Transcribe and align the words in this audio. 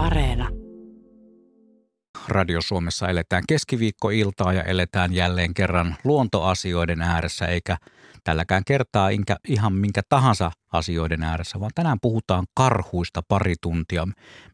Areena. 0.00 0.48
Radio 2.28 2.60
Suomessa 2.60 3.08
eletään 3.08 3.42
keskiviikkoiltaa 3.48 4.52
ja 4.52 4.62
eletään 4.62 5.12
jälleen 5.14 5.54
kerran 5.54 5.96
luontoasioiden 6.04 7.02
ääressä, 7.02 7.46
eikä 7.46 7.76
tälläkään 8.24 8.62
kertaa 8.66 9.08
inkä 9.08 9.36
ihan 9.48 9.72
minkä 9.72 10.02
tahansa 10.08 10.50
asioiden 10.72 11.22
ääressä, 11.22 11.60
vaan 11.60 11.70
tänään 11.74 11.98
puhutaan 12.02 12.46
karhuista 12.54 13.22
pari 13.28 13.54
tuntia. 13.62 14.06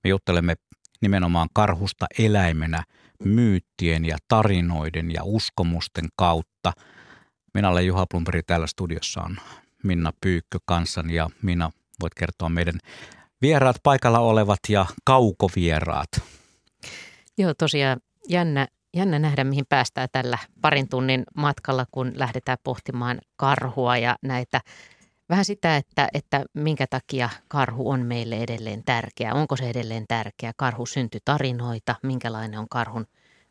Me 0.04 0.10
juttelemme 0.10 0.54
nimenomaan 1.00 1.48
karhusta 1.54 2.06
eläimenä 2.18 2.82
myyttien 3.24 4.04
ja 4.04 4.16
tarinoiden 4.28 5.12
ja 5.12 5.20
uskomusten 5.24 6.08
kautta. 6.16 6.72
Minä 7.54 7.68
olen 7.68 7.86
Juha 7.86 8.06
Plumperi, 8.10 8.42
täällä 8.42 8.66
studiossa 8.66 9.20
on 9.22 9.36
Minna 9.82 10.12
Pyykkö 10.20 10.58
kanssani 10.64 11.14
ja 11.14 11.30
Minna, 11.42 11.70
voit 12.00 12.14
kertoa 12.14 12.48
meidän 12.48 12.78
vieraat 13.42 13.76
paikalla 13.82 14.18
olevat 14.18 14.58
ja 14.68 14.86
kaukovieraat. 15.04 16.08
Joo, 17.38 17.54
tosiaan 17.54 18.00
jännä, 18.28 18.68
jännä 18.96 19.18
nähdä, 19.18 19.44
mihin 19.44 19.66
päästään 19.68 20.08
tällä 20.12 20.38
parin 20.60 20.88
tunnin 20.88 21.24
matkalla, 21.36 21.86
kun 21.90 22.12
lähdetään 22.14 22.58
pohtimaan 22.64 23.18
karhua 23.36 23.96
ja 23.96 24.16
näitä 24.22 24.60
vähän 25.28 25.44
sitä, 25.44 25.76
että, 25.76 26.08
että 26.14 26.44
minkä 26.54 26.86
takia 26.86 27.28
karhu 27.48 27.90
on 27.90 28.00
meille 28.00 28.36
edelleen 28.36 28.84
tärkeä. 28.84 29.34
Onko 29.34 29.56
se 29.56 29.70
edelleen 29.70 30.04
tärkeä? 30.08 30.52
Karhu 30.56 30.86
syntyi 30.86 31.20
tarinoita, 31.24 31.94
minkälainen 32.02 32.60
on 32.60 32.68
karhun 32.70 33.06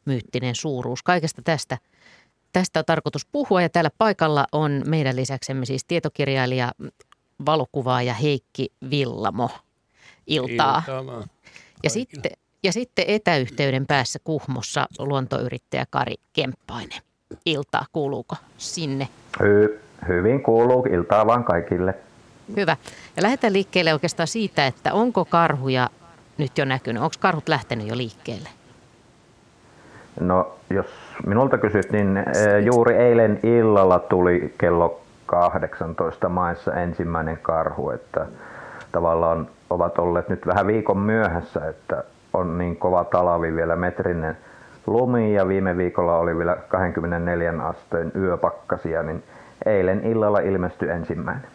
myyttinen 0.05 0.55
suuruus. 0.55 1.03
Kaikesta 1.03 1.41
tästä, 1.41 1.77
tästä 2.53 2.79
on 2.79 2.85
tarkoitus 2.85 3.25
puhua 3.31 3.61
ja 3.61 3.69
täällä 3.69 3.89
paikalla 3.97 4.45
on 4.51 4.83
meidän 4.85 5.15
lisäksemme 5.15 5.65
siis 5.65 5.85
tietokirjailija, 5.85 6.71
valokuvaaja 7.45 8.13
Heikki 8.13 8.67
Villamo. 8.89 9.49
Iltaa. 10.27 10.83
Iltaa 10.87 11.23
ja 11.83 11.89
sitten, 11.89 12.31
ja 12.63 12.71
sitten 12.71 13.05
etäyhteyden 13.07 13.85
päässä 13.85 14.19
Kuhmossa 14.23 14.87
luontoyrittäjä 14.99 15.85
Kari 15.89 16.15
Kemppainen. 16.33 17.01
Iltaa, 17.45 17.85
kuuluuko 17.91 18.35
sinne? 18.57 19.07
Hy- 19.43 19.79
hyvin 20.07 20.43
kuuluu, 20.43 20.85
iltaa 20.91 21.27
vaan 21.27 21.43
kaikille. 21.43 21.93
Hyvä. 22.55 22.77
Ja 23.15 23.23
lähdetään 23.23 23.53
liikkeelle 23.53 23.93
oikeastaan 23.93 24.27
siitä, 24.27 24.67
että 24.67 24.93
onko 24.93 25.25
karhuja 25.25 25.89
nyt 26.37 26.57
jo 26.57 26.65
näkynyt? 26.65 27.03
Onko 27.03 27.15
karhut 27.19 27.49
lähtenyt 27.49 27.87
jo 27.87 27.97
liikkeelle? 27.97 28.49
No, 30.19 30.55
jos 30.69 30.85
minulta 31.25 31.57
kysyt, 31.57 31.91
niin 31.91 32.17
eh, 32.17 32.25
juuri 32.65 32.95
eilen 32.95 33.39
illalla 33.43 33.99
tuli 33.99 34.53
kello 34.57 35.01
18 35.25 36.29
maissa 36.29 36.73
ensimmäinen 36.73 37.37
karhu, 37.41 37.89
että 37.89 38.25
tavallaan 38.91 39.47
ovat 39.69 39.99
olleet 39.99 40.29
nyt 40.29 40.47
vähän 40.47 40.67
viikon 40.67 40.97
myöhässä, 40.97 41.67
että 41.69 42.03
on 42.33 42.57
niin 42.57 42.77
kova 42.77 43.03
talavi 43.03 43.55
vielä 43.55 43.75
metrinen 43.75 44.37
lumi 44.87 45.33
ja 45.33 45.47
viime 45.47 45.77
viikolla 45.77 46.17
oli 46.17 46.37
vielä 46.37 46.57
24 46.67 47.53
asteen 47.63 48.11
yöpakkasia, 48.15 49.03
niin 49.03 49.23
eilen 49.65 50.03
illalla 50.03 50.39
ilmestyi 50.39 50.89
ensimmäinen. 50.89 51.47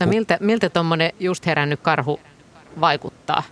No 0.00 0.06
miltä, 0.06 0.38
miltä 0.40 0.70
tuommoinen 0.70 1.10
just 1.20 1.46
herännyt 1.46 1.80
karhu 1.82 2.20
vaikuttaa? 2.80 3.42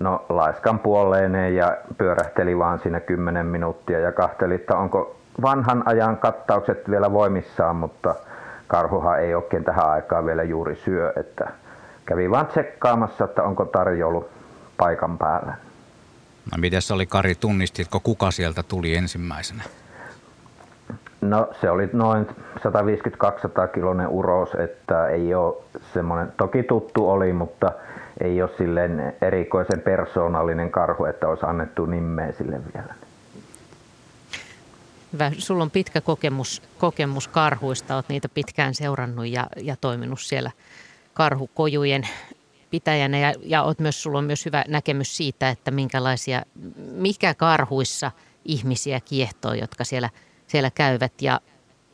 No 0.00 0.24
laiskan 0.28 0.78
puoleeneen 0.78 1.56
ja 1.56 1.76
pyörähteli 1.98 2.58
vaan 2.58 2.78
siinä 2.78 3.00
10 3.00 3.46
minuuttia 3.46 4.00
ja 4.00 4.12
kahteli, 4.12 4.54
että 4.54 4.76
onko 4.76 5.16
vanhan 5.42 5.82
ajan 5.86 6.16
kattaukset 6.16 6.90
vielä 6.90 7.12
voimissaan, 7.12 7.76
mutta 7.76 8.14
karhuhan 8.66 9.20
ei 9.20 9.34
oikein 9.34 9.64
tähän 9.64 9.90
aikaan 9.90 10.26
vielä 10.26 10.42
juuri 10.42 10.76
syö, 10.76 11.12
että 11.16 11.50
kävi 12.06 12.30
vaan 12.30 12.46
tsekkaamassa, 12.46 13.24
että 13.24 13.42
onko 13.42 13.64
tarjoulu 13.64 14.28
paikan 14.76 15.18
päällä. 15.18 15.54
No 16.52 16.58
miten 16.58 16.82
se 16.82 16.94
oli 16.94 17.06
Kari, 17.06 17.34
tunnistitko 17.34 18.00
kuka 18.00 18.30
sieltä 18.30 18.62
tuli 18.62 18.96
ensimmäisenä? 18.96 19.62
No 21.20 21.48
se 21.60 21.70
oli 21.70 21.88
noin 21.92 22.26
150-200 22.26 23.68
kilonen 23.74 24.08
uros, 24.08 24.54
että 24.54 25.08
ei 25.08 25.34
ole 25.34 25.54
semmoinen, 25.94 26.32
toki 26.36 26.62
tuttu 26.62 27.10
oli, 27.10 27.32
mutta 27.32 27.72
ei 28.20 28.42
ole 28.42 28.50
silleen 28.58 29.16
erikoisen 29.20 29.80
persoonallinen 29.80 30.70
karhu, 30.70 31.04
että 31.04 31.28
olisi 31.28 31.46
annettu 31.46 31.86
nimeä 31.86 32.32
sille 32.32 32.60
vielä. 32.74 32.94
Hyvä. 35.12 35.30
Sulla 35.38 35.62
on 35.62 35.70
pitkä 35.70 36.00
kokemus, 36.00 36.62
kokemus 36.78 37.28
karhuista, 37.28 37.94
olet 37.94 38.08
niitä 38.08 38.28
pitkään 38.28 38.74
seurannut 38.74 39.26
ja, 39.26 39.46
ja 39.56 39.76
toiminut 39.80 40.20
siellä 40.20 40.50
karhukojujen 41.14 42.08
pitäjänä 42.70 43.18
ja, 43.18 43.34
ja 43.42 43.62
olet 43.62 43.78
myös, 43.78 44.02
sulla 44.02 44.18
on 44.18 44.24
myös 44.24 44.44
hyvä 44.44 44.64
näkemys 44.68 45.16
siitä, 45.16 45.48
että 45.50 45.70
minkälaisia, 45.70 46.42
mikä 46.92 47.34
karhuissa 47.34 48.10
ihmisiä 48.44 49.00
kiehtoo, 49.00 49.54
jotka 49.54 49.84
siellä, 49.84 50.10
siellä 50.46 50.70
käyvät. 50.70 51.22
Ja 51.22 51.40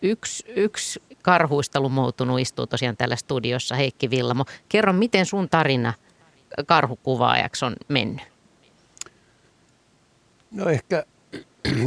yksi, 0.02 0.44
yksi 0.56 1.02
karhuista 1.22 1.80
lumoutunut 1.80 2.40
istuu 2.40 2.66
tosiaan 2.66 2.96
täällä 2.96 3.16
studiossa, 3.16 3.74
Heikki 3.74 4.10
Villamo. 4.10 4.44
Kerro, 4.68 4.92
miten 4.92 5.26
sun 5.26 5.48
tarina 5.48 5.92
karhukuvaajaksi 6.66 7.64
on 7.64 7.76
mennyt? 7.88 8.22
No 10.50 10.68
ehkä 10.68 11.04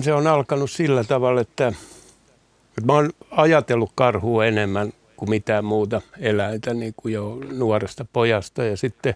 se 0.01 0.13
on 0.13 0.27
alkanut 0.27 0.71
sillä 0.71 1.03
tavalla, 1.03 1.41
että, 1.41 1.67
että 1.67 2.85
mä 2.85 2.93
oon 2.93 3.09
ajatellut 3.31 3.91
karhua 3.95 4.45
enemmän 4.45 4.93
kuin 5.23 5.29
mitään 5.29 5.65
muuta 5.65 6.01
eläintä 6.19 6.73
niin 6.73 6.93
kuin 6.97 7.13
jo 7.13 7.39
nuoresta 7.51 8.05
pojasta. 8.13 8.63
Ja 8.63 8.77
sitten 8.77 9.15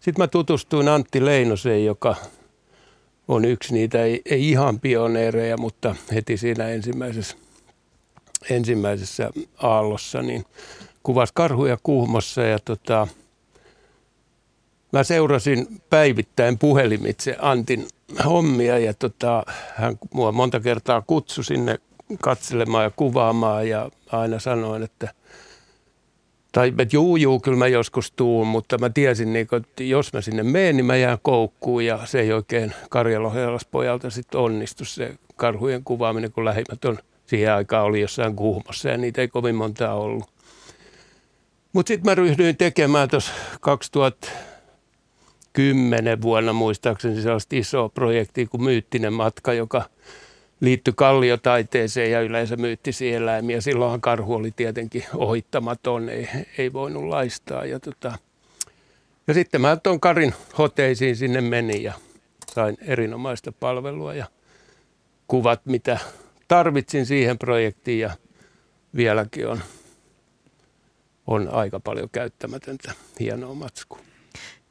sit 0.00 0.18
mä 0.18 0.26
tutustuin 0.26 0.88
Antti 0.88 1.24
Leinoseen, 1.24 1.84
joka 1.84 2.16
on 3.28 3.44
yksi 3.44 3.74
niitä, 3.74 4.04
ei, 4.04 4.22
ei 4.24 4.50
ihan 4.50 4.80
pioneereja, 4.80 5.56
mutta 5.56 5.94
heti 6.14 6.36
siinä 6.36 6.68
ensimmäisessä, 6.68 7.36
ensimmäisessä 8.50 9.30
aallossa, 9.62 10.22
niin 10.22 10.44
kuvasi 11.02 11.32
karhuja 11.34 11.78
kuhmossa 11.82 12.42
ja 12.42 12.58
tota, 12.58 13.08
mä 14.92 15.04
seurasin 15.04 15.66
päivittäin 15.90 16.58
puhelimitse 16.58 17.36
Antin 17.38 17.88
hommia 18.24 18.78
ja 18.78 18.94
tota, 18.94 19.44
hän 19.74 19.98
mua 20.14 20.32
monta 20.32 20.60
kertaa 20.60 21.02
kutsui 21.06 21.44
sinne 21.44 21.78
katselemaan 22.18 22.84
ja 22.84 22.90
kuvaamaan 22.96 23.68
ja 23.68 23.90
aina 24.12 24.38
sanoin, 24.38 24.82
että 24.82 25.08
tai 26.52 26.72
että 26.78 26.96
juu, 26.96 27.16
juu, 27.16 27.40
kyllä 27.40 27.58
mä 27.58 27.66
joskus 27.66 28.12
tuun, 28.12 28.46
mutta 28.46 28.78
mä 28.78 28.90
tiesin, 28.90 29.32
niin 29.32 29.46
kun, 29.46 29.58
että 29.58 29.84
jos 29.84 30.12
mä 30.12 30.20
sinne 30.20 30.42
menen, 30.42 30.76
niin 30.76 30.86
mä 30.86 30.96
jään 30.96 31.18
koukkuun 31.22 31.84
ja 31.84 32.06
se 32.06 32.20
ei 32.20 32.32
oikein 32.32 32.72
Karjalo 32.90 33.32
pojalta 33.70 34.10
sitten 34.10 34.40
onnistu 34.40 34.84
se 34.84 35.14
karhujen 35.36 35.84
kuvaaminen, 35.84 36.32
kun 36.32 36.44
lähimmät 36.44 36.84
on 36.84 36.98
siihen 37.26 37.52
aikaan 37.52 37.84
oli 37.84 38.00
jossain 38.00 38.36
kuhmossa 38.36 38.88
ja 38.88 38.96
niitä 38.96 39.20
ei 39.20 39.28
kovin 39.28 39.54
montaa 39.54 39.94
ollut. 39.94 40.30
Mutta 41.72 41.88
sitten 41.88 42.10
mä 42.10 42.14
ryhdyin 42.14 42.56
tekemään 42.56 43.08
tuossa 43.08 43.32
2010 43.60 46.22
vuonna 46.22 46.52
muistaakseni 46.52 47.22
sellaista 47.22 47.56
isoa 47.56 47.88
projektia 47.88 48.46
kuin 48.46 48.62
Myyttinen 48.62 49.12
matka, 49.12 49.52
joka– 49.52 49.82
liittyi 50.60 50.94
kalliotaiteeseen 50.96 52.10
ja 52.10 52.20
yleensä 52.20 52.56
myyttisiin 52.56 53.14
eläimiä. 53.14 53.60
Silloinhan 53.60 54.00
karhu 54.00 54.34
oli 54.34 54.50
tietenkin 54.50 55.04
ohittamaton, 55.14 56.08
ei, 56.08 56.28
ei 56.58 56.72
voinut 56.72 57.04
laistaa. 57.04 57.64
Ja, 57.64 57.80
tota, 57.80 58.18
ja 59.26 59.34
sitten 59.34 59.60
mä 59.60 59.76
tuon 59.76 60.00
Karin 60.00 60.34
hoteisiin 60.58 61.16
sinne 61.16 61.40
menin 61.40 61.82
ja 61.82 61.92
sain 62.54 62.76
erinomaista 62.80 63.52
palvelua 63.52 64.14
ja 64.14 64.26
kuvat, 65.26 65.66
mitä 65.66 65.98
tarvitsin 66.48 67.06
siihen 67.06 67.38
projektiin 67.38 68.00
ja 68.00 68.10
vieläkin 68.96 69.48
on, 69.48 69.60
on 71.26 71.48
aika 71.48 71.80
paljon 71.80 72.08
käyttämätöntä 72.12 72.92
hienoa 73.20 73.54
matskua. 73.54 74.09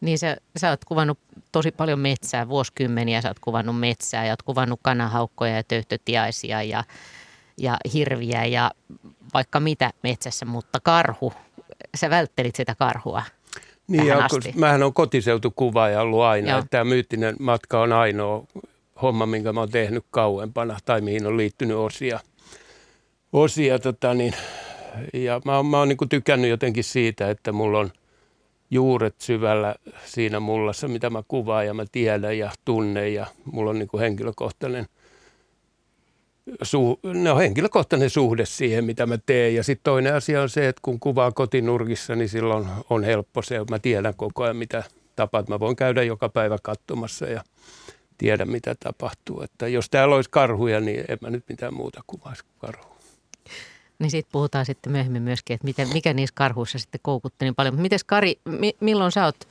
Niin 0.02 0.20
sä, 0.20 0.38
sä 0.58 0.70
oot 0.70 0.86
kuvannut 0.86 1.20
tosi 1.52 1.72
paljon 1.72 2.00
metsää, 2.00 2.50
vuosikymmeniä 2.50 3.22
sä 3.22 3.28
oot 3.28 3.40
kuvannut 3.40 3.80
metsää 3.80 4.26
ja 4.26 4.32
oot 4.32 4.42
kuvannut 4.42 4.80
kanahaukkoja 4.84 5.56
ja 5.56 5.64
töyhtötiaisia 5.64 6.64
ja, 6.64 6.84
ja 7.58 7.78
hirviä 7.94 8.46
ja 8.46 8.72
vaikka 9.34 9.60
mitä 9.60 9.92
metsässä, 10.04 10.46
mutta 10.46 10.80
karhu, 10.84 11.34
sä 11.96 12.10
välttelit 12.10 12.56
sitä 12.56 12.76
karhua 12.76 13.24
niin, 13.90 14.08
ja 14.08 14.26
asti. 14.26 14.54
mähän 14.56 14.84
on 14.84 14.94
kotiseutukuvaaja 14.94 16.02
ollut 16.02 16.22
aina. 16.22 16.58
Että 16.58 16.68
tämä 16.70 16.84
myyttinen 16.84 17.36
matka 17.40 17.82
on 17.82 17.94
ainoa 17.94 18.44
homma, 19.02 19.26
minkä 19.26 19.54
mä 19.54 19.60
oon 19.60 19.70
tehnyt 19.70 20.06
kauempana 20.12 20.78
tai 20.86 21.02
mihin 21.02 21.28
on 21.28 21.38
liittynyt 21.38 21.78
osia. 21.78 22.20
osia 23.34 23.80
tota 23.80 24.14
niin, 24.14 24.34
ja 25.14 25.42
mä 25.46 25.56
oon, 25.56 25.66
mä 25.66 25.78
oon 25.80 25.88
niin 25.88 26.10
tykännyt 26.10 26.50
jotenkin 26.50 26.84
siitä, 26.84 27.30
että 27.30 27.52
mulla 27.52 27.80
on 27.80 27.92
juuret 28.72 29.16
syvällä 29.22 29.76
siinä 30.06 30.40
mullassa, 30.40 30.88
mitä 30.88 31.10
mä 31.10 31.24
kuvaan 31.28 31.66
ja 31.66 31.74
mä 31.74 31.86
tiedän 31.92 32.38
ja 32.38 32.52
tunnen 32.66 33.14
ja 33.14 33.28
mulla 33.46 33.70
on 33.70 33.80
niin 33.80 33.88
kuin 33.88 34.02
henkilökohtainen, 34.02 34.86
su, 36.62 37.00
no 37.04 37.38
henkilökohtainen 37.38 38.10
suhde 38.10 38.46
siihen, 38.46 38.86
mitä 38.86 39.06
mä 39.06 39.18
teen. 39.26 39.56
Ja 39.56 39.64
sitten 39.64 39.84
toinen 39.84 40.16
asia 40.16 40.42
on 40.42 40.50
se, 40.50 40.68
että 40.68 40.80
kun 40.82 41.00
kuvaa 41.00 41.32
kotinurkissa, 41.32 42.16
niin 42.16 42.30
silloin 42.30 42.68
on 42.90 43.04
helppo 43.04 43.42
se, 43.42 43.56
että 43.56 43.74
mä 43.74 43.80
tiedän 43.80 44.14
koko 44.16 44.44
ajan, 44.44 44.58
mitä 44.58 44.84
tapa, 45.16 45.40
että 45.40 45.52
mä 45.52 45.60
voin 45.60 45.76
käydä 45.76 46.04
joka 46.04 46.30
päivä 46.30 46.58
katsomassa 46.64 47.26
ja 47.26 47.44
tiedä, 48.18 48.46
mitä 48.46 48.76
tapahtuu. 48.80 49.42
Että 49.42 49.68
jos 49.68 49.90
täällä 49.90 50.16
olisi 50.16 50.30
karhuja, 50.30 50.80
niin 50.80 51.06
en 51.08 51.18
mä 51.22 51.30
nyt 51.30 51.44
mitään 51.50 51.74
muuta 51.74 52.02
kuvaisi 52.08 52.44
kuin 52.44 52.60
karhu. 52.60 52.89
Niin 54.00 54.12
siitä 54.12 54.30
puhutaan 54.32 54.66
sitten 54.66 54.92
myöhemmin 54.92 55.22
myöskin, 55.22 55.54
että 55.54 55.66
miten, 55.66 55.88
mikä 55.94 56.14
niissä 56.14 56.36
karhuissa 56.36 56.80
sitten 56.80 57.00
koukutti 57.04 57.46
niin 57.46 57.56
paljon. 57.56 57.74
Mutta 57.74 57.82
miten 57.82 58.00
Kari, 58.06 58.40
mi, 58.46 58.76
milloin 58.80 59.12
sä 59.12 59.26
oot 59.26 59.48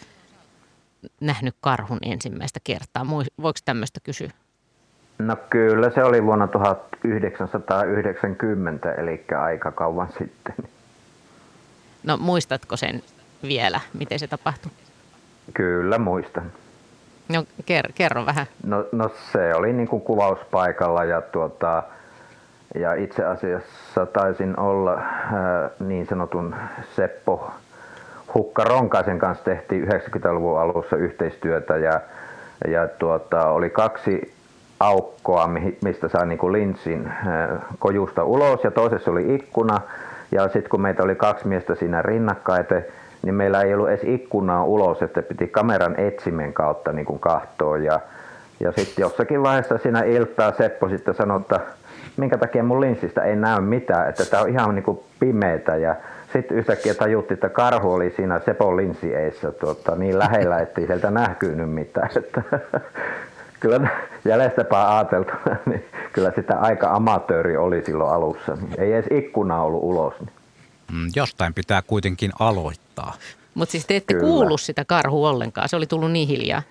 nähnyt 1.21 1.55
karhun 1.61 1.99
ensimmäistä 2.03 2.61
kertaa? 2.65 3.07
Voiko 3.43 3.59
tämmöistä 3.65 4.01
kysyä? 4.03 4.31
No 5.19 5.37
kyllä 5.51 5.91
se 5.91 6.05
oli 6.05 6.25
vuonna 6.25 6.47
1990, 6.47 8.93
eli 8.93 9.25
aika 9.39 9.73
kauan 9.73 10.09
sitten. 10.19 10.55
No 12.03 12.17
muistatko 12.17 12.77
sen 12.77 13.03
vielä, 13.43 13.81
miten 13.99 14.19
se 14.19 14.27
tapahtui? 14.27 14.73
Kyllä 15.55 15.99
muistan. 15.99 16.53
No 17.29 17.45
kerro, 17.67 17.91
kerro 17.95 18.27
vähän. 18.27 18.47
No, 18.65 18.85
no 18.93 19.11
se 19.33 19.55
oli 19.55 19.73
niin 19.73 19.89
kuin 19.89 20.03
kuvauspaikalla 20.03 21.05
ja, 21.05 21.21
tuota, 21.21 21.83
ja 22.75 22.95
itse 22.95 23.25
asiassa 23.25 24.07
taisin 24.07 24.61
olla 24.61 24.93
ää, 24.93 25.71
niin 25.81 26.07
sanotun 26.07 26.55
Seppo 26.97 27.51
Hukka 28.35 28.65
Ronkaisen 28.65 29.19
kanssa 29.19 29.45
tehtiin 29.45 29.89
90-luvun 29.89 30.61
alussa 30.61 30.97
yhteistyötä 30.97 31.77
ja, 31.77 32.01
ja 32.69 32.89
tuota, 32.89 33.49
oli 33.49 33.71
kaksi 33.71 34.35
aukkoa, 34.81 35.51
mistä 35.85 36.09
saa 36.09 36.25
niin 36.25 36.39
kuin 36.39 36.53
linssin 36.53 37.13
kojusta 37.79 38.25
ulos 38.25 38.65
ja 38.65 38.71
toisessa 38.71 39.11
oli 39.11 39.35
ikkuna 39.35 39.81
ja 40.33 40.45
sitten 40.45 40.71
kun 40.71 40.81
meitä 40.81 41.03
oli 41.03 41.15
kaksi 41.15 41.49
miestä 41.49 41.75
siinä 41.75 42.03
rinnakkain, 42.03 42.65
niin 43.23 43.35
meillä 43.35 43.63
ei 43.63 43.75
ollut 43.75 43.89
edes 43.89 44.05
ikkunaa 44.05 44.65
ulos, 44.65 45.03
että 45.03 45.23
piti 45.23 45.49
kameran 45.49 45.95
etsimen 46.01 46.53
kautta 46.53 46.93
niin 46.93 47.07
kuin 47.07 47.21
kahtoa. 47.21 47.79
Ja, 47.79 48.01
ja 48.61 48.73
sitten 48.73 49.03
jossakin 49.03 49.43
vaiheessa 49.43 49.79
siinä 49.79 50.03
iltaa 50.03 50.53
Seppo 50.53 50.89
sitten 50.89 51.15
sanoi, 51.15 51.41
että 51.41 51.61
minkä 52.19 52.39
takia 52.39 52.63
mun 52.63 52.81
linssistä 52.81 53.23
ei 53.23 53.37
näy 53.37 53.61
mitään, 53.61 54.09
että 54.09 54.25
tämä 54.25 54.43
on 54.43 54.49
ihan 54.49 54.75
niin 54.75 54.83
kuin 54.83 55.01
pimeätä. 55.21 55.77
Ja 55.77 55.97
sitten 56.33 56.57
yhtäkkiä 56.57 56.95
tajuttiin, 56.95 57.35
että 57.35 57.49
karhu 57.49 57.93
oli 57.93 58.13
siinä 58.17 58.41
Sepon 58.45 58.77
linssieessä 58.77 59.53
tuota, 59.53 59.97
niin 59.97 60.19
lähellä, 60.19 60.59
ettei 60.59 60.87
sieltä 60.87 61.11
nähkynyt 61.11 61.71
mitään. 61.71 62.11
Että, 62.17 62.43
kyllä 63.61 63.89
jäljestäpä 64.25 64.97
ajateltu, 64.97 65.33
niin 65.71 65.85
kyllä 66.13 66.33
sitä 66.37 66.59
aika 66.59 66.91
amatööri 66.91 67.57
oli 67.57 67.83
silloin 67.83 68.13
alussa. 68.13 68.55
Niin 68.55 68.81
ei 68.81 68.93
edes 68.93 69.07
ikkuna 69.11 69.63
ollut 69.63 69.83
ulos. 69.83 70.15
Niin. 70.21 70.31
Mm, 70.93 71.11
jostain 71.17 71.55
pitää 71.55 71.83
kuitenkin 71.83 72.31
aloittaa. 72.39 73.15
Mutta 73.55 73.73
siis 73.73 73.87
te 73.87 73.97
ette 73.97 74.15
Kyllä. 74.15 74.27
kuullut 74.27 74.61
sitä 74.61 74.85
karhua 74.85 75.31
ollenkaan, 75.31 75.69
se 75.69 75.77
oli 75.77 75.87
tullut 75.87 76.13
niin 76.13 76.29
hiljaa. 76.29 76.63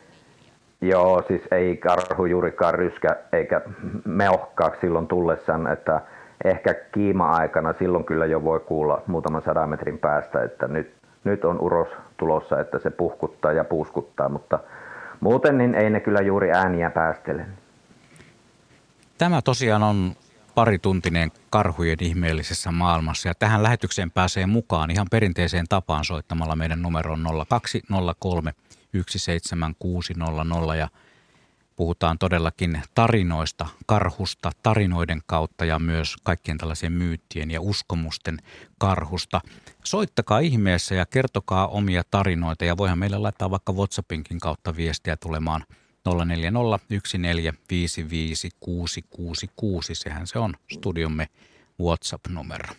Joo, 0.81 1.23
siis 1.27 1.41
ei 1.51 1.77
karhu 1.77 2.25
juurikaan 2.25 2.73
ryskä 2.73 3.15
eikä 3.33 3.61
meuhkaa 4.05 4.71
silloin 4.81 5.07
tullessaan, 5.07 5.71
että 5.71 6.01
ehkä 6.45 6.73
kiima-aikana 6.73 7.73
silloin 7.79 8.03
kyllä 8.03 8.25
jo 8.25 8.43
voi 8.43 8.59
kuulla 8.59 9.01
muutaman 9.07 9.41
sadan 9.45 9.69
metrin 9.69 9.97
päästä, 9.97 10.43
että 10.43 10.67
nyt, 10.67 10.93
nyt 11.23 11.45
on 11.45 11.59
uros 11.61 11.87
tulossa, 12.17 12.59
että 12.59 12.79
se 12.79 12.89
puhkuttaa 12.89 13.51
ja 13.51 13.63
puuskuttaa, 13.63 14.29
mutta 14.29 14.59
muuten 15.19 15.57
niin 15.57 15.75
ei 15.75 15.89
ne 15.89 15.99
kyllä 15.99 16.21
juuri 16.21 16.51
ääniä 16.51 16.89
päästele. 16.89 17.45
Tämä 19.17 19.41
tosiaan 19.41 19.83
on 19.83 20.11
parituntinen 20.55 21.31
karhujen 21.49 21.97
ihmeellisessä 22.01 22.71
maailmassa. 22.71 23.27
Ja 23.27 23.33
tähän 23.39 23.63
lähetykseen 23.63 24.11
pääsee 24.11 24.45
mukaan 24.45 24.91
ihan 24.91 25.07
perinteiseen 25.11 25.65
tapaan 25.69 26.05
soittamalla 26.05 26.55
meidän 26.55 26.81
numeroon 26.81 27.19
0203 27.49 28.53
17600 29.07 30.75
ja 30.75 30.89
puhutaan 31.75 32.17
todellakin 32.17 32.81
tarinoista, 32.95 33.67
karhusta, 33.85 34.51
tarinoiden 34.63 35.21
kautta 35.25 35.65
ja 35.65 35.79
myös 35.79 36.15
kaikkien 36.23 36.57
tällaisen 36.57 36.93
myyttien 36.93 37.51
ja 37.51 37.61
uskomusten 37.61 38.37
karhusta. 38.77 39.41
Soittakaa 39.83 40.39
ihmeessä 40.39 40.95
ja 40.95 41.05
kertokaa 41.05 41.67
omia 41.67 42.03
tarinoita 42.11 42.65
ja 42.65 42.77
voihan 42.77 42.99
meille 42.99 43.17
laittaa 43.17 43.51
vaikka 43.51 43.73
WhatsAppinkin 43.73 44.39
kautta 44.39 44.75
viestiä 44.75 45.17
tulemaan– 45.17 45.65
0401455666. 46.07 46.11
Sehän 49.93 50.27
se 50.27 50.39
on 50.39 50.53
studiomme 50.71 51.29
WhatsApp-numero. 51.81 52.73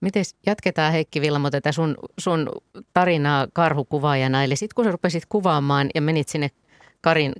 Miten 0.00 0.24
jatketaan 0.46 0.92
Heikki 0.92 1.20
Vilmo 1.20 1.50
tätä 1.50 1.72
sun, 1.72 1.96
sun 2.18 2.48
tarinaa 2.94 3.46
karhukuvaajana. 3.52 4.44
Eli 4.44 4.56
sitten 4.56 4.74
kun 4.74 4.84
sä 4.84 4.90
rupesit 4.90 5.26
kuvaamaan 5.28 5.90
ja 5.94 6.00
menit 6.00 6.28
sinne 6.28 6.50
Karin, 7.00 7.32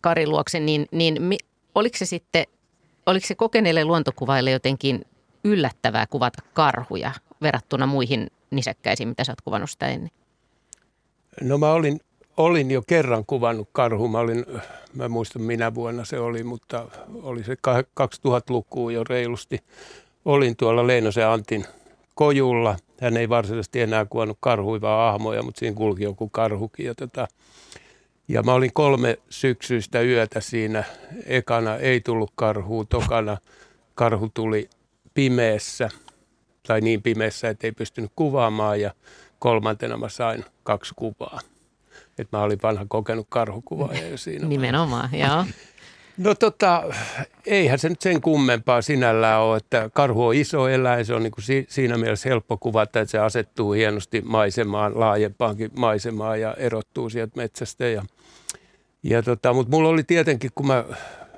Karin 0.00 0.30
luokse, 0.30 0.60
niin, 0.60 0.86
niin 0.90 1.22
mi, 1.22 1.36
oliko 1.74 1.98
se 1.98 2.04
sitten, 2.04 2.46
oliko 3.06 3.26
se 3.26 3.34
kokeneille 3.34 3.84
luontokuvaille 3.84 4.50
jotenkin 4.50 5.04
yllättävää 5.44 6.06
kuvata 6.06 6.42
karhuja 6.54 7.12
verrattuna 7.42 7.86
muihin 7.86 8.30
nisäkkäisiin, 8.50 9.08
mitä 9.08 9.24
sä 9.24 9.32
oot 9.32 9.40
kuvannut 9.40 9.70
sitä 9.70 9.86
ennen? 9.86 10.10
No 11.40 11.58
mä 11.58 11.72
olin 11.72 12.00
olin 12.36 12.70
jo 12.70 12.82
kerran 12.86 13.24
kuvannut 13.26 13.68
karhu. 13.72 14.08
Mä, 14.08 14.18
olin, 14.18 14.46
mä 14.94 15.08
muistan 15.08 15.42
minä 15.42 15.74
vuonna 15.74 16.04
se 16.04 16.18
oli, 16.18 16.44
mutta 16.44 16.86
oli 17.22 17.44
se 17.44 17.54
2000-lukuun 18.00 18.94
jo 18.94 19.04
reilusti. 19.04 19.58
Olin 20.24 20.56
tuolla 20.56 20.86
Leinosen 20.86 21.28
Antin 21.28 21.64
kojulla. 22.14 22.76
Hän 23.00 23.16
ei 23.16 23.28
varsinaisesti 23.28 23.80
enää 23.80 24.04
kuvannut 24.04 24.38
karhuivaa 24.40 25.08
ahmoja, 25.08 25.42
mutta 25.42 25.58
siinä 25.58 25.76
kulki 25.76 26.04
joku 26.04 26.28
karhukin. 26.28 26.86
Ja, 26.86 26.94
tota, 26.94 27.28
ja 28.28 28.42
mä 28.42 28.54
olin 28.54 28.72
kolme 28.74 29.18
syksyistä 29.30 30.00
yötä 30.00 30.40
siinä. 30.40 30.84
Ekana 31.26 31.76
ei 31.76 32.00
tullut 32.00 32.32
karhua, 32.34 32.84
tokana 32.84 33.36
karhu 33.94 34.30
tuli 34.34 34.70
pimeässä 35.14 35.88
tai 36.66 36.80
niin 36.80 37.02
pimeässä, 37.02 37.48
että 37.48 37.66
ei 37.66 37.72
pystynyt 37.72 38.12
kuvaamaan 38.16 38.80
ja 38.80 38.94
kolmantena 39.38 39.96
mä 39.96 40.08
sain 40.08 40.44
kaksi 40.62 40.94
kuvaa 40.96 41.40
että 42.18 42.36
mä 42.36 42.42
olin 42.42 42.58
vanha 42.62 42.86
kokenut 42.88 43.26
karhukuvaaja 43.28 44.08
jo 44.08 44.16
siinä. 44.16 44.48
Nimenomaan, 44.56 45.08
joo. 45.12 45.44
No 46.18 46.34
tota, 46.34 46.82
eihän 47.46 47.78
se 47.78 47.88
nyt 47.88 48.00
sen 48.00 48.20
kummempaa 48.20 48.82
sinällään 48.82 49.40
ole, 49.40 49.56
että 49.56 49.90
karhu 49.92 50.26
on 50.26 50.34
iso 50.34 50.68
eläin, 50.68 51.04
se 51.04 51.14
on 51.14 51.22
niin 51.22 51.32
kuin 51.32 51.44
siinä 51.68 51.98
mielessä 51.98 52.28
helppo 52.28 52.56
kuvata, 52.56 53.00
että 53.00 53.10
se 53.10 53.18
asettuu 53.18 53.72
hienosti 53.72 54.20
maisemaan, 54.20 55.00
laajempaankin 55.00 55.70
maisemaan 55.76 56.40
ja 56.40 56.54
erottuu 56.54 57.10
sieltä 57.10 57.36
metsästä. 57.36 57.88
Ja, 57.88 58.04
ja 59.02 59.22
tota, 59.22 59.52
mutta 59.52 59.70
mulla 59.70 59.88
oli 59.88 60.02
tietenkin, 60.02 60.50
kun 60.54 60.66
mä 60.66 60.84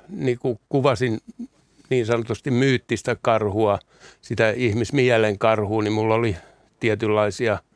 niin 0.09 0.39
kuin 0.39 0.59
kuvasin 0.69 1.19
niin 1.89 2.05
sanotusti 2.05 2.51
myyttistä 2.51 3.15
karhua, 3.21 3.79
sitä 4.21 4.49
ihmismielen 4.51 5.39
karhua, 5.39 5.83
niin 5.83 5.93
mulla 5.93 6.15
oli 6.15 6.35
tietynlaisia– 6.79 7.59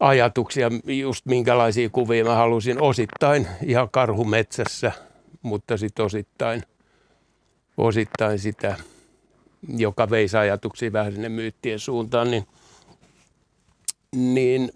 ajatuksia, 0.00 0.70
just 0.86 1.26
minkälaisia 1.26 1.88
kuvia 1.88 2.24
mä 2.24 2.34
halusin 2.34 2.82
osittain 2.82 3.46
ihan 3.64 3.88
karhumetsässä, 3.90 4.92
mutta 5.46 5.76
sitten 5.76 6.04
osittain, 6.04 6.62
osittain 7.76 8.38
sitä, 8.38 8.76
joka 9.68 10.10
veisi 10.10 10.36
ajatuksia 10.36 10.92
vähän 10.92 11.12
sinne 11.12 11.28
myyttien 11.28 11.78
suuntaan, 11.78 12.30
niin, 12.30 12.46
niin 14.16 14.72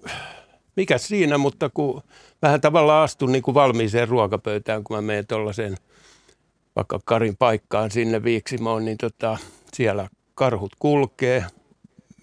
mikä 0.76 0.98
siinä, 0.98 1.38
mutta 1.38 1.70
kun 1.74 2.02
vähän 2.42 2.60
tavallaan 2.60 3.04
astun 3.04 3.32
niin 3.32 3.42
kuin 3.42 3.54
valmiiseen 3.54 4.08
ruokapöytään, 4.08 4.84
kun 4.84 4.96
mä 4.96 5.02
menen 5.02 5.26
tuollaiseen 5.26 5.76
vaikka 6.76 7.00
Karin 7.04 7.36
paikkaan 7.36 7.90
sinne 7.90 8.24
Viiksimoon, 8.24 8.84
niin 8.84 8.98
tota, 8.98 9.38
siellä 9.74 10.08
karhut 10.34 10.72
kulkee– 10.78 11.44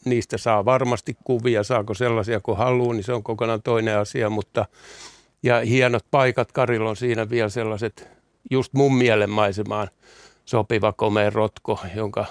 niistä 0.10 0.38
saa 0.38 0.66
varmasti 0.66 1.18
kuvia, 1.24 1.64
saako 1.64 1.94
sellaisia 1.94 2.40
kuin 2.40 2.58
haluaa, 2.58 2.94
niin 2.94 3.04
se 3.04 3.14
on 3.14 3.24
kokonaan 3.24 3.62
toinen 3.62 3.98
asia, 3.98 4.30
mutta 4.30 4.66
ja 5.44 5.60
hienot 5.60 6.06
paikat, 6.12 6.52
Karilla 6.52 6.90
on 6.90 6.96
siinä 6.96 7.30
vielä 7.30 7.50
sellaiset 7.50 8.10
just 8.52 8.74
mun 8.74 8.96
mielenmaisemaan 8.96 9.88
sopiva 10.46 10.94
komea 10.94 11.30
rotko, 11.30 11.80
jonka, 11.96 12.26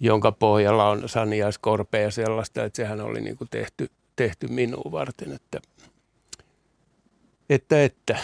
jonka 0.00 0.32
pohjalla 0.32 0.90
on 0.90 1.08
saniaiskorpea 1.08 2.00
ja 2.00 2.10
sellaista, 2.10 2.64
että 2.64 2.76
sehän 2.76 3.00
oli 3.00 3.20
niin 3.20 3.36
kuin 3.36 3.48
tehty, 3.50 3.90
tehty 4.16 4.48
minuun 4.48 4.92
varten, 4.92 5.32
että, 5.32 5.60
että, 7.50 7.84
että. 7.84 8.18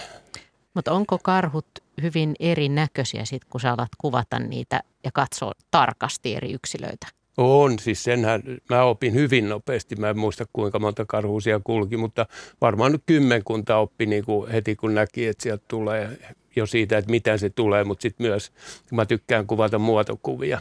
Mutta 0.75 0.93
onko 0.93 1.19
karhut 1.23 1.67
hyvin 2.03 2.35
erinäköisiä 2.41 3.25
sit, 3.25 3.45
kun 3.45 3.61
sä 3.61 3.73
alat 3.73 3.93
kuvata 3.99 4.39
niitä 4.39 4.81
ja 5.05 5.11
katsoa 5.15 5.53
tarkasti 5.71 6.35
eri 6.35 6.53
yksilöitä? 6.53 7.07
On, 7.37 7.79
siis 7.79 8.05
senhän 8.05 8.43
mä 8.71 8.83
opin 8.83 9.15
hyvin 9.15 9.49
nopeasti. 9.49 9.97
Mä 9.97 10.11
en 10.11 10.19
muista 10.19 10.45
kuinka 10.53 10.79
monta 10.79 11.05
karhuusia 11.07 11.61
kulki, 11.65 11.97
mutta 11.97 12.27
varmaan 12.61 12.93
nyt 12.93 13.03
kymmenkunta 13.07 13.77
oppi 13.77 14.07
niin 14.07 14.25
kuin 14.25 14.51
heti 14.51 14.77
kun 14.77 14.95
näki, 14.95 15.27
että 15.27 15.43
sieltä 15.43 15.65
tulee 15.69 16.19
jo 16.57 16.67
siitä, 16.67 16.99
että 16.99 17.11
miten 17.11 17.39
se 17.39 17.51
tulee, 17.51 17.85
mutta 17.85 18.03
sitten 18.03 18.27
myös, 18.27 18.51
kun 18.89 18.97
mä 18.97 19.07
tykkään 19.07 19.47
kuvata 19.47 19.79
muotokuvia 19.79 20.61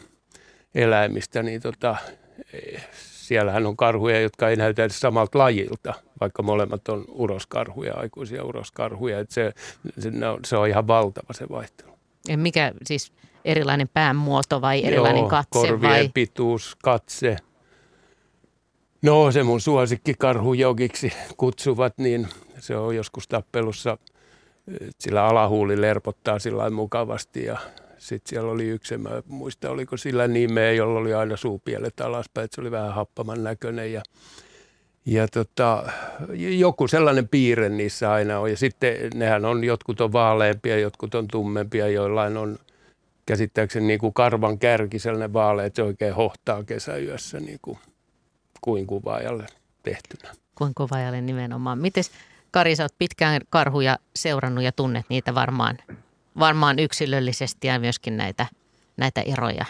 eläimistä, 0.76 1.44
niin 1.44 1.62
tota, 1.62 1.96
siellähän 2.94 3.66
on 3.66 3.78
karhuja, 3.78 4.22
jotka 4.22 4.50
ei 4.50 4.56
näytä 4.56 4.84
edes 4.84 5.00
samalta 5.00 5.40
lajilta, 5.40 5.94
vaikka 6.22 6.44
molemmat 6.44 6.90
on 6.90 7.06
uroskarhuja, 7.08 7.94
aikuisia 7.94 8.44
uroskarhuja. 8.44 9.20
Että 9.20 9.34
se, 9.34 9.54
se, 10.00 10.12
se 10.46 10.58
on 10.58 10.68
ihan 10.68 10.88
valtava 10.88 11.34
se 11.34 11.50
vaihtelu. 11.50 11.92
Ja 12.28 12.38
mikä 12.38 12.74
siis 12.86 13.12
erilainen 13.46 13.90
päämuoto 13.94 14.62
vai 14.62 14.86
erilainen 14.86 15.20
Joo, 15.20 15.30
katse? 15.30 15.50
korvien 15.52 15.92
vai? 15.92 16.10
pituus, 16.14 16.78
katse. 16.84 17.38
No 19.02 19.32
se 19.32 19.44
mun 19.44 19.62
suosikki 19.62 20.14
karhujogiksi 20.20 21.14
kutsuvat, 21.38 21.98
niin 21.98 22.28
se 22.60 22.78
on 22.78 22.96
joskus 22.96 23.28
tappelussa, 23.28 23.98
sillä 25.00 25.26
alahuuli 25.26 25.82
lerpottaa 25.82 26.40
sillä 26.40 26.70
mukavasti 26.70 27.46
ja 27.46 27.58
sitten 27.98 28.30
siellä 28.30 28.52
oli 28.52 28.68
yksi, 28.68 28.98
mä 28.98 29.10
muista 29.28 29.70
oliko 29.70 29.98
sillä 29.98 30.28
nimeä, 30.28 30.72
jolla 30.72 31.00
oli 31.00 31.14
aina 31.14 31.38
suupielet 31.38 32.02
alaspäin, 32.02 32.46
että 32.46 32.56
se 32.56 32.62
oli 32.62 32.72
vähän 32.72 32.94
happaman 32.94 33.44
näköinen 33.44 33.94
ja 33.94 34.02
ja 35.06 35.28
tota, 35.28 35.84
joku 36.58 36.88
sellainen 36.88 37.28
piirre 37.28 37.70
niissä 37.70 38.12
aina 38.12 38.40
on. 38.40 38.50
Ja 38.50 38.58
sitten 38.58 38.96
nehän 39.14 39.46
on, 39.46 39.64
jotkut 39.64 40.02
on 40.02 40.12
vaaleampia, 40.12 40.80
jotkut 40.80 41.16
on 41.16 41.28
tummempia, 41.28 41.88
joillain 41.88 42.38
on 42.38 42.60
käsittääkseni 43.26 43.88
niin 43.88 44.00
kuin 44.00 44.14
karvan 44.14 44.60
kärki 44.60 45.00
sellainen 45.00 45.34
vaale, 45.34 45.66
että 45.66 45.76
se 45.76 45.84
oikein 45.84 46.14
hohtaa 46.14 46.64
kesäyössä 46.64 47.40
niin 47.40 47.60
kuin, 47.62 47.78
kuin 48.62 48.88
kuvaajalle 48.88 49.46
tehtynä. 49.84 50.34
Kuin 50.56 50.74
kuvaajalle 50.76 51.22
nimenomaan. 51.22 51.80
Mites 51.80 52.12
Kari, 52.52 52.76
sä 52.76 52.84
oot 52.84 52.96
pitkään 52.98 53.42
karhuja 53.50 53.98
seurannut 54.16 54.64
ja 54.64 54.72
tunnet 54.72 55.06
niitä 55.10 55.36
varmaan, 55.36 55.78
varmaan 56.40 56.80
yksilöllisesti 56.80 57.68
ja 57.68 57.80
myöskin 57.80 58.18
näitä, 58.18 58.46
näitä 58.98 59.22
eroja 59.22 59.66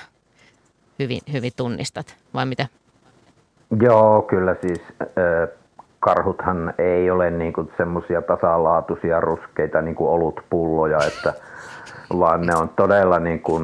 hyvin, 0.99 1.21
hyvin 1.33 1.51
tunnistat, 1.57 2.15
vai 2.33 2.45
mitä? 2.45 2.67
Joo, 3.81 4.21
kyllä 4.21 4.55
siis 4.61 4.81
karhuthan 5.99 6.73
ei 6.77 7.11
ole 7.11 7.31
niinku 7.31 7.71
semmoisia 7.77 8.21
tasalaatuisia 8.21 9.19
ruskeita 9.19 9.81
niinku 9.81 10.13
olutpulloja, 10.13 10.97
että, 11.07 11.33
vaan 12.19 12.41
ne 12.41 12.53
on 12.55 12.69
todella, 12.69 13.19
niinku, 13.19 13.63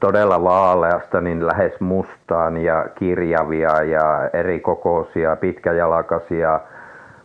todella 0.00 0.42
vaaleasta 0.42 1.20
niin 1.20 1.46
lähes 1.46 1.80
mustaan 1.80 2.56
ja 2.56 2.86
kirjavia 2.98 3.82
ja 3.82 4.30
eri 4.32 4.60
kokoisia, 4.60 5.36
pitkäjalkaisia, 5.36 6.60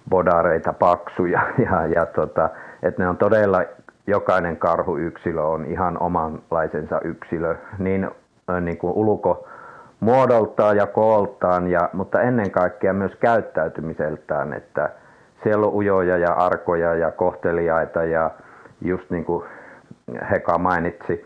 bodareita, 0.09 0.73
paksuja. 0.73 1.41
Ja, 1.65 1.85
ja 1.85 2.05
tota, 2.05 2.49
että 2.83 3.03
ne 3.03 3.09
on 3.09 3.17
todella, 3.17 3.63
jokainen 4.07 4.57
karhuyksilö 4.57 5.41
on 5.41 5.65
ihan 5.65 5.97
omanlaisensa 6.01 7.01
yksilö, 7.03 7.55
niin, 7.77 8.11
niin 8.61 8.77
kuin 8.77 8.93
ulko, 8.93 9.47
muodoltaan 9.99 10.77
ja 10.77 10.87
kooltaan, 10.87 11.67
ja, 11.67 11.89
mutta 11.93 12.21
ennen 12.21 12.51
kaikkea 12.51 12.93
myös 12.93 13.15
käyttäytymiseltään, 13.15 14.53
että 14.53 14.89
siellä 15.43 15.65
on 15.65 15.73
ujoja 15.73 16.17
ja 16.17 16.33
arkoja 16.33 16.95
ja 16.95 17.11
kohteliaita 17.11 18.03
ja 18.03 18.31
just 18.81 19.09
niin 19.09 19.25
kuin 19.25 19.43
Heka 20.31 20.57
mainitsi, 20.57 21.25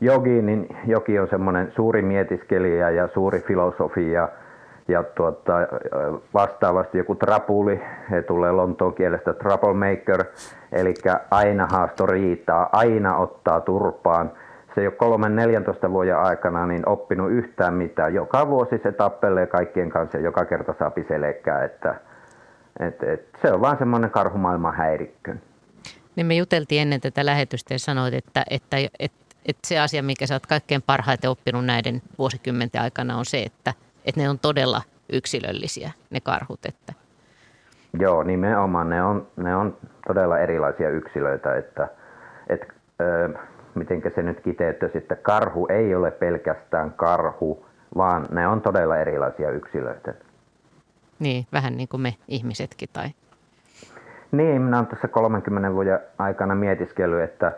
jogi, 0.00 0.42
niin 0.42 0.76
jogi 0.86 1.18
on 1.18 1.28
semmoinen 1.28 1.72
suuri 1.76 2.02
mietiskelijä 2.02 2.90
ja 2.90 3.08
suuri 3.14 3.40
filosofi 3.40 4.12
ja, 4.12 4.28
ja 4.88 5.02
tuota, 5.02 5.52
vastaavasti 6.34 6.98
joku 6.98 7.14
trapuli, 7.14 7.82
he 8.10 8.22
tulee 8.22 8.52
Lontoon 8.52 8.94
kielestä 8.94 9.32
troublemaker, 9.32 10.24
eli 10.72 10.94
aina 11.30 11.66
haasto 11.66 12.06
riitaa, 12.06 12.68
aina 12.72 13.16
ottaa 13.16 13.60
turpaan– 13.60 14.32
se 14.76 14.80
ei 14.80 14.86
ole 14.86 14.94
kolmen 14.94 15.36
14 15.36 15.90
vuoden 15.90 16.18
aikana 16.18 16.66
niin 16.66 16.88
oppinut 16.88 17.30
yhtään 17.32 17.74
mitään. 17.74 18.14
Joka 18.14 18.48
vuosi 18.48 18.80
se 18.82 18.92
tappelee 18.92 19.46
kaikkien 19.46 19.90
kanssa 19.90 20.18
ja 20.18 20.24
joka 20.24 20.44
kerta 20.44 20.74
saapi 20.78 21.04
selkää, 21.08 21.64
että 21.64 22.00
et, 22.80 23.02
et, 23.02 23.28
se 23.42 23.52
on 23.52 23.60
vaan 23.60 23.78
semmoinen 23.78 24.10
karhumaailman 24.10 24.74
häirikkö. 24.74 25.34
Niin 26.16 26.26
me 26.26 26.34
juteltiin 26.34 26.82
ennen 26.82 27.00
tätä 27.00 27.26
lähetystä 27.26 27.74
ja 27.74 27.78
sanoit, 27.78 28.14
että, 28.14 28.44
että, 28.50 28.76
että, 28.98 29.36
että 29.46 29.68
se 29.68 29.78
asia, 29.78 30.02
mikä 30.02 30.26
sä 30.26 30.34
oot 30.34 30.46
kaikkein 30.46 30.82
parhaiten 30.82 31.30
oppinut 31.30 31.64
näiden 31.64 32.02
vuosikymmenten 32.18 32.80
aikana 32.80 33.16
on 33.18 33.24
se, 33.24 33.42
että, 33.42 33.72
että 34.06 34.20
ne 34.20 34.30
on 34.30 34.38
todella 34.38 34.82
yksilöllisiä, 35.12 35.90
ne 36.10 36.20
karhut. 36.20 36.66
Että. 36.68 36.92
Joo, 37.98 38.22
nimenomaan. 38.22 38.90
Ne 38.90 39.02
on, 39.02 39.26
ne 39.36 39.56
on 39.56 39.76
todella 40.06 40.38
erilaisia 40.38 40.90
yksilöitä, 40.90 41.54
että, 41.56 41.88
että 42.48 42.66
miten 43.74 44.02
se 44.14 44.22
nyt 44.22 44.40
kiteyttäisi, 44.40 44.98
että 44.98 45.16
karhu 45.16 45.66
ei 45.66 45.94
ole 45.94 46.10
pelkästään 46.10 46.92
karhu, 46.92 47.66
vaan 47.96 48.26
ne 48.30 48.48
on 48.48 48.62
todella 48.62 48.96
erilaisia 48.96 49.50
yksilöitä. 49.50 50.14
Niin, 51.18 51.46
vähän 51.52 51.76
niin 51.76 51.88
kuin 51.88 52.00
me 52.00 52.14
ihmisetkin 52.28 52.88
tai... 52.92 53.08
Niin, 54.32 54.62
minä 54.62 54.76
olen 54.76 54.86
tässä 54.86 55.08
30 55.08 55.72
vuoden 55.72 55.98
aikana 56.18 56.54
mietiskellyt, 56.54 57.22
että 57.22 57.52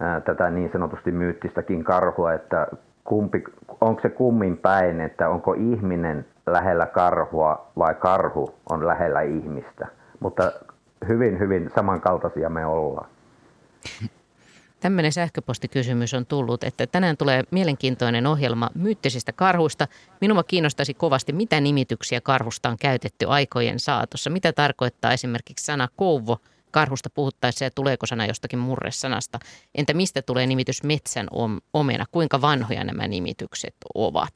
ää, 0.00 0.20
tätä 0.20 0.50
niin 0.50 0.70
sanotusti 0.72 1.10
myyttistäkin 1.10 1.84
karhua, 1.84 2.32
että 2.32 2.66
kumpi, 3.04 3.44
onko 3.84 4.02
se 4.02 4.08
kummin 4.08 4.56
päin, 4.56 5.00
että 5.00 5.28
onko 5.28 5.54
ihminen 5.54 6.26
lähellä 6.46 6.86
karhua 6.86 7.70
vai 7.78 7.94
karhu 7.94 8.54
on 8.70 8.86
lähellä 8.86 9.22
ihmistä. 9.22 9.86
Mutta 10.20 10.52
hyvin, 11.08 11.38
hyvin 11.38 11.70
samankaltaisia 11.74 12.48
me 12.48 12.66
ollaan. 12.66 13.06
Tämmöinen 14.80 15.12
sähköpostikysymys 15.12 16.14
on 16.14 16.26
tullut, 16.26 16.64
että 16.64 16.86
tänään 16.86 17.16
tulee 17.16 17.42
mielenkiintoinen 17.50 18.26
ohjelma 18.26 18.70
myyttisistä 18.74 19.32
karhuista. 19.32 19.88
Minua 20.20 20.42
kiinnostaisi 20.42 20.94
kovasti, 20.94 21.32
mitä 21.32 21.60
nimityksiä 21.60 22.20
karhusta 22.20 22.68
on 22.68 22.76
käytetty 22.80 23.26
aikojen 23.28 23.80
saatossa. 23.80 24.30
Mitä 24.30 24.52
tarkoittaa 24.52 25.12
esimerkiksi 25.12 25.64
sana 25.64 25.88
kouvo 25.96 26.38
karhusta 26.74 27.10
puhuttaessa 27.10 27.64
ja 27.64 27.70
tuleeko 27.70 28.06
sana 28.06 28.26
jostakin 28.26 28.58
murresanasta? 28.58 29.38
Entä 29.74 29.94
mistä 29.94 30.22
tulee 30.22 30.46
nimitys 30.46 30.82
metsän 30.82 31.26
omena? 31.72 32.04
Kuinka 32.10 32.40
vanhoja 32.40 32.84
nämä 32.84 33.08
nimitykset 33.08 33.74
ovat? 33.94 34.34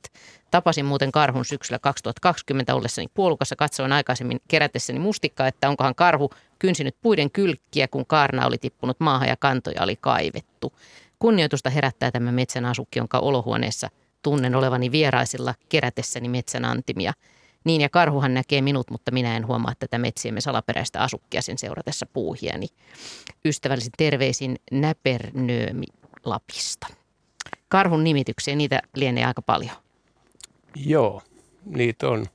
Tapasin 0.51 0.85
muuten 0.85 1.13
karhun 1.13 1.45
syksyllä 1.45 1.79
2020 1.79 2.75
ollessani 2.75 3.07
puolukassa. 3.15 3.57
Katsoin 3.57 3.93
aikaisemmin 3.93 4.41
kerätessäni 4.49 4.99
mustikkaa, 4.99 5.47
että 5.47 5.69
onkohan 5.69 5.95
karhu 5.95 6.31
kynsinyt 6.59 6.97
puiden 7.03 7.31
kylkkiä, 7.31 7.89
kun 7.89 8.07
kaarna 8.07 8.47
oli 8.47 8.59
tippunut 8.59 9.01
maahan 9.01 9.29
ja 9.29 9.37
kantoja 9.37 9.83
oli 9.83 9.97
kaivettu. 9.97 10.73
Kunnioitusta 11.19 11.71
herättää 11.71 12.11
tämä 12.11 12.33
metsän 12.33 12.65
asukki, 12.65 12.99
jonka 12.99 13.19
olohuoneessa 13.19 13.89
tunnen 14.23 14.55
olevani 14.55 14.93
vieraisilla 14.93 15.55
kerätessäni 15.69 16.29
metsän 16.29 16.65
antimia. 16.65 17.13
Niin 17.65 17.81
ja 17.81 17.89
karhuhan 17.89 18.35
näkee 18.35 18.61
minut, 18.61 18.91
mutta 18.91 19.11
minä 19.11 19.37
en 19.37 19.47
huomaa 19.47 19.73
tätä 19.79 19.99
metsiemme 19.99 20.41
salaperäistä 20.41 21.03
asukkia 21.03 21.43
sen 21.43 21.59
seuratessa 21.59 22.07
puuhiani. 22.07 22.67
Ystävällisin 23.45 23.93
terveisin 23.99 24.57
Näpernöömi 24.71 25.87
Lapista. 26.25 26.87
Karhun 27.69 28.05
nimityksiä, 28.05 28.57
niitä 28.57 28.83
lienee 28.95 29.25
aika 29.25 29.43
paljon. 29.43 29.77
Joo, 30.77 31.23
niitä 31.65 32.09
on. 32.09 32.27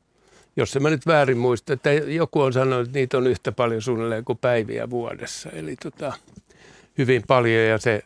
Jos 0.55 0.77
mä 0.79 0.89
nyt 0.89 1.07
väärin 1.07 1.37
muista, 1.37 1.73
että 1.73 1.93
joku 1.93 2.41
on 2.41 2.53
sanonut, 2.53 2.87
että 2.87 2.99
niitä 2.99 3.17
on 3.17 3.27
yhtä 3.27 3.51
paljon 3.51 3.81
suunnilleen 3.81 4.25
kuin 4.25 4.37
päiviä 4.37 4.89
vuodessa. 4.89 5.49
Eli 5.49 5.75
tota, 5.75 6.13
hyvin 6.97 7.23
paljon 7.27 7.65
ja 7.65 7.77
se, 7.77 8.03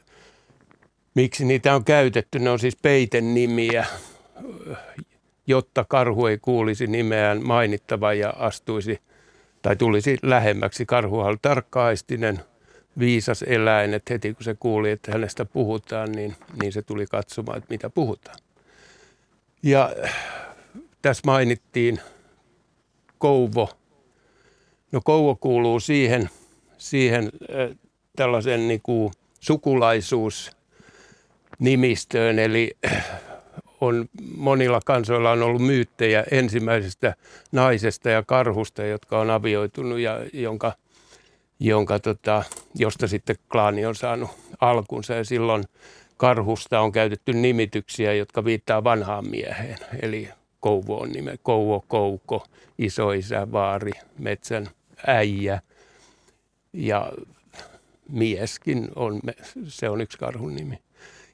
miksi 1.16 1.46
niitä 1.46 1.76
on 1.76 1.84
käytetty, 1.84 2.40
ne 2.40 2.50
on 2.50 2.60
siis 2.60 2.76
peiten 2.82 3.34
nimiä, 3.34 3.86
jotta 5.48 5.86
karhu 5.90 6.26
ei 6.26 6.38
kuulisi 6.38 6.88
nimeään 6.88 7.46
mainittava 7.46 8.14
ja 8.14 8.30
astuisi 8.30 9.02
tai 9.62 9.76
tulisi 9.76 10.18
lähemmäksi. 10.24 10.86
Karhuhan 10.86 11.30
oli 11.30 11.38
tarkkaistinen, 11.42 12.40
viisas 13.00 13.44
eläin, 13.48 13.94
että 13.94 14.14
heti 14.14 14.34
kun 14.34 14.44
se 14.44 14.56
kuuli, 14.60 14.92
että 14.92 15.12
hänestä 15.12 15.46
puhutaan, 15.46 16.12
niin, 16.12 16.36
niin 16.62 16.74
se 16.74 16.82
tuli 16.82 17.06
katsomaan, 17.06 17.58
että 17.58 17.68
mitä 17.70 17.90
puhutaan. 17.90 18.38
Ja 19.64 19.96
tässä 21.02 21.22
mainittiin 21.26 22.00
Kouvo. 23.18 23.70
No 24.92 25.02
Kouvo 25.04 25.36
kuuluu 25.36 25.80
siihen, 25.80 26.30
siihen 26.78 27.30
tällaisen 28.16 28.68
niin 28.68 28.82
kuin 28.84 29.12
sukulaisuusnimistöön, 29.40 32.40
eli 32.40 32.78
on, 33.82 34.10
monilla 34.36 34.80
kansoilla 34.86 35.32
on 35.32 35.44
ollut 35.44 35.62
myyttejä 35.62 36.24
ensimmäisestä 36.32 37.16
naisesta 37.52 38.10
ja 38.10 38.24
karhusta, 38.24 38.84
jotka 38.84 39.20
on 39.20 39.30
avioitunut 39.30 40.00
ja 40.00 40.20
jonka, 40.34 40.74
jonka 41.60 42.00
tota, 42.00 42.44
josta 42.76 43.08
sitten 43.08 43.36
klaani 43.52 43.86
on 43.86 43.96
saanut 43.96 44.30
alkunsa. 44.62 45.14
Ja 45.14 45.24
silloin 45.24 45.64
karhusta 46.18 46.80
on 46.80 46.92
käytetty 46.92 47.34
nimityksiä, 47.34 48.14
jotka 48.14 48.46
viittaa 48.46 48.84
vanhaan 48.84 49.30
mieheen. 49.30 49.78
Eli 50.02 50.30
Kouvo 50.60 51.00
on 51.00 51.10
nime, 51.10 51.38
Kouvo, 51.44 51.86
Kouko, 51.88 52.46
isoisä, 52.78 53.52
vaari, 53.52 53.92
metsän 54.20 54.68
äijä 55.08 55.62
ja 56.74 57.12
mieskin 58.10 58.88
on, 58.96 59.22
se 59.68 59.90
on 59.90 60.02
yksi 60.02 60.18
karhun 60.18 60.56
nimi. 60.56 60.80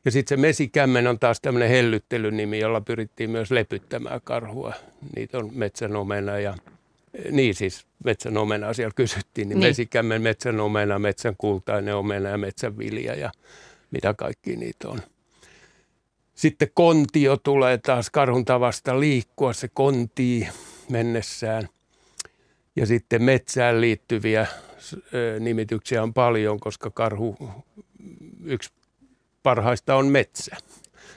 Ja 0.05 0.11
sitten 0.11 0.37
se 0.37 0.41
mesikämmen 0.41 1.07
on 1.07 1.19
taas 1.19 1.41
tämmöinen 1.41 1.69
hellyttelynimi, 1.69 2.59
jolla 2.59 2.81
pyrittiin 2.81 3.29
myös 3.29 3.51
lepyttämään 3.51 4.21
karhua. 4.23 4.73
Niitä 5.15 5.37
on 5.37 5.49
metsänomena 5.53 6.39
ja 6.39 6.55
Niin 7.31 7.55
siis 7.55 7.85
metsän 8.03 8.37
omena 8.37 8.73
siellä 8.73 8.93
kysyttiin, 8.95 9.49
niin, 9.49 9.59
niin. 9.59 9.69
mesikämmen 9.69 10.21
metsän 10.21 10.59
omena, 10.59 10.99
metsän 10.99 11.35
kultainen 11.37 11.95
omena 11.95 12.29
ja 12.29 12.37
metsän 12.37 12.77
vilja 12.77 13.15
ja 13.15 13.31
mitä 13.91 14.13
kaikki 14.13 14.55
niitä 14.55 14.89
on. 14.89 14.99
Sitten 16.35 16.67
kontio 16.73 17.37
tulee 17.37 17.77
taas 17.77 18.09
karhun 18.09 18.45
tavasta 18.45 18.99
liikkua, 18.99 19.53
se 19.53 19.67
kontii 19.73 20.47
mennessään. 20.89 21.69
Ja 22.75 22.85
sitten 22.85 23.23
metsään 23.23 23.81
liittyviä 23.81 24.47
nimityksiä 25.39 26.03
on 26.03 26.13
paljon, 26.13 26.59
koska 26.59 26.89
karhu, 26.89 27.37
yksi 28.43 28.69
parhaista 29.43 29.95
on 29.95 30.07
metsä. 30.07 30.55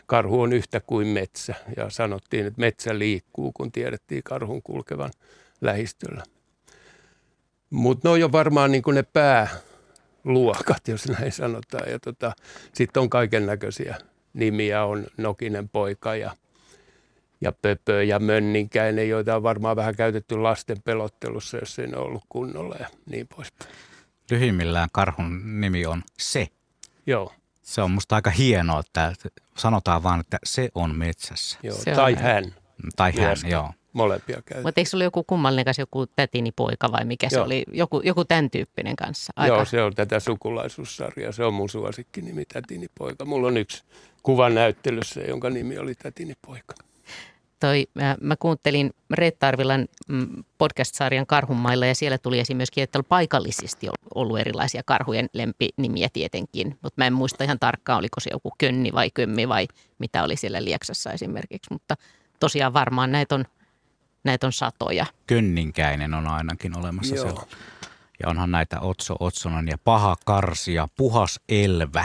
Karhu 0.06 0.40
on 0.40 0.52
yhtä 0.52 0.80
kuin 0.80 1.06
metsä 1.06 1.54
ja 1.76 1.90
sanottiin, 1.90 2.47
että 2.47 2.61
metsä 2.61 2.99
liikkuu, 2.99 3.52
kun 3.52 3.73
tiedettiin 3.73 4.23
karhun 4.23 4.62
kulkevan 4.62 5.11
lähistöllä. 5.61 6.23
Mutta 7.71 8.09
ne 8.09 8.12
on 8.12 8.21
jo 8.21 8.33
varmaan 8.33 8.73
niin 8.73 8.83
ne 8.95 9.02
pääluokat, 9.02 10.88
jos 10.88 11.09
näin 11.09 11.33
sanotaan. 11.33 11.90
Ja 11.90 11.99
tota, 11.99 12.33
sitten 12.73 13.00
on 13.00 13.11
kaiken 13.11 13.47
näköisiä 13.47 13.97
nimiä, 14.35 14.85
on 14.85 15.06
Nokinen 15.16 15.68
poika 15.68 16.16
ja, 16.16 16.37
ja 17.40 17.52
Pöpö 17.52 18.04
ja 18.04 18.18
Mönninkäinen, 18.18 19.09
joita 19.09 19.37
on 19.37 19.42
varmaan 19.42 19.76
vähän 19.76 19.97
käytetty 19.97 20.37
lasten 20.37 20.83
pelottelussa, 20.83 21.56
jos 21.56 21.78
ei 21.78 21.87
ne 21.87 21.97
ollut 21.97 22.25
kunnolla 22.28 22.76
ja 22.80 22.88
niin 23.11 23.28
poispäin. 23.28 23.71
Lyhimmillään 24.30 24.88
karhun 24.92 25.61
nimi 25.61 25.87
on 25.87 26.02
Se. 26.18 26.49
Joo. 27.06 27.33
Se 27.66 27.82
on 27.82 27.90
musta 27.90 28.14
aika 28.14 28.30
hienoa, 28.30 28.80
että 28.80 29.12
sanotaan 29.56 30.02
vaan, 30.02 30.20
että 30.20 30.38
se 30.44 30.68
on 30.75 30.96
metsässä. 30.96 31.58
Joo, 31.62 31.76
se 31.76 31.94
tai 31.94 32.12
on. 32.12 32.18
hän. 32.18 32.54
Tai 32.96 33.12
hän, 33.16 33.37
joo. 33.49 33.70
Molempia 33.92 34.35
käytetään. 34.37 34.62
Mutta 34.62 34.80
eikö 34.80 34.90
se 34.90 34.96
ollut 34.96 35.04
joku 35.04 35.25
kummallinen 35.25 35.64
kanssa, 35.64 35.82
joku 35.82 36.06
tätini 36.06 36.52
poika 36.52 36.92
vai 36.92 37.04
mikä 37.04 37.28
se 37.28 37.37
Joo. 37.37 37.44
oli? 37.44 37.64
Joku, 37.73 38.00
joku 38.04 38.25
tämän 38.25 38.50
tyyppinen 38.50 38.96
kanssa. 38.96 39.32
Aika. 39.37 39.54
Joo, 39.54 39.64
se 39.64 39.82
on 39.82 39.94
tätä 39.94 40.20
sukulaisuussarjaa. 40.20 41.32
Se 41.32 41.44
on 41.44 41.54
mun 41.54 41.68
suosikkini, 41.68 42.44
Tätini 42.44 42.87
poika. 42.99 43.25
Mulla 43.25 43.49
on 43.49 43.56
yksi 43.56 43.85
kuva 44.23 44.50
näyttelyssä, 44.50 45.20
jonka 45.20 45.50
nimi 45.50 45.78
oli 45.78 45.94
Tätini 45.94 46.35
poika. 46.46 46.75
Toi, 47.60 47.86
mä, 47.94 48.16
mä 48.20 48.36
kuuntelin 48.36 48.90
Reetta 49.10 49.48
Arvilan 49.48 49.88
mm, 50.08 50.44
podcast-sarjan 50.58 51.26
Karhunmailla 51.26 51.86
ja 51.86 51.94
siellä 51.94 52.18
tuli 52.18 52.40
esiin 52.40 52.56
myöskin, 52.56 52.84
että 52.84 52.98
on 52.98 53.04
paikallisesti 53.04 53.88
ollut 54.14 54.38
erilaisia 54.38 54.82
karhujen 54.82 55.28
lempinimiä 55.32 56.08
tietenkin, 56.12 56.78
mutta 56.82 57.00
mä 57.00 57.06
en 57.06 57.12
muista 57.12 57.44
ihan 57.44 57.58
tarkkaan, 57.58 57.98
oliko 57.98 58.20
se 58.20 58.30
joku 58.32 58.52
könni 58.58 58.92
vai 58.92 59.10
kömmi 59.10 59.48
vai 59.48 59.68
mitä 59.98 60.22
oli 60.22 60.36
siellä 60.36 60.64
Lieksassa 60.64 61.12
esimerkiksi, 61.12 61.72
mutta 61.72 61.96
tosiaan 62.40 62.72
varmaan 62.72 63.12
näitä 63.12 63.34
on, 63.34 63.44
näitä 64.25 64.46
on 64.46 64.52
satoja. 64.52 65.06
Könninkäinen 65.26 66.14
on 66.14 66.26
ainakin 66.26 66.78
olemassa 66.78 67.14
Joo. 67.14 67.25
siellä. 67.25 67.42
Ja 68.22 68.28
onhan 68.28 68.50
näitä 68.50 68.80
Otso 68.80 69.16
Otsonen 69.20 69.68
ja 69.68 69.78
Paha 69.78 70.16
Karsi 70.25 70.75
ja 70.75 70.88
Puhas 70.96 71.40
Elvä. 71.48 72.04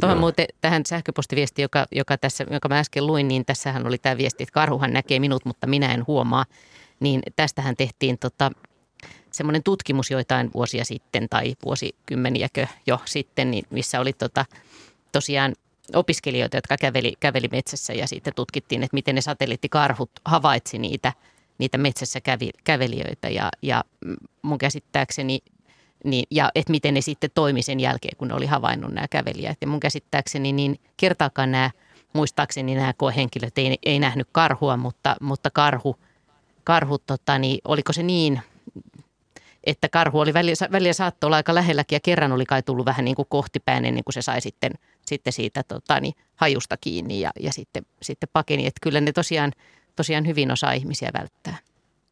Tuohon 0.00 0.18
muuten 0.18 0.46
tähän 0.60 0.82
sähköpostiviesti, 0.86 1.62
joka, 1.62 1.86
joka, 1.92 2.18
tässä, 2.18 2.46
joka 2.50 2.68
mä 2.68 2.78
äsken 2.78 3.06
luin, 3.06 3.28
niin 3.28 3.44
tässähän 3.44 3.86
oli 3.86 3.98
tämä 3.98 4.16
viesti, 4.16 4.42
että 4.42 4.52
karhuhan 4.52 4.92
näkee 4.92 5.18
minut, 5.18 5.44
mutta 5.44 5.66
minä 5.66 5.94
en 5.94 6.06
huomaa. 6.06 6.44
Niin 7.00 7.22
tästähän 7.36 7.76
tehtiin 7.76 8.18
tota, 8.18 8.50
semmoinen 9.32 9.62
tutkimus 9.62 10.10
joitain 10.10 10.50
vuosia 10.54 10.84
sitten 10.84 11.28
tai 11.28 11.54
vuosikymmeniäkö 11.64 12.66
jo 12.86 13.00
sitten, 13.04 13.50
niin 13.50 13.64
missä 13.70 14.00
oli 14.00 14.12
tota, 14.12 14.44
tosiaan 15.12 15.54
opiskelijoita, 15.94 16.56
jotka 16.56 16.76
käveli, 16.76 17.12
käveli 17.20 17.48
metsässä 17.52 17.92
ja 17.92 18.06
sitten 18.06 18.34
tutkittiin, 18.36 18.82
että 18.82 18.94
miten 18.94 19.14
ne 19.14 19.20
satelliittikarhut 19.20 20.10
havaitsi 20.24 20.78
niitä, 20.78 21.12
niitä 21.58 21.78
metsässä 21.78 22.20
kävi, 22.20 22.50
kävelijöitä 22.64 23.28
ja, 23.28 23.50
ja 23.62 23.84
mun 24.42 24.58
käsittääkseni 24.58 25.38
niin, 26.04 26.26
ja 26.30 26.50
että 26.54 26.70
miten 26.70 26.94
ne 26.94 27.00
sitten 27.00 27.30
toimi 27.34 27.62
sen 27.62 27.80
jälkeen, 27.80 28.16
kun 28.16 28.28
ne 28.28 28.34
oli 28.34 28.46
havainnut 28.46 28.92
nämä 28.92 29.08
kävelijät. 29.08 29.58
Ja 29.60 29.66
mun 29.66 29.80
käsittääkseni 29.80 30.52
niin 30.52 30.80
kertaakaan 30.96 31.52
nämä, 31.52 31.70
muistaakseni 32.12 32.74
nämä 32.74 32.92
koehenkilöt 32.92 33.58
ei, 33.58 33.78
ei 33.86 33.98
nähnyt 33.98 34.28
karhua, 34.32 34.76
mutta, 34.76 35.16
mutta 35.20 35.50
karhu, 35.50 35.96
karhu 36.64 36.98
tota, 36.98 37.38
niin, 37.38 37.58
oliko 37.64 37.92
se 37.92 38.02
niin, 38.02 38.40
että 39.64 39.88
karhu 39.88 40.20
oli 40.20 40.34
välillä, 40.34 40.68
välillä 40.72 40.92
saattoi 40.92 41.28
olla 41.28 41.36
aika 41.36 41.54
lähelläkin 41.54 41.96
ja 41.96 42.00
kerran 42.00 42.32
oli 42.32 42.46
kai 42.46 42.62
tullut 42.62 42.86
vähän 42.86 43.04
niin 43.04 43.16
kuin 43.16 43.28
kohtipäin 43.28 43.84
ennen 43.84 44.04
kuin 44.04 44.14
se 44.14 44.22
sai 44.22 44.40
sitten, 44.40 44.72
sitten 45.06 45.32
siitä 45.32 45.62
tota, 45.62 46.00
niin, 46.00 46.14
hajusta 46.36 46.76
kiinni 46.76 47.20
ja, 47.20 47.30
ja 47.40 47.52
sitten, 47.52 47.86
sitten 48.02 48.28
pakeni. 48.32 48.66
Että 48.66 48.78
kyllä 48.82 49.00
ne 49.00 49.12
tosiaan, 49.12 49.52
tosiaan 49.96 50.26
hyvin 50.26 50.50
osaa 50.50 50.72
ihmisiä 50.72 51.10
välttää. 51.18 51.56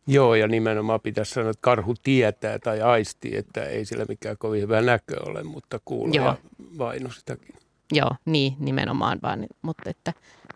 Joo, 0.07 0.35
ja 0.35 0.49
nimenomaan 0.49 1.01
pitäisi 1.01 1.35
sanoa, 1.35 1.51
että 1.51 1.61
karhu 1.61 1.95
tietää 2.03 2.59
tai 2.59 2.81
aistii, 2.81 3.37
että 3.37 3.65
ei 3.65 3.85
sillä 3.85 4.05
mikään 4.09 4.39
kovin 4.39 4.63
hyvä 4.63 4.81
näkö 4.81 5.17
ole, 5.27 5.43
mutta 5.43 5.81
kuulee 5.85 6.17
Joo. 6.17 6.37
vainu 6.79 7.11
sitäkin. 7.11 7.55
Joo, 7.93 8.11
niin 8.25 8.57
nimenomaan 8.59 9.19
vaan. 9.23 9.47
Mutta 9.63 9.91
että 9.91 10.13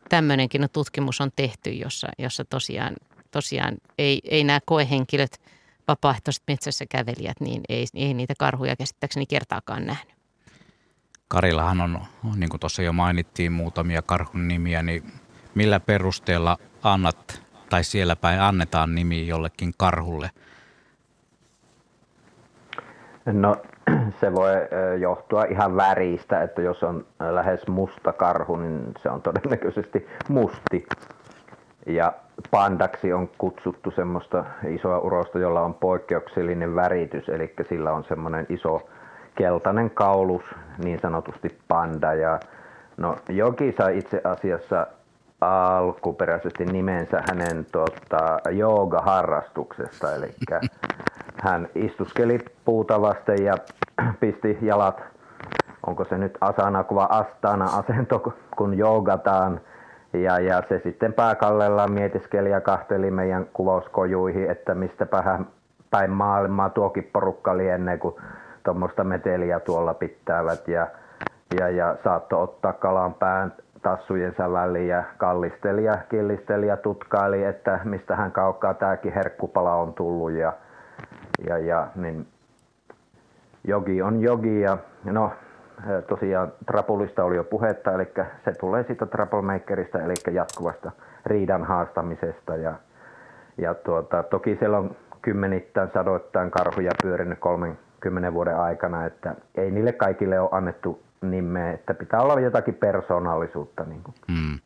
tämmöinenkin 0.09 0.63
on 0.63 0.69
tutkimus 0.73 1.21
on 1.21 1.31
tehty, 1.37 1.71
jossa, 1.71 2.09
jossa 2.19 2.45
tosiaan, 2.45 2.97
tosiaan 3.31 3.77
ei, 3.99 4.21
ei 4.25 4.45
nämä 4.45 4.61
koehenkilöt, 4.65 5.41
vapaaehtoiset 5.89 6.43
metsässä 6.49 6.87
kävelijät, 6.87 7.41
niin 7.41 7.63
ei, 7.69 7.87
ei 7.95 8.15
niitä 8.15 8.35
karhuja 8.39 8.77
käsittääkseni 8.77 9.27
kertaakaan 9.27 9.87
nähnyt. 9.87 10.17
Karillahan 11.29 11.81
on, 11.81 12.01
niin 12.37 12.51
kuin 12.51 12.61
tuossa 12.61 12.83
jo 12.83 12.93
mainittiin, 12.93 13.53
muutamia 13.53 14.03
karhun 14.03 14.49
nimiä, 14.49 14.83
niin 14.83 15.13
millä 15.55 15.81
perusteella 15.81 16.59
annat 16.83 17.43
tai 17.71 17.85
siellä 17.85 18.17
päin 18.17 18.41
annetaan 18.41 18.95
nimi 18.95 19.27
jollekin 19.27 19.73
karhulle? 19.77 20.31
No 23.27 23.57
se 24.21 24.35
voi 24.35 24.53
johtua 25.01 25.45
ihan 25.45 25.77
väristä, 25.77 26.43
että 26.43 26.63
jos 26.63 26.83
on 26.83 27.07
lähes 27.31 27.67
musta 27.67 28.13
karhu, 28.13 28.57
niin 28.57 28.81
se 29.03 29.11
on 29.11 29.23
todennäköisesti 29.23 30.07
musti. 30.29 30.87
Ja 31.87 32.13
pandaksi 32.51 33.13
on 33.13 33.29
kutsuttu 33.39 33.91
semmoista 33.91 34.45
isoa 34.69 34.99
urosta, 34.99 35.39
jolla 35.39 35.61
on 35.61 35.75
poikkeuksellinen 35.75 36.75
väritys, 36.75 37.29
eli 37.29 37.55
sillä 37.69 37.93
on 37.93 38.05
semmoinen 38.05 38.47
iso 38.49 38.89
keltainen 39.35 39.91
kaulus, 39.91 40.43
niin 40.85 41.01
sanotusti 41.01 41.59
panda. 41.69 42.15
Ja 42.15 42.41
no, 42.97 43.17
Joki 43.29 43.75
sai 43.79 43.99
itse 43.99 44.21
asiassa 44.25 44.87
alkuperäisesti 45.41 46.65
nimensä 46.65 47.23
hänen 47.29 47.67
tota, 47.73 48.39
joogaharrastuksesta, 48.51 50.15
eli 50.15 50.35
hän 51.43 51.69
istuskeli 51.75 52.39
puuta 52.65 53.01
vasten 53.01 53.45
ja 53.45 53.55
pisti 54.21 54.59
jalat, 54.63 55.03
onko 55.87 56.05
se 56.05 56.19
nyt 56.19 56.39
asana 56.41 56.85
kuva 56.85 57.05
astana 57.05 57.65
asento, 57.65 58.35
kun 58.57 58.79
joogataan. 58.79 59.61
Ja, 60.13 60.39
ja 60.39 60.63
se 60.69 60.81
sitten 60.85 61.13
pääkallellaan 61.13 61.93
mietiskeli 61.93 62.51
ja 62.51 62.61
kahteli 62.61 63.11
meidän 63.11 63.47
kuvauskojuihin, 63.53 64.51
että 64.51 64.75
mistäpä 64.75 65.23
hän 65.23 65.47
päin 65.91 66.11
maailmaa 66.11 66.71
tuokin 66.71 67.11
porukka 67.13 67.57
lienee, 67.57 67.99
kun 67.99 68.17
tuommoista 68.65 69.05
meteliä 69.05 69.61
tuolla 69.61 69.95
pitävät. 69.95 70.69
Ja, 70.69 70.87
ja, 71.59 71.71
ja 71.71 71.97
saattoi 72.05 72.43
ottaa 72.43 72.73
kalan 72.73 73.15
pään 73.15 73.53
tassujensa 73.87 74.53
väliin 74.53 74.89
ja 74.89 75.05
kallisteli 75.19 75.85
ja 75.85 75.99
killisteli 76.09 76.67
ja 76.67 76.77
tutkaili, 76.77 77.45
että 77.45 77.81
mistä 77.85 78.17
hän 78.17 78.33
kaukaa 78.33 78.75
tämäkin 78.75 79.13
herkkupala 79.13 79.75
on 79.75 79.95
tullut. 79.95 80.31
Ja, 80.33 80.53
ja, 81.49 81.59
ja 81.59 81.89
niin 81.95 82.27
jogi 83.65 84.03
on 84.03 84.21
jogi 84.21 84.61
ja 84.61 84.79
no 85.05 85.33
tosiaan 86.09 86.53
trapulista 86.67 87.25
oli 87.25 87.37
jo 87.37 87.45
puhetta, 87.45 87.93
eli 87.93 88.09
se 88.45 88.53
tulee 88.61 88.85
siitä 88.85 89.07
troublemakerista, 89.07 89.99
eli 90.03 90.15
jatkuvasta 90.33 90.93
riidan 91.27 91.65
haastamisesta 91.65 92.57
ja, 92.57 92.75
ja 93.59 93.75
tuota, 93.75 94.23
toki 94.23 94.57
siellä 94.57 94.79
on 94.79 94.97
kymmenittäin, 95.23 95.91
sadoittain 95.95 96.51
karhuja 96.51 96.91
pyörinyt 97.03 97.39
30 97.39 98.35
vuoden 98.35 98.57
aikana, 98.57 99.07
että 99.07 99.35
ei 99.55 99.71
niille 99.71 99.93
kaikille 99.93 100.41
ole 100.41 100.49
annettu 100.53 101.06
nimeä, 101.23 101.73
että 101.73 101.95
pitää 101.95 102.21
olla 102.21 102.41
jotakin 102.41 102.75
persoonallisuutta. 102.75 103.85
Niin 103.85 104.03
kuin. 104.03 104.15
Hmm. 104.33 104.59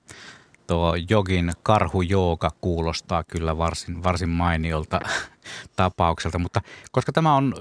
Tuo 0.66 0.94
jogin 1.10 1.50
karhujooga 1.62 2.50
kuulostaa 2.60 3.24
kyllä 3.24 3.58
varsin, 3.58 4.02
varsin 4.02 4.28
mainiolta 4.28 5.00
tapaukselta, 5.76 6.38
mutta 6.38 6.60
koska 6.92 7.12
tämä 7.12 7.34
on 7.34 7.54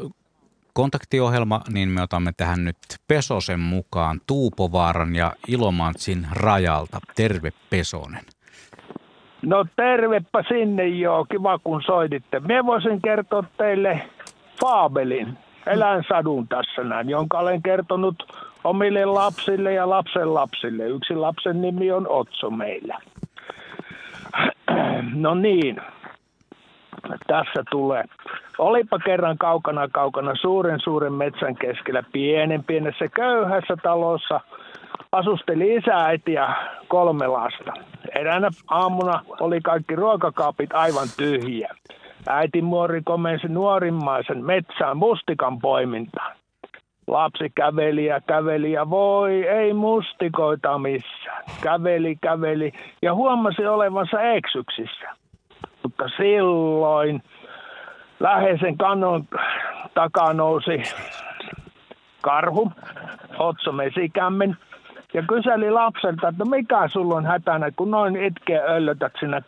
kontaktiohjelma, 0.74 1.62
niin 1.74 1.90
me 1.90 2.02
otamme 2.02 2.32
tähän 2.38 2.66
nyt 2.66 2.78
Pesosen 3.08 3.60
mukaan 3.60 4.22
Tuupovaaran 4.28 5.16
ja 5.16 5.34
Ilomantsin 5.48 6.28
rajalta. 6.32 7.00
Terve 7.16 7.52
Pesonen. 7.70 8.24
No 9.42 9.66
tervepä 9.76 10.44
sinne 10.48 10.88
joo, 10.88 11.26
kiva 11.26 11.60
kun 11.60 11.82
soititte. 11.82 12.40
Minä 12.40 12.66
voisin 12.66 13.02
kertoa 13.02 13.44
teille 13.58 14.02
Faabelin, 14.62 15.38
eläinsadun 15.68 16.48
tässä 16.48 16.84
näin, 16.84 17.10
jonka 17.10 17.40
olen 17.40 17.62
kertonut 17.62 18.16
omille 18.64 19.06
lapsille 19.06 19.74
ja 19.74 19.90
lapsen 19.90 20.34
lapsille. 20.34 20.84
Yksi 20.88 21.16
lapsen 21.16 21.62
nimi 21.62 21.92
on 21.92 22.08
Otso 22.10 22.50
meillä. 22.50 23.00
No 25.16 25.36
niin. 25.36 25.82
tässä 27.28 27.64
tulee. 27.72 28.04
Olipa 28.58 29.00
kerran 29.00 29.38
kaukana 29.38 29.88
kaukana 29.88 30.36
suuren 30.36 30.80
suuren 30.80 31.14
metsän 31.14 31.56
keskellä 31.56 32.04
pienen 32.12 32.64
pienessä 32.64 33.06
köyhässä 33.08 33.76
talossa 33.84 34.42
asusteli 35.12 35.76
isä, 35.76 35.96
äiti 35.96 36.34
ja 36.34 36.56
kolme 36.88 37.28
lasta. 37.28 37.74
Eräänä 38.16 38.50
aamuna 38.68 39.24
oli 39.40 39.62
kaikki 39.62 39.96
ruokakaapit 39.96 40.74
aivan 40.74 41.08
tyhjiä. 41.18 41.76
Äiti 42.28 42.62
muori 42.62 43.02
komensi 43.06 43.48
nuorimmaisen 43.48 44.46
metsään 44.46 44.98
mustikan 44.98 45.60
poimintaan. 45.60 46.39
Lapsi 47.10 47.50
käveli 47.56 48.06
ja 48.06 48.22
käveli 48.22 48.72
ja 48.72 48.90
voi, 48.90 49.48
ei 49.48 49.74
mustikoita 49.74 50.78
missään. 50.78 51.44
Käveli, 51.62 52.16
käveli 52.22 52.72
ja 53.02 53.14
huomasi 53.14 53.66
olevansa 53.66 54.22
eksyksissä. 54.22 55.10
Mutta 55.84 56.04
silloin 56.18 57.24
läheisen 58.20 58.78
kannon 58.78 59.26
takaa 59.94 60.34
nousi 60.34 60.84
karhu, 62.22 62.72
Otso 63.40 63.72
Mesikämmen, 63.72 64.58
ja 65.14 65.24
kyseli 65.28 65.72
lapselta, 65.72 66.28
että 66.28 66.46
mikä 66.46 66.88
sulla 66.88 67.16
on 67.16 67.26
hätänä, 67.26 67.72
kun 67.76 67.92
noin 67.92 68.24
itkeä 68.24 68.64
öllötät 68.64 69.14
sinä 69.20 69.42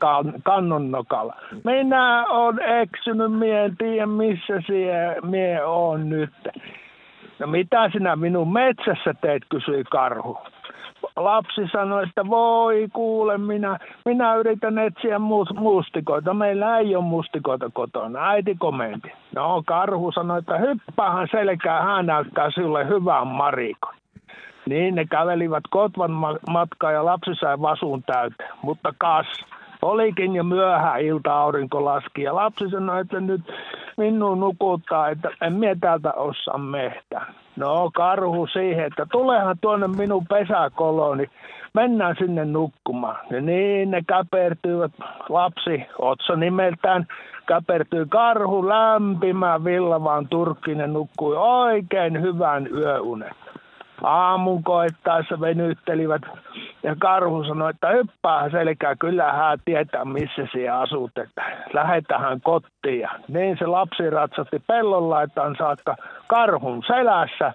kannon 0.44 0.92
nokalla. 0.92 1.36
Minä 1.64 2.26
on 2.30 2.60
eksynyt, 2.62 3.32
mie 3.40 3.66
en 3.66 3.78
tiedä 3.78 4.06
missä 4.06 4.62
sie, 4.68 5.16
mie 5.24 5.64
on 5.64 6.10
nyt. 6.10 6.34
No 7.42 7.48
mitä 7.48 7.90
sinä 7.90 8.16
minun 8.16 8.54
metsässä 8.54 9.14
teet, 9.22 9.44
kysyi 9.50 9.84
karhu. 9.84 10.38
Lapsi 11.16 11.62
sanoi, 11.72 12.04
että 12.04 12.30
voi 12.30 12.88
kuule, 12.94 13.38
minä, 13.38 13.80
minä 14.06 14.36
yritän 14.36 14.78
etsiä 14.78 15.20
mustikoita. 15.60 16.34
Meillä 16.34 16.78
ei 16.78 16.96
ole 16.96 17.04
mustikoita 17.04 17.70
kotona. 17.74 18.30
Äiti 18.30 18.56
komenti. 18.60 19.12
No 19.36 19.64
karhu 19.66 20.12
sanoi, 20.12 20.40
että 20.40 20.58
hyppäähän 20.58 21.28
selkää, 21.32 21.82
hän 21.82 22.06
näyttää 22.06 22.52
sinulle 22.52 22.88
hyvän 22.88 23.28
marikon. 23.28 23.94
Niin 24.66 24.96
ne 24.96 25.06
kävelivät 25.06 25.64
kotvan 25.70 26.12
matkaa 26.50 26.92
ja 26.92 27.06
lapsi 27.06 27.36
sai 27.36 27.62
vasun 27.62 28.04
täyteen. 28.04 28.50
Mutta 28.62 28.94
kas, 28.98 29.28
olikin 29.82 30.36
jo 30.36 30.44
myöhä 30.44 30.98
ilta 30.98 31.34
aurinko 31.34 31.86
laski 31.86 32.22
ja 32.22 32.36
lapsi 32.36 32.70
sanoi, 32.70 33.02
että 33.02 33.20
nyt 33.20 33.42
minun 33.98 34.40
nukuttaa, 34.40 35.10
että 35.10 35.30
en 35.42 35.54
mie 35.54 35.76
täältä 35.82 36.14
osaa 36.14 36.58
mehtä. 36.58 37.22
No 37.56 37.92
karhu 37.94 38.48
siihen, 38.48 38.86
että 38.86 39.06
tulehan 39.12 39.58
tuonne 39.62 39.88
minun 39.88 40.26
pesäkoloni, 40.28 41.30
mennään 41.74 42.16
sinne 42.20 42.46
nukkumaan. 42.46 43.18
Ja 43.30 43.42
niin 43.42 43.92
ne 43.92 44.02
käpertyivät, 44.08 44.92
lapsi, 45.30 45.86
Otso 46.00 46.36
nimeltään, 46.36 47.08
käpertyi 47.48 48.06
karhu 48.10 48.68
lämpimään 48.68 49.64
villavaan 49.64 50.28
turkkinen 50.28 50.94
nukkui 50.94 51.38
oikein 51.38 52.22
hyvän 52.22 52.68
yöunen 52.74 53.32
aamun 54.04 54.64
koettaessa 54.64 55.40
venyttelivät 55.40 56.22
ja 56.84 56.96
karhu 57.00 57.44
sanoi, 57.44 57.70
että 57.70 57.90
hyppää 57.90 58.50
selkää, 58.50 58.96
kyllä 58.96 59.32
hän 59.32 59.60
tietää 59.66 60.06
missä 60.06 60.48
siellä 60.52 60.80
asut, 60.80 61.18
että 61.18 61.44
lähetähän 61.74 62.42
kotiin. 62.42 63.00
Ja 63.00 63.10
niin 63.28 63.58
se 63.60 63.66
lapsi 63.66 64.10
ratsatti 64.10 64.62
pellon 64.68 65.10
laitaan 65.10 65.56
saakka 65.60 65.96
karhun 66.28 66.84
selässä 66.88 67.54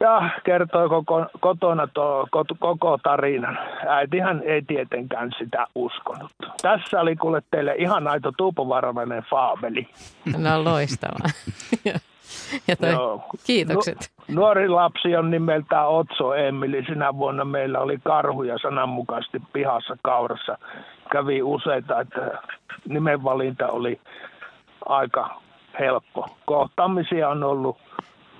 ja 0.00 0.30
kertoi 0.44 0.88
koko, 0.88 1.26
kotona 1.40 1.86
to, 1.94 2.26
koko, 2.30 2.54
koko 2.58 2.98
tarinan. 3.02 3.58
Äitihän 3.88 4.42
ei 4.44 4.62
tietenkään 4.62 5.30
sitä 5.38 5.66
uskonut. 5.74 6.32
Tässä 6.62 7.00
oli 7.00 7.16
kuule 7.16 7.42
teille 7.50 7.74
ihan 7.78 8.08
aito 8.08 8.32
tuupovarovainen 8.36 9.22
faabeli. 9.30 9.88
No 10.38 10.64
loistavaa. 10.64 11.28
Ja 12.68 12.76
toi, 12.76 12.90
Joo. 12.90 13.24
kiitokset. 13.44 14.12
Nu, 14.28 14.34
nuori 14.34 14.68
lapsi 14.68 15.16
on 15.16 15.30
nimeltään 15.30 15.88
Otso 15.88 16.34
Emili. 16.34 16.84
Sinä 16.84 17.16
vuonna 17.16 17.44
meillä 17.44 17.80
oli 17.80 17.98
karhuja 18.04 18.58
sananmukaisesti 18.62 19.42
pihassa 19.52 19.96
kaurassa. 20.02 20.58
Kävi 21.12 21.42
useita, 21.42 22.00
että 22.00 22.38
nimenvalinta 22.88 23.68
oli 23.68 24.00
aika 24.86 25.42
helppo. 25.80 26.36
Kohtaamisia 26.44 27.28
on 27.28 27.44
ollut 27.44 27.78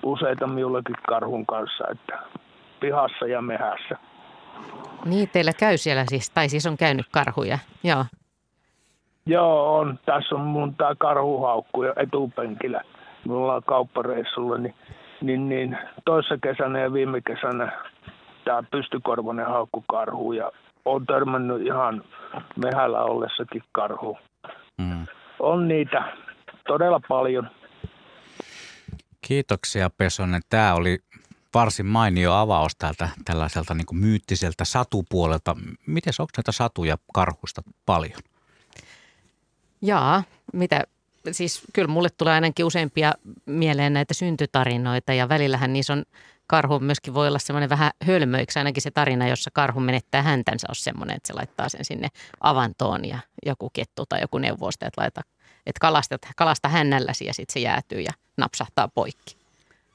useita 0.02 0.46
minullekin 0.46 0.96
karhun 1.08 1.46
kanssa, 1.46 1.84
että 1.90 2.18
pihassa 2.80 3.26
ja 3.26 3.42
mehässä. 3.42 3.96
Niin, 5.04 5.28
teillä 5.28 5.52
käy 5.52 5.76
siellä 5.76 6.04
siis, 6.08 6.30
tai 6.30 6.48
siis 6.48 6.66
on 6.66 6.76
käynyt 6.76 7.06
karhuja, 7.12 7.58
joo. 7.84 8.04
Joo, 9.26 9.78
on. 9.78 9.98
Tässä 10.06 10.34
on 10.34 10.40
mun 10.40 10.74
tämä 10.74 10.94
karhuhaukku 10.98 11.82
jo 11.82 11.92
etupenkillä 11.96 12.82
me 13.28 13.34
ollaan 13.34 13.62
kauppareissulla, 13.66 14.58
niin, 14.58 14.74
niin, 15.20 15.48
niin 15.48 15.78
toissa 16.04 16.38
kesänä 16.42 16.78
ja 16.80 16.92
viime 16.92 17.20
kesänä 17.20 17.72
tämä 18.44 18.62
pystykorvainen 18.70 19.46
haukku 19.46 19.84
karhu 19.90 20.32
ja 20.32 20.52
on 20.84 21.06
törmännyt 21.06 21.66
ihan 21.66 22.04
mehällä 22.56 23.02
ollessakin 23.02 23.62
karhu. 23.72 24.18
Mm. 24.78 25.06
On 25.38 25.68
niitä 25.68 26.12
todella 26.66 27.00
paljon. 27.08 27.50
Kiitoksia 29.20 29.90
Pesonen. 29.90 30.42
Tämä 30.50 30.74
oli 30.74 30.98
varsin 31.54 31.86
mainio 31.86 32.32
avaus 32.32 32.76
täältä 32.76 33.08
tällaiselta 33.24 33.74
niin 33.74 34.00
myyttiseltä 34.00 34.64
satupuolelta. 34.64 35.56
Miten 35.86 36.12
onko 36.18 36.30
näitä 36.36 36.52
satuja 36.52 36.96
karhusta 37.14 37.62
paljon? 37.86 38.20
Jaa, 39.82 40.22
mitä 40.52 40.84
siis 41.30 41.62
kyllä 41.72 41.88
mulle 41.88 42.08
tulee 42.16 42.34
ainakin 42.34 42.66
useampia 42.66 43.12
mieleen 43.46 43.92
näitä 43.92 44.14
syntytarinoita 44.14 45.12
ja 45.12 45.28
välillähän 45.28 45.72
niissä 45.72 45.92
on 45.92 46.04
karhu 46.46 46.80
myöskin 46.80 47.14
voi 47.14 47.28
olla 47.28 47.38
semmoinen 47.38 47.70
vähän 47.70 47.90
hölmöiksi. 48.04 48.58
Ainakin 48.58 48.82
se 48.82 48.90
tarina, 48.90 49.28
jossa 49.28 49.50
karhu 49.52 49.80
menettää 49.80 50.22
häntänsä, 50.22 50.66
on 50.70 50.74
semmoinen, 50.74 51.16
että 51.16 51.26
se 51.26 51.32
laittaa 51.32 51.68
sen 51.68 51.84
sinne 51.84 52.08
avantoon 52.40 53.04
ja 53.04 53.18
joku 53.46 53.70
kettu 53.72 54.06
tai 54.08 54.20
joku 54.20 54.38
neuvosta, 54.38 54.86
että, 54.86 55.00
laita, 55.00 55.20
että 55.66 55.80
kalasta, 55.80 56.18
kalasta 56.36 56.68
hännälläsi 56.68 57.26
ja 57.26 57.34
sitten 57.34 57.52
se 57.52 57.60
jäätyy 57.60 58.00
ja 58.00 58.12
napsahtaa 58.36 58.88
poikki. 58.94 59.36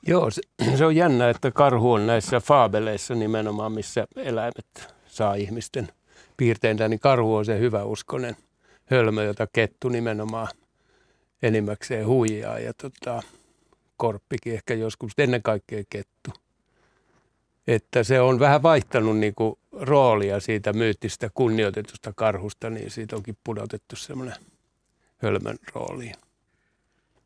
Joo, 0.07 0.31
se, 0.31 0.41
se 0.77 0.85
on 0.85 0.95
jännä, 0.95 1.29
että 1.29 1.51
karhu 1.51 1.93
on 1.93 2.07
näissä 2.07 2.39
faabeleissa 2.39 3.15
nimenomaan, 3.15 3.71
missä 3.71 4.07
eläimet 4.15 4.93
saa 5.07 5.35
ihmisten 5.35 5.87
piirteitä, 6.37 6.87
niin 6.87 6.99
karhu 6.99 7.35
on 7.35 7.45
se 7.45 7.59
hyvä 7.59 7.83
uskonen 7.83 8.35
hölmö, 8.85 9.23
jota 9.23 9.47
kettu 9.53 9.89
nimenomaan– 9.89 10.47
enimmäkseen 11.41 12.07
huijaa 12.07 12.59
ja 12.59 12.73
tota, 12.73 13.23
korppikin 13.97 14.53
ehkä 14.53 14.73
joskus, 14.73 15.11
ennen 15.17 15.43
kaikkea 15.43 15.83
kettu. 15.89 16.31
Että 17.67 18.03
se 18.03 18.21
on 18.21 18.39
vähän 18.39 18.63
vaihtanut 18.63 19.17
niin 19.17 19.35
kuin 19.35 19.55
roolia 19.71 20.39
siitä 20.39 20.73
myyttistä 20.73 21.29
kunnioitetusta 21.33 22.13
karhusta, 22.15 22.69
niin 22.69 22.91
siitä 22.91 23.15
onkin 23.15 23.37
pudotettu 23.43 23.95
semmoinen 23.95 24.35
hölmön 25.17 25.57
rooliin. 25.73 26.15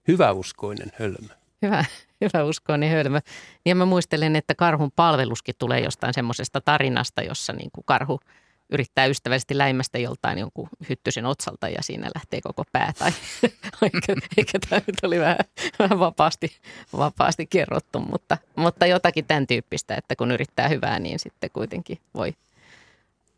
Hyväuskoinen 0.08 0.92
hölmö. 1.00 1.34
Hyvä, 1.62 1.86
hyvä 2.22 2.44
uskoinen 2.44 2.90
hölmö. 2.90 3.20
Ja 3.66 3.76
mä 3.76 3.86
muistelen, 3.86 4.36
että 4.36 4.56
karhun 4.56 4.92
palveluskin 4.96 5.56
tulee 5.58 5.80
jostain 5.80 6.14
semmoisesta 6.14 6.62
tarinasta, 6.62 7.22
jossa 7.22 7.54
niin 7.54 7.70
kuin 7.72 7.86
karhu– 7.86 8.20
yrittää 8.72 9.06
ystävällisesti 9.06 9.58
läimästä 9.58 10.00
joltain 10.00 10.38
jonkun 10.38 10.70
hyttysen 10.90 11.26
otsalta 11.26 11.70
ja 11.70 11.78
siinä 11.82 12.10
lähtee 12.16 12.42
koko 12.42 12.64
pää. 12.72 12.94
Tai 13.00 13.12
eikä, 13.82 14.16
eikä 14.38 14.60
tämä 14.70 14.82
nyt 14.88 14.96
oli 15.04 15.20
vähän, 15.20 15.38
vähän 15.80 16.00
vapaasti, 16.00 16.52
vapaasti 16.98 17.46
kerrottu, 17.46 18.00
mutta, 18.00 18.38
mutta 18.56 18.86
jotakin 18.86 19.26
tämän 19.26 19.48
tyyppistä, 19.48 19.96
että 19.96 20.16
kun 20.16 20.32
yrittää 20.32 20.68
hyvää, 20.68 21.00
niin 21.00 21.20
sitten 21.20 21.50
kuitenkin 21.54 21.98
voi, 22.14 22.34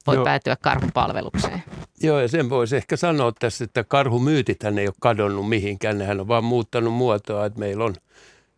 voi 0.07 0.15
Joo. 0.15 0.25
päätyä 0.25 0.55
karhupalvelukseen. 0.61 1.63
Joo, 2.01 2.19
ja 2.19 2.27
sen 2.27 2.49
voisi 2.49 2.75
ehkä 2.75 2.97
sanoa 2.97 3.31
tässä, 3.39 3.63
että 3.63 3.83
karhumyytithän 3.83 4.79
ei 4.79 4.87
ole 4.87 4.95
kadonnut 4.99 5.49
mihinkään. 5.49 5.97
Nehän 5.97 6.19
on 6.19 6.27
vaan 6.27 6.43
muuttanut 6.43 6.93
muotoa, 6.93 7.45
että 7.45 7.59
meillä 7.59 7.83
on 7.83 7.95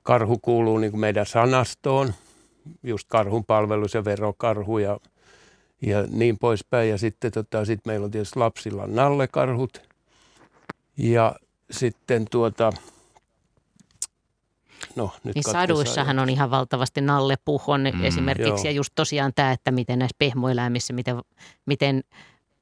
karhu 0.04 0.40
kuuluu 0.42 0.78
niin 0.78 0.92
kuin 0.92 1.02
meidän 1.02 1.26
sanastoon, 1.26 2.14
just 2.84 3.08
karhun 3.08 3.46
palvelus 3.46 3.94
ja 3.94 4.06
verokarhu 4.06 4.78
ja 4.78 5.00
ja 5.86 6.04
niin 6.12 6.38
poispäin. 6.38 6.90
Ja 6.90 6.98
sitten 6.98 7.32
tota, 7.32 7.66
sit 7.66 7.80
meillä 7.86 8.06
on 8.06 8.12
tietysti 8.12 8.40
lapsilla 8.40 8.88
nallekarhut 8.88 9.82
ja 10.98 11.36
sitten 11.72 12.26
tuota, 12.32 12.72
No, 14.96 15.12
nyt 15.24 15.36
niin 15.36 15.44
saduissahan 15.44 16.20
on 16.20 16.30
ihan 16.30 16.52
valtavasti 16.52 17.02
nallepuhon 17.02 17.82
mm, 17.94 18.04
esimerkiksi 18.04 18.50
joo. 18.50 18.64
ja 18.64 18.72
just 18.72 18.92
tosiaan 18.96 19.32
tämä, 19.36 19.52
että 19.52 19.72
miten 19.72 20.00
näissä 20.00 20.16
pehmoeläimissä, 20.20 20.94
miten, 20.94 21.18
miten 21.66 22.04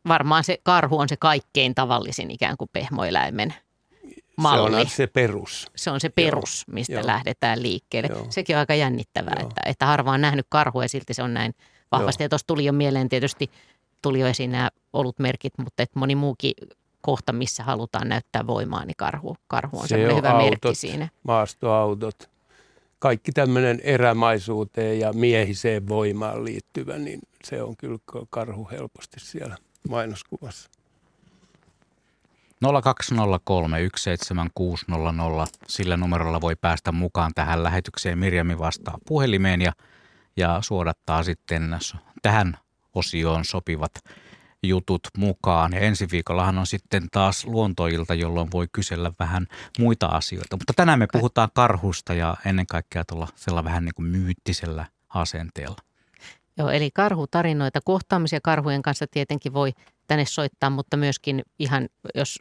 varmaan 0.07 0.43
se 0.43 0.57
karhu 0.63 0.99
on 0.99 1.09
se 1.09 1.17
kaikkein 1.17 1.75
tavallisin 1.75 2.31
ikään 2.31 2.57
kuin 2.57 2.69
pehmoeläimen 2.73 3.53
malli. 4.37 4.71
Se 4.71 4.81
on 4.81 4.87
se 4.87 5.07
perus. 5.07 5.71
Se 5.75 5.91
on 5.91 5.99
se 5.99 6.09
perus, 6.09 6.65
joo, 6.67 6.73
mistä 6.73 6.93
joo. 6.93 7.07
lähdetään 7.07 7.63
liikkeelle. 7.63 8.09
Joo. 8.09 8.25
Sekin 8.29 8.55
on 8.55 8.59
aika 8.59 8.75
jännittävää, 8.75 9.37
että, 9.41 9.61
että 9.65 9.85
harva 9.85 10.11
on 10.11 10.21
nähnyt 10.21 10.45
karhua 10.49 10.83
ja 10.83 10.89
silti 10.89 11.13
se 11.13 11.23
on 11.23 11.33
näin 11.33 11.55
vahvasti. 11.97 12.23
Joo. 12.23 12.25
Ja 12.25 12.29
tuossa 12.29 12.47
tuli 12.47 12.65
jo 12.65 12.73
mieleen 12.73 13.09
tietysti, 13.09 13.51
tuli 14.01 14.19
jo 14.19 14.27
esiin 14.27 14.51
nämä 14.51 14.69
olutmerkit, 14.93 15.53
mutta 15.57 15.83
että 15.83 15.99
moni 15.99 16.15
muukin 16.15 16.53
kohta, 17.01 17.33
missä 17.33 17.63
halutaan 17.63 18.09
näyttää 18.09 18.47
voimaa, 18.47 18.85
niin 18.85 18.95
karhu, 18.97 19.37
karhu 19.47 19.79
on 19.79 19.87
Se 19.87 19.95
se 19.95 20.07
on 20.09 20.17
hyvä 20.17 20.29
autot. 20.29 20.49
merkki 20.49 20.75
siinä. 20.75 21.09
maastoautot, 21.23 22.29
kaikki 22.99 23.31
tämmöinen 23.31 23.79
erämaisuuteen 23.83 24.99
ja 24.99 25.13
miehiseen 25.13 25.87
voimaan 25.87 26.45
liittyvä, 26.45 26.97
niin 26.97 27.19
se 27.43 27.63
on 27.63 27.77
kyllä 27.77 27.97
karhu 28.29 28.69
helposti 28.71 29.19
siellä 29.19 29.57
mainoskuvassa. 29.89 30.69
020317600, 32.63 32.69
sillä 35.67 35.97
numerolla 35.97 36.41
voi 36.41 36.55
päästä 36.55 36.91
mukaan 36.91 37.31
tähän 37.35 37.63
lähetykseen 37.63 38.17
Mirjami 38.19 38.59
vastaa 38.59 38.97
puhelimeen 39.07 39.61
ja, 39.61 39.71
ja 40.37 40.61
suodattaa 40.61 41.23
sitten 41.23 41.77
tähän 42.21 42.57
osioon 42.95 43.45
sopivat 43.45 43.91
jutut 44.63 45.07
mukaan. 45.17 45.73
Ja 45.73 45.79
ensi 45.79 46.07
viikollahan 46.11 46.57
on 46.57 46.67
sitten 46.67 47.07
taas 47.11 47.45
luontoilta, 47.45 48.13
jolloin 48.13 48.51
voi 48.53 48.67
kysellä 48.71 49.11
vähän 49.19 49.47
muita 49.79 50.05
asioita. 50.05 50.57
Mutta 50.57 50.73
tänään 50.75 50.99
me 50.99 51.07
puhutaan 51.11 51.49
karhusta 51.53 52.13
ja 52.13 52.37
ennen 52.45 52.67
kaikkea 52.67 53.05
tuolla 53.05 53.25
sellaisella 53.25 53.63
vähän 53.63 53.85
niin 53.85 53.95
kuin 53.95 54.05
myyttisellä 54.05 54.85
asenteella. 55.09 55.77
Joo, 56.57 56.69
eli 56.69 56.91
karhutarinoita, 56.93 57.79
kohtaamisia 57.81 58.39
karhujen 58.43 58.81
kanssa 58.81 59.05
tietenkin 59.11 59.53
voi 59.53 59.71
tänne 60.07 60.25
soittaa, 60.25 60.69
mutta 60.69 60.97
myöskin 60.97 61.41
ihan, 61.59 61.89
jos 62.15 62.39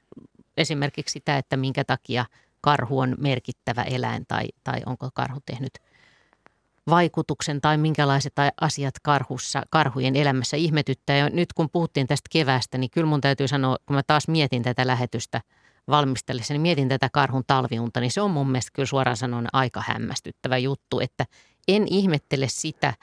esimerkiksi 0.57 1.13
sitä, 1.13 1.39
että 1.39 1.57
minkä 1.57 1.85
takia 1.85 2.25
karhu 2.61 2.99
on 2.99 3.17
merkittävä 3.19 3.83
eläin 3.83 4.25
tai, 4.29 4.49
tai 4.65 4.83
onko 4.87 5.11
karhu 5.15 5.41
tehnyt 5.47 5.73
vaikutuksen 6.91 7.61
tai 7.61 7.79
minkälaiset 7.79 8.33
asiat 8.61 8.95
karhussa, 9.03 9.63
karhujen 9.71 10.17
elämässä 10.17 10.57
ihmetyttää. 10.57 11.17
Ja 11.17 11.31
nyt 11.31 11.53
kun 11.53 11.71
puhuttiin 11.73 12.07
tästä 12.07 12.29
keväästä, 12.31 12.79
niin 12.79 12.91
kyllä 12.91 13.07
mun 13.07 13.21
täytyy 13.21 13.49
sanoa, 13.49 13.77
kun 13.87 13.97
mä 13.97 14.03
taas 14.03 14.29
mietin 14.29 14.63
tätä 14.63 14.87
lähetystä 14.87 15.41
valmistellessa, 15.89 16.55
niin 16.55 16.61
mietin 16.61 16.89
tätä 16.89 17.09
karhun 17.13 17.45
talviunta, 17.47 18.01
niin 18.01 18.11
se 18.11 18.21
on 18.21 18.31
mun 18.31 18.51
mielestä 18.51 18.71
kyllä 18.75 18.87
suoraan 18.87 19.17
sanoen 19.17 19.47
aika 19.53 19.83
hämmästyttävä 19.87 20.59
juttu, 20.59 21.01
että 21.01 21.27
en 21.69 21.87
ihmettele 21.91 22.49
sitä, 22.49 22.95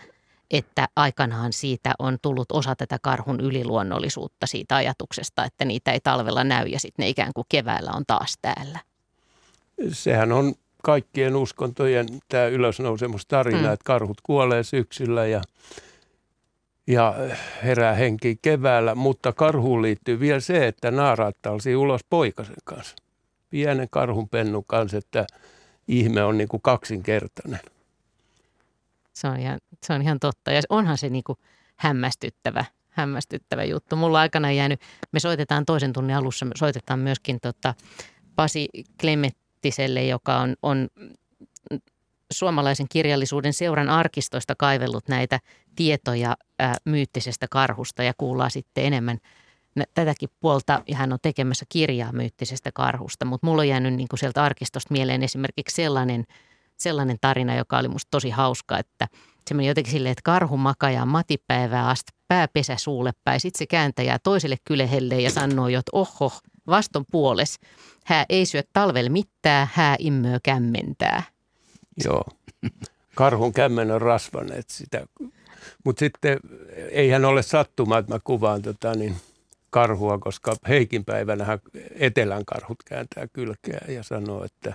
että 0.51 0.87
aikanaan 0.95 1.53
siitä 1.53 1.93
on 1.99 2.17
tullut 2.21 2.51
osa 2.51 2.75
tätä 2.75 2.97
karhun 3.01 3.39
yliluonnollisuutta 3.39 4.47
siitä 4.47 4.75
ajatuksesta, 4.75 5.45
että 5.45 5.65
niitä 5.65 5.91
ei 5.91 5.99
talvella 5.99 6.43
näy 6.43 6.67
ja 6.67 6.79
sitten 6.79 7.03
ne 7.03 7.09
ikään 7.09 7.31
kuin 7.35 7.45
keväällä 7.49 7.91
on 7.93 8.03
taas 8.07 8.37
täällä. 8.41 8.79
Sehän 9.91 10.31
on 10.31 10.55
kaikkien 10.83 11.35
uskontojen 11.35 12.07
tämä 12.29 12.45
ylösnousemustarina, 12.45 13.67
Mm. 13.67 13.73
että 13.73 13.83
karhut 13.83 14.21
kuolee 14.23 14.63
syksyllä 14.63 15.25
ja, 15.27 15.41
ja 16.87 17.15
herää 17.63 17.93
henki 17.93 18.39
keväällä, 18.41 18.95
mutta 18.95 19.33
karhuun 19.33 19.81
liittyy 19.81 20.19
vielä 20.19 20.39
se, 20.39 20.67
että 20.67 20.91
naaraat 20.91 21.35
talsii 21.41 21.75
ulos 21.75 22.01
poikasen 22.09 22.55
kanssa. 22.63 22.95
Pienen 23.49 23.87
karhun 23.91 24.29
pennun 24.29 24.65
kanssa, 24.65 24.97
että 24.97 25.27
ihme 25.87 26.23
on 26.23 26.37
niin 26.37 26.47
kuin 26.47 26.61
kaksinkertainen. 26.61 27.59
Se 29.13 29.27
on 29.27 29.39
ihan, 29.39 29.59
se 29.83 29.93
on 29.93 30.01
ihan 30.01 30.19
totta 30.19 30.51
ja 30.51 30.61
onhan 30.69 30.97
se 30.97 31.09
niin 31.09 31.23
kuin 31.23 31.37
hämmästyttävä, 31.75 32.65
hämmästyttävä 32.89 33.63
juttu. 33.63 33.95
Mulla 33.95 34.17
on 34.17 34.21
aikanaan 34.21 34.55
jäänyt, 34.55 34.81
me 35.11 35.19
soitetaan 35.19 35.65
toisen 35.65 35.93
tunnin 35.93 36.15
alussa, 36.15 36.45
me 36.45 36.51
soitetaan 36.57 36.99
myöskin 36.99 37.39
tota 37.41 37.73
Pasi 38.35 38.69
Klemettiselle, 39.61 40.03
joka 40.05 40.37
on, 40.37 40.55
on 40.61 40.87
suomalaisen 42.31 42.85
kirjallisuuden 42.89 43.53
seuran 43.53 43.89
arkistoista 43.89 44.55
kaivellut 44.55 45.07
näitä 45.07 45.39
tietoja 45.75 46.37
ää, 46.59 46.77
myyttisestä 46.85 47.47
karhusta 47.51 48.03
ja 48.03 48.13
kuullaan 48.17 48.51
sitten 48.51 48.85
enemmän 48.85 49.17
tätäkin 49.93 50.29
puolta 50.39 50.83
ja 50.87 50.97
hän 50.97 51.13
on 51.13 51.19
tekemässä 51.21 51.65
kirjaa 51.69 52.11
myyttisestä 52.11 52.71
karhusta, 52.73 53.25
mutta 53.25 53.47
mulla 53.47 53.61
on 53.61 53.67
jäänyt 53.67 53.93
niin 53.93 54.07
kuin 54.07 54.19
sieltä 54.19 54.43
arkistosta 54.43 54.93
mieleen 54.93 55.23
esimerkiksi 55.23 55.75
sellainen, 55.75 56.23
sellainen 56.77 57.17
tarina, 57.21 57.55
joka 57.55 57.77
oli 57.77 57.87
musta 57.87 58.11
tosi 58.11 58.29
hauska, 58.29 58.77
että 58.77 59.07
se 59.47 59.53
meni 59.53 59.67
jotenkin 59.67 59.93
silleen, 59.93 60.11
että 60.11 60.21
karhu 60.23 60.57
makajaa 60.57 61.05
matipäivää 61.05 61.87
asti 61.87 62.11
pääpesä 62.27 62.75
suulle 62.77 63.11
päin. 63.23 63.39
Sitten 63.39 63.59
se 63.59 63.65
kääntäjää 63.65 64.19
toiselle 64.23 64.57
kylehelleen 64.65 65.23
ja 65.23 65.31
sanoo, 65.31 65.67
että 65.67 65.91
oho, 65.93 66.31
vaston 66.69 67.05
puoles. 67.11 67.59
Hää 68.05 68.25
ei 68.29 68.45
syö 68.45 68.63
talvel 68.73 69.09
mitään, 69.09 69.69
hää 69.73 69.95
immöö 69.99 70.39
kämmentää. 70.43 71.23
Joo. 72.05 72.23
Karhun 73.15 73.53
kämmen 73.53 73.91
on 73.91 74.01
rasvaneet 74.01 74.69
sitä. 74.69 75.05
Mutta 75.85 75.99
sitten 75.99 76.39
eihän 76.91 77.25
ole 77.25 77.41
sattuma, 77.41 77.97
että 77.97 78.13
mä 78.13 78.19
kuvaan 78.23 78.61
tota, 78.61 78.95
niin 78.95 79.15
karhua, 79.69 80.17
koska 80.17 80.55
Heikin 80.67 81.05
päivänä 81.05 81.59
etelän 81.95 82.45
karhut 82.45 82.83
kääntää 82.85 83.27
kylkeä 83.33 83.81
ja 83.87 84.03
sanoo, 84.03 84.43
että 84.43 84.73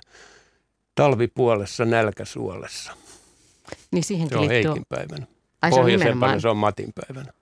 talvipuolessa 0.95 1.85
nälkäsuolessa. 1.85 2.93
Niin 3.91 4.03
siihen 4.03 4.29
Se 4.29 4.37
on. 4.37 4.47
Heikin 4.47 4.85
päivänä. 4.89 5.27
Ai 5.61 5.71
se 5.71 5.79
on 5.79 6.41
se 6.41 6.47
on 6.47 6.57
Matin 6.57 6.93
päivänä. 6.95 7.33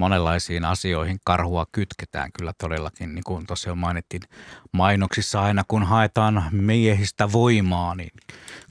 Monenlaisiin 0.00 0.64
asioihin 0.64 1.18
karhua 1.24 1.66
kytketään 1.72 2.32
kyllä 2.32 2.52
todellakin, 2.58 3.14
niin 3.14 3.24
kuin 3.26 3.46
tosiaan 3.46 3.78
mainittiin 3.78 4.22
mainoksissa 4.72 5.42
aina, 5.42 5.62
kun 5.68 5.82
haetaan 5.82 6.44
miehistä 6.50 7.32
voimaa, 7.32 7.94
niin 7.94 8.10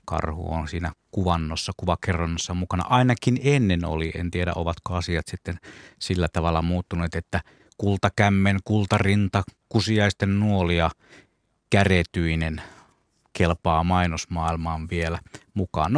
karhu 0.06 0.54
on 0.54 0.68
siinä 0.68 0.92
kuvannossa, 1.12 1.72
kuvakerronnossa 1.78 2.54
mukana. 2.54 2.84
Ainakin 2.90 3.40
ennen 3.44 3.86
oli, 3.86 4.12
en 4.16 4.32
tiedä 4.32 4.54
ovatko 4.56 4.96
asiat 4.96 5.28
sitten 5.28 5.60
sillä 6.00 6.28
tavalla 6.34 6.62
muuttuneet, 6.62 7.16
että 7.16 7.42
kultakämmen, 7.78 8.60
kultarinta, 8.64 9.44
kusiaisten 9.70 10.40
nuolia, 10.40 10.90
käretyinen 11.70 12.62
kelpaa 13.34 13.84
mainosmaailmaan 13.84 14.90
vielä 14.90 15.20
mukaan. 15.54 15.92
020317600, 15.92 15.96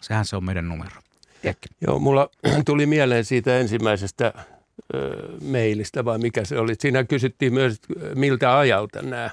sehän 0.00 0.24
se 0.24 0.36
on 0.36 0.44
meidän 0.44 0.68
numero. 0.68 1.00
Tiedätkö? 1.42 1.68
Joo, 1.86 1.98
mulla 1.98 2.30
tuli 2.66 2.86
mieleen 2.86 3.24
siitä 3.24 3.58
ensimmäisestä 3.58 4.32
ö, 4.94 5.28
mailista, 5.50 6.04
vai 6.04 6.18
mikä 6.18 6.44
se 6.44 6.58
oli. 6.58 6.74
Siinä 6.80 7.04
kysyttiin 7.04 7.54
myös, 7.54 7.80
miltä 8.14 8.58
ajalta 8.58 9.02
nämä 9.02 9.30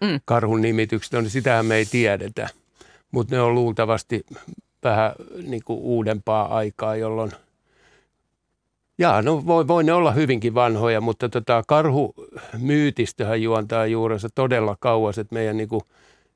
Mm. 0.00 0.08
mm. 0.08 0.20
karhun 0.24 0.60
nimitykset 0.60 1.14
on, 1.14 1.22
niin 1.22 1.30
sitähän 1.30 1.66
me 1.66 1.76
ei 1.76 1.86
tiedetä. 1.86 2.48
Mutta 3.10 3.34
ne 3.34 3.40
on 3.40 3.54
luultavasti 3.54 4.26
vähän 4.84 5.12
niin 5.46 5.62
kuin 5.64 5.78
uudempaa 5.78 6.56
aikaa, 6.56 6.96
jolloin 6.96 7.32
Jaa, 8.98 9.22
no 9.22 9.46
voi, 9.46 9.68
voi 9.68 9.84
ne 9.84 9.92
olla 9.92 10.12
hyvinkin 10.12 10.54
vanhoja, 10.54 11.00
mutta 11.00 11.28
tota, 11.28 11.62
karhumyytistöhän 11.66 13.42
juontaa 13.42 13.86
juurensa 13.86 14.28
todella 14.34 14.76
kauas, 14.80 15.18
että 15.18 15.34
meidän 15.34 15.56
niin 15.56 15.68
kuin 15.68 15.80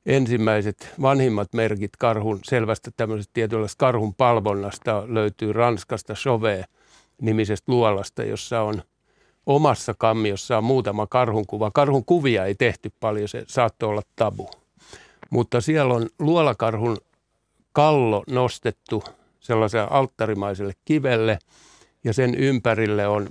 ensimmäiset 0.05 0.93
vanhimmat 1.01 1.53
merkit 1.53 1.91
karhun, 1.97 2.39
selvästä 2.43 2.91
tämmöisestä 2.97 3.31
tietynlaista 3.33 3.79
karhun 3.79 4.15
palvonnasta 4.15 5.03
löytyy 5.07 5.53
Ranskasta 5.53 6.13
Chauvet-nimisestä 6.13 7.71
luolasta, 7.71 8.23
jossa 8.23 8.61
on 8.61 8.81
omassa 9.45 9.93
kammiossa 9.97 10.57
on 10.57 10.63
muutama 10.63 11.07
karhun 11.07 11.47
kuva. 11.47 11.71
Karhun 11.71 12.05
kuvia 12.05 12.45
ei 12.45 12.55
tehty 12.55 12.91
paljon, 12.99 13.27
se 13.27 13.43
saattoi 13.47 13.89
olla 13.89 14.01
tabu. 14.15 14.49
Mutta 15.29 15.61
siellä 15.61 15.93
on 15.93 16.09
luolakarhun 16.19 16.97
kallo 17.73 18.23
nostettu 18.29 19.03
sellaiselle 19.39 19.87
alttarimaiselle 19.89 20.73
kivelle 20.85 21.39
ja 22.03 22.13
sen 22.13 22.35
ympärille 22.35 23.07
on 23.07 23.27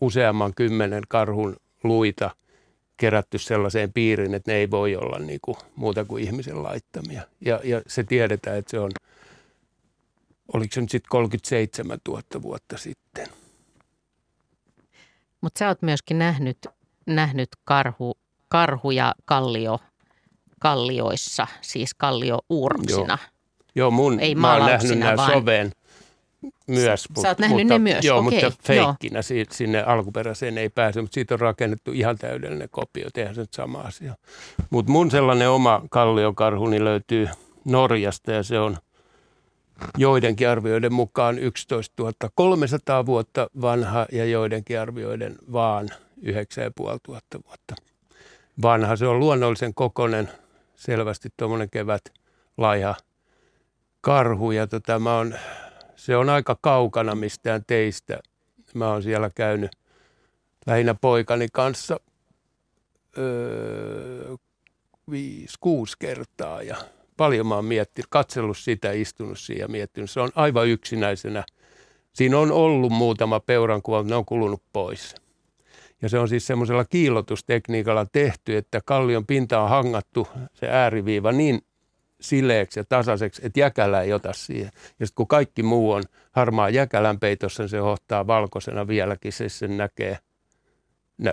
useamman 0.00 0.54
kymmenen 0.54 1.02
karhun 1.08 1.56
luita 1.84 2.30
kerätty 2.96 3.38
sellaiseen 3.38 3.92
piiriin, 3.92 4.34
että 4.34 4.52
ne 4.52 4.58
ei 4.58 4.70
voi 4.70 4.96
olla 4.96 5.18
niin 5.18 5.38
kuin 5.42 5.56
muuta 5.76 6.04
kuin 6.04 6.24
ihmisen 6.24 6.62
laittamia. 6.62 7.22
Ja, 7.40 7.60
ja 7.64 7.82
se 7.86 8.04
tiedetään, 8.04 8.56
että 8.58 8.70
se 8.70 8.78
on, 8.78 8.90
oliko 10.54 10.72
se 10.74 10.80
nyt 10.80 10.90
sitten 10.90 11.08
37 11.10 11.98
000 12.08 12.22
vuotta 12.42 12.78
sitten. 12.78 13.26
Mutta 15.40 15.58
sä 15.58 15.68
oot 15.68 15.82
myöskin 15.82 16.18
nähnyt, 16.18 16.58
nähnyt 17.06 17.48
karhu, 17.64 18.18
karhuja 18.48 19.14
kallio, 19.24 19.78
kallioissa, 20.60 21.46
siis 21.60 21.94
kalliouurroksina. 21.94 23.18
Joo, 23.74 23.90
mun, 23.90 24.20
Ei 24.20 24.34
mä 24.34 24.54
oon 24.56 24.66
nähnyt 24.66 24.98
nämä 24.98 25.16
vaan- 25.16 25.32
Soveen 25.32 25.72
myös. 26.66 27.08
Sä 27.22 27.28
oot 27.28 27.38
nähnyt 27.38 27.58
mutta, 27.58 27.74
ne 27.74 27.78
myös, 27.78 28.04
Joo, 28.04 28.18
okei, 28.18 28.44
mutta 28.44 28.62
feikkinä 28.66 29.22
si- 29.22 29.46
sinne 29.50 29.82
alkuperäiseen 29.82 30.58
ei 30.58 30.68
pääse, 30.68 31.00
mutta 31.00 31.14
siitä 31.14 31.34
on 31.34 31.40
rakennettu 31.40 31.92
ihan 31.92 32.18
täydellinen 32.18 32.68
kopio, 32.70 33.08
tehdään 33.14 33.34
se 33.34 33.40
nyt 33.40 33.52
sama 33.52 33.78
asia. 33.78 34.14
Mutta 34.70 34.92
mun 34.92 35.10
sellainen 35.10 35.50
oma 35.50 35.82
kalliokarhuni 35.90 36.84
löytyy 36.84 37.28
Norjasta 37.64 38.32
ja 38.32 38.42
se 38.42 38.58
on 38.58 38.76
joidenkin 39.98 40.48
arvioiden 40.48 40.92
mukaan 40.92 41.38
11 41.38 42.02
300 42.34 43.06
vuotta 43.06 43.50
vanha 43.60 44.06
ja 44.12 44.24
joidenkin 44.24 44.80
arvioiden 44.80 45.36
vaan 45.52 45.88
9500 46.22 47.40
vuotta 47.46 47.74
vanha. 48.62 48.96
Se 48.96 49.06
on 49.06 49.18
luonnollisen 49.18 49.74
kokonen, 49.74 50.28
selvästi 50.76 51.28
tuommoinen 51.36 51.70
kevät 51.70 52.02
laiha 52.56 52.94
karhu 54.00 54.50
ja 54.50 54.66
tota, 54.66 54.98
mä 54.98 55.16
oon, 55.16 55.34
se 56.04 56.16
on 56.16 56.30
aika 56.30 56.56
kaukana 56.60 57.14
mistään 57.14 57.64
teistä 57.66 58.18
Mä 58.74 58.88
oon 58.88 59.02
siellä 59.02 59.30
käynyt 59.34 59.70
lähinnä 60.66 60.94
poikani 60.94 61.48
kanssa 61.52 62.00
öö, 63.18 64.34
viisi, 65.10 65.54
kuusi 65.60 65.96
kertaa 65.98 66.62
ja 66.62 66.76
paljon 67.16 67.46
mä 67.46 67.54
oon 67.54 67.64
miettinyt, 67.64 68.06
katsellut 68.10 68.58
sitä, 68.58 68.92
istunut 68.92 69.38
siihen 69.38 69.60
ja 69.60 69.68
miettinyt. 69.68 70.10
Se 70.10 70.20
on 70.20 70.30
aivan 70.34 70.68
yksinäisenä. 70.68 71.44
Siinä 72.12 72.38
on 72.38 72.52
ollut 72.52 72.92
muutama 72.92 73.40
peuran 73.40 73.82
kuva, 73.82 73.96
mutta 73.96 74.12
ne 74.12 74.16
on 74.16 74.24
kulunut 74.24 74.62
pois. 74.72 75.14
Ja 76.02 76.08
se 76.08 76.18
on 76.18 76.28
siis 76.28 76.46
semmoisella 76.46 76.84
kiilotustekniikalla 76.84 78.06
tehty, 78.12 78.56
että 78.56 78.80
kallion 78.84 79.26
pinta 79.26 79.60
on 79.60 79.68
hangattu 79.68 80.28
se 80.54 80.68
ääriviiva 80.68 81.32
niin 81.32 81.60
sileeksi 82.20 82.80
ja 82.80 82.84
tasaiseksi, 82.84 83.42
että 83.44 83.60
jäkälä 83.60 84.02
ei 84.02 84.12
ota 84.12 84.32
siihen. 84.32 84.70
Ja 85.00 85.06
sitten 85.06 85.16
kun 85.16 85.28
kaikki 85.28 85.62
muu 85.62 85.92
on 85.92 86.02
harmaa 86.32 86.70
jäkälän 86.70 87.20
peitossa, 87.20 87.62
niin 87.62 87.70
se 87.70 87.78
hohtaa 87.78 88.26
valkoisena 88.26 88.86
vieläkin, 88.86 89.32
se 89.32 89.48
sen 89.48 89.76
näkee. 89.76 90.18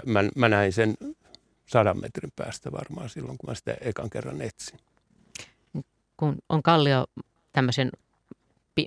Mä, 0.06 0.24
mä 0.36 0.50
näin 0.50 0.74
sen 0.74 0.98
sadan 1.66 2.02
metrin 2.02 2.32
päästä 2.36 2.72
varmaan 2.72 3.10
silloin, 3.10 3.38
kun 3.38 3.50
mä 3.50 3.56
sitä 3.56 3.76
ekan 3.82 4.10
kerran 4.10 4.42
etsin. 4.42 4.80
Kun 6.18 6.38
on 6.50 6.64
kallio 6.64 7.06
tämmöisen 7.52 7.90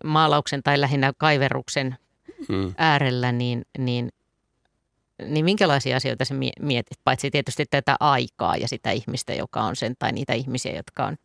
maalauksen 0.04 0.62
tai 0.62 0.80
lähinnä 0.80 1.12
kaiverruksen 1.18 1.96
mm. 2.48 2.74
äärellä, 2.76 3.32
niin, 3.32 3.62
niin, 3.78 4.12
niin 5.28 5.44
minkälaisia 5.44 5.96
asioita 5.96 6.24
sä 6.24 6.34
mietit? 6.60 6.98
Paitsi 7.04 7.30
tietysti 7.30 7.64
tätä 7.70 7.96
aikaa 8.00 8.56
ja 8.56 8.68
sitä 8.68 8.90
ihmistä, 8.90 9.34
joka 9.34 9.60
on 9.60 9.76
sen, 9.76 9.94
tai 9.98 10.12
niitä 10.12 10.32
ihmisiä, 10.32 10.72
jotka 10.76 11.04
on, 11.06 11.16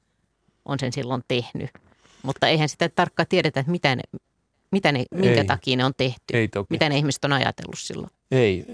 on 0.70 0.80
sen 0.80 0.94
silloin 0.94 1.24
tehnyt. 1.28 1.70
Mutta 2.24 2.48
eihän 2.48 2.70
sitä 2.70 2.90
tarkkaan 2.90 3.28
tiedetä, 3.30 3.60
että 3.60 3.72
mitä 3.72 3.96
ne, 3.96 4.04
mitä 4.72 4.92
ne, 4.92 5.06
minkä 5.16 5.42
Ei. 5.42 5.46
takia 5.46 5.78
ne 5.78 5.86
on 5.86 5.94
tehty. 5.98 6.24
Ei 6.34 6.48
toki. 6.48 6.68
Mitä 6.70 6.90
ne 6.90 6.98
ihmiset 6.98 7.26
on 7.26 7.34
ajatellut 7.34 7.80
silloin. 7.80 8.12
Ei, 8.32 8.66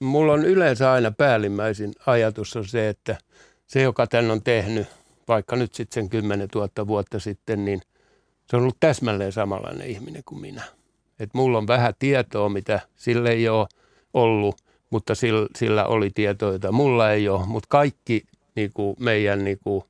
mulla 0.00 0.32
on 0.32 0.44
yleensä 0.44 0.92
aina 0.92 1.10
päällimmäisin 1.10 1.92
ajatus 2.06 2.56
on 2.56 2.68
se, 2.68 2.88
että 2.88 3.16
se, 3.66 3.82
joka 3.82 4.06
tän 4.06 4.30
on 4.30 4.42
tehnyt, 4.42 4.86
vaikka 5.28 5.56
nyt 5.56 5.74
sitten 5.74 6.02
sen 6.02 6.10
10 6.10 6.48
000 6.54 6.86
vuotta 6.86 7.20
sitten, 7.20 7.64
niin 7.64 7.80
se 8.50 8.56
on 8.56 8.62
ollut 8.62 8.76
täsmälleen 8.80 9.32
samanlainen 9.32 9.86
ihminen 9.86 10.22
kuin 10.24 10.40
minä. 10.40 10.62
Et 11.20 11.34
mulla 11.34 11.58
on 11.58 11.66
vähän 11.66 11.94
tietoa, 11.98 12.48
mitä 12.48 12.80
sille 12.96 13.30
ei 13.30 13.48
ole 13.48 13.66
ollut, 14.14 14.56
mutta 14.90 15.14
sillä, 15.14 15.46
sillä 15.56 15.86
oli 15.86 16.10
tietoa, 16.14 16.52
jota 16.52 16.72
mulla 16.72 17.10
ei 17.12 17.28
ole. 17.28 17.46
Mutta 17.46 17.66
kaikki 17.70 18.22
niin 18.54 18.70
kuin 18.74 18.96
meidän 19.00 19.44
niin 19.44 19.58
kuin, 19.64 19.84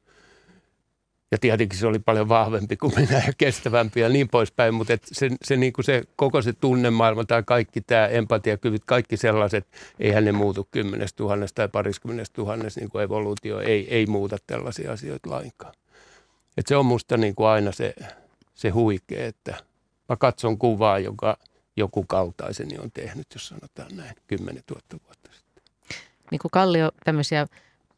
ja 1.32 1.38
tietenkin 1.38 1.78
se 1.78 1.86
oli 1.86 1.98
paljon 1.98 2.28
vahvempi 2.28 2.76
kuin 2.76 2.94
minä 2.96 3.22
ja 3.26 3.32
kestävämpi 3.38 4.00
ja 4.00 4.08
niin 4.08 4.28
poispäin, 4.28 4.74
mutta 4.74 4.96
se, 5.04 5.30
se, 5.42 5.56
niin 5.56 5.72
kuin 5.72 5.84
se 5.84 6.02
koko 6.16 6.42
se 6.42 6.52
tunnemaailma 6.52 7.24
tai 7.24 7.42
kaikki 7.46 7.80
tämä 7.80 8.06
empatiakyvyt, 8.06 8.82
kaikki 8.84 9.16
sellaiset, 9.16 9.66
eihän 9.98 10.24
ne 10.24 10.32
muutu 10.32 10.68
kymmenestä 10.70 11.16
tuhannesta 11.16 11.54
tai 11.54 11.68
pariskymmenestä 11.68 12.34
tuhannesta, 12.34 12.80
niin 12.80 12.90
kuin 12.90 13.04
evoluutio 13.04 13.60
ei, 13.60 13.94
ei 13.94 14.06
muuta 14.06 14.36
tällaisia 14.46 14.92
asioita 14.92 15.30
lainkaan. 15.30 15.74
Et 16.56 16.66
se 16.66 16.76
on 16.76 16.86
musta 16.86 17.16
niin 17.16 17.34
kuin 17.34 17.48
aina 17.48 17.72
se, 17.72 17.94
se 18.54 18.70
huikea, 18.70 19.26
että 19.26 19.54
mä 20.08 20.16
katson 20.16 20.58
kuvaa, 20.58 20.98
joka 20.98 21.36
joku 21.76 22.04
kaltaiseni 22.08 22.78
on 22.78 22.90
tehnyt, 22.90 23.26
jos 23.34 23.48
sanotaan 23.48 23.96
näin, 23.96 24.14
10 24.26 24.62
000 24.70 24.82
vuotta 25.06 25.30
sitten. 25.32 25.62
Niin 26.30 26.38
kuin 26.38 26.50
Kallio 26.50 26.90
tämmöisiä 27.04 27.46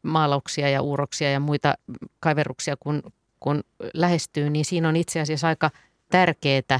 maalauksia 0.03 0.69
ja 0.69 0.81
uuroksia 0.81 1.31
ja 1.31 1.39
muita 1.39 1.73
kaiverruksia, 2.19 2.75
kun 2.79 3.03
kun 3.39 3.63
lähestyy, 3.93 4.49
niin 4.49 4.65
siinä 4.65 4.89
on 4.89 4.95
itse 4.95 5.19
asiassa 5.19 5.47
aika 5.47 5.71
tärkeää, 6.09 6.79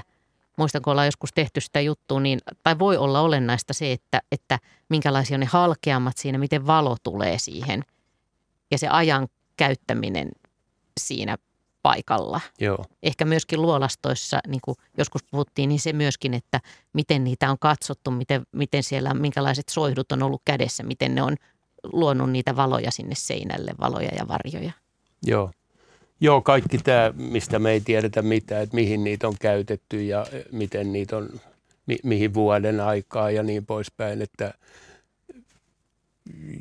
muistan 0.57 0.81
kun 0.81 0.91
ollaan 0.91 1.07
joskus 1.07 1.33
tehty 1.33 1.61
sitä 1.61 1.81
juttua, 1.81 2.19
niin, 2.19 2.39
tai 2.63 2.79
voi 2.79 2.97
olla 2.97 3.21
olennaista 3.21 3.73
se, 3.73 3.91
että, 3.91 4.21
että 4.31 4.59
minkälaisia 4.89 5.35
on 5.35 5.39
ne 5.39 5.45
halkeamat 5.45 6.17
siinä, 6.17 6.37
miten 6.37 6.67
valo 6.67 6.97
tulee 7.03 7.37
siihen 7.39 7.83
ja 8.71 8.77
se 8.77 8.87
ajan 8.87 9.27
käyttäminen 9.57 10.31
siinä 10.99 11.37
paikalla. 11.81 12.41
Joo. 12.59 12.85
Ehkä 13.03 13.25
myöskin 13.25 13.61
luolastoissa, 13.61 14.39
niin 14.47 14.61
kuin 14.61 14.75
joskus 14.97 15.23
puhuttiin, 15.31 15.69
niin 15.69 15.79
se 15.79 15.93
myöskin, 15.93 16.33
että 16.33 16.59
miten 16.93 17.23
niitä 17.23 17.51
on 17.51 17.59
katsottu, 17.59 18.11
miten, 18.11 18.45
miten 18.51 18.83
siellä, 18.83 19.13
minkälaiset 19.13 19.69
soihdut 19.69 20.11
on 20.11 20.23
ollut 20.23 20.41
kädessä, 20.45 20.83
miten 20.83 21.15
ne 21.15 21.21
on 21.21 21.35
luonut 21.83 22.31
niitä 22.31 22.55
valoja 22.55 22.91
sinne 22.91 23.15
seinälle, 23.15 23.71
valoja 23.79 24.09
ja 24.15 24.27
varjoja. 24.27 24.71
Joo. 25.25 25.51
Joo, 26.19 26.41
kaikki 26.41 26.77
tämä, 26.77 27.13
mistä 27.15 27.59
me 27.59 27.71
ei 27.71 27.81
tiedetä 27.81 28.21
mitään, 28.21 28.63
että 28.63 28.75
mihin 28.75 29.03
niitä 29.03 29.27
on 29.27 29.35
käytetty 29.39 30.03
ja 30.03 30.25
miten 30.51 30.93
niitä 30.93 31.17
on, 31.17 31.29
mi- 31.85 31.99
mihin 32.03 32.33
vuoden 32.33 32.79
aikaa 32.79 33.31
ja 33.31 33.43
niin 33.43 33.65
poispäin, 33.65 34.21
että 34.21 34.53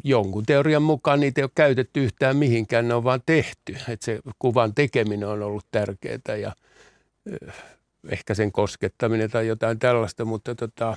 jonkun 0.05 0.47
teorian 0.47 0.83
mukaan 0.83 1.21
niitä 1.21 1.41
ei 1.41 1.45
ole 1.45 1.51
käytetty 1.55 2.05
yhtään 2.05 2.37
mihinkään, 2.37 2.89
ne 2.89 2.95
on 2.95 3.05
vaan 3.05 3.23
tehty. 3.27 3.77
Että 3.89 4.05
se 4.05 4.21
kuvan 4.39 4.75
tekeminen 4.75 5.29
on 5.29 5.43
ollut 5.43 5.67
tärkeää 5.71 6.37
ja 6.41 6.53
eh, 7.33 7.55
ehkä 8.09 8.35
sen 8.35 8.53
koskettaminen 8.53 9.31
tai 9.31 9.47
jotain 9.47 9.79
tällaista, 9.79 10.25
mutta, 10.25 10.55
tota, 10.55 10.95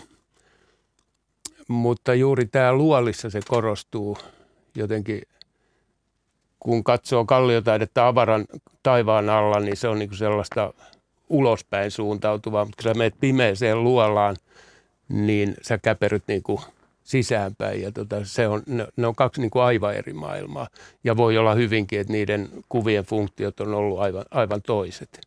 mutta 1.68 2.14
juuri 2.14 2.46
tämä 2.46 2.74
luolissa 2.74 3.30
se 3.30 3.40
korostuu 3.48 4.18
jotenkin– 4.76 5.22
kun 6.60 6.84
katsoo 6.84 7.26
kalliotaidetta 7.26 8.08
avaran 8.08 8.46
taivaan 8.84 9.30
alla, 9.30 9.60
niin 9.60 9.78
se 9.78 9.88
on 9.88 10.00
niin 10.00 10.10
kuin 10.10 10.18
sellaista 10.18 10.74
ulospäin 11.30 11.92
suuntautuvaa, 11.92 12.66
mutta 12.66 12.84
kun 12.84 12.92
sä 12.92 12.98
menet 12.98 13.16
pimeeseen 13.20 13.84
luolaan, 13.84 14.36
niin 15.10 15.56
sä 15.62 15.78
käperyt 15.78 16.24
niin 16.28 16.44
kuin 16.44 16.60
sisäänpäin. 17.04 17.82
Ja 17.82 17.92
tota, 17.92 18.16
se 18.24 18.48
on, 18.48 18.64
ne, 18.68 18.88
ne 18.96 19.08
on 19.08 19.16
kaksi 19.16 19.42
niin 19.42 19.52
kuin 19.52 19.64
aivan 19.64 19.96
eri 19.96 20.14
maailmaa. 20.14 20.68
Ja 21.04 21.18
voi 21.18 21.38
olla 21.38 21.54
hyvinkin, 21.54 22.00
että 22.00 22.14
niiden 22.14 22.50
kuvien 22.70 23.04
funktiot 23.04 23.60
on 23.60 23.74
ollut 23.74 24.00
aivan, 24.00 24.26
aivan 24.32 24.62
toiset. 24.62 25.22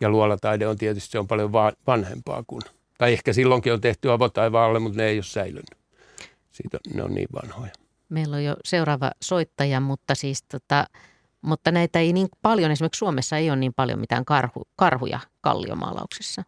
Ja 0.00 0.08
luolataide 0.08 0.66
on 0.66 0.78
tietysti 0.78 1.10
se 1.10 1.18
on 1.18 1.26
paljon 1.26 1.52
vanhempaa 1.86 2.44
kuin, 2.46 2.62
tai 2.98 3.12
ehkä 3.12 3.32
silloinkin 3.32 3.72
on 3.72 3.80
tehty 3.80 4.12
avotaivaalle, 4.12 4.78
mutta 4.78 4.96
ne 4.96 5.08
ei 5.08 5.16
ole 5.16 5.22
säilynyt. 5.22 5.76
Siitä 6.52 6.78
ne 6.94 7.02
on 7.02 7.14
niin 7.14 7.28
vanhoja. 7.32 7.72
Meillä 8.08 8.36
on 8.36 8.44
jo 8.44 8.56
seuraava 8.64 9.10
soittaja, 9.22 9.80
mutta 9.80 10.14
siis 10.14 10.42
tota, 10.42 10.84
mutta 11.42 11.72
näitä 11.72 11.98
ei 11.98 12.12
niin 12.12 12.28
paljon, 12.42 12.70
esimerkiksi 12.70 12.98
Suomessa 12.98 13.36
ei 13.36 13.50
ole 13.50 13.56
niin 13.56 13.74
paljon 13.74 14.00
mitään 14.00 14.24
karhu, 14.24 14.68
karhuja 14.76 15.20
kalliomaalauksissa. 15.40 16.42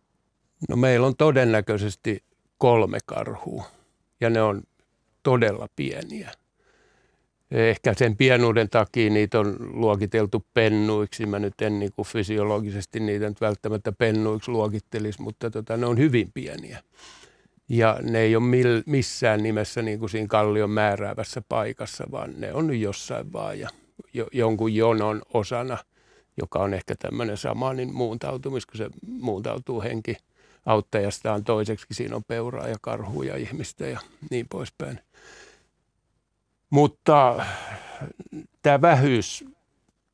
No 0.68 0.76
meillä 0.76 1.06
on 1.06 1.16
todennäköisesti 1.16 2.24
kolme 2.58 2.98
karhua 3.06 3.64
ja 4.20 4.30
ne 4.30 4.42
on 4.42 4.62
todella 5.22 5.68
pieniä. 5.76 6.32
Ehkä 7.50 7.94
sen 7.94 8.16
pienuuden 8.16 8.68
takia 8.70 9.10
niitä 9.10 9.40
on 9.40 9.56
luokiteltu 9.60 10.46
pennuiksi. 10.54 11.26
Mä 11.26 11.38
nyt 11.38 11.60
en 11.62 11.78
niin 11.78 11.92
kuin 11.96 12.06
fysiologisesti 12.06 13.00
niitä 13.00 13.28
nyt 13.28 13.40
välttämättä 13.40 13.92
pennuiksi 13.92 14.50
luokittelisi, 14.50 15.22
mutta 15.22 15.50
tota, 15.50 15.76
ne 15.76 15.86
on 15.86 15.98
hyvin 15.98 16.32
pieniä 16.34 16.82
ja 17.68 17.98
ne 18.02 18.18
ei 18.18 18.36
ole 18.36 18.44
mil, 18.44 18.82
missään 18.86 19.42
nimessä 19.42 19.82
niin 19.82 19.98
kuin 19.98 20.10
siinä 20.10 20.28
kallion 20.28 20.70
määräävässä 20.70 21.42
paikassa, 21.48 22.04
vaan 22.10 22.34
ne 22.36 22.52
on 22.52 22.66
nyt 22.66 22.80
jossain 22.80 23.32
vaan 23.32 23.58
ja 23.58 23.68
jo, 24.14 24.26
jonkun 24.32 24.74
jonon 24.74 25.22
osana, 25.34 25.78
joka 26.36 26.58
on 26.58 26.74
ehkä 26.74 26.94
tämmöinen 26.98 27.36
samanin 27.36 27.94
muuntautumis, 27.94 28.66
kun 28.66 28.76
se 28.76 28.90
muuntautuu 29.06 29.82
henki 29.82 30.16
auttajastaan 30.66 31.44
toiseksi. 31.44 31.86
Siinä 31.90 32.16
on 32.16 32.24
peuraa 32.24 32.68
ja 32.68 32.76
karhuja 32.80 33.36
ihmistä 33.36 33.86
ja 33.86 34.00
niin 34.30 34.46
poispäin. 34.50 35.00
Mutta 36.70 37.46
tämä 38.62 38.80
vähyys 38.80 39.44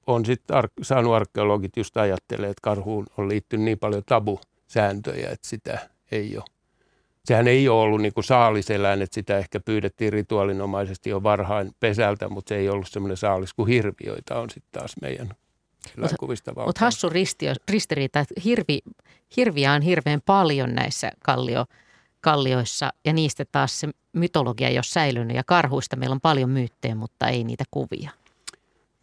on 0.06 0.26
sitten 0.26 0.56
ar- 0.56 0.68
saanut 0.82 1.14
arkeologit 1.14 1.76
just 1.76 1.96
ajattelee, 1.96 2.50
että 2.50 2.60
karhuun 2.62 3.06
on 3.18 3.28
liittynyt 3.28 3.64
niin 3.64 3.78
paljon 3.78 4.02
tabusääntöjä, 4.06 5.30
että 5.30 5.48
sitä 5.48 5.88
ei 6.12 6.36
ole 6.36 6.53
sehän 7.24 7.48
ei 7.48 7.68
ole 7.68 7.82
ollut 7.82 8.00
niin 8.00 8.14
kuin 8.14 8.24
saaliseläin, 8.24 9.02
että 9.02 9.14
sitä 9.14 9.38
ehkä 9.38 9.60
pyydettiin 9.60 10.12
rituaalinomaisesti 10.12 11.10
jo 11.10 11.22
varhain 11.22 11.72
pesältä, 11.80 12.28
mutta 12.28 12.48
se 12.48 12.56
ei 12.56 12.68
ollut 12.68 12.88
semmoinen 12.88 13.16
saalis 13.16 13.54
kuin 13.54 13.68
hirvi, 13.68 14.06
joita 14.06 14.40
on 14.40 14.50
sitten 14.50 14.80
taas 14.80 14.94
meidän 15.02 15.34
Mutta 16.66 16.80
hassu 16.84 17.08
ristio, 17.08 17.52
ristiriita, 17.70 18.20
että 18.20 18.34
hirvi, 18.44 18.78
hirviä 19.36 19.72
on 19.72 19.82
hirveän 19.82 20.20
paljon 20.26 20.74
näissä 20.74 21.12
kallio, 21.24 21.64
kallioissa 22.20 22.92
ja 23.04 23.12
niistä 23.12 23.44
taas 23.52 23.80
se 23.80 23.88
mytologia 24.12 24.68
ei 24.68 24.76
ole 24.76 24.82
säilynyt 24.82 25.36
ja 25.36 25.44
karhuista 25.44 25.96
meillä 25.96 26.14
on 26.14 26.20
paljon 26.20 26.50
myyttejä, 26.50 26.94
mutta 26.94 27.28
ei 27.28 27.44
niitä 27.44 27.64
kuvia. 27.70 28.10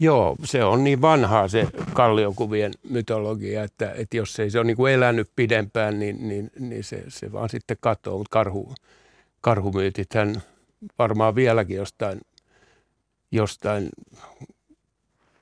Joo, 0.04 0.36
se 0.44 0.64
on 0.64 0.84
niin 0.84 1.02
vanhaa 1.02 1.48
se 1.48 1.68
kalliokuvien 1.94 2.72
mytologia, 2.90 3.64
että, 3.64 3.92
että 3.92 4.18
jos 4.18 4.40
ei 4.40 4.52
se 4.52 4.60
ole 4.60 4.68
niin 4.68 4.78
kuin 4.78 4.94
elänyt 4.94 5.32
pidempään, 5.36 6.00
niin, 6.00 6.28
niin, 6.28 6.52
niin 6.60 6.84
se, 6.84 7.04
se 7.08 7.32
vaan 7.32 7.50
sitten 7.50 7.78
katoaa. 7.80 8.18
Mutta 8.18 8.34
karhu, 8.34 8.74
karhumyytithän 9.42 10.42
varmaan 11.00 11.36
vieläkin 11.36 11.78
jostain, 11.78 12.22
jostain 13.32 13.90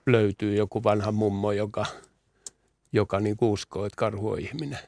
löytyy 0.06 0.56
joku 0.56 0.84
vanha 0.84 1.12
mummo, 1.12 1.52
joka, 1.52 1.86
joka 2.92 3.20
niin 3.20 3.38
uskoo, 3.42 3.86
että 3.86 3.98
karhu 3.98 4.30
on 4.30 4.40
ihminen. 4.40 4.80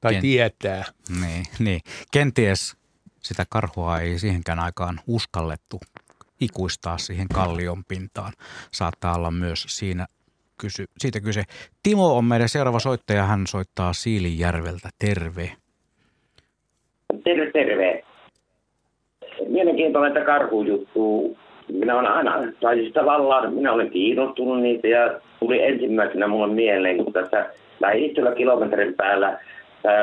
Tai 0.00 0.12
Ken... 0.12 0.22
tietää. 0.22 0.84
Niin, 1.20 1.44
niin. 1.58 1.80
Kenties 2.12 2.76
sitä 3.22 3.46
karhua 3.48 3.98
ei 3.98 4.18
siihenkään 4.18 4.58
aikaan 4.58 5.00
uskallettu 5.06 5.80
ikuistaa 6.40 6.98
siihen 6.98 7.26
kallion 7.34 7.82
pintaan. 7.88 8.32
Saattaa 8.72 9.14
olla 9.14 9.30
myös 9.30 9.64
siinä 9.68 10.06
kysy, 10.60 10.84
siitä 10.98 11.20
kyse. 11.20 11.42
Timo 11.82 12.16
on 12.16 12.24
meidän 12.24 12.48
seuraava 12.48 12.78
soittaja. 12.78 13.22
Hän 13.22 13.46
soittaa 13.46 13.92
Siilijärveltä. 13.92 14.88
Terve. 14.98 15.50
Terve, 17.24 17.50
terve. 17.50 18.04
Mielenkiintoinen, 19.48 20.12
että 20.12 20.26
karhujuttu. 20.26 21.36
Minä 21.72 21.98
olen 21.98 22.12
aina, 22.12 22.38
tai 22.60 22.76
siis 22.76 22.92
tavallaan 22.92 23.54
minä 23.54 23.72
olen 23.72 23.90
kiinnostunut 23.90 24.62
niitä 24.62 24.88
ja 24.88 25.20
tuli 25.40 25.62
ensimmäisenä 25.62 26.26
mulle 26.26 26.54
mieleen, 26.54 27.04
kun 27.04 27.12
tässä 27.12 27.50
lähistöllä 27.80 28.34
kilometrin 28.34 28.94
päällä 28.94 29.38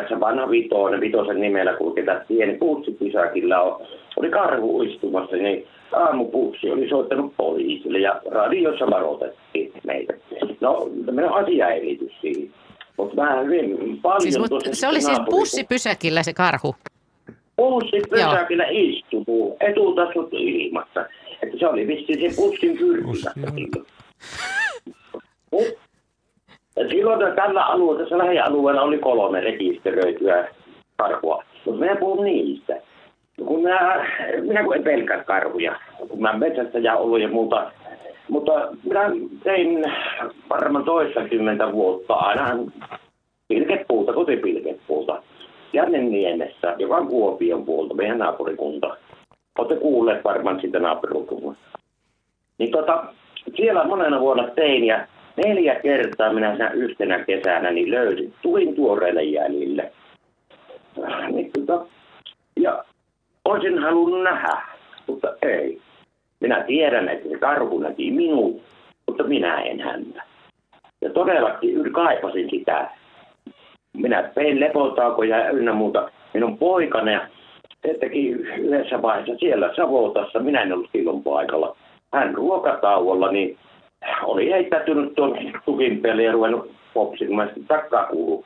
se 0.09 0.19
vanha 0.19 0.49
vitoinen, 0.49 1.01
vitosen 1.01 1.41
nimellä 1.41 1.73
kulki 1.73 2.03
tässä 2.03 2.25
pieni 2.27 2.53
puutsipysäkillä 2.53 3.61
on, 3.61 3.87
oli 4.15 4.29
karhu 4.29 4.77
uistumassa, 4.77 5.35
niin 5.35 5.67
aamupussi 5.93 6.69
oli 6.69 6.89
soittanut 6.89 7.33
poliisille 7.37 7.99
ja 7.99 8.21
radiossa 8.31 8.89
varoitettiin 8.89 9.71
meitä. 9.83 10.13
No, 10.61 10.89
tämmöinen 11.05 11.33
asia 11.33 11.69
ei 11.69 11.85
liity 11.85 12.09
siihen. 12.21 12.53
Mutta 12.97 13.15
mä 13.15 13.41
hyvin 13.41 13.99
paljon... 14.01 14.21
Siis, 14.21 14.39
mutta 14.39 14.69
se 14.71 14.87
oli 14.87 15.01
siis 15.01 15.19
bussipysäkillä 15.29 16.23
se 16.23 16.33
karhu? 16.33 16.75
Bussipysäkillä 17.57 18.65
istuu, 18.69 19.57
etutasut 19.59 20.29
ilmassa. 20.31 21.05
Että 21.43 21.57
se 21.59 21.67
oli 21.67 21.87
vissiin 21.87 22.31
se 22.31 22.41
bussin 22.41 22.77
kylmässä. 22.77 23.31
Silloin 26.89 27.35
tällä 27.35 27.65
alueella, 27.65 28.01
tässä 28.01 28.17
lähialueella 28.17 28.81
oli 28.81 28.97
kolme 28.97 29.41
rekisteröityä 29.41 30.47
karhua, 30.97 31.43
mutta 31.65 31.79
minä 31.79 31.95
puhun 31.95 32.25
niistä. 32.25 32.73
Kun 33.45 33.59
minä, 33.63 34.05
minä 34.41 34.63
kun 34.63 34.75
en 34.75 34.83
pelkää 34.83 35.23
karhuja, 35.23 35.75
kun 36.07 36.21
mä 36.21 36.33
metsästä 36.33 36.79
ja 36.79 36.95
ollut 36.95 37.21
ja 37.21 37.27
muuta, 37.27 37.71
mutta 38.29 38.51
minä 38.83 39.01
tein 39.43 39.83
varmaan 40.49 40.85
toistakymmentä 40.85 41.71
vuotta 41.71 42.13
aina 42.13 42.57
pilkepuuta, 43.47 44.13
kotipilkepuuta. 44.13 45.23
Niemessä, 46.09 46.75
joka 46.77 46.95
on 46.95 47.07
Kuopion 47.07 47.65
puolta, 47.65 47.93
meidän 47.93 48.17
naapurikunta. 48.17 48.97
Olette 49.57 49.75
kuulleet 49.75 50.23
varmaan 50.23 50.61
sitä 50.61 50.79
naapurikuntaa. 50.79 51.55
Niin 52.57 52.71
tota, 52.71 53.05
siellä 53.55 53.83
monena 53.83 54.19
vuonna 54.19 54.47
tein 54.55 54.83
ja 54.83 55.07
neljä 55.45 55.75
kertaa 55.75 56.33
minä 56.33 56.57
sen 56.57 56.73
yhtenä 56.73 57.19
kesänä 57.19 57.71
niin 57.71 57.91
löysin, 57.91 58.33
tulin 58.41 58.75
tuoreille 58.75 59.23
jäljille. 59.23 59.91
Niin, 61.31 61.51
tota, 61.51 61.85
ja 62.59 62.83
olisin 63.47 63.79
halunnut 63.79 64.23
nähdä, 64.23 64.61
mutta 65.07 65.27
ei. 65.41 65.81
Minä 66.39 66.63
tiedän, 66.63 67.09
että 67.09 67.29
se 67.29 67.37
karhu 67.37 67.79
näki 67.79 68.11
minun, 68.11 68.61
mutta 69.07 69.23
minä 69.23 69.61
en 69.61 69.79
häntä. 69.79 70.23
Ja 71.01 71.09
todellakin 71.09 71.93
kaipasin 71.93 72.49
sitä. 72.49 72.89
Minä 73.93 74.31
pein 74.35 74.59
lepotaukoja 74.59 75.37
ja 75.37 75.49
ynnä 75.49 75.73
muuta. 75.73 76.11
Minun 76.33 76.57
poikani 76.57 77.11
teki 77.99 78.29
yhdessä 78.29 79.01
vaiheessa 79.01 79.35
siellä 79.39 79.73
Savotassa, 79.75 80.39
minä 80.39 80.61
en 80.61 80.73
ollut 80.73 80.89
silloin 80.91 81.23
paikalla. 81.23 81.75
Hän 82.13 82.35
ruokatauolla, 82.35 83.31
niin 83.31 83.57
oli 84.23 84.51
heittäytynyt 84.51 85.15
tuon 85.15 85.37
tukin 85.65 86.01
peli 86.01 86.25
ja 86.25 86.31
ruvennut 86.31 86.71
popsimaan, 86.93 87.47
sitten 87.47 87.67
takkaa 87.67 88.05
kuuluu 88.05 88.45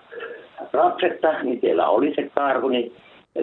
rapsetta, 0.73 1.43
niin 1.43 1.61
siellä 1.61 1.87
oli 1.87 2.13
se 2.15 2.31
karhu, 2.35 2.69
niin 2.69 2.93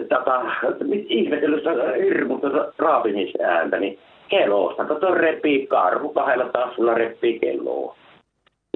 taka, 0.09 0.51
ihmetellystä 0.91 1.69
hirmuista 2.03 2.47
raapimisääntä, 2.77 3.79
niin 3.79 3.99
kellosta, 4.29 4.85
kato 4.85 5.13
repii 5.13 5.67
karhu, 5.67 6.09
kahdella 6.09 6.49
tassulla 6.49 6.93
repii 6.93 7.39
kelloa. 7.39 7.95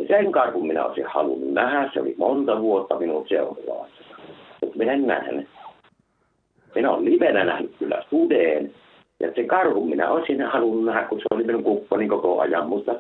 Ja 0.02 0.08
sen 0.08 0.32
karhun 0.32 0.68
minä 0.68 0.86
olisin 0.86 1.06
halunnut 1.08 1.54
nähdä, 1.54 1.90
se 1.94 2.02
oli 2.02 2.16
monta 2.18 2.62
vuotta 2.62 3.00
minun 3.00 3.26
seuraavassa. 3.28 4.04
Mutta 4.62 4.78
minä 4.78 4.94
en 4.94 5.08
nähnyt. 5.08 5.50
Minä 6.76 6.92
olen 6.92 7.06
livenä 7.06 7.46
nähnyt 7.46 7.76
kyllä 7.80 8.04
sudeen. 8.10 8.74
Ja 9.20 9.32
se 9.36 9.44
karhu 9.44 9.86
minä 9.86 10.10
olisin 10.10 10.42
halunnut 10.42 10.86
nähdä, 10.86 11.08
kun 11.08 11.20
se 11.20 11.26
oli 11.32 11.44
minun 11.44 11.64
kumppani 11.64 12.08
koko 12.08 12.40
ajan, 12.40 12.70
mutta 12.70 12.96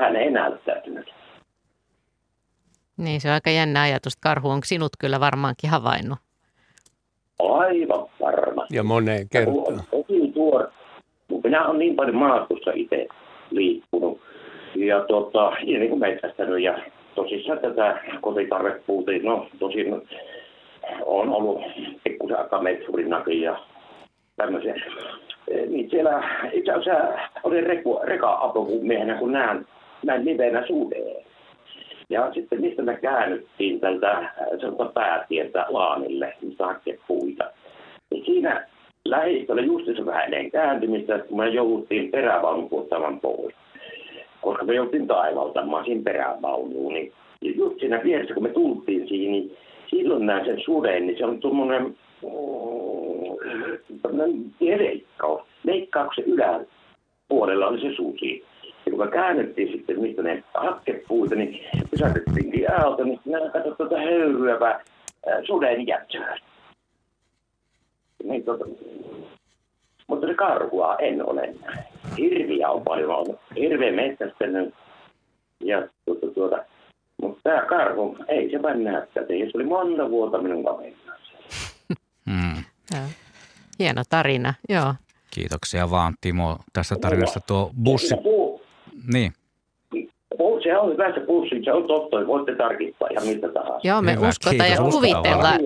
hän 0.00 0.16
ei 0.16 0.30
näyttäytynyt. 0.30 1.12
Niin, 2.96 3.20
se 3.20 3.28
on 3.28 3.34
aika 3.34 3.50
jännä 3.50 3.82
ajatus. 3.82 4.16
Karhu 4.16 4.48
on 4.48 4.60
sinut 4.64 4.92
kyllä 4.98 5.20
varmaankin 5.20 5.70
havainnut. 5.70 6.18
Aivan 7.38 8.06
varma. 8.20 8.66
Ja 8.70 8.82
moneen 8.82 9.28
kertaan. 9.32 9.80
tuo. 10.34 10.66
Minä 11.44 11.66
olen 11.66 11.78
niin 11.78 11.96
paljon 11.96 12.16
maastossa 12.16 12.70
itse 12.74 13.06
liikkunut 13.50 14.20
ja, 14.74 15.04
tota, 15.04 15.52
ja 15.64 15.78
niin 15.78 15.88
kuin 15.88 16.00
metsästänyt 16.00 16.62
ja 16.62 16.78
tosissaan 17.14 17.58
tätä 17.58 18.00
kotitarvepuuta, 18.20 19.12
no 19.22 19.46
tosin 19.58 20.02
on 21.06 21.28
ollut 21.28 21.62
pikkusen 22.04 22.40
akametsurinakin 22.40 23.40
ja 23.40 23.58
tämmöisiä. 24.36 24.74
Niin 25.68 25.90
siellä 25.90 26.22
itse 26.52 26.72
asiassa 26.72 27.18
oli 27.44 27.60
reku, 27.60 28.00
reka-apumiehenä, 28.04 29.18
kun 29.18 29.32
näen 29.32 29.66
näin 30.06 30.24
livenä 30.24 30.66
sudeen. 30.66 31.24
Ja 32.12 32.30
sitten 32.34 32.60
mistä 32.60 32.82
me 32.82 32.98
käännyttiin 33.02 33.80
tältä 33.80 34.32
päätieltä 34.94 35.66
Laanille, 35.68 36.34
mistä 36.42 36.66
hakee 36.66 36.98
puita. 37.08 37.44
Ja 38.10 38.24
siinä 38.24 38.66
lähistöllä 39.04 39.62
se 39.96 40.06
vähän 40.06 40.24
ennen 40.24 40.50
kääntymistä, 40.50 41.18
kun 41.18 41.38
me 41.38 41.48
jouduttiin 41.48 42.10
perävaunun 42.10 42.68
puhuttamaan 42.68 43.20
pois. 43.20 43.54
Koska 44.40 44.64
me 44.64 44.74
jouduttiin 44.74 45.06
taivaltamaan 45.06 45.84
siinä 45.84 46.02
perävaunuun, 46.04 46.94
niin 46.94 47.12
just 47.42 47.80
siinä 47.80 48.00
vieressä, 48.04 48.34
kun 48.34 48.42
me 48.42 48.48
tultiin 48.48 49.08
siihen, 49.08 49.32
niin 49.32 49.56
silloin 49.90 50.26
näin 50.26 50.44
sen 50.44 50.60
suden, 50.64 51.06
niin 51.06 51.18
se 51.18 51.24
on 51.24 51.38
tuommoinen 51.40 51.96
mm, 54.22 54.50
leikkaus. 54.60 55.42
Leikkauksen 55.64 56.24
yläpuolella 56.24 57.66
oli 57.66 57.80
se 57.80 57.96
susi. 57.96 58.44
Ja 58.86 58.90
kun 58.92 59.06
me 59.06 59.10
käännettiin 59.10 59.72
sitten, 59.72 60.00
mistä 60.00 60.22
ne 60.22 60.42
hakkepuita, 60.54 61.34
niin 61.34 61.60
pysäytettiin 61.90 62.72
aalto, 62.72 63.04
niin 63.04 63.20
minä 63.24 63.38
katsoin 63.50 63.76
tuota 63.76 63.96
höyryävää 63.96 64.80
suden 65.46 65.86
jättöä. 65.86 66.38
Niin, 68.24 68.44
tuota, 68.44 68.64
mutta 70.06 70.26
se 70.26 70.34
karhua 70.34 70.96
en 70.96 71.28
ole 71.28 71.54
Hirviä 72.18 72.70
on 72.70 72.82
paljon 72.82 73.10
ollut. 73.10 73.40
Hirveä 73.56 73.92
metsästänyt. 73.92 74.74
Ja 75.60 75.88
tuota, 76.04 76.26
tuota, 76.34 76.64
mutta 77.22 77.40
tämä 77.42 77.66
karhu, 77.66 78.16
ei 78.28 78.50
se 78.50 78.62
vain 78.62 78.84
näyttää. 78.84 79.22
Se 79.26 79.50
oli 79.54 79.64
monta 79.64 80.10
vuotta 80.10 80.38
minun 80.38 80.64
kaverina. 80.64 81.12
Hmm. 82.30 82.64
Hieno 83.78 84.02
tarina, 84.10 84.54
joo. 84.68 84.94
Kiitoksia 85.30 85.90
vaan 85.90 86.14
Timo 86.20 86.58
tästä 86.72 86.96
tarinasta. 87.00 87.40
Tuo 87.40 87.70
bussi, 87.82 88.14
niin. 89.12 89.32
Se 90.62 90.78
on 90.78 90.92
hyvä 90.92 91.14
se 91.14 91.20
pussi, 91.20 91.64
se 91.64 91.72
on 91.72 91.84
totta, 91.86 92.26
voitte 92.26 92.54
tarkistaa 92.54 93.08
ihan 93.10 93.26
mitä 93.26 93.48
tahansa. 93.48 93.88
Joo, 93.88 94.02
me 94.02 94.14
Hyvä, 94.14 94.28
uskotaan 94.28 94.70
ja 94.70 94.76
kuvitellaan. 94.76 95.60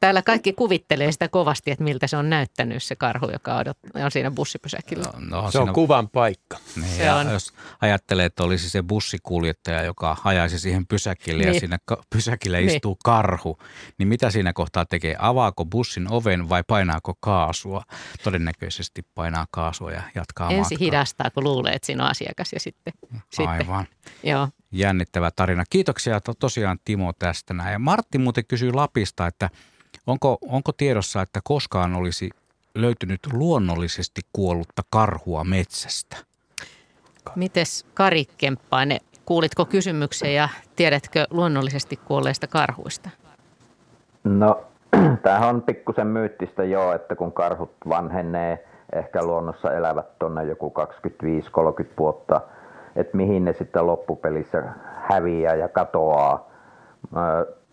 Täällä 0.00 0.22
kaikki 0.22 0.52
kuvittelee 0.52 1.12
sitä 1.12 1.28
kovasti, 1.28 1.70
että 1.70 1.84
miltä 1.84 2.06
se 2.06 2.16
on 2.16 2.30
näyttänyt 2.30 2.82
se 2.82 2.96
karhu, 2.96 3.30
joka 3.32 3.56
odot, 3.56 3.78
on 4.04 4.10
siinä 4.10 4.30
bussipysäkillä. 4.30 5.04
No, 5.28 5.42
no, 5.42 5.50
se 5.50 5.58
on 5.58 5.72
kuvan 5.72 6.08
paikka. 6.08 6.58
Niin, 6.76 6.96
se 6.96 7.12
on. 7.12 7.30
Jos 7.30 7.52
ajattelee, 7.80 8.26
että 8.26 8.44
olisi 8.44 8.70
se 8.70 8.82
bussikuljettaja, 8.82 9.82
joka 9.82 10.16
hajaisi 10.20 10.58
siihen 10.58 10.86
pysäkille 10.86 11.44
niin. 11.44 11.54
ja 11.54 11.60
siinä 11.60 11.78
pysäkille 12.10 12.60
niin. 12.60 12.70
istuu 12.70 12.98
karhu, 13.04 13.58
niin 13.98 14.08
mitä 14.08 14.30
siinä 14.30 14.52
kohtaa 14.52 14.86
tekee? 14.86 15.16
Avaako 15.18 15.64
bussin 15.64 16.12
oven 16.12 16.48
vai 16.48 16.62
painaako 16.66 17.14
kaasua? 17.20 17.82
Todennäköisesti 18.22 19.02
painaa 19.14 19.46
kaasua 19.50 19.92
ja 19.92 20.02
jatkaa 20.14 20.50
Ensi 20.50 20.74
matkaa. 20.74 20.78
hidastaa, 20.84 21.30
kun 21.30 21.44
luulee, 21.44 21.72
että 21.72 21.86
siinä 21.86 22.04
on 22.04 22.10
asiakas 22.10 22.52
ja 22.52 22.60
sitten. 22.60 22.92
Aivan. 23.46 23.84
Sitten. 23.84 24.30
Joo. 24.30 24.48
Jännittävä 24.72 25.30
tarina. 25.30 25.64
Kiitoksia 25.70 26.20
to, 26.20 26.34
tosiaan 26.34 26.78
Timo 26.84 27.12
tästä 27.18 27.54
näin. 27.54 27.72
Ja 27.72 27.78
Martti 27.78 28.18
muuten 28.18 28.46
kysyy 28.46 28.72
Lapista, 28.72 29.26
että 29.26 29.50
Onko, 30.08 30.38
onko 30.48 30.72
tiedossa, 30.76 31.22
että 31.22 31.40
koskaan 31.44 31.94
olisi 31.94 32.30
löytynyt 32.74 33.20
luonnollisesti 33.32 34.20
kuollutta 34.32 34.82
karhua 34.90 35.44
metsästä? 35.44 36.16
Mites 37.36 37.86
Kari 37.94 38.24
Kemppainen, 38.38 39.00
kuulitko 39.24 39.64
kysymyksen 39.64 40.34
ja 40.34 40.48
tiedätkö 40.76 41.24
luonnollisesti 41.30 41.96
kuolleista 41.96 42.46
karhuista? 42.46 43.10
No, 44.24 44.64
tämähän 45.22 45.48
on 45.48 45.62
pikkusen 45.62 46.06
myyttistä 46.06 46.64
jo, 46.64 46.92
että 46.92 47.16
kun 47.16 47.32
karhut 47.32 47.72
vanhenee, 47.88 48.64
ehkä 48.92 49.22
luonnossa 49.22 49.72
elävät 49.72 50.18
tuonne 50.18 50.44
joku 50.44 50.74
25-30 51.82 51.86
vuotta, 51.98 52.40
että 52.96 53.16
mihin 53.16 53.44
ne 53.44 53.52
sitten 53.52 53.86
loppupelissä 53.86 54.62
häviää 55.08 55.54
ja 55.54 55.68
katoaa 55.68 56.50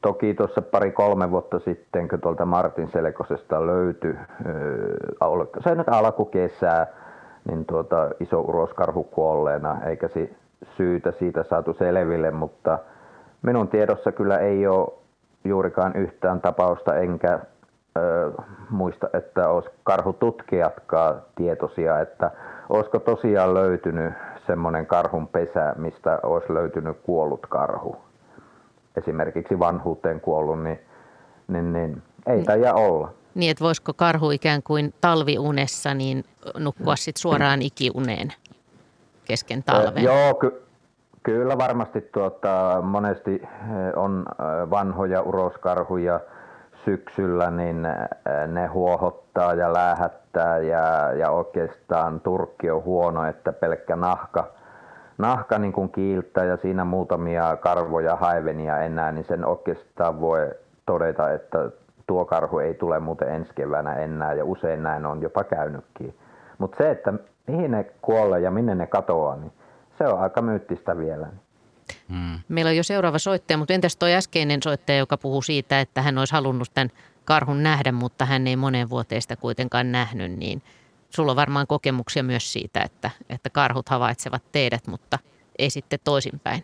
toki 0.06 0.34
tuossa 0.34 0.62
pari-kolme 0.62 1.32
vuotta 1.32 1.60
sitten, 1.60 2.08
kun 2.08 2.22
tuolta 2.22 2.46
Martin 2.46 2.90
Selkosesta 2.92 3.66
löytyi, 3.66 4.16
se 5.64 5.76
nyt 5.76 5.90
alkukesää, 5.90 6.88
niin 7.48 7.66
tuota, 7.66 8.10
iso 8.20 8.42
uroskarhu 8.42 9.04
kuolleena, 9.04 9.78
eikä 9.86 10.08
si, 10.08 10.36
syytä 10.78 11.12
siitä 11.20 11.44
saatu 11.44 11.74
selville, 11.74 12.32
mutta 12.32 12.80
minun 13.42 13.68
tiedossa 13.68 14.12
kyllä 14.12 14.38
ei 14.38 14.68
ole 14.68 14.94
juurikaan 15.44 15.96
yhtään 15.96 16.42
tapausta, 16.42 16.96
enkä 16.96 17.40
ö, 17.98 18.32
muista, 18.70 19.10
että 19.14 19.50
olisi 19.50 19.70
karhututkijatkaan 19.84 21.22
tietoisia, 21.36 22.00
että 22.00 22.32
olisiko 22.70 23.00
tosiaan 23.00 23.54
löytynyt 23.54 24.14
semmoinen 24.48 24.86
karhun 24.86 25.28
pesä, 25.28 25.76
mistä 25.78 26.20
olisi 26.24 26.54
löytynyt 26.54 26.98
kuollut 27.04 27.46
karhu. 27.50 28.05
Esimerkiksi 28.98 29.60
vanhuuteen 29.60 30.22
kuollut, 30.22 30.64
niin, 30.64 30.80
niin, 31.48 31.74
niin 31.74 32.04
ei 32.28 32.36
niin. 32.36 32.46
taida 32.46 32.74
olla. 32.74 33.14
Niin, 33.36 33.52
että 33.52 33.64
voisiko 33.64 33.94
karhu 33.94 34.32
ikään 34.32 34.64
kuin 34.64 34.94
talviunessa 35.02 35.94
niin 35.94 36.24
nukkua 36.58 36.96
sitten 36.96 37.22
suoraan 37.22 37.62
ikiuneen 37.62 38.34
kesken 39.26 39.64
talven? 39.64 40.04
Joo, 40.04 40.34
ky- 40.34 40.64
kyllä 41.24 41.58
varmasti 41.58 42.02
tuota, 42.02 42.82
monesti 42.82 43.42
on 43.96 44.26
vanhoja 44.70 45.22
uroskarhuja 45.22 46.20
syksyllä, 46.86 47.52
niin 47.52 47.88
ne 48.48 48.68
huohottaa 48.68 49.54
ja 49.54 49.74
lähettää 49.74 50.58
ja, 50.58 51.14
ja 51.14 51.32
oikeastaan 51.32 52.22
turkki 52.22 52.72
on 52.72 52.84
huono, 52.84 53.26
että 53.26 53.54
pelkkä 53.54 53.96
nahka, 53.96 54.52
nahka 55.18 55.60
niin 55.60 55.74
kuin 55.74 55.90
kiiltää 55.90 56.46
ja 56.46 56.58
siinä 56.58 56.86
muutamia 56.86 57.58
karvoja 57.58 58.16
haivenia 58.16 58.80
enää, 58.80 59.12
niin 59.12 59.26
sen 59.28 59.46
oikeastaan 59.46 60.22
voi 60.22 60.52
todeta, 60.86 61.32
että 61.32 61.70
tuo 62.08 62.26
karhu 62.26 62.60
ei 62.60 62.74
tule 62.74 63.00
muuten 63.00 63.30
ensi 63.30 63.52
keväänä 63.56 63.94
enää 63.94 64.34
ja 64.34 64.46
usein 64.46 64.84
näin 64.84 65.06
on 65.06 65.22
jopa 65.22 65.44
käynytkin. 65.44 66.16
Mutta 66.58 66.78
se, 66.78 66.92
että 66.92 67.14
mihin 67.48 67.72
ne 67.72 67.84
kuolee 68.02 68.40
ja 68.40 68.52
minne 68.52 68.76
ne 68.76 68.88
katoaa, 68.88 69.36
niin 69.36 69.52
se 69.98 70.08
on 70.08 70.20
aika 70.20 70.42
myyttistä 70.42 70.98
vielä. 70.98 71.28
Hmm. 72.10 72.40
Meillä 72.48 72.70
on 72.70 72.78
jo 72.78 72.84
seuraava 72.84 73.20
soittaja, 73.20 73.58
mutta 73.58 73.74
entäs 73.74 73.96
tuo 73.96 74.10
äskeinen 74.10 74.64
soittaja, 74.64 74.98
joka 74.98 75.18
puhuu 75.18 75.42
siitä, 75.42 75.80
että 75.80 76.02
hän 76.02 76.18
olisi 76.18 76.34
halunnut 76.34 76.68
tämän 76.74 76.90
karhun 77.26 77.64
nähdä, 77.64 77.92
mutta 77.92 78.26
hän 78.26 78.48
ei 78.48 78.56
monen 78.56 78.90
vuoteen 78.90 79.22
sitä 79.22 79.36
kuitenkaan 79.36 79.92
nähnyt, 79.92 80.32
niin 80.32 80.62
sulla 81.16 81.32
on 81.32 81.36
varmaan 81.36 81.68
kokemuksia 81.68 82.24
myös 82.24 82.54
siitä, 82.54 82.82
että, 82.82 83.10
että 83.30 83.50
karhut 83.50 83.90
havaitsevat 83.90 84.44
teidät, 84.52 84.88
mutta 84.88 85.20
ei 85.60 85.70
sitten 85.70 86.00
toisinpäin. 86.04 86.64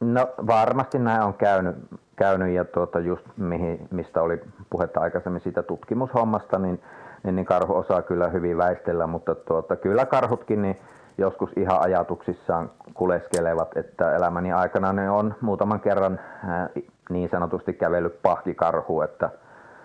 No 0.00 0.28
varmasti 0.46 0.98
näin 0.98 1.22
on 1.22 1.34
käynyt, 1.34 1.76
käynyt 2.16 2.54
ja 2.54 2.64
tuota 2.64 3.00
just 3.00 3.26
mihin, 3.36 3.88
mistä 3.90 4.22
oli 4.22 4.40
puhetta 4.70 5.00
aikaisemmin 5.00 5.40
siitä 5.40 5.62
tutkimushommasta, 5.62 6.58
niin, 6.58 6.82
niin, 7.24 7.36
niin 7.36 7.46
karhu 7.46 7.76
osaa 7.76 8.02
kyllä 8.02 8.28
hyvin 8.28 8.58
väistellä, 8.58 9.06
mutta 9.06 9.34
tuota, 9.34 9.76
kyllä 9.76 10.06
karhutkin 10.06 10.62
niin 10.62 10.76
joskus 11.18 11.50
ihan 11.56 11.80
ajatuksissaan 11.80 12.70
kuleskelevat, 12.94 13.76
että 13.76 14.16
elämäni 14.16 14.52
aikana 14.52 14.92
ne 14.92 15.10
on 15.10 15.34
muutaman 15.40 15.80
kerran 15.80 16.20
niin 17.10 17.28
sanotusti 17.30 17.72
kävellyt 17.72 18.22
pahkikarhu, 18.22 19.00
että 19.02 19.30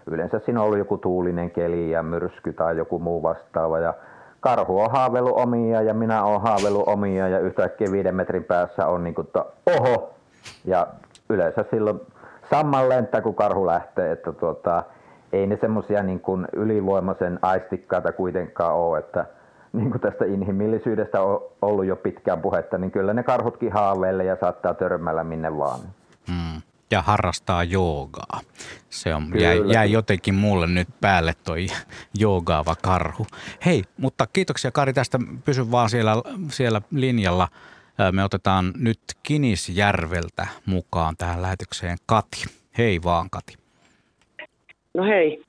yleensä 0.07 0.39
siinä 0.39 0.59
on 0.59 0.65
ollut 0.65 0.77
joku 0.77 0.97
tuulinen 0.97 1.51
keli 1.51 1.91
ja 1.91 2.03
myrsky 2.03 2.53
tai 2.53 2.77
joku 2.77 2.99
muu 2.99 3.23
vastaava 3.23 3.79
ja 3.79 3.93
karhu 4.39 4.79
on 4.79 4.91
haavellut 4.91 5.37
omia 5.37 5.81
ja 5.81 5.93
minä 5.93 6.23
olen 6.23 6.41
haavellut 6.41 6.87
omia 6.87 7.27
ja 7.27 7.39
yhtäkkiä 7.39 7.91
viiden 7.91 8.15
metrin 8.15 8.43
päässä 8.43 8.87
on 8.87 9.03
niin 9.03 9.15
kuin, 9.15 9.27
oho 9.65 10.13
ja 10.65 10.87
yleensä 11.29 11.65
silloin 11.71 11.99
samman 12.49 12.89
lentää, 12.89 13.21
kun 13.21 13.35
karhu 13.35 13.65
lähtee, 13.65 14.11
että 14.11 14.31
tuota, 14.31 14.83
ei 15.33 15.47
ne 15.47 15.57
semmoisia 15.61 16.03
niin 16.03 16.19
kuin 16.19 16.47
ylivoimaisen 16.53 17.39
aistikkaita 17.41 18.11
kuitenkaan 18.11 18.75
ole, 18.75 18.99
että 18.99 19.25
niin 19.73 19.91
kuin 19.91 20.01
tästä 20.01 20.25
inhimillisyydestä 20.25 21.21
on 21.21 21.43
ollut 21.61 21.85
jo 21.85 21.95
pitkään 21.95 22.41
puhetta, 22.41 22.77
niin 22.77 22.91
kyllä 22.91 23.13
ne 23.13 23.23
karhutkin 23.23 23.71
haaveilee 23.71 24.25
ja 24.25 24.37
saattaa 24.41 24.73
törmällä 24.73 25.23
minne 25.23 25.57
vaan. 25.57 25.79
Hmm. 26.27 26.61
Ja 26.91 27.01
harrastaa 27.01 27.63
joogaa. 27.63 28.39
Se 28.89 29.15
on, 29.15 29.23
jäi, 29.39 29.61
jäi 29.73 29.91
jotenkin 29.91 30.35
mulle 30.35 30.67
nyt 30.67 30.87
päälle 31.01 31.33
toi 31.45 31.67
joogaava 32.19 32.75
karhu. 32.83 33.27
Hei, 33.65 33.83
mutta 33.97 34.27
kiitoksia 34.33 34.71
Kari 34.71 34.93
tästä. 34.93 35.19
Pysy 35.45 35.71
vaan 35.71 35.89
siellä, 35.89 36.13
siellä 36.49 36.81
linjalla. 36.91 37.47
Me 38.11 38.23
otetaan 38.23 38.73
nyt 38.77 38.99
Kinisjärveltä 39.23 40.47
mukaan 40.65 41.15
tähän 41.17 41.41
lähetykseen 41.41 41.97
Kati. 42.05 42.43
Hei 42.77 42.99
vaan 43.03 43.29
Kati. 43.29 43.53
No 44.93 45.03
hei. 45.03 45.43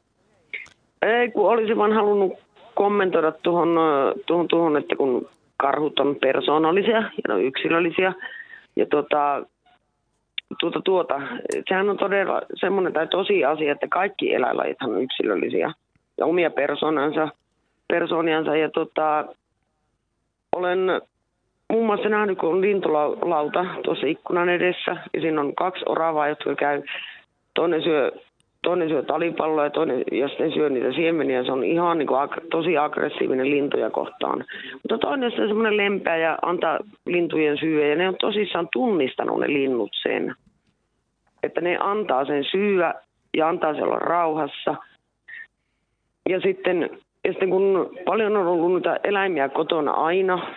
Ei, 1.03 1.30
kun 1.30 1.51
olisin 1.51 1.76
vaan 1.76 1.93
halunnut 1.93 2.32
kommentoida 2.74 3.32
tuohon, 3.32 3.68
tuohon, 4.26 4.49
tuohon, 4.49 4.76
että 4.76 4.97
kun 4.97 5.28
karhut 5.57 5.99
on 5.99 6.16
persoonallisia 6.20 6.97
ja 6.97 7.22
ne 7.28 7.34
on 7.34 7.43
yksilöllisiä. 7.43 8.12
Ja 8.76 8.87
tuota, 8.87 9.47
tuota, 10.61 10.81
tuota, 10.85 11.21
sehän 11.69 11.91
on 11.91 11.97
todella 11.99 12.43
semmoinen 12.55 12.93
tai 12.93 13.07
tosi 13.07 13.45
asia, 13.45 13.73
että 13.73 13.87
kaikki 13.89 14.35
eläinlajithan 14.35 14.91
on 14.91 15.03
yksilöllisiä 15.03 15.73
ja 16.19 16.27
omia 16.27 16.51
persoonansa, 16.51 17.29
persooniansa. 17.89 18.57
Ja 18.57 18.71
tuota, 18.71 19.25
olen 20.57 20.79
muun 21.73 21.87
muassa 21.87 22.09
nähnyt, 22.09 22.39
kun 22.39 22.49
on 22.49 22.61
lintulauta 22.61 23.65
tuossa 23.85 24.07
ikkunan 24.07 24.49
edessä 24.49 24.97
ja 25.15 25.21
siinä 25.21 25.41
on 25.41 25.55
kaksi 25.55 25.83
oravaa, 25.87 26.29
jotka 26.29 26.55
käy. 26.55 26.83
Toinen 27.55 27.83
syö 27.83 28.13
toinen 28.67 28.89
syö 28.89 29.03
talipalloa 29.03 29.64
ja 29.64 29.71
toinen 29.71 30.05
ja 30.12 30.29
sitten 30.29 30.53
syö 30.53 30.69
niitä 30.69 30.93
siemeniä. 30.93 31.45
Se 31.45 31.53
on 31.53 31.64
ihan 31.64 31.99
niin 31.99 32.07
kuin 32.07 32.21
ag- 32.21 32.47
tosi 32.51 32.79
aggressiivinen 32.79 33.51
lintuja 33.51 33.91
kohtaan. 33.91 34.45
Mutta 34.73 34.99
toinen 34.99 35.33
on 35.41 35.49
semmoinen 35.49 35.77
lempeä 35.77 36.17
ja 36.17 36.39
antaa 36.43 36.79
lintujen 37.07 37.59
syödä. 37.59 37.87
Ja 37.87 37.97
ne 37.97 38.09
on 38.09 38.17
tosissaan 38.21 38.69
tunnistanut 38.73 39.41
ne 39.41 39.47
linnut 39.47 39.91
sen. 40.03 40.35
Että 41.43 41.61
ne 41.61 41.77
antaa 41.81 42.25
sen 42.25 42.45
syödä 42.45 42.95
ja 43.37 43.49
antaa 43.49 43.75
se 43.75 43.83
olla 43.83 43.99
rauhassa. 43.99 44.75
Ja 46.29 46.41
sitten, 46.41 46.91
ja 47.25 47.33
sitten 47.33 47.51
kun 47.51 47.99
paljon 48.05 48.37
on 48.37 48.47
ollut 48.47 48.75
niitä 48.75 49.01
eläimiä 49.05 49.49
kotona 49.49 49.93
aina, 49.93 50.55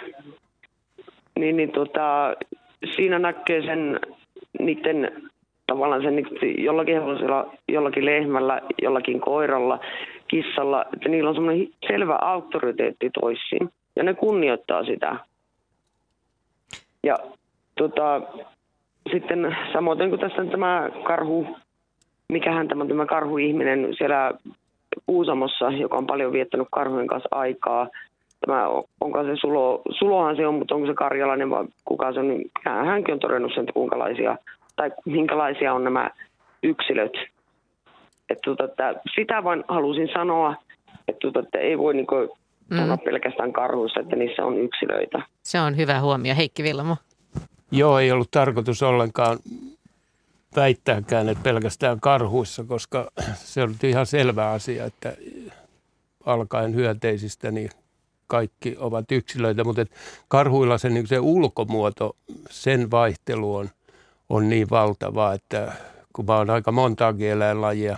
niin, 1.39 1.57
niin 1.57 1.71
tota, 1.71 2.35
siinä 2.95 3.19
näkee 3.19 3.61
sen 3.61 3.99
niiden 4.59 5.28
tavallaan 5.69 6.01
sen 6.01 6.25
jollakin 6.57 6.95
hevosella, 6.95 7.53
jollakin 7.67 8.05
lehmällä, 8.05 8.61
jollakin 8.81 9.21
koiralla, 9.21 9.79
kissalla, 10.27 10.85
että 10.93 11.09
niillä 11.09 11.29
on 11.29 11.35
semmoinen 11.35 11.67
selvä 11.87 12.17
auktoriteetti 12.21 13.09
toisiin 13.21 13.69
ja 13.95 14.03
ne 14.03 14.13
kunnioittaa 14.13 14.83
sitä. 14.83 15.15
Ja 17.03 17.15
tota, 17.77 18.21
sitten 19.11 19.57
samoin 19.73 20.09
kuin 20.09 20.19
tässä 20.19 20.45
tämä 20.45 20.89
karhu, 21.03 21.47
mikähän 22.29 22.67
tämä, 22.67 22.85
tämä 22.85 23.05
karhuihminen 23.05 23.87
siellä 23.97 24.33
Uusamossa, 25.07 25.71
joka 25.71 25.97
on 25.97 26.07
paljon 26.07 26.33
viettänyt 26.33 26.67
karhujen 26.71 27.07
kanssa 27.07 27.29
aikaa. 27.31 27.87
Tämä, 28.45 28.67
onko 29.01 29.23
se 29.23 29.35
Sulo, 29.35 29.81
Sulohan 29.99 30.35
se 30.35 30.47
on, 30.47 30.53
mutta 30.53 30.75
onko 30.75 30.87
se 30.87 30.93
karjalainen 30.93 31.49
vai 31.49 31.65
kuka 31.85 32.13
se 32.13 32.19
on, 32.19 32.27
niin 32.27 32.51
hänkin 32.65 33.13
on 33.13 33.19
todennut 33.19 33.51
sen, 33.53 33.61
että 33.61 33.73
kuinka 33.73 33.99
tai 34.79 34.91
minkälaisia 35.05 35.73
on 35.73 35.83
nämä 35.83 36.11
yksilöt. 36.63 37.13
Että, 38.29 38.41
tuota, 38.43 38.63
että 38.63 39.01
sitä 39.15 39.43
vain 39.43 39.63
halusin 39.67 40.09
sanoa, 40.13 40.55
että, 41.07 41.19
tuota, 41.21 41.39
että 41.39 41.57
ei 41.57 41.77
voi 41.77 41.93
niin 41.93 42.07
kuin, 42.07 42.29
mm. 42.69 42.77
sanoa 42.77 42.97
pelkästään 42.97 43.53
karhuissa, 43.53 43.99
että 43.99 44.15
niissä 44.15 44.45
on 44.45 44.57
yksilöitä. 44.57 45.21
Se 45.43 45.59
on 45.59 45.77
hyvä 45.77 45.99
huomio. 46.01 46.35
Heikki 46.35 46.63
Villamo. 46.63 46.97
Joo, 47.71 47.99
ei 47.99 48.11
ollut 48.11 48.31
tarkoitus 48.31 48.83
ollenkaan 48.83 49.37
väittääkään, 50.55 51.29
että 51.29 51.43
pelkästään 51.43 51.99
karhuissa, 51.99 52.63
koska 52.63 53.11
se 53.53 53.63
on 53.63 53.75
ihan 53.83 54.05
selvä 54.05 54.51
asia, 54.51 54.85
että 54.85 55.13
alkaen 56.25 56.75
hyönteisistä 56.75 57.51
niin 57.51 57.69
kaikki 58.27 58.75
ovat 58.79 59.11
yksilöitä, 59.11 59.63
mutta 59.63 59.85
karhuilla 60.27 60.77
se, 60.77 60.89
niin 60.89 61.07
se 61.07 61.19
ulkomuoto, 61.19 62.15
sen 62.49 62.91
vaihtelu 62.91 63.55
on 63.55 63.69
on 64.29 64.49
niin 64.49 64.69
valtava, 64.69 65.33
että 65.33 65.73
kun 66.13 66.25
mä 66.25 66.37
oon 66.37 66.49
aika 66.49 66.71
montaakin 66.71 67.29
eläinlajia 67.29 67.97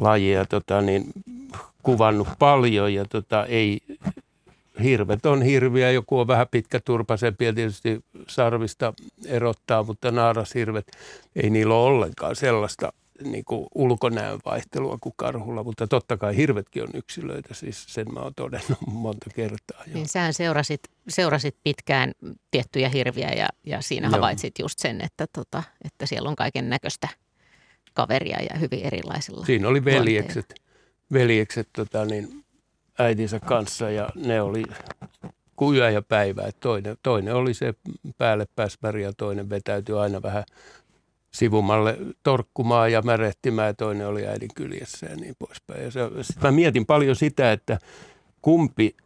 lajia, 0.00 0.44
tota, 0.44 0.80
niin 0.80 1.04
kuvannut 1.82 2.28
paljon 2.38 2.94
ja 2.94 3.04
tota, 3.04 3.46
ei, 3.46 3.80
hirvet 4.82 5.26
on 5.26 5.42
hirviä, 5.42 5.90
joku 5.90 6.18
on 6.18 6.26
vähän 6.26 6.46
pitkä 6.50 6.80
turpasempi 6.84 7.44
ja 7.44 7.52
tietysti 7.52 8.00
sarvista 8.28 8.94
erottaa, 9.26 9.82
mutta 9.82 10.10
naarashirvet, 10.10 10.86
ei 11.36 11.50
niillä 11.50 11.74
ole 11.74 11.84
ollenkaan 11.84 12.36
sellaista 12.36 12.92
niin 13.24 13.44
kuin 13.44 13.66
ulkonäön 13.74 14.40
vaihtelua 14.44 14.98
kuin 15.00 15.12
karhulla, 15.16 15.64
mutta 15.64 15.86
totta 15.86 16.16
kai 16.16 16.36
hirvetkin 16.36 16.82
on 16.82 16.88
yksilöitä, 16.94 17.54
siis 17.54 17.84
sen 17.88 18.06
mä 18.12 18.20
oon 18.20 18.34
todennut 18.36 18.78
monta 18.92 19.30
kertaa. 19.34 19.82
Jo. 19.86 19.94
Niin 19.94 20.08
sähän 20.08 20.34
seurasit, 20.34 20.80
seurasit 21.08 21.56
pitkään 21.64 22.12
tiettyjä 22.50 22.88
hirviä 22.88 23.28
ja, 23.28 23.48
ja 23.64 23.82
siinä 23.82 24.06
Joo. 24.06 24.12
havaitsit 24.12 24.58
just 24.58 24.78
sen, 24.78 25.00
että, 25.00 25.26
tota, 25.32 25.62
että 25.84 26.06
siellä 26.06 26.28
on 26.28 26.36
kaiken 26.36 26.70
näköistä 26.70 27.08
kaveria 27.94 28.42
ja 28.42 28.58
hyvin 28.58 28.80
erilaisilla. 28.82 29.46
Siinä 29.46 29.68
oli 29.68 29.84
veljekset, 29.84 30.54
veljekset 31.12 31.68
tota 31.72 32.04
niin, 32.04 32.44
äitinsä 32.98 33.40
kanssa 33.40 33.90
ja 33.90 34.08
ne 34.14 34.42
oli 34.42 34.62
kuin 35.58 35.78
yö 35.78 35.90
ja 35.90 36.02
päivä. 36.02 36.50
Toinen, 36.60 36.96
toinen 37.02 37.34
oli 37.34 37.54
se 37.54 37.74
päälle 38.18 38.46
pääspäri 38.56 39.02
ja 39.02 39.12
toinen 39.12 39.50
vetäytyi 39.50 39.98
aina 39.98 40.22
vähän 40.22 40.44
sivumalle 41.38 41.98
torkkumaan 42.22 42.92
ja 42.92 43.02
märehtimään 43.02 43.66
ja 43.66 43.74
toinen 43.74 44.06
oli 44.06 44.26
äidin 44.26 44.50
kyljessä 44.54 45.06
ja 45.06 45.16
niin 45.16 45.34
poispäin. 45.38 45.84
Ja 45.84 45.90
se, 45.90 46.00
mä 46.42 46.50
mietin 46.50 46.86
paljon 46.86 47.16
sitä, 47.16 47.52
että 47.52 47.78
kumpi 48.42 48.96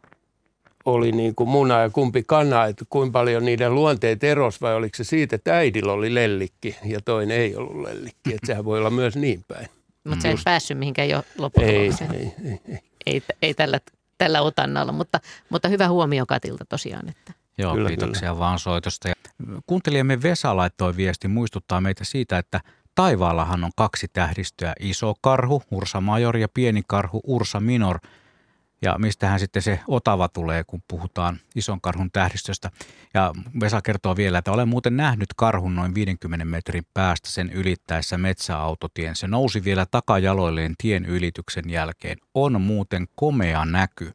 oli 0.85 1.11
niin 1.11 1.35
kuin 1.35 1.49
muna 1.49 1.79
ja 1.79 1.89
kumpi 1.89 2.23
kana, 2.27 2.65
että 2.65 2.85
kuinka 2.89 3.11
paljon 3.11 3.45
niiden 3.45 3.75
luonteet 3.75 4.23
eros 4.23 4.61
vai 4.61 4.75
oliko 4.75 4.97
se 4.97 5.03
siitä, 5.03 5.35
että 5.35 5.55
äidillä 5.55 5.93
oli 5.93 6.13
lellikki 6.13 6.75
ja 6.85 6.99
toinen 7.01 7.37
ei 7.37 7.55
ollut 7.55 7.81
lellikki. 7.81 8.33
Että 8.33 8.47
sehän 8.47 8.65
voi 8.65 8.79
olla 8.79 8.89
myös 8.89 9.15
niin 9.15 9.43
päin. 9.47 9.67
Mutta 10.03 10.23
sä 10.23 10.29
et 10.29 10.39
päässyt 10.45 10.77
mihinkään 10.77 11.09
jo 11.09 11.23
lopputulokseen. 11.37 12.11
Ei, 12.11 12.19
ei, 12.19 12.33
ei, 12.45 12.59
ei. 12.69 12.79
ei, 13.05 13.21
ei 13.41 13.53
tällä, 13.53 13.79
tällä 14.17 14.41
otannalla, 14.41 14.91
mutta, 14.91 15.19
mutta 15.49 15.67
hyvä 15.67 15.89
huomio 15.89 16.25
Katilta 16.25 16.65
tosiaan. 16.65 17.09
Että. 17.09 17.42
Joo, 17.57 17.73
kyllä, 17.73 17.87
kiitoksia 17.87 18.29
kyllä. 18.29 18.39
vaan 18.39 18.59
soitosta. 18.59 19.07
Ja 19.07 19.13
kuuntelijamme 19.67 20.21
Vesa 20.21 20.55
laittoi 20.55 20.95
viesti, 20.95 21.27
muistuttaa 21.27 21.81
meitä 21.81 22.03
siitä, 22.03 22.37
että 22.37 22.61
taivaallahan 22.95 23.63
on 23.63 23.71
kaksi 23.75 24.07
tähdistöä, 24.13 24.73
iso 24.79 25.13
karhu, 25.21 25.63
Ursa 25.71 26.01
Major 26.01 26.37
ja 26.37 26.47
pieni 26.53 26.81
karhu, 26.87 27.21
Ursa 27.23 27.59
Minor– 27.59 27.99
ja 28.83 28.95
mistähän 28.97 29.39
sitten 29.39 29.61
se 29.61 29.79
otava 29.87 30.27
tulee, 30.27 30.63
kun 30.63 30.83
puhutaan 30.87 31.39
ison 31.55 31.81
karhun 31.81 32.11
tähdistöstä. 32.11 32.71
Ja 33.13 33.33
Vesa 33.59 33.81
kertoo 33.81 34.15
vielä, 34.15 34.37
että 34.37 34.51
olen 34.51 34.67
muuten 34.67 34.97
nähnyt 34.97 35.29
karhun 35.35 35.75
noin 35.75 35.95
50 35.95 36.45
metrin 36.45 36.83
päästä 36.93 37.29
sen 37.29 37.49
ylittäessä 37.49 38.17
metsäautotien. 38.17 39.15
Se 39.15 39.27
nousi 39.27 39.63
vielä 39.63 39.85
takajaloilleen 39.85 40.75
tien 40.77 41.05
ylityksen 41.05 41.69
jälkeen. 41.69 42.17
On 42.33 42.61
muuten 42.61 43.07
komea 43.15 43.65
näky. 43.65 44.11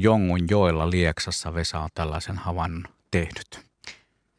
Jongun 0.00 0.40
joella 0.50 0.90
Lieksassa 0.90 1.54
Vesa 1.54 1.78
on 1.78 1.88
tällaisen 1.94 2.36
havainnon 2.36 2.84
tehnyt. 3.10 3.60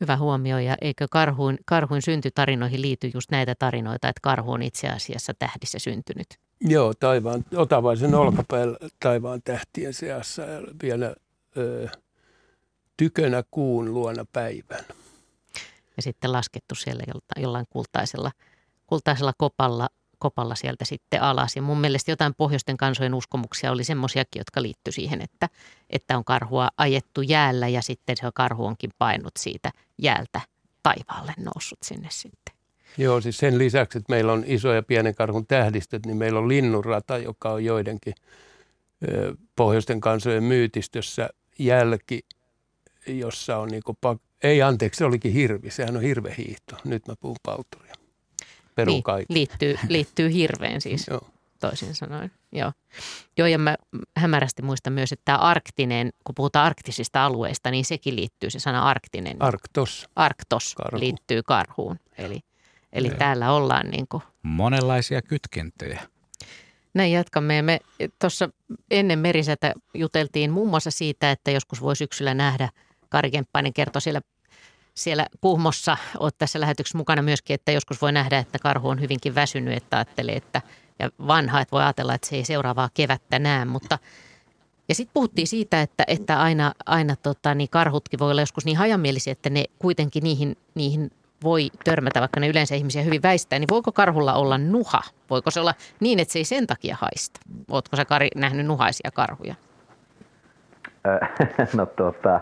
Hyvä 0.01 0.18
huomio 0.18 0.60
ja 0.60 0.76
eikö 0.82 1.08
karhuin, 1.12 1.58
karhuin 1.66 2.01
syntytarinoihin 2.01 2.82
liity 2.82 3.12
just 3.14 3.32
näitä 3.32 3.55
tarinoita, 3.55 4.10
että 4.10 4.20
karhu 4.24 4.51
on 4.51 4.62
itse 4.62 4.88
asiassa 4.88 5.34
tähdissä 5.34 5.80
syntynyt? 5.80 6.28
Joo, 6.62 6.93
taivaan, 6.93 7.45
otavaisen 7.55 8.16
olkapäällä 8.16 8.78
taivaan 8.99 9.41
tähtien 9.43 9.93
seassa 9.93 10.41
ja 10.41 10.62
vielä 10.84 11.16
ö, 11.58 11.88
tykönä 12.97 13.43
kuun 13.51 13.93
luona 13.93 14.26
päivän. 14.34 14.86
Ja 15.97 16.01
sitten 16.01 16.32
laskettu 16.32 16.76
siellä 16.76 17.03
jollain 17.38 17.66
kultaisella, 17.70 18.32
kultaisella 18.88 19.34
kopalla, 19.38 19.89
kopalla 20.20 20.55
sieltä 20.55 20.86
sitten 20.86 21.22
alas. 21.22 21.55
Ja 21.55 21.61
mun 21.61 21.82
mielestä 21.82 22.11
jotain 22.11 22.34
pohjoisten 22.36 22.78
kansojen 22.78 23.13
uskomuksia 23.13 23.72
oli 23.72 23.84
semmoisiakin, 23.84 24.39
jotka 24.39 24.61
liittyi 24.61 24.93
siihen, 24.93 25.22
että, 25.22 25.49
että 25.89 26.18
on 26.18 26.26
karhua 26.26 26.70
ajettu 26.78 27.22
jäällä 27.22 27.68
ja 27.68 27.82
sitten 27.82 28.18
se 28.18 28.28
karhu 28.34 28.65
onkin 28.65 28.91
painut 28.97 29.34
siitä 29.39 29.72
jäältä 29.97 30.41
taivaalle 30.84 31.34
noussut 31.38 31.80
sinne 31.84 32.07
sitten. 32.11 32.55
Joo, 32.97 33.22
siis 33.22 33.38
sen 33.38 33.57
lisäksi, 33.57 33.97
että 33.97 34.13
meillä 34.13 34.34
on 34.34 34.43
iso 34.47 34.74
ja 34.74 34.84
pienen 34.84 35.15
karhun 35.15 35.47
tähdistöt, 35.47 36.05
niin 36.05 36.18
meillä 36.18 36.39
on 36.39 36.47
linnunrata, 36.47 37.18
joka 37.18 37.51
on 37.51 37.65
joidenkin 37.65 38.13
pohjoisten 39.55 40.01
kansojen 40.01 40.43
myytistössä 40.43 41.30
jälki, 41.59 42.26
jossa 43.07 43.57
on 43.57 43.70
niinku, 43.70 43.97
pak- 44.01 44.22
ei 44.43 44.61
anteeksi, 44.61 44.97
se 44.97 45.05
olikin 45.05 45.34
hirvi, 45.34 45.72
sehän 45.72 45.95
on 45.95 46.01
hirvehiihto. 46.01 46.76
Nyt 46.86 47.07
mä 47.07 47.15
puhun 47.20 47.36
palturia. 47.43 47.93
Perun 48.78 48.93
niin, 48.93 49.03
kaikki. 49.03 49.34
Liittyy, 49.34 49.75
liittyy 49.89 50.34
hirveen 50.34 50.82
siis. 50.82 51.07
Joo 51.07 51.21
toisin 51.59 51.95
sanoen. 51.95 52.32
Joo. 52.51 52.71
Joo, 53.38 53.47
ja 53.47 53.59
mä 53.59 53.75
hämärästi 54.17 54.61
muistan 54.61 54.93
myös, 54.93 55.11
että 55.11 55.25
tämä 55.25 55.38
arktinen, 55.38 56.13
kun 56.23 56.36
puhutaan 56.36 56.65
arktisista 56.65 57.25
alueista, 57.25 57.71
niin 57.71 57.86
sekin 57.86 58.15
liittyy, 58.15 58.49
se 58.49 58.59
sana 58.59 58.84
arktinen. 58.84 59.38
Arktos. 59.39 60.09
Arktos 60.15 60.75
Karhu. 60.75 60.99
liittyy 60.99 61.43
karhuun. 61.43 61.99
Eli 62.17 62.39
Eli 62.93 63.07
ja. 63.07 63.15
täällä 63.15 63.51
ollaan 63.51 63.89
niin 63.89 64.05
kuin... 64.09 64.23
Monenlaisia 64.43 65.21
kytkentöjä. 65.21 66.01
Näin 66.93 67.11
jatkamme. 67.11 67.61
Me 67.61 67.80
tuossa 68.19 68.49
ennen 68.91 69.19
merisätä 69.19 69.73
juteltiin 69.93 70.51
muun 70.51 70.69
muassa 70.69 70.91
siitä, 70.91 71.32
että 71.32 71.51
joskus 71.51 71.82
voi 71.82 71.95
syksyllä 71.95 72.34
nähdä, 72.34 72.69
Kari 73.09 73.32
Kemppainen 73.32 73.73
kertoi 73.73 74.01
siellä, 74.01 74.21
siellä 74.98 75.26
Kuhmossa, 75.41 75.98
olet 76.20 76.38
tässä 76.38 76.60
lähetyksessä 76.60 76.98
mukana 76.98 77.22
myöskin, 77.22 77.54
että 77.54 77.72
joskus 77.72 78.02
voi 78.02 78.12
nähdä, 78.12 78.38
että 78.39 78.60
karhu 78.60 78.89
on 78.89 79.02
hyvinkin 79.02 79.36
väsynyt, 79.36 79.78
että 79.78 79.98
ajattelee, 79.98 80.36
että 80.36 80.62
ja 81.00 81.10
vanha, 81.28 81.62
että 81.62 81.72
voi 81.72 81.82
ajatella, 81.82 82.14
että 82.14 82.28
se 82.28 82.36
ei 82.36 82.45
seuraavaa 82.45 82.89
kevättä 82.93 83.39
näe, 83.39 83.66
mutta 83.66 84.00
ja 84.89 84.95
sitten 84.95 85.14
puhuttiin 85.14 85.48
siitä, 85.48 85.82
että, 85.82 86.04
että 86.08 86.41
aina, 86.41 86.74
aina 86.86 87.16
tota, 87.16 87.56
niin 87.56 87.70
karhutkin 87.70 88.20
voi 88.20 88.32
olla 88.32 88.41
joskus 88.41 88.66
niin 88.66 88.78
hajamielisiä, 88.78 89.32
että 89.32 89.50
ne 89.50 89.66
kuitenkin 89.80 90.24
niihin, 90.24 90.58
niihin 90.76 91.12
voi 91.43 91.70
törmätä, 91.84 92.20
vaikka 92.20 92.39
ne 92.39 92.48
yleensä 92.48 92.76
ihmisiä 92.76 93.04
hyvin 93.04 93.22
väistää, 93.24 93.60
niin 93.60 93.70
voiko 93.70 93.91
karhulla 93.91 94.34
olla 94.34 94.58
nuha? 94.58 95.02
Voiko 95.30 95.52
se 95.52 95.60
olla 95.60 95.74
niin, 96.00 96.20
että 96.20 96.32
se 96.32 96.39
ei 96.39 96.45
sen 96.45 96.68
takia 96.68 96.98
haista? 97.00 97.39
Oletko 97.72 97.98
sä 97.98 98.06
Kari 98.06 98.28
nähnyt 98.36 98.66
nuhaisia 98.66 99.12
karhuja? 99.14 99.56
No 101.74 101.86
tuota, 101.86 102.41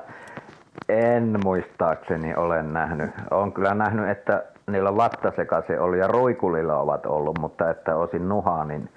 en 0.90 1.40
muistaakseni 1.44 2.36
ole 2.36 2.64
nähnyt. 2.64 3.12
Olen 3.32 3.52
kyllä 3.52 3.74
nähnyt, 3.74 4.10
että 4.10 4.44
niillä 4.72 4.96
vattasekaisin 4.96 5.80
oli 5.80 6.00
ja 6.00 6.08
roikulilla 6.08 6.78
ovat 6.78 7.06
ollut, 7.06 7.40
mutta 7.40 7.70
että 7.70 7.96
osin 7.96 8.30
nuhaa, 8.30 8.66
niin 8.66 8.90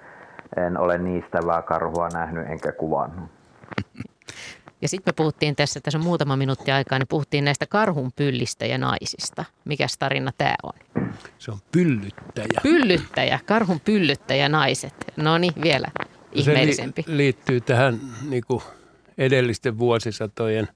en 0.57 0.77
ole 0.77 0.97
niistä 0.97 1.39
vaan 1.45 1.63
karhua 1.63 2.09
nähnyt 2.13 2.49
enkä 2.49 2.71
kuvannut. 2.71 3.29
Ja 4.81 4.89
sitten 4.89 5.11
me 5.11 5.15
puhuttiin 5.15 5.55
tässä, 5.55 5.79
tässä 5.79 5.97
on 5.97 6.03
muutama 6.03 6.37
minuutti 6.37 6.71
aikaa, 6.71 6.99
niin 6.99 7.07
puhuttiin 7.07 7.45
näistä 7.45 7.65
karhun 7.65 8.11
pyllistä 8.15 8.65
ja 8.65 8.77
naisista. 8.77 9.45
Mikäs 9.65 9.97
tarina 9.97 10.31
tämä 10.37 10.55
on? 10.63 10.73
Se 11.37 11.51
on 11.51 11.57
pyllyttäjä. 11.71 12.61
Pyllyttäjä, 12.63 13.39
karhun 13.45 13.79
pyllyttäjä 13.85 14.49
naiset. 14.49 14.93
No 15.17 15.37
niin, 15.37 15.53
vielä 15.61 15.87
ihmeellisempi. 16.31 17.01
Se 17.01 17.11
li- 17.11 17.17
liittyy 17.17 17.61
tähän 17.61 17.99
niin 18.29 18.43
kuin 18.47 18.61
edellisten 19.17 19.77
vuosisatojen 19.77 20.67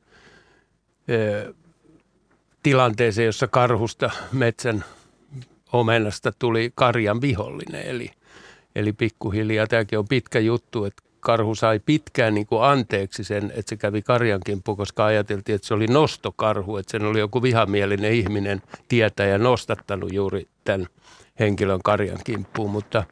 tilanteeseen, 2.64 3.26
jossa 3.26 3.48
karhusta 3.48 4.12
metsän 4.32 4.84
omenasta 5.74 6.32
tuli 6.40 6.72
karjan 6.76 7.22
vihollinen. 7.22 7.82
Eli, 7.86 8.12
eli 8.76 8.94
pikkuhiljaa, 8.94 9.68
tämäkin 9.68 10.00
on 10.00 10.08
pitkä 10.08 10.40
juttu, 10.40 10.86
että 10.86 11.04
karhu 11.20 11.56
sai 11.56 11.80
pitkään 11.80 12.34
niin 12.34 12.48
kuin 12.48 12.64
anteeksi 12.64 13.24
sen, 13.24 13.52
että 13.56 13.70
se 13.70 13.78
kävi 13.78 14.02
karjan 14.02 14.42
kimppuun, 14.46 14.78
koska 14.78 15.06
ajateltiin, 15.06 15.56
että 15.56 15.68
se 15.68 15.74
oli 15.74 15.88
nostokarhu, 15.88 16.78
että 16.78 16.92
sen 16.92 17.06
oli 17.06 17.20
joku 17.20 17.42
vihamielinen 17.42 18.14
ihminen 18.14 18.62
tietäjä 18.88 19.38
nostattanut 19.38 20.14
juuri 20.14 20.48
tämän 20.64 20.88
henkilön 21.40 21.82
karjan 21.84 22.20
kimppuun. 22.24 22.72
Mutta, 22.72 23.04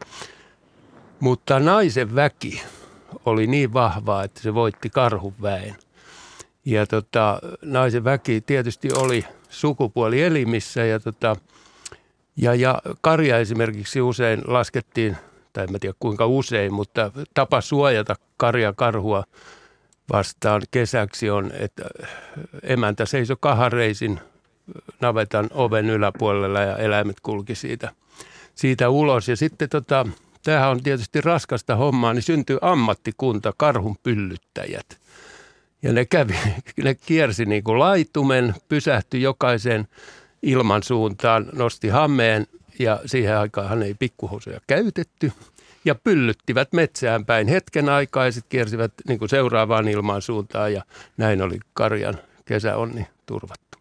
mutta 1.20 1.60
naisen 1.60 2.16
väki 2.16 2.62
oli 3.26 3.48
niin 3.48 3.74
vahvaa, 3.74 4.24
että 4.24 4.42
se 4.42 4.54
voitti 4.54 4.90
karhun 4.90 5.34
väen. 5.42 5.76
Ja 6.66 6.86
tota, 6.88 7.40
naisen 7.62 8.04
väki 8.04 8.42
tietysti 8.42 8.90
oli 8.94 9.26
sukupuolielimissä 9.50 10.86
ja, 10.86 11.00
tota, 11.00 11.36
ja, 12.38 12.56
ja 12.56 12.82
karja 13.02 13.38
esimerkiksi 13.38 14.02
usein 14.02 14.42
laskettiin– 14.48 15.18
tai 15.54 15.64
en 15.64 15.80
tiedä 15.80 15.96
kuinka 16.00 16.26
usein, 16.26 16.74
mutta 16.74 17.12
tapa 17.34 17.62
suojata 17.62 18.16
karja 18.38 18.74
karhua 18.74 19.24
vastaan 20.14 20.62
kesäksi 20.72 21.30
on, 21.30 21.52
että 21.60 21.84
emäntä 22.64 23.06
seisoi 23.06 23.38
kahareisin 23.40 24.20
navetan 25.02 25.50
oven 25.54 25.90
yläpuolella 25.90 26.62
ja 26.62 26.78
eläimet 26.78 27.20
kulki 27.20 27.56
siitä, 27.56 27.92
siitä 28.56 28.90
ulos. 28.90 29.28
Ja 29.28 29.36
sitten 29.36 29.70
tota, 29.70 30.08
tämähän 30.44 30.70
on 30.70 30.84
tietysti 30.84 31.22
raskasta 31.22 31.76
hommaa, 31.76 32.14
niin 32.14 32.24
syntyy 32.24 32.58
ammattikunta, 32.62 33.54
karhun 33.58 33.98
pyllyttäjät. 34.04 35.01
Ja 35.84 35.94
ne, 35.94 36.06
kävi, 36.06 36.36
ne 36.84 36.96
kiersi 36.96 37.46
niin 37.46 37.64
kuin 37.64 37.80
laitumen, 37.80 38.56
pysähtyi 38.68 39.22
jokaisen 39.22 39.88
ilman 40.44 40.84
suuntaan, 40.84 41.50
nosti 41.54 41.88
hameen 41.88 42.48
ja 42.80 43.00
siihen 43.06 43.38
aikaan 43.38 43.84
ei 43.84 43.94
pikkuhousuja 43.94 44.60
käytetty. 44.68 45.32
Ja 45.86 45.96
pyllyttivät 45.96 46.74
metsään 46.74 47.26
päin 47.26 47.48
hetken 47.48 47.90
aikaa 47.90 48.26
ja 48.26 48.32
sitten 48.32 48.50
kiersivät 48.50 48.94
niin 49.08 49.20
kuin 49.20 49.30
seuraavaan 49.30 49.88
ilmaan 49.88 50.22
suuntaan 50.22 50.74
ja 50.74 50.84
näin 51.18 51.42
oli 51.42 51.60
karjan 51.74 52.18
kesäonni 52.46 53.08
turvattu. 53.26 53.78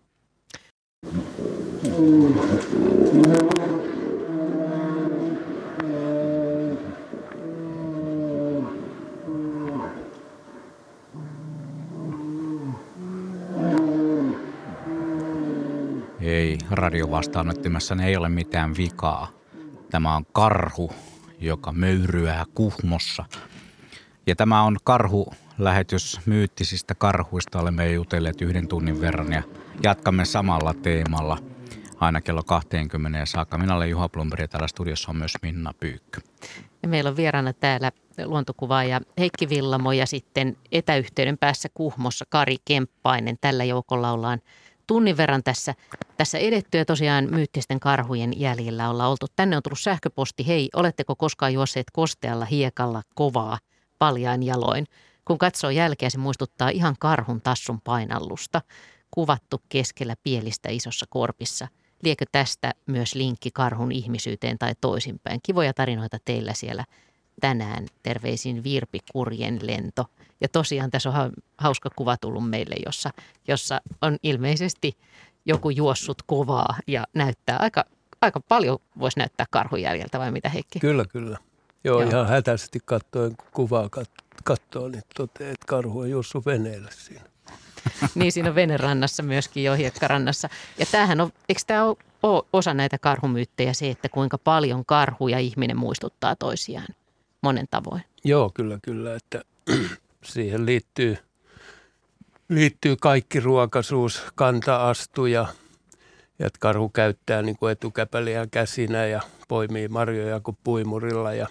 Ei, 16.31 16.59
radiovastaanottimessa 16.71 17.97
ei 18.05 18.17
ole 18.17 18.29
mitään 18.29 18.77
vikaa. 18.77 19.29
Tämä 19.91 20.17
on 20.17 20.27
karhu, 20.33 20.93
joka 21.41 21.73
möyryää 21.73 22.45
Kuhmossa. 22.55 23.25
Ja 24.27 24.37
tämä 24.37 24.63
on 24.63 24.77
karhu 24.85 25.33
lähetys 25.59 26.21
myyttisistä 26.27 26.95
karhuista. 26.95 27.61
Olemme 27.61 27.93
jutelleet 27.93 28.43
yhden 28.43 28.69
tunnin 28.69 29.01
verran 29.01 29.33
ja 29.33 29.43
jatkamme 29.83 30.25
samalla 30.25 30.75
teemalla 30.75 31.39
aina 32.01 32.21
kello 32.21 32.43
20 32.43 33.27
saakka. 33.27 33.59
Minä 33.59 33.77
olen 33.77 33.91
Juha 33.91 34.09
Blomberg 34.09 34.41
ja 34.41 34.49
täällä 34.49 34.69
studiossa 34.69 35.11
on 35.11 35.17
myös 35.17 35.35
Minna 35.43 35.75
Pyykkö. 35.81 36.21
Ja 36.83 36.89
meillä 36.89 37.11
on 37.11 37.17
vieraana 37.17 37.53
täällä 37.53 37.93
luontokuvaaja 38.25 39.01
Heikki 39.19 39.49
Villamo 39.49 39.93
ja 39.93 40.07
sitten 40.07 40.57
etäyhteyden 40.73 41.39
päässä 41.39 41.69
Kuhmossa 41.75 42.25
Kari 42.29 42.57
Kemppainen. 42.65 43.37
Tällä 43.41 43.65
joukolla 43.65 44.13
ollaan 44.13 44.41
tunnin 44.91 45.17
verran 45.17 45.43
tässä, 45.43 45.75
tässä 46.21 46.39
edetty 46.39 46.79
ja 46.79 46.85
tosiaan 46.85 47.29
myyttisten 47.31 47.81
karhujen 47.81 48.41
jäljellä 48.41 48.91
ollaan 48.91 49.11
oltu. 49.11 49.27
Tänne 49.37 49.57
on 49.57 49.63
tullut 49.63 49.81
sähköposti. 49.81 50.47
Hei, 50.47 50.69
oletteko 50.77 51.17
koskaan 51.17 51.53
juosseet 51.53 51.87
kostealla 51.93 52.45
hiekalla 52.45 53.03
kovaa 53.15 53.59
paljain 53.99 54.43
jaloin? 54.43 54.87
Kun 55.25 55.39
katsoo 55.39 55.71
jälkeä, 55.71 56.11
se 56.11 56.19
muistuttaa 56.19 56.69
ihan 56.69 56.97
karhun 56.99 57.41
tassun 57.41 57.81
painallusta. 57.81 58.63
Kuvattu 59.11 59.61
keskellä 59.69 60.15
pielistä 60.23 60.69
isossa 60.69 61.07
korpissa. 61.09 61.69
Liekö 62.03 62.25
tästä 62.33 62.73
myös 62.87 63.15
linkki 63.15 63.51
karhun 63.51 63.93
ihmisyyteen 63.93 64.59
tai 64.59 64.73
toisinpäin? 64.81 65.41
Kivoja 65.43 65.75
tarinoita 65.75 66.19
teillä 66.25 66.55
siellä 66.55 66.85
tänään. 67.41 67.87
Terveisin 68.03 68.65
Virpi 68.65 68.99
Kurjen 69.13 69.59
lento. 69.63 70.05
Ja 70.41 70.49
tosiaan 70.49 70.91
tässä 70.91 71.11
on 71.11 71.33
hauska 71.59 71.91
kuva 71.97 72.17
tullut 72.17 72.51
meille, 72.51 72.77
jossa, 72.87 73.11
jossa 73.49 73.81
on 74.03 74.17
ilmeisesti 74.23 74.93
joku 75.51 75.71
juossut 75.71 76.23
kovaa 76.27 76.79
ja 76.87 77.05
näyttää 77.15 77.57
aika, 77.57 77.85
aika 78.21 78.41
paljon 78.41 78.79
voisi 78.99 79.19
näyttää 79.19 79.47
karhujäljeltä 79.51 80.19
vai 80.19 80.31
mitä 80.31 80.49
Heikki? 80.49 80.81
Kyllä, 80.81 81.05
kyllä. 81.05 81.39
Joo, 81.85 82.01
Joo. 82.01 82.11
ihan 82.11 82.29
hätäisesti 82.29 82.79
katsoen, 82.85 83.37
kun 83.37 83.49
kuvaa 83.53 83.89
kat- 83.97 84.25
katsoo, 84.45 84.89
niin 84.89 85.03
toteaa, 85.17 85.51
että 85.51 85.67
karhu 85.67 86.01
on 86.01 86.11
juossut 86.11 86.47
veneellä 86.47 86.91
siinä. 86.91 87.25
niin, 88.15 88.33
siinä 88.33 88.49
on 88.49 88.55
venerannassa 88.55 89.23
myöskin 89.23 89.65
jo 89.65 89.75
hiekkarannassa. 89.75 90.49
Ja 90.79 90.87
tämähän 90.87 91.21
on, 91.21 91.33
eikö 91.49 91.61
tämä 91.67 91.85
ole 92.23 92.43
osa 92.53 92.75
näitä 92.75 92.99
karhumyyttejä 92.99 93.73
se, 93.73 93.91
että 93.91 94.09
kuinka 94.09 94.39
paljon 94.39 94.85
karhu 94.85 95.29
ja 95.29 95.39
ihminen 95.39 95.77
muistuttaa 95.77 96.37
toisiaan 96.37 96.89
monen 97.43 97.67
tavoin? 97.71 98.03
Joo, 98.25 98.51
kyllä, 98.55 98.79
kyllä. 98.83 99.15
Että 99.15 99.43
siihen 100.25 100.67
liittyy, 100.67 101.17
liittyy 102.51 102.97
kaikki 102.97 103.41
ruokaisuus, 103.41 104.23
kanta-astu 104.35 105.27
ja, 105.27 105.47
että 106.41 106.59
karhu 106.61 106.89
käyttää 106.89 107.43
niin 107.43 107.57
kuin 107.57 107.73
etukäpäliä 107.73 108.47
käsinä 108.51 109.07
ja 109.07 109.21
poimii 109.49 109.89
marjoja 109.89 110.41
kuin 110.41 110.59
puimurilla 110.65 111.35
ja, 111.35 111.47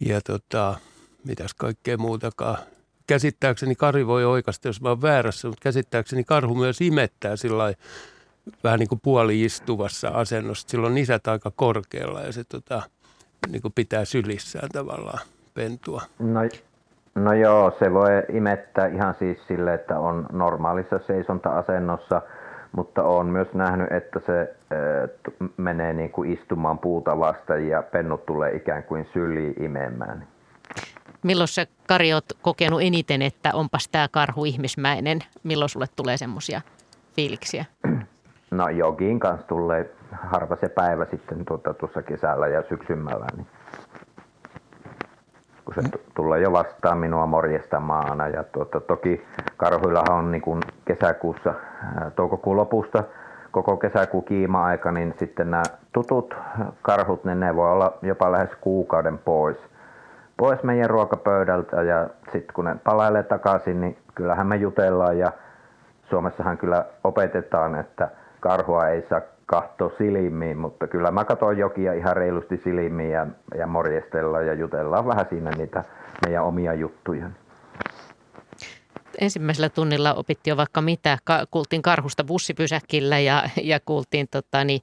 ja 0.00 0.20
tota, 0.20 0.76
mitäs 1.24 1.54
kaikkea 1.54 1.98
muutakaan. 1.98 2.58
Käsittääkseni 3.06 3.74
Kari 3.74 4.06
voi 4.06 4.24
oikasta, 4.24 4.68
jos 4.68 4.80
mä 4.80 4.88
oon 4.88 5.02
väärässä, 5.02 5.48
mutta 5.48 5.62
käsittääkseni 5.62 6.24
karhu 6.24 6.54
myös 6.54 6.80
imettää 6.80 7.36
sillä 7.36 7.74
vähän 8.64 8.78
niin 8.78 8.88
kuin 8.88 9.00
puoli-istuvassa 9.00 10.08
asennossa. 10.08 10.68
Silloin 10.68 10.98
isät 10.98 11.26
aika 11.26 11.50
korkealla 11.50 12.20
ja 12.20 12.32
se 12.32 12.44
tota, 12.44 12.82
niin 13.48 13.62
kuin 13.62 13.72
pitää 13.72 14.04
sylissään 14.04 14.68
tavallaan 14.72 15.20
pentua. 15.54 16.02
No, 16.18 16.40
no 17.18 17.32
joo, 17.32 17.76
se 17.78 17.92
voi 17.94 18.08
imettää 18.32 18.86
ihan 18.86 19.14
siis 19.18 19.46
sille, 19.46 19.74
että 19.74 19.98
on 19.98 20.26
normaalissa 20.32 20.98
seisonta-asennossa, 21.06 22.22
mutta 22.72 23.02
on 23.02 23.26
myös 23.26 23.48
nähnyt, 23.54 23.92
että 23.92 24.20
se 24.26 24.40
äh, 24.40 25.48
menee 25.56 25.92
niin 25.92 26.10
kuin 26.10 26.32
istumaan 26.32 26.78
puuta 26.78 27.18
vasten 27.18 27.68
ja 27.68 27.82
pennut 27.82 28.26
tulee 28.26 28.56
ikään 28.56 28.82
kuin 28.82 29.08
syliin 29.12 29.62
imemään. 29.62 30.26
Milloin 31.22 31.48
se 31.48 31.66
Kari 31.88 32.12
oot 32.12 32.24
kokenut 32.42 32.82
eniten, 32.82 33.22
että 33.22 33.50
onpas 33.54 33.88
tämä 33.88 34.08
karhu 34.10 34.44
ihmismäinen? 34.44 35.18
Milloin 35.42 35.68
sulle 35.68 35.86
tulee 35.96 36.16
semmoisia 36.16 36.60
fiiliksiä? 37.16 37.64
No 38.50 38.68
jokin 38.68 39.20
kanssa 39.20 39.46
tulee 39.46 39.90
harva 40.12 40.56
se 40.56 40.68
päivä 40.68 41.06
sitten 41.10 41.44
tuota, 41.44 41.74
tuossa 41.74 42.02
kesällä 42.02 42.48
ja 42.48 42.62
syksymällä. 42.68 43.26
Niin 43.36 43.46
kun 45.74 45.74
se 45.74 45.98
tulee 46.14 46.40
jo 46.40 46.52
vastaan 46.52 46.98
minua 46.98 47.26
morjestamaan. 47.26 48.32
Ja 48.32 48.44
tuota, 48.44 48.80
toki 48.80 49.26
karhuillahan 49.56 50.18
on 50.18 50.30
niin 50.30 50.42
kuin 50.42 50.60
kesäkuussa, 50.84 51.54
toukokuun 52.16 52.56
lopusta 52.56 53.04
koko 53.50 53.76
kesäkuun 53.76 54.24
kiima-aika, 54.24 54.92
niin 54.92 55.14
sitten 55.18 55.50
nämä 55.50 55.62
tutut 55.92 56.36
karhut, 56.82 57.24
niin 57.24 57.40
ne 57.40 57.56
voi 57.56 57.72
olla 57.72 57.98
jopa 58.02 58.32
lähes 58.32 58.50
kuukauden 58.60 59.18
pois– 59.18 59.56
pois 60.38 60.62
meidän 60.62 60.90
ruokapöydältä 60.90 61.82
ja 61.82 62.08
sitten 62.32 62.54
kun 62.54 62.64
ne 62.64 62.76
palailee 62.84 63.22
takaisin, 63.22 63.80
niin 63.80 63.98
kyllähän 64.14 64.46
me 64.46 64.56
jutellaan 64.56 65.18
ja 65.18 65.32
Suomessahan 66.10 66.58
kyllä 66.58 66.84
opetetaan, 67.04 67.74
että 67.74 68.08
karhua 68.40 68.88
ei 68.88 69.06
saa 69.08 69.20
katsoa 69.48 69.90
silmiin, 69.98 70.58
mutta 70.58 70.86
kyllä 70.86 71.10
mä 71.10 71.24
katson 71.24 71.58
jokia 71.58 71.92
ihan 71.92 72.16
reilusti 72.16 72.60
silmiin 72.64 73.10
ja, 73.10 73.26
ja 73.58 73.66
morjestellaan 73.66 74.46
ja 74.46 74.54
jutellaan 74.54 75.06
vähän 75.06 75.26
siinä 75.30 75.50
niitä 75.50 75.84
meidän 76.26 76.44
omia 76.44 76.74
juttuja. 76.74 77.30
Ensimmäisellä 79.20 79.68
tunnilla 79.68 80.14
opittiin 80.14 80.52
jo 80.52 80.56
vaikka 80.56 80.80
mitä. 80.80 81.18
Kuultiin 81.50 81.82
karhusta 81.82 82.24
bussipysäkillä 82.24 83.18
ja, 83.18 83.48
ja 83.62 83.80
kuultiin 83.80 84.26
tota, 84.30 84.64
niin, 84.64 84.80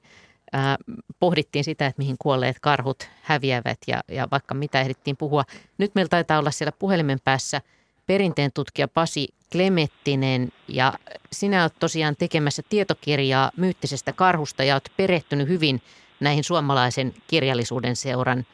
äh, 0.54 0.76
pohdittiin 1.20 1.64
sitä, 1.64 1.86
että 1.86 1.98
mihin 1.98 2.16
kuolleet 2.18 2.56
karhut 2.60 3.08
häviävät 3.22 3.78
ja, 3.86 4.00
ja 4.08 4.28
vaikka 4.30 4.54
mitä 4.54 4.80
ehdittiin 4.80 5.16
puhua. 5.16 5.44
Nyt 5.78 5.94
meillä 5.94 6.08
taitaa 6.08 6.38
olla 6.38 6.50
siellä 6.50 6.72
puhelimen 6.78 7.18
päässä 7.24 7.60
perinteen 8.06 8.50
tutkija 8.54 8.88
Pasi 8.88 9.28
Klemettinen 9.52 10.48
ja 10.68 10.92
sinä 11.32 11.62
olet 11.62 11.72
tosiaan 11.80 12.16
tekemässä 12.18 12.62
tietokirjaa 12.68 13.50
myyttisestä 13.56 14.12
karhusta 14.12 14.64
ja 14.64 14.74
olet 14.74 14.92
perehtynyt 14.96 15.48
hyvin 15.48 15.80
näihin 16.20 16.44
suomalaisen 16.44 17.12
kirjallisuuden 17.30 17.96
seuran 17.96 18.44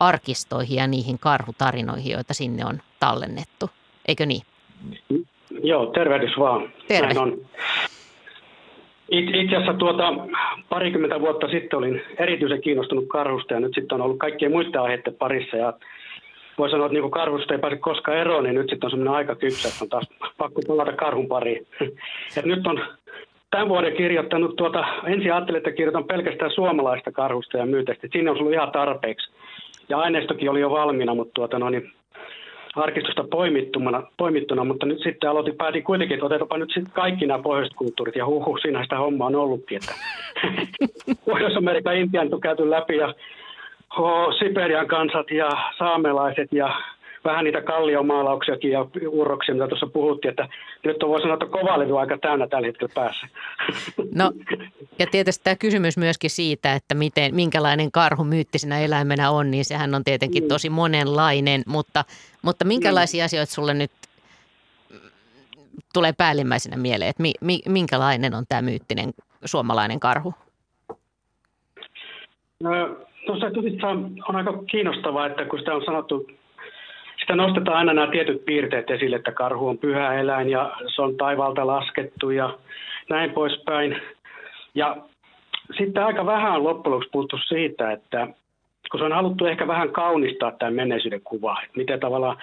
arkistoihin 0.00 0.76
ja 0.76 0.86
niihin 0.86 1.18
karhutarinoihin, 1.18 2.12
joita 2.12 2.34
sinne 2.34 2.64
on 2.64 2.78
tallennettu. 3.00 3.70
Eikö 4.08 4.26
niin? 4.26 4.42
Joo, 5.62 5.86
tervehdys 5.86 6.38
vaan. 6.38 6.72
Terve. 6.88 7.06
Näin 7.06 7.18
on. 7.18 7.38
Itse 9.10 9.56
asiassa 9.56 9.74
tuota, 9.74 10.14
parikymmentä 10.68 11.20
vuotta 11.20 11.48
sitten 11.48 11.78
olin 11.78 12.02
erityisen 12.18 12.62
kiinnostunut 12.62 13.04
karhusta 13.08 13.54
ja 13.54 13.60
nyt 13.60 13.74
sitten 13.74 13.94
on 13.96 14.02
ollut 14.02 14.18
kaikkien 14.18 14.50
muiden 14.50 14.80
aiheiden 14.80 15.14
parissa 15.14 15.56
ja 15.56 15.72
voi 16.60 16.70
sanoa, 16.70 16.86
että 16.86 16.98
niin 16.98 17.10
karhusta 17.10 17.54
ei 17.54 17.60
pääse 17.60 17.76
koskaan 17.76 18.18
eroon, 18.18 18.44
niin 18.44 18.54
nyt 18.54 18.70
sitten 18.70 18.86
on 18.86 18.90
semmoinen 18.90 19.14
aika 19.14 19.34
kypsä, 19.34 19.68
että 19.68 19.84
on 19.84 19.88
taas 19.88 20.08
pakko 20.38 20.60
palata 20.68 20.92
karhun 20.92 21.28
pariin. 21.28 21.66
Et 22.36 22.44
nyt 22.44 22.66
on 22.66 22.80
tämän 23.50 23.68
vuoden 23.68 23.96
kirjoittanut, 23.96 24.56
tuota, 24.56 24.84
ensin 25.06 25.32
ajattelin, 25.32 25.58
että 25.58 25.72
kirjoitan 25.72 26.04
pelkästään 26.04 26.50
suomalaista 26.50 27.12
karhusta 27.12 27.58
ja 27.58 27.66
myytestä. 27.66 28.08
Siinä 28.12 28.30
on 28.30 28.38
ollut 28.38 28.52
ihan 28.52 28.72
tarpeeksi. 28.72 29.30
Ja 29.88 29.98
aineistokin 29.98 30.50
oli 30.50 30.60
jo 30.60 30.70
valmiina, 30.70 31.14
mutta 31.14 31.32
tuota, 31.34 31.58
no, 31.58 31.70
niin 31.70 31.92
arkistosta 32.76 33.24
poimittuna, 33.30 34.02
poimittuna, 34.16 34.64
mutta 34.64 34.86
nyt 34.86 35.02
sitten 35.02 35.30
aloitin, 35.30 35.56
päätin 35.56 35.82
kuitenkin, 35.82 36.14
että 36.14 36.26
otetaanpa 36.26 36.58
nyt 36.58 36.70
sitten 36.74 36.92
kaikki 36.92 37.26
nämä 37.26 37.42
pohjoiset 37.42 37.76
kulttuurit, 37.76 38.16
ja 38.16 38.26
huhu, 38.26 38.58
siinä 38.58 38.82
sitä 38.82 38.98
hommaa 38.98 39.26
on 39.26 39.36
ollutkin, 39.36 39.76
että 39.76 39.94
Pohjois-Amerikan 41.26 41.96
Intian 41.96 42.34
on 42.34 42.40
käyty 42.40 42.70
läpi, 42.70 42.96
ja 42.96 43.14
ho, 43.98 44.32
Siberian 44.38 44.86
kansat 44.88 45.30
ja 45.30 45.50
saamelaiset, 45.78 46.52
ja 46.52 46.80
vähän 47.24 47.44
niitä 47.44 47.62
kalliomaalauksiakin 47.62 48.70
ja 48.70 48.86
urroksia, 49.08 49.54
mitä 49.54 49.68
tuossa 49.68 49.86
puhuttiin, 49.86 50.30
että 50.30 50.48
nyt 50.84 51.02
on 51.02 51.08
voi 51.08 51.20
sanoa, 51.20 51.34
että 51.34 51.46
kova 51.46 51.78
levy 51.78 52.00
aika 52.00 52.18
täynnä 52.18 52.46
tällä 52.46 52.66
hetkellä 52.66 52.92
päässä. 52.94 53.26
No, 54.14 54.32
ja 54.98 55.06
tietysti 55.10 55.44
tämä 55.44 55.56
kysymys 55.56 55.96
myöskin 55.96 56.30
siitä, 56.30 56.74
että 56.74 56.94
miten, 56.94 57.34
minkälainen 57.34 57.92
karhu 57.92 58.24
myyttisenä 58.24 58.80
eläimenä 58.80 59.30
on, 59.30 59.50
niin 59.50 59.64
sehän 59.64 59.94
on 59.94 60.04
tietenkin 60.04 60.42
mm. 60.42 60.48
tosi 60.48 60.70
monenlainen, 60.70 61.62
mutta, 61.66 62.04
mutta 62.42 62.64
minkälaisia 62.64 63.22
mm. 63.22 63.24
asioita 63.24 63.52
sulle 63.52 63.74
nyt 63.74 63.90
tulee 65.92 66.12
päällimmäisenä 66.12 66.76
mieleen, 66.76 67.10
että 67.10 67.22
mi, 67.22 67.32
mi, 67.40 67.60
minkälainen 67.68 68.34
on 68.34 68.44
tämä 68.48 68.62
myyttinen 68.62 69.10
suomalainen 69.44 70.00
karhu? 70.00 70.34
No, 72.62 72.70
tuossa 73.26 73.46
on 74.28 74.36
aika 74.36 74.62
kiinnostavaa, 74.70 75.26
että 75.26 75.44
kun 75.44 75.58
sitä 75.58 75.74
on 75.74 75.84
sanottu 75.84 76.26
sitä 77.20 77.36
nostetaan 77.36 77.76
aina 77.76 77.92
nämä 77.92 78.12
tietyt 78.12 78.44
piirteet 78.44 78.90
esille, 78.90 79.16
että 79.16 79.32
karhu 79.32 79.68
on 79.68 79.78
pyhä 79.78 80.14
eläin 80.14 80.50
ja 80.50 80.72
se 80.94 81.02
on 81.02 81.16
taivalta 81.16 81.66
laskettu 81.66 82.30
ja 82.30 82.58
näin 83.10 83.30
poispäin. 83.30 84.02
Ja 84.74 84.96
sitten 85.78 86.04
aika 86.04 86.26
vähän 86.26 86.52
on 86.52 86.64
loppujen 86.64 86.92
lopuksi 86.92 87.10
puhuttu 87.12 87.38
siitä, 87.38 87.92
että 87.92 88.28
kun 88.90 89.00
se 89.00 89.04
on 89.04 89.12
haluttu 89.12 89.46
ehkä 89.46 89.66
vähän 89.66 89.90
kaunistaa 89.90 90.52
tämä 90.52 90.70
menneisyyden 90.70 91.20
kuva, 91.20 91.56
että 91.62 91.76
miten 91.76 92.00
tavallaan 92.00 92.36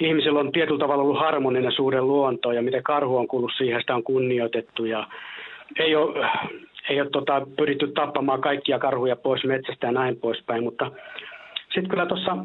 ihmisillä 0.00 0.40
on 0.40 0.52
tietyllä 0.52 0.78
tavalla 0.78 1.02
ollut 1.02 1.20
harmoninen 1.20 1.72
suhde 1.72 2.00
luontoon 2.00 2.54
ja 2.54 2.62
miten 2.62 2.82
karhu 2.82 3.16
on 3.16 3.28
kuullut 3.28 3.52
siihen, 3.56 3.80
sitä 3.80 3.94
on 3.94 4.02
kunnioitettu 4.02 4.84
ja 4.84 5.06
ei 5.78 5.96
ole, 5.96 6.28
ei 6.90 7.00
ole 7.00 7.10
tota, 7.10 7.46
pyritty 7.56 7.88
tappamaan 7.88 8.40
kaikkia 8.40 8.78
karhuja 8.78 9.16
pois 9.16 9.44
metsästä 9.44 9.86
ja 9.86 9.92
näin 9.92 10.16
poispäin, 10.16 10.64
mutta 10.64 10.90
sitten 11.64 11.88
kyllä 11.88 12.06
tuossa 12.06 12.36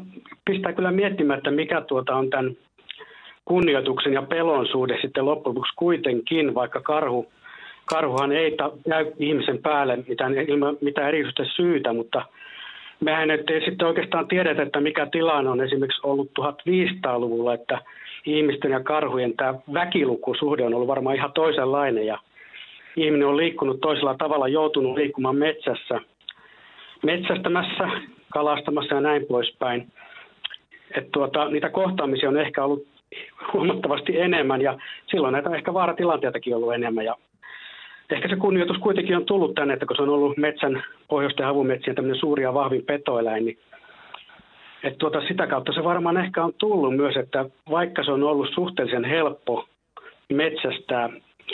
pistää 0.44 0.72
kyllä 0.72 0.90
miettimään, 0.90 1.38
että 1.38 1.50
mikä 1.50 1.80
tuota 1.80 2.16
on 2.16 2.30
tämän 2.30 2.56
kunnioituksen 3.44 4.12
ja 4.12 4.22
pelon 4.22 4.66
suhde 4.66 4.98
sitten 5.02 5.24
loppujen 5.24 5.56
kuitenkin, 5.76 6.54
vaikka 6.54 6.80
karhu, 6.80 7.32
karhuhan 7.86 8.32
ei 8.32 8.56
ta, 8.56 8.70
ihmisen 9.18 9.58
päälle 9.58 9.98
mitään, 10.08 10.34
ilman 10.38 10.76
mitään 10.80 11.08
erityistä 11.08 11.44
syytä, 11.44 11.92
mutta 11.92 12.22
mehän 13.00 13.30
ei 13.30 13.64
sitten 13.64 13.88
oikeastaan 13.88 14.28
tiedetä, 14.28 14.62
että 14.62 14.80
mikä 14.80 15.06
tilanne 15.06 15.50
on 15.50 15.60
esimerkiksi 15.60 16.00
ollut 16.02 16.30
1500-luvulla, 16.40 17.54
että 17.54 17.78
ihmisten 18.26 18.70
ja 18.70 18.80
karhujen 18.80 19.36
tämä 19.36 19.54
väkilukusuhde 19.74 20.64
on 20.64 20.74
ollut 20.74 20.88
varmaan 20.88 21.16
ihan 21.16 21.32
toisenlainen 21.32 22.06
ja 22.06 22.18
ihminen 22.96 23.28
on 23.28 23.36
liikkunut 23.36 23.80
toisella 23.80 24.14
tavalla, 24.18 24.48
joutunut 24.48 24.96
liikkumaan 24.96 25.36
metsässä, 25.36 26.00
metsästämässä, 27.02 27.88
kalastamassa 28.32 28.94
ja 28.94 29.00
näin 29.00 29.26
poispäin. 29.26 29.92
Et 30.94 31.10
tuota, 31.12 31.48
niitä 31.48 31.68
kohtaamisia 31.68 32.28
on 32.28 32.40
ehkä 32.40 32.64
ollut 32.64 32.86
huomattavasti 33.52 34.20
enemmän 34.20 34.62
ja 34.62 34.78
silloin 35.10 35.32
näitä 35.32 35.56
ehkä 35.56 35.74
vaaratilanteitakin 35.74 36.54
on 36.54 36.62
ollut 36.62 36.74
enemmän. 36.74 37.04
Ja 37.04 37.16
ehkä 38.10 38.28
se 38.28 38.36
kunnioitus 38.36 38.78
kuitenkin 38.78 39.16
on 39.16 39.24
tullut 39.24 39.54
tänne, 39.54 39.74
että 39.74 39.86
kun 39.86 39.96
se 39.96 40.02
on 40.02 40.08
ollut 40.08 40.36
metsän, 40.36 40.82
pohjoisten 41.08 41.46
havumetsien 41.46 41.96
tämmöinen 41.96 42.20
suuri 42.20 42.42
ja 42.42 42.54
vahvin 42.54 42.84
petoeläin, 42.84 43.44
niin 43.44 43.58
että 44.82 44.98
tuota, 44.98 45.20
sitä 45.28 45.46
kautta 45.46 45.72
se 45.72 45.84
varmaan 45.84 46.16
ehkä 46.16 46.44
on 46.44 46.52
tullut 46.58 46.96
myös, 46.96 47.16
että 47.16 47.44
vaikka 47.70 48.04
se 48.04 48.10
on 48.12 48.22
ollut 48.22 48.48
suhteellisen 48.54 49.04
helppo 49.04 49.64
metsästä 50.32 51.10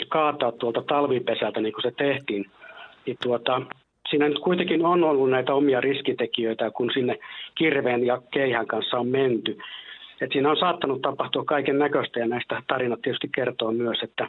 kaataa 0.09 0.51
tuolta 0.51 0.83
talvipesältä 0.87 1.61
niin 1.61 1.73
kuin 1.73 1.81
se 1.81 1.91
tehtiin, 1.97 2.45
niin 3.05 3.17
tuota, 3.23 3.61
siinä 4.09 4.29
nyt 4.29 4.39
kuitenkin 4.39 4.85
on 4.85 5.03
ollut 5.03 5.29
näitä 5.29 5.53
omia 5.53 5.81
riskitekijöitä, 5.81 6.71
kun 6.71 6.91
sinne 6.93 7.19
kirveen 7.55 8.05
ja 8.05 8.21
keihän 8.31 8.67
kanssa 8.67 8.97
on 8.97 9.07
menty. 9.07 9.57
Et 10.21 10.31
siinä 10.31 10.51
on 10.51 10.57
saattanut 10.57 11.01
tapahtua 11.01 11.43
kaiken 11.45 11.79
näköistä 11.79 12.19
ja 12.19 12.27
näistä 12.27 12.61
tarinat 12.67 13.01
tietysti 13.01 13.29
kertoo 13.35 13.71
myös, 13.71 14.03
että, 14.03 14.27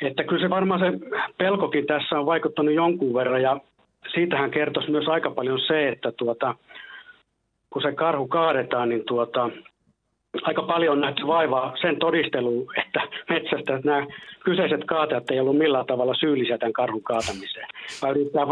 että 0.00 0.24
kyllä 0.24 0.42
se 0.42 0.50
varmaan 0.50 0.80
se 0.80 1.08
pelkokin 1.38 1.86
tässä 1.86 2.18
on 2.18 2.26
vaikuttanut 2.26 2.74
jonkun 2.74 3.14
verran 3.14 3.42
ja 3.42 3.60
siitähän 4.14 4.50
kertoisi 4.50 4.90
myös 4.90 5.08
aika 5.08 5.30
paljon 5.30 5.60
se, 5.66 5.88
että 5.88 6.12
tuota, 6.12 6.54
kun 7.70 7.82
se 7.82 7.92
karhu 7.92 8.28
kaadetaan, 8.28 8.88
niin 8.88 9.04
tuota, 9.06 9.50
aika 10.42 10.62
paljon 10.62 10.92
on 10.92 11.00
nähty 11.00 11.26
vaivaa 11.26 11.76
sen 11.80 11.98
todisteluun, 11.98 12.66
että 12.78 13.00
metsästä 13.28 13.80
nämä 13.84 14.06
kyseiset 14.44 14.84
kaatajat 14.84 15.30
ei 15.30 15.40
ollut 15.40 15.58
millään 15.58 15.86
tavalla 15.86 16.14
syyllisiä 16.14 16.58
tämän 16.58 16.72
karhun 16.72 17.02
kaatamiseen. 17.02 17.66
Vai 18.02 18.10
yrittää 18.10 18.46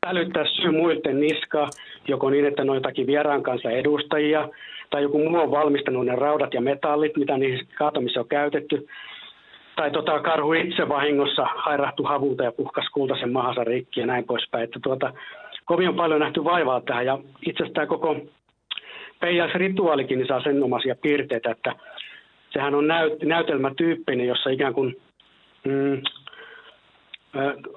pälyttää 0.00 0.44
syy 0.44 0.70
muiden 0.70 1.20
niskaa, 1.20 1.68
joko 2.08 2.30
niin, 2.30 2.46
että 2.46 2.64
noin 2.64 2.76
jotakin 2.76 3.06
vieraan 3.06 3.42
kanssa 3.42 3.70
edustajia, 3.70 4.48
tai 4.90 5.02
joku 5.02 5.18
muu 5.18 5.40
on 5.40 5.50
valmistanut 5.50 6.06
ne 6.06 6.16
raudat 6.16 6.54
ja 6.54 6.60
metallit, 6.60 7.16
mitä 7.16 7.38
niihin 7.38 7.66
kaatamiseen 7.78 8.20
on 8.20 8.28
käytetty, 8.28 8.86
tai 9.76 9.90
tota, 9.90 10.20
karhu 10.20 10.52
itse 10.52 10.88
vahingossa 10.88 11.46
hairahtu 11.56 12.02
havulta 12.02 12.44
ja 12.44 12.52
puhkas 12.52 12.86
kultaisen 12.92 13.32
mahansa 13.32 13.64
rikki 13.64 14.00
ja 14.00 14.06
näin 14.06 14.24
poispäin. 14.24 14.64
Että 14.64 14.80
tuota, 14.82 15.12
kovin 15.64 15.88
on 15.88 15.96
paljon 15.96 16.20
nähty 16.20 16.44
vaivaa 16.44 16.80
tähän 16.80 17.06
ja 17.06 17.18
itse 17.46 17.62
asiassa 17.62 17.74
tämä 17.74 17.86
koko 17.86 18.16
peijaisrituaalikin 19.20 20.18
niin 20.18 20.28
saa 20.28 20.42
sen 20.42 20.62
omaisia 20.62 20.94
piirteitä, 21.02 21.50
että 21.50 21.72
sehän 22.50 22.74
on 22.74 22.86
näyt, 22.86 23.22
näytelmätyyppinen, 23.22 24.26
jossa 24.26 24.50
ikään 24.50 24.74
kuin 24.74 24.96
mm, 25.64 26.02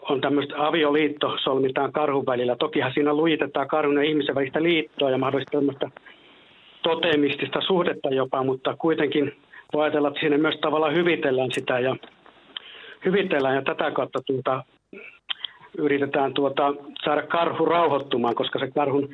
on 0.02 0.22
tämmöistä 0.22 0.68
avioliitto 0.68 1.38
solmitaan 1.44 1.92
karhun 1.92 2.26
välillä. 2.26 2.56
Tokihan 2.56 2.94
siinä 2.94 3.14
lujitetaan 3.14 3.68
karhun 3.68 3.98
ja 3.98 4.04
ihmisen 4.04 4.36
välistä 4.36 4.64
liittoa 4.64 5.10
ja 5.10 5.18
mahdollisesti 5.18 5.58
tämmöistä 5.58 5.90
totemistista 6.84 7.62
suhdetta 7.62 8.10
jopa, 8.10 8.44
mutta 8.44 8.76
kuitenkin 8.76 9.36
voi 9.74 9.84
ajatella, 9.84 10.08
että 10.08 10.20
siinä 10.20 10.38
myös 10.38 10.56
tavallaan 10.62 10.96
hyvitellään 10.96 11.52
sitä 11.52 11.80
ja 11.80 11.96
hyvitellään 13.06 13.56
ja 13.56 13.62
tätä 13.62 13.92
kautta 13.92 14.20
tuota, 14.26 14.64
yritetään 15.78 16.34
tuota, 16.34 16.74
saada 17.04 17.22
karhu 17.22 17.66
rauhoittumaan, 17.66 18.36
koska 18.36 18.60
se 18.60 18.72
karhun 18.72 19.10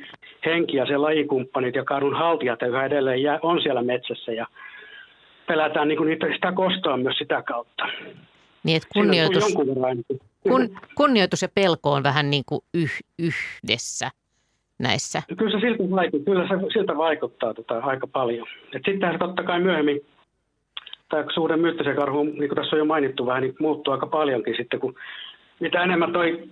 henki 0.46 0.76
ja 0.76 0.86
se 0.86 0.96
lajikumppanit 0.96 1.74
ja 1.74 1.84
karhun 1.84 2.16
haltijat 2.16 2.62
yhä 2.62 2.86
edelleen 2.86 3.22
jää, 3.22 3.38
on 3.42 3.62
siellä 3.62 3.82
metsässä 3.82 4.32
ja 4.32 4.46
pelätään 5.46 5.88
niin 5.88 5.98
kuin 5.98 6.08
niitä, 6.08 6.26
sitä 6.34 6.52
kostoa 6.52 6.96
myös 6.96 7.18
sitä 7.18 7.42
kautta. 7.42 7.84
Niin, 8.62 8.76
että 8.76 8.88
kunnioitus, 8.94 9.54
kun, 10.48 10.78
kunnioitus 10.94 11.42
ja 11.42 11.48
pelko 11.54 11.92
on 11.92 12.02
vähän 12.02 12.30
niin 12.30 12.42
kuin 12.46 12.60
yh, 12.74 12.90
yhdessä 13.18 14.10
näissä. 14.78 15.22
Kyllä 15.38 15.60
se 15.60 15.66
siltä 15.66 15.90
vaikuttaa, 15.90 16.34
kyllä 16.34 16.48
se 16.48 16.54
siltä 16.72 16.96
vaikuttaa 16.96 17.54
tota, 17.54 17.78
aika 17.78 18.06
paljon. 18.06 18.46
Sittenhän 18.72 19.12
se 19.12 19.18
totta 19.18 19.42
kai 19.42 19.60
myöhemmin, 19.60 20.00
tämä 21.08 21.24
suuren 21.34 21.60
myyttisen 21.60 21.96
karhu, 21.96 22.22
niin 22.22 22.48
kuin 22.48 22.56
tässä 22.56 22.76
on 22.76 22.78
jo 22.78 22.84
mainittu 22.84 23.26
vähän, 23.26 23.42
niin 23.42 23.54
muuttuu 23.60 23.94
aika 23.94 24.06
paljonkin 24.06 24.56
sitten, 24.56 24.80
kun 24.80 24.94
mitä 25.60 25.82
enemmän 25.82 26.12
toi 26.12 26.48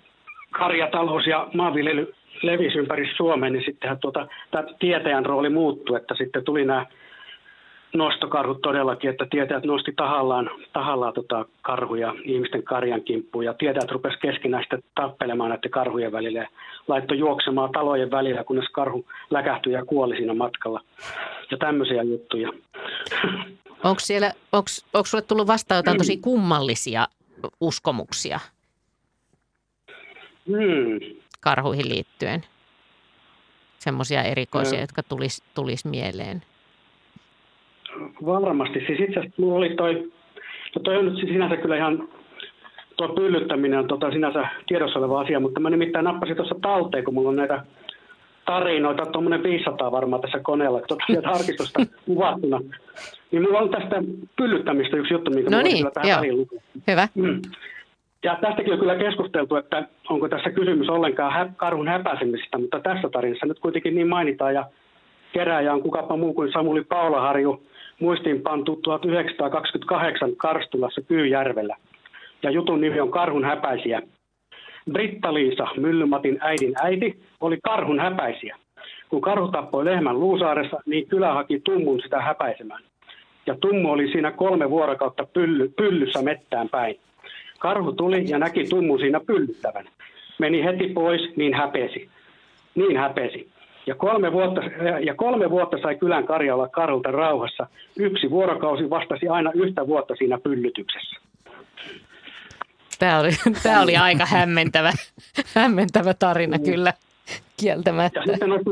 karjatalous 0.51 1.27
ja 1.27 1.49
maanviljely 1.55 2.15
levisi 2.43 2.79
ympäri 2.79 3.13
Suomeen, 3.17 3.53
niin 3.53 3.65
sittenhän 3.65 3.99
tuota, 3.99 4.27
tämä 4.51 4.65
tietäjän 4.79 5.27
rooli 5.27 5.49
muuttui, 5.49 5.97
että 5.97 6.15
sitten 6.19 6.45
tuli 6.45 6.65
nämä 6.65 6.87
nostokarhut 7.95 8.63
todellakin, 8.63 9.11
että 9.11 9.27
tietäjät 9.31 9.65
nosti 9.65 9.93
tahallaan, 9.97 10.51
tahallaan 10.73 11.15
tota 11.15 11.45
karhuja 11.63 12.15
ihmisten 12.25 12.63
karjan 12.63 13.03
kimppuun 13.03 13.45
ja 13.45 13.55
tietäjät 13.55 13.91
rupesi 13.91 14.19
keskenään 14.19 14.63
sitten 14.63 14.83
tappelemaan 14.95 15.51
näiden 15.51 15.71
karhujen 15.71 16.13
välillä 16.13 16.39
ja 16.39 16.49
laittoi 16.89 17.19
juoksemaan 17.19 17.73
talojen 17.73 18.11
välillä, 18.11 18.45
kunnes 18.45 18.69
karhu 18.73 19.07
läkähtyi 19.31 19.73
ja 19.73 19.85
kuoli 19.85 20.17
siinä 20.17 20.35
matkalla. 20.35 20.81
Ja 21.51 21.57
tämmöisiä 21.57 22.03
juttuja. 22.03 22.53
Onko 23.85 24.01
siellä, 24.01 24.33
onko, 24.53 24.69
onko 24.95 25.07
sulle 25.07 25.23
tullut 25.23 25.47
vastaan 25.47 25.79
jotain 25.79 25.99
tosi 25.99 26.17
kummallisia 26.17 27.07
uskomuksia? 27.61 28.41
Karhuihin 31.41 31.89
liittyen. 31.89 32.43
Semmoisia 33.79 34.23
erikoisia, 34.23 34.81
jotka 34.81 35.03
tulisi 35.03 35.43
tulis 35.55 35.85
mieleen. 35.85 36.43
Varmasti. 38.27 38.79
Siis 38.87 39.01
itse 39.01 39.21
asiassa 39.21 39.43
mulla 39.43 39.57
oli 39.59 39.75
toi, 39.77 40.13
no 40.77 40.83
toi 40.83 40.97
on 40.97 41.05
nyt 41.05 41.17
siis 41.17 41.29
sinänsä 41.29 41.57
kyllä 41.57 41.77
ihan, 41.77 42.09
tuo 42.97 43.09
pyllyttäminen 43.09 43.79
on 43.79 43.89
tota 43.89 44.11
sinänsä 44.11 44.49
tiedossa 44.67 44.99
oleva 44.99 45.21
asia, 45.21 45.41
mutta 45.41 45.61
mä 45.61 45.71
nimittäin 45.71 46.05
nappasin 46.05 46.37
tuossa 46.37 46.55
talteen, 46.63 47.05
kun 47.05 47.15
mulla 47.15 47.29
on 47.29 47.37
näitä 47.37 47.65
tarinoita, 48.45 49.07
tuommoinen 49.07 49.43
500 49.43 49.93
varmaan 49.93 50.23
tässä 50.23 50.39
koneella, 50.43 50.81
tuota 50.81 51.05
sieltä 51.07 51.29
arkistosta 51.29 51.87
kuvattuna. 52.07 52.61
Niin 53.31 53.43
mulla 53.43 53.59
on 53.59 53.71
tästä 53.71 54.03
pyllyttämistä 54.37 54.97
yksi 54.97 55.15
juttu, 55.15 55.31
minkä 55.31 55.51
no 55.51 55.63
niin, 55.63 55.87
tähän 55.95 56.25
joo. 56.29 56.47
Hyvä. 56.89 57.09
Mm. 57.15 57.43
Ja 58.25 58.39
tästäkin 58.41 58.73
on 58.73 58.79
kyllä 58.79 58.97
keskusteltu, 58.97 59.57
että 59.57 59.89
onko 60.09 60.29
tässä 60.29 60.51
kysymys 60.51 60.89
ollenkaan 60.89 61.33
hä- 61.33 61.53
karhun 61.57 61.89
häpäisemisestä, 61.89 62.59
mutta 62.59 62.81
tässä 62.81 63.09
tarinassa 63.09 63.47
nyt 63.47 63.59
kuitenkin 63.59 63.95
niin 63.95 64.09
mainitaan 64.09 64.55
ja 64.55 64.65
keräjä 65.33 65.73
on 65.73 65.83
kukapa 65.83 66.17
muu 66.17 66.35
kuin 66.35 66.53
Samuli 66.53 66.85
Paulaharju 66.85 67.63
muistiinpantu 68.01 68.77
1928 68.77 70.37
Karstulassa 70.37 71.03
Kyyjärvellä. 71.03 71.77
Ja 72.43 72.51
jutun 72.51 72.81
nimi 72.81 73.01
on 73.01 73.11
Karhun 73.11 73.45
häpäisiä. 73.45 74.03
Britta-Liisa, 74.93 75.67
Myllymatin 75.77 76.39
äidin 76.41 76.75
äiti, 76.83 77.23
oli 77.41 77.59
karhun 77.63 78.01
häpäisiä. 78.01 78.57
Kun 79.09 79.21
karhu 79.21 79.49
tappoi 79.49 79.85
lehmän 79.85 80.21
Luusaaressa, 80.21 80.81
niin 80.87 81.09
kylä 81.09 81.33
haki 81.33 81.61
tummun 81.65 82.01
sitä 82.01 82.21
häpäisemään. 82.21 82.83
Ja 83.47 83.57
tummu 83.61 83.93
oli 83.93 84.13
siinä 84.13 84.31
kolme 84.31 84.71
vuorokautta 84.71 85.27
pylly, 85.33 85.69
pyllyssä 85.69 86.23
mettään 86.23 86.69
päin. 86.69 86.97
Karhu 87.59 87.93
tuli 87.93 88.29
ja 88.29 88.39
näki 88.39 88.65
tummun 88.65 88.99
siinä 88.99 89.21
pyllyttävän. 89.21 89.89
Meni 90.39 90.65
heti 90.65 90.89
pois, 90.89 91.37
niin 91.37 91.55
häpesi. 91.55 92.09
Niin 92.75 92.97
häpesi. 92.97 93.49
Ja 93.87 93.95
kolme, 93.95 94.33
vuotta, 94.33 94.61
ja 95.05 95.15
kolme 95.15 95.51
vuotta 95.51 95.79
sai 95.83 95.97
kylän 95.97 96.27
karja 96.27 96.55
olla 96.55 96.69
karhulta 96.69 97.11
rauhassa. 97.11 97.67
Yksi 97.99 98.31
vuorokausi 98.31 98.91
vastasi 98.91 99.29
aina 99.29 99.51
yhtä 99.55 99.87
vuotta 99.87 100.15
siinä 100.17 100.39
pyllytyksessä. 100.39 101.17
Tämä 102.99 103.21
oli, 103.21 103.31
tämä 103.63 103.83
oli 103.83 103.97
aika 103.97 104.27
hämmentävä, 104.27 104.93
hämmentävä 105.55 106.15
tarina 106.15 106.57
mm. 106.57 106.65
kyllä, 106.65 106.93
kieltämättä. 107.61 108.21
Ja 108.21 108.27
sitten, 108.27 108.49
noista, 108.49 108.71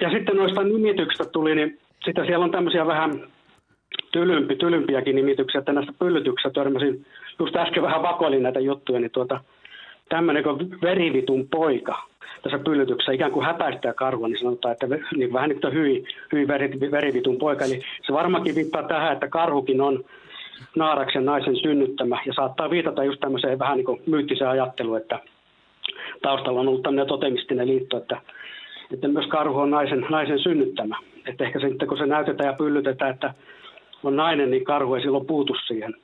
ja 0.00 0.10
sitten 0.10 0.36
noista 0.36 0.62
nimityksistä 0.62 1.24
tuli, 1.24 1.54
niin 1.54 1.78
sitten 2.04 2.26
siellä 2.26 2.44
on 2.44 2.50
tämmöisiä 2.50 2.86
vähän 2.86 3.28
tylympi, 4.12 4.56
tylympiäkin 4.56 5.16
nimityksiä, 5.16 5.58
että 5.58 5.72
näistä 5.72 5.92
pyllytyksistä 5.98 6.50
törmäsin, 6.50 7.06
just 7.38 7.56
äsken 7.56 7.82
vähän 7.82 8.02
vakoilin 8.02 8.42
näitä 8.42 8.60
juttuja, 8.60 9.00
niin 9.00 9.10
tuota, 9.10 9.40
tämmöinen 10.08 10.42
kuin 10.42 10.80
verivitun 10.82 11.48
poika 11.48 12.02
tässä 12.44 12.58
pyllytyksessä 12.58 13.12
ikään 13.12 13.32
kuin 13.32 13.46
häpäistää 13.46 13.92
karhua, 13.92 14.28
niin 14.28 14.38
sanotaan, 14.38 14.72
että 14.72 14.86
niin 15.16 15.32
vähän 15.32 15.48
nyt 15.48 15.64
on 15.64 15.72
hyi, 15.72 16.04
hyi 16.32 16.48
verivitun 16.90 17.38
poika. 17.38 17.64
Eli 17.64 17.80
se 18.06 18.12
varmaankin 18.12 18.54
viittaa 18.54 18.82
tähän, 18.82 19.12
että 19.12 19.28
karhukin 19.28 19.80
on 19.80 20.04
naaraksen 20.76 21.24
naisen 21.24 21.56
synnyttämä 21.56 22.18
ja 22.26 22.32
saattaa 22.32 22.70
viitata 22.70 23.04
just 23.04 23.20
tämmöiseen 23.20 23.58
vähän 23.58 23.76
niin 23.76 23.84
kuin 23.84 24.02
myyttiseen 24.06 24.50
ajatteluun, 24.50 24.96
että 24.96 25.18
taustalla 26.22 26.60
on 26.60 26.68
ollut 26.68 26.82
tämmöinen 26.82 27.08
totemistinen 27.08 27.68
liitto, 27.68 27.96
että, 27.96 28.20
että 28.92 29.08
myös 29.08 29.26
karhu 29.26 29.58
on 29.58 29.70
naisen, 29.70 30.06
naisen 30.10 30.38
synnyttämä. 30.38 30.98
Että 31.26 31.44
ehkä 31.44 31.60
sitten 31.60 31.88
kun 31.88 31.98
se 31.98 32.06
näytetään 32.06 32.46
ja 32.46 32.56
pyllytetään, 32.56 33.10
että 33.10 33.34
on 34.02 34.16
nainen, 34.16 34.50
niin 34.50 34.64
karhu 34.64 34.94
ei 34.94 35.02
silloin 35.02 35.26
puutu 35.26 35.56
siihen. 35.66 35.94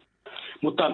Mutta, 0.61 0.91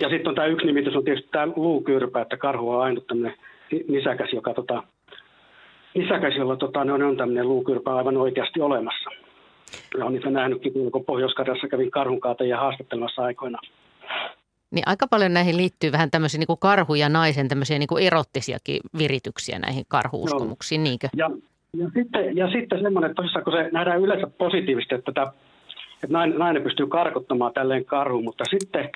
ja 0.00 0.08
sitten 0.08 0.28
on 0.28 0.34
tämä 0.34 0.46
yksi 0.46 0.66
nimitys, 0.66 0.96
on 0.96 1.04
tietysti 1.04 1.28
tämä 1.32 1.52
luukyrpä, 1.56 2.20
että 2.20 2.36
karhu 2.36 2.70
on 2.70 2.82
ainut 2.82 3.06
tämmöinen 3.06 3.38
nisäkäs, 3.88 4.32
joka 4.32 4.54
tota, 4.54 4.82
nisäkäs, 5.94 6.36
jolla 6.36 6.56
tota, 6.56 6.84
ne 6.84 6.92
on, 6.92 7.02
on 7.02 7.16
tämmöinen 7.16 7.48
luukyrpä 7.48 7.96
aivan 7.96 8.16
oikeasti 8.16 8.60
olemassa. 8.60 9.10
Ja 9.98 10.04
on 10.04 10.12
niitä 10.12 10.30
nähnytkin, 10.30 10.72
kun 10.92 11.04
pohjois 11.04 11.34
kävin 11.70 11.90
karhunkaatajia 11.90 12.60
haastattelemassa 12.60 13.22
aikoinaan. 13.22 13.64
Niin 14.70 14.82
aika 14.86 15.06
paljon 15.06 15.34
näihin 15.34 15.56
liittyy 15.56 15.92
vähän 15.92 16.10
tämmöisiä 16.10 16.38
niin 16.38 16.46
kuin 16.46 16.58
karhu 16.58 16.94
ja 16.94 17.08
naisen 17.08 17.48
tämmöisiä 17.48 17.78
niin 17.78 17.86
kuin 17.86 18.06
erottisiakin 18.06 18.80
virityksiä 18.98 19.58
näihin 19.58 19.84
karhuuskomuksiin, 19.88 20.84
niinkö? 20.84 21.08
Ja, 21.16 21.30
ja, 21.76 21.90
sitten, 21.94 22.36
ja 22.36 22.50
sitten 22.50 22.82
semmoinen, 22.82 23.10
että 23.10 23.22
tosissaan 23.22 23.44
kun 23.44 23.52
se 23.52 23.68
nähdään 23.72 24.00
yleensä 24.00 24.26
positiivisesti, 24.38 24.94
että, 24.94 25.12
tätä, 25.12 25.32
että 25.94 26.12
nainen, 26.12 26.38
nainen 26.38 26.62
pystyy 26.62 26.86
karkottamaan 26.86 27.52
tälleen 27.52 27.84
karhuun, 27.84 28.24
mutta 28.24 28.44
sitten 28.44 28.90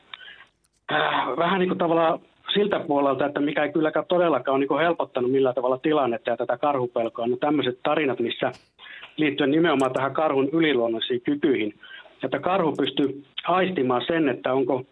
vähän 1.39 1.59
niin 1.59 1.69
kuin 1.69 1.79
tavallaan 1.79 2.19
siltä 2.55 2.81
puolelta, 2.81 3.27
että 3.27 3.41
mikä 3.41 3.63
ei 3.63 3.73
kylläkään 3.73 4.07
todellakaan 4.09 4.57
ole 4.57 4.67
niin 4.71 4.81
helpottanut 4.81 5.31
millään 5.31 5.55
tavalla 5.55 5.79
tilannetta 5.79 6.31
ja 6.31 6.37
tätä 6.37 6.57
karhupelkoa, 6.59 7.27
no 7.27 7.37
tämmöiset 7.37 7.79
tarinat, 7.83 8.21
missä 8.21 8.53
liittyen 9.17 9.51
nimenomaan 9.51 9.93
tähän 9.93 10.15
karhun 10.15 10.49
yliluonnollisiin 10.53 11.21
kykyihin, 11.21 11.75
että 12.23 12.39
karhu 12.39 12.73
pystyy 12.77 13.23
aistimaan 13.45 14.03
sen, 14.07 14.29
että 14.29 14.53
onko 14.53 14.83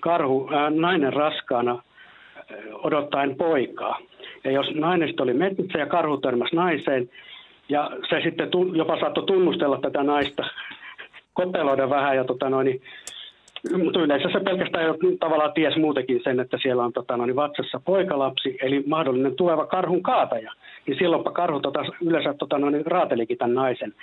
karhu, 0.00 0.48
ää, 0.52 0.70
nainen 0.70 1.12
raskaana 1.12 1.82
odottaen 2.72 3.36
poikaa. 3.36 3.98
Ja 4.44 4.50
jos 4.50 4.74
nainen 4.74 5.14
oli 5.20 5.34
metsissä 5.34 5.78
ja 5.78 5.86
karhu 5.86 6.16
törmäsi 6.16 6.56
naiseen, 6.56 7.10
ja 7.68 7.90
se 8.10 8.20
sitten 8.24 8.48
jopa 8.74 9.00
saattoi 9.00 9.24
tunnustella 9.26 9.78
tätä 9.82 10.02
naista, 10.02 10.44
kopeloida 11.34 11.90
vähän, 11.90 12.16
ja 12.16 12.24
tota 12.24 12.50
noin, 12.50 12.64
niin, 12.64 12.82
mutta 13.78 14.00
se 14.32 14.40
pelkästään 14.40 14.84
jo 14.84 14.94
tavallaan 15.20 15.52
ties 15.52 15.76
muutenkin 15.76 16.20
sen, 16.24 16.40
että 16.40 16.58
siellä 16.62 16.84
on 16.84 16.92
tota 16.92 17.16
noin, 17.16 17.36
vatsassa 17.36 17.80
poikalapsi, 17.84 18.58
eli 18.62 18.82
mahdollinen 18.86 19.36
tuleva 19.36 19.66
karhun 19.66 20.02
kaataja. 20.02 20.52
Niin 20.86 20.98
silloinpa 20.98 21.30
karhu 21.30 21.60
tota, 21.60 21.84
yleensä 22.04 22.34
tota 22.34 22.58
noin, 22.58 22.86
raatelikin 22.86 23.38
tämän 23.38 23.54
naisen. 23.54 23.94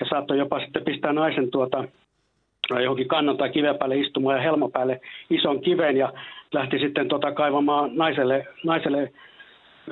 Ja 0.00 0.06
saattoi 0.10 0.38
jopa 0.38 0.60
sitten 0.60 0.84
pistää 0.84 1.12
naisen 1.12 1.50
tuota, 1.50 1.84
johonkin 2.70 3.08
kannon 3.08 3.36
tai 3.36 3.50
kiven 3.50 3.78
päälle 3.78 3.96
istumaan 3.96 4.36
ja 4.36 4.42
helmo 4.42 4.68
päälle 4.68 5.00
ison 5.30 5.60
kiven 5.60 5.96
ja 5.96 6.12
lähti 6.52 6.78
sitten 6.78 7.08
tota 7.08 7.32
kaivamaan 7.32 7.96
naiselle, 7.96 8.46
naiselle 8.64 9.12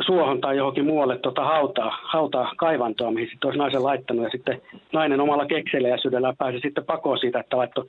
suohon 0.00 0.40
tai 0.40 0.56
johonkin 0.56 0.86
muualle 0.86 1.18
tota 1.18 1.44
hautaa, 1.44 1.98
hautaa 2.02 2.52
kaivantoa, 2.56 3.10
mihin 3.10 3.28
sitten 3.30 3.48
olisi 3.48 3.58
naisen 3.58 3.84
laittanut. 3.84 4.24
Ja 4.24 4.30
sitten 4.30 4.62
nainen 4.92 5.20
omalla 5.20 5.46
keksellä 5.46 5.88
ja 5.88 5.98
sydällä 5.98 6.34
pääsi 6.38 6.60
sitten 6.60 6.84
pakoon 6.84 7.18
siitä, 7.18 7.40
että 7.40 7.56
laittoi 7.56 7.88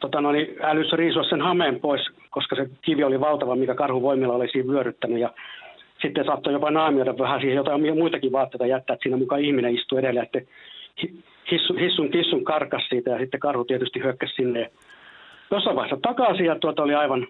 tota 0.00 0.20
no, 0.20 0.32
niin 0.32 0.56
älys 0.62 0.92
riisua 0.92 1.24
sen 1.24 1.40
hameen 1.40 1.80
pois, 1.80 2.00
koska 2.30 2.56
se 2.56 2.70
kivi 2.82 3.04
oli 3.04 3.20
valtava, 3.20 3.56
mikä 3.56 3.74
karhu 3.74 4.02
voimilla 4.02 4.34
oli 4.34 4.48
siinä 4.48 4.72
vyöryttänyt. 4.72 5.18
Ja 5.18 5.30
sitten 6.02 6.24
saattoi 6.24 6.52
jopa 6.52 6.70
naamioida 6.70 7.18
vähän 7.18 7.40
siihen 7.40 7.56
jotain 7.56 7.98
muitakin 7.98 8.32
vaatteita 8.32 8.66
jättää, 8.66 8.94
että 8.94 9.02
siinä 9.02 9.16
mukaan 9.16 9.44
ihminen 9.44 9.74
istuu 9.74 9.98
edelleen. 9.98 10.26
Että 10.26 10.52
hissun, 11.50 11.78
hissun 11.78 12.10
kissun 12.10 12.44
karkas 12.44 12.82
siitä 12.88 13.10
ja 13.10 13.18
sitten 13.18 13.40
karhu 13.40 13.64
tietysti 13.64 14.02
hyökkäsi 14.02 14.34
sinne 14.34 14.70
jossain 15.50 15.76
vaiheessa 15.76 16.00
takaisin 16.02 16.46
ja 16.46 16.58
tuota 16.58 16.82
oli 16.82 16.94
aivan 16.94 17.26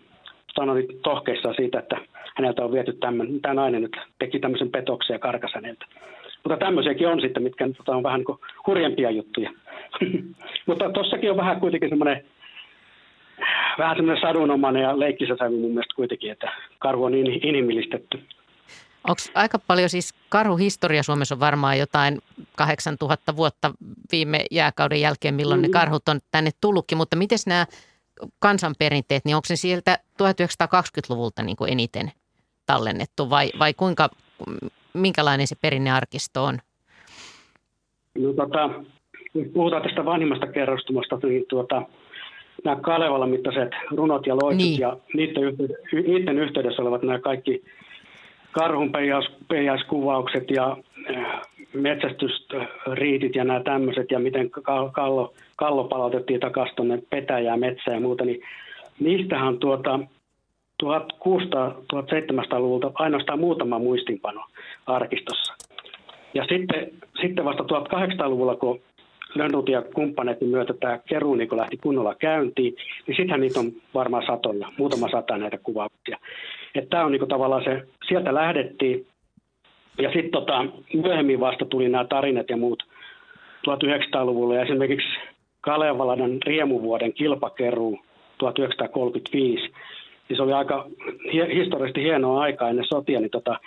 sanoi 0.55 0.87
tohkeissaan 1.03 1.55
siitä, 1.55 1.79
että 1.79 1.97
häneltä 2.37 2.65
on 2.65 2.73
viety 2.73 2.93
tämmöinen, 2.93 3.41
tämä 3.41 3.55
nainen 3.55 3.83
nyt 3.83 3.97
teki 4.19 4.39
tämmöisen 4.39 4.71
petoksen 4.71 5.15
ja 5.15 5.19
karkas 5.19 5.55
häneltä. 5.55 5.87
Mutta 6.45 6.57
tämmöisiäkin 6.57 7.09
on 7.09 7.21
sitten, 7.21 7.43
mitkä 7.43 7.69
tota, 7.77 7.97
on 7.97 8.03
vähän 8.03 8.21
niin 8.21 8.39
hurjempia 8.67 9.11
juttuja. 9.11 9.51
Mutta 10.67 10.91
tossakin 10.91 11.31
on 11.31 11.37
vähän 11.37 11.61
kuitenkin 11.61 11.89
semmoinen 11.89 12.25
vähän 13.79 13.97
semmoinen 13.97 14.23
sadunomainen 14.23 14.83
ja 14.83 14.99
leikkisä 14.99 15.37
sävy 15.39 15.57
mun 15.57 15.71
mielestä 15.71 15.95
kuitenkin, 15.97 16.33
että 16.33 16.53
karhu 16.79 17.05
on 17.05 17.13
niin 17.13 17.47
inhimillistetty. 17.47 18.19
Onko 19.09 19.21
aika 19.35 19.59
paljon 19.59 19.89
siis 19.89 20.15
karhuhistoria 20.29 21.03
Suomessa 21.03 21.35
on 21.35 21.41
varmaan 21.41 21.79
jotain 21.79 22.19
8000 22.57 23.37
vuotta 23.37 23.71
viime 24.13 24.45
jääkauden 24.51 25.01
jälkeen, 25.01 25.35
milloin 25.35 25.61
mm-hmm. 25.61 25.73
ne 25.73 25.81
karhut 25.81 26.09
on 26.09 26.21
tänne 26.31 26.51
tullutkin, 26.61 26.99
mutta 26.99 27.17
miten 27.17 27.39
nämä 27.47 27.67
kansanperinteet, 28.39 29.25
niin 29.25 29.37
onko 29.37 29.47
se 29.47 29.57
sieltä 29.57 29.99
1920-luvulta 30.23 31.43
niin 31.43 31.57
kuin 31.57 31.73
eniten 31.73 32.13
tallennettu 32.67 33.31
vai, 33.31 33.51
vai 33.59 33.75
kuinka, 33.75 34.09
minkälainen 34.95 35.47
se 35.47 35.57
perinnearkisto 35.63 36.45
on? 36.45 36.59
No, 38.19 38.33
tota, 38.33 38.71
puhutaan 39.53 39.83
tästä 39.83 40.05
vanhimmasta 40.05 40.47
kerrostumasta, 40.47 41.19
niin 41.23 41.45
tuota, 41.49 41.83
nämä 42.65 42.81
Kalevalan 42.81 43.31
mittaiset 43.31 43.69
runot 43.91 44.27
ja 44.27 44.37
loitut 44.37 44.57
niin. 44.57 44.81
ja 44.81 44.97
niiden, 45.15 45.57
niiden 45.93 46.39
yhteydessä 46.39 46.83
olevat 46.83 47.03
nämä 47.03 47.19
kaikki 47.19 47.63
karhun 48.53 48.93
peijäiskuvaukset 49.49 50.51
ja 50.51 50.77
äh, 51.17 51.41
metsästysriitit 51.73 53.35
ja 53.35 53.45
nämä 53.45 53.61
tämmöiset 53.61 54.11
ja 54.11 54.19
miten 54.19 54.51
kallo, 54.93 55.35
kallo 55.57 55.85
palautettiin 55.85 56.41
takaisin 56.41 56.77
tuonne 56.77 57.03
petäjää, 57.11 57.57
metsää 57.57 57.95
ja 57.95 58.01
muuta, 58.01 58.25
niin 58.25 58.43
niistähän 59.01 59.59
tuota 59.59 60.01
1600-1700-luvulta 60.83 62.91
ainoastaan 62.95 63.41
muutama 63.41 63.79
muistinpano 63.79 64.45
arkistossa. 64.87 65.55
Ja 66.35 66.45
sitten, 66.49 66.91
sitten 67.21 67.45
vasta 67.45 67.63
1800-luvulla, 67.63 68.57
kun 68.57 68.81
Lönnrut 69.35 69.69
ja 69.69 69.83
kumppaneiden 69.83 70.49
myötä 70.49 70.75
tämä 70.81 70.99
keruu 71.09 71.35
niin 71.35 71.57
lähti 71.57 71.77
kunnolla 71.77 72.15
käyntiin, 72.15 72.75
niin 73.07 73.17
sittenhän 73.17 73.41
niitä 73.41 73.61
on 73.61 73.73
varmaan 73.95 74.27
satoja, 74.27 74.73
muutama 74.79 75.09
sata 75.11 75.39
näitä 75.39 75.59
kuvauksia. 75.59 76.19
Että 76.75 76.91
tämä 76.91 77.05
on 77.05 77.13
niin 77.13 77.29
tavallaan 77.29 77.65
se, 77.65 77.83
sieltä 78.09 78.35
lähdettiin 78.35 79.07
ja 79.99 80.13
sitten 80.13 80.31
tota, 80.31 80.67
myöhemmin 80.95 81.41
vasta 81.41 81.65
tuli 81.65 81.89
nämä 81.89 82.05
tarinat 82.05 82.51
ja 82.51 82.57
muut 82.57 82.83
1900-luvulla 83.69 84.55
ja 84.55 84.63
esimerkiksi 84.63 85.09
Kalevalainen 85.61 86.39
riemuvuoden 86.47 87.13
kilpakeruu 87.13 87.99
1935, 88.39 89.73
niin 90.29 90.37
se 90.37 90.43
oli 90.43 90.53
aika 90.53 90.87
historiallisesti 91.33 92.03
hienoa 92.03 92.41
aikaa 92.41 92.71
ennen 92.71 92.85
sotia, 92.85 93.21
niin 93.21 93.31
tota, 93.31 93.61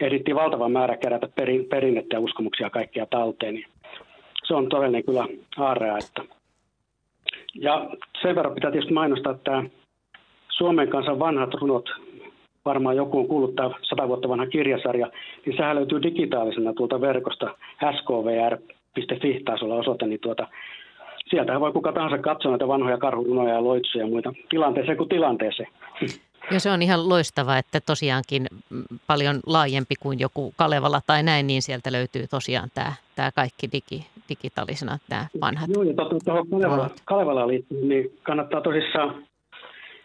ehdittiin 0.00 0.34
valtava 0.34 0.68
määrä 0.68 0.96
kerätä 0.96 1.28
perin, 1.34 1.64
perinnettä 1.64 2.16
ja 2.16 2.20
uskomuksia 2.20 2.70
kaikkia 2.70 3.06
talteen. 3.06 3.54
Niin 3.54 3.66
se 4.50 4.54
on 4.54 4.68
todellinen 4.68 5.04
kyllä 5.04 5.26
aarea. 5.56 5.98
Että. 5.98 6.22
Ja 7.54 7.90
sen 8.22 8.34
verran 8.34 8.54
pitää 8.54 8.70
tietysti 8.70 8.92
mainostaa, 8.92 9.32
että 9.32 9.62
Suomen 10.48 10.88
kansan 10.88 11.18
vanhat 11.18 11.54
runot, 11.54 11.90
varmaan 12.64 12.96
joku 12.96 13.18
on 13.18 13.28
kuullut 13.28 13.54
tämä 13.54 13.70
100 13.82 14.08
vuotta 14.08 14.28
vanha 14.28 14.46
kirjasarja, 14.46 15.10
niin 15.46 15.56
sehän 15.56 15.76
löytyy 15.76 16.02
digitaalisena 16.02 16.72
tuolta 16.72 17.00
verkosta 17.00 17.54
skvr.fi 17.98 19.42
taisi 19.44 19.64
olla 19.64 19.74
osoite, 19.74 20.06
niin 20.06 20.20
tuota, 20.20 20.46
sieltähän 21.28 21.60
voi 21.60 21.72
kuka 21.72 21.92
tahansa 21.92 22.18
katsoa 22.18 22.50
näitä 22.50 22.68
vanhoja 22.68 22.98
karhurunoja 22.98 23.54
ja 23.54 23.64
loitsuja 23.64 24.04
ja 24.04 24.10
muita 24.10 24.32
tilanteeseen 24.48 24.96
kuin 24.96 25.08
tilanteeseen. 25.08 25.68
Ja 26.50 26.60
se 26.60 26.70
on 26.70 26.82
ihan 26.82 27.08
loistava, 27.08 27.58
että 27.58 27.80
tosiaankin 27.80 28.46
paljon 29.06 29.40
laajempi 29.46 29.94
kuin 30.00 30.20
joku 30.20 30.52
Kalevala 30.56 31.00
tai 31.06 31.22
näin, 31.22 31.46
niin 31.46 31.62
sieltä 31.62 31.92
löytyy 31.92 32.26
tosiaan 32.26 32.68
tämä, 32.74 32.92
tämä 33.16 33.30
kaikki 33.32 33.68
digi, 33.72 34.06
digitaalisena, 34.28 34.98
tämä 35.08 35.26
vanhat. 35.40 35.70
Joo, 35.74 35.82
ja 35.82 35.94
tuohon 36.24 36.48
Kalevala, 36.50 36.90
Kalevalaan 37.04 37.48
liittyen, 37.48 37.88
niin 37.88 38.18
kannattaa 38.22 38.60
tosissaan, 38.60 39.22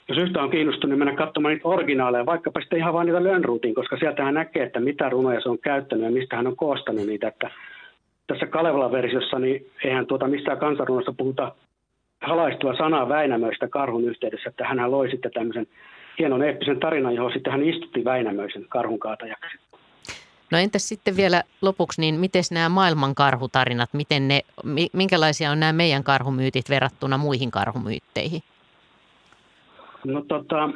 jos 0.09 0.17
yhtään 0.17 0.45
on 0.45 0.51
kiinnostunut, 0.51 0.89
niin 0.89 0.99
mennä 0.99 1.25
katsomaan 1.25 1.53
niitä 1.53 1.67
originaaleja, 1.67 2.25
vaikkapa 2.25 2.59
sitten 2.61 2.79
ihan 2.79 2.93
vain 2.93 3.05
niitä 3.05 3.23
Lönnruutin, 3.23 3.75
koska 3.75 3.97
sieltähän 3.97 4.33
näkee, 4.33 4.63
että 4.63 4.79
mitä 4.79 5.09
runoja 5.09 5.41
se 5.41 5.49
on 5.49 5.59
käyttänyt 5.59 6.05
ja 6.05 6.11
mistä 6.11 6.35
hän 6.35 6.47
on 6.47 6.55
koostanut 6.55 7.05
niitä. 7.05 7.27
Että 7.27 7.51
tässä 8.27 8.45
Kalevalan 8.47 8.91
versiossa, 8.91 9.39
niin 9.39 9.67
eihän 9.83 10.05
tuota 10.05 10.27
mistään 10.27 10.57
kansanrunosta 10.57 11.13
puhuta 11.17 11.51
halaistua 12.21 12.75
sanaa 12.75 13.09
Väinämöistä 13.09 13.67
karhun 13.67 14.03
yhteydessä, 14.03 14.49
että 14.49 14.67
hän 14.67 14.91
loi 14.91 15.09
sitten 15.09 15.31
tämmöisen 15.31 15.67
hienon 16.19 16.43
eeppisen 16.43 16.79
tarinan, 16.79 17.15
johon 17.15 17.31
sitten 17.33 17.51
hän 17.51 17.63
istutti 17.63 18.05
Väinämöisen 18.05 18.65
karhun 18.69 18.99
kaatajaksi. 18.99 19.57
No 20.51 20.57
entäs 20.57 20.89
sitten 20.89 21.17
vielä 21.17 21.43
lopuksi, 21.61 22.01
niin 22.01 22.15
miten 22.15 22.43
nämä 22.51 22.69
maailman 22.69 23.15
karhutarinat, 23.15 23.89
miten 23.93 24.27
ne, 24.27 24.41
minkälaisia 24.93 25.51
on 25.51 25.59
nämä 25.59 25.73
meidän 25.73 26.03
karhumyytit 26.03 26.69
verrattuna 26.69 27.17
muihin 27.17 27.51
karhumyytteihin? 27.51 28.41
No 30.03 30.21
tota, 30.27 30.69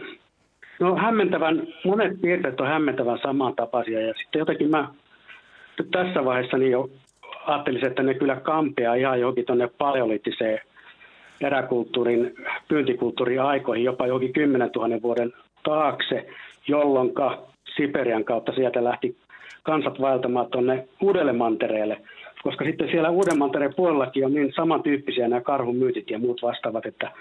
no 0.79 0.95
hämmentävän, 0.95 1.67
monet 1.85 2.21
piirteet 2.21 2.61
on 2.61 2.67
hämmentävän 2.67 3.19
samantapaisia 3.23 4.01
ja 4.01 4.13
sitten 4.13 4.39
jotenkin 4.39 4.69
mä 4.69 4.87
tässä 5.91 6.25
vaiheessa 6.25 6.57
niin 6.57 6.71
jo 6.71 6.89
ajattelisin, 7.45 7.87
että 7.87 8.03
ne 8.03 8.13
kyllä 8.13 8.35
kampeaa 8.35 8.95
ihan 8.95 9.19
johonkin 9.19 9.45
tuonne 9.45 9.69
paleolittiseen 9.77 10.59
eräkulttuurin, 11.41 12.35
pyyntikulttuurin 12.67 13.41
aikoihin, 13.41 13.85
jopa 13.85 14.07
johonkin 14.07 14.33
10 14.33 14.69
000 14.75 15.01
vuoden 15.01 15.33
taakse, 15.63 16.29
jolloin 16.67 17.11
Siperian 17.75 18.23
kautta 18.23 18.51
sieltä 18.51 18.83
lähti 18.83 19.15
kansat 19.63 20.01
vaeltamaan 20.01 20.47
tuonne 20.51 20.87
Uudelle 21.01 21.33
mantereelle, 21.33 21.97
koska 22.43 22.65
sitten 22.65 22.89
siellä 22.91 23.09
Uuden 23.09 23.37
mantereen 23.39 23.73
puolellakin 23.75 24.25
on 24.25 24.33
niin 24.33 24.53
samantyyppisiä 24.55 25.27
nämä 25.27 25.41
karhun 25.41 25.75
myytit 25.75 26.09
ja 26.09 26.19
muut 26.19 26.41
vastaavat, 26.41 26.85
että, 26.85 27.11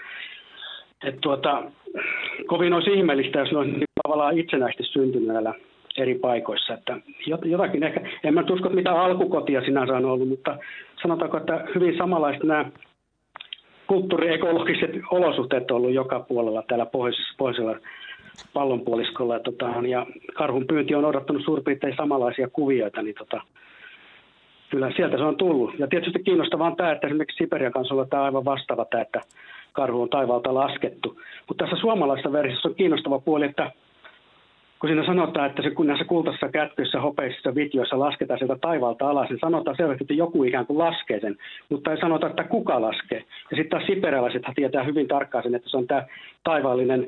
että 1.07 1.21
tuota, 1.21 1.63
kovin 2.47 2.73
olisi 2.73 2.93
ihmeellistä, 2.93 3.39
jos 3.39 3.51
ne 3.51 3.57
olisi 3.57 3.71
niin 3.71 3.83
tavallaan 4.03 4.37
itsenäisesti 4.37 4.83
syntynyt 4.83 5.37
eri 5.97 6.15
paikoissa. 6.15 6.73
Että 6.73 6.97
jotakin 7.45 7.83
ehkä, 7.83 8.01
en 8.23 8.33
mä 8.33 8.43
usko, 8.51 8.69
mitä 8.69 9.01
alkukotia 9.01 9.61
sinänsä 9.61 9.93
on 9.93 10.05
ollut, 10.05 10.29
mutta 10.29 10.57
sanotaanko, 11.01 11.37
että 11.37 11.65
hyvin 11.75 11.97
samanlaiset 11.97 12.43
nämä 12.43 12.65
kulttuuriekologiset 13.89 14.91
olosuhteet 15.11 15.71
on 15.71 15.77
ollut 15.77 15.93
joka 15.93 16.19
puolella 16.19 16.63
täällä 16.67 16.85
pohjoisessa, 16.85 17.33
pohjoisella 17.37 17.77
pallonpuoliskolla. 18.53 19.33
Ja, 19.33 19.39
tota, 19.39 19.65
ja 19.87 20.05
karhun 20.33 20.67
pyynti 20.67 20.95
on 20.95 21.05
odottanut 21.05 21.43
suurin 21.45 21.63
piirtein 21.63 21.95
samanlaisia 21.97 22.47
kuvioita, 22.47 23.01
niin 23.01 23.15
tota, 23.15 23.41
kyllä 24.69 24.91
sieltä 24.95 25.17
se 25.17 25.23
on 25.23 25.37
tullut. 25.37 25.79
Ja 25.79 25.87
tietysti 25.87 26.23
kiinnostavaa 26.23 26.67
on 26.67 26.75
tämä, 26.75 26.91
että 26.91 27.07
esimerkiksi 27.07 27.37
Siperian 27.37 27.71
kanssa 27.71 27.95
on 27.95 28.09
tämä 28.09 28.23
aivan 28.23 28.45
vastaava 28.45 28.85
tämä, 28.85 29.01
että 29.01 29.21
karhu 29.73 30.01
on 30.01 30.09
taivaalta 30.09 30.53
laskettu. 30.53 31.21
Mutta 31.47 31.65
tässä 31.65 31.81
suomalaisessa 31.81 32.31
versiossa 32.31 32.69
on 32.69 32.75
kiinnostava 32.75 33.19
puoli, 33.19 33.45
että 33.45 33.71
kun 34.79 34.89
siinä 34.89 35.05
sanotaan, 35.05 35.49
että 35.49 35.61
se, 35.61 35.71
kun 35.71 35.87
näissä 35.87 36.05
kultaisissa 36.05 36.49
kätkyissä, 36.49 37.01
hopeisissa 37.01 37.55
videoissa 37.55 37.99
lasketaan 37.99 38.39
sieltä 38.39 38.57
taivaalta 38.61 39.09
alas, 39.09 39.29
niin 39.29 39.39
sanotaan 39.39 39.77
selvästi, 39.77 40.03
että 40.03 40.13
joku 40.13 40.43
ikään 40.43 40.65
kuin 40.65 40.77
laskee 40.77 41.19
sen, 41.19 41.37
mutta 41.69 41.91
ei 41.91 41.99
sanota, 41.99 42.27
että 42.27 42.43
kuka 42.43 42.81
laskee. 42.81 43.23
Ja 43.51 43.57
sitten 43.57 43.69
taas 43.69 43.83
siperilaiset 43.85 44.41
tietää 44.55 44.83
hyvin 44.83 45.07
tarkkaan 45.07 45.43
sen, 45.43 45.55
että 45.55 45.69
se 45.69 45.77
on 45.77 45.87
tämä 45.87 46.05
taivaallinen, 46.43 47.07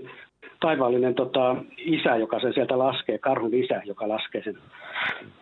taivaallinen 0.59 1.15
tota, 1.15 1.55
isä, 1.78 2.17
joka 2.17 2.39
sen 2.39 2.53
sieltä 2.53 2.80
laskee, 2.80 3.17
karhun 3.17 3.53
isä, 3.53 3.82
joka 3.86 4.09
laskee 4.09 4.43
sen 4.43 4.57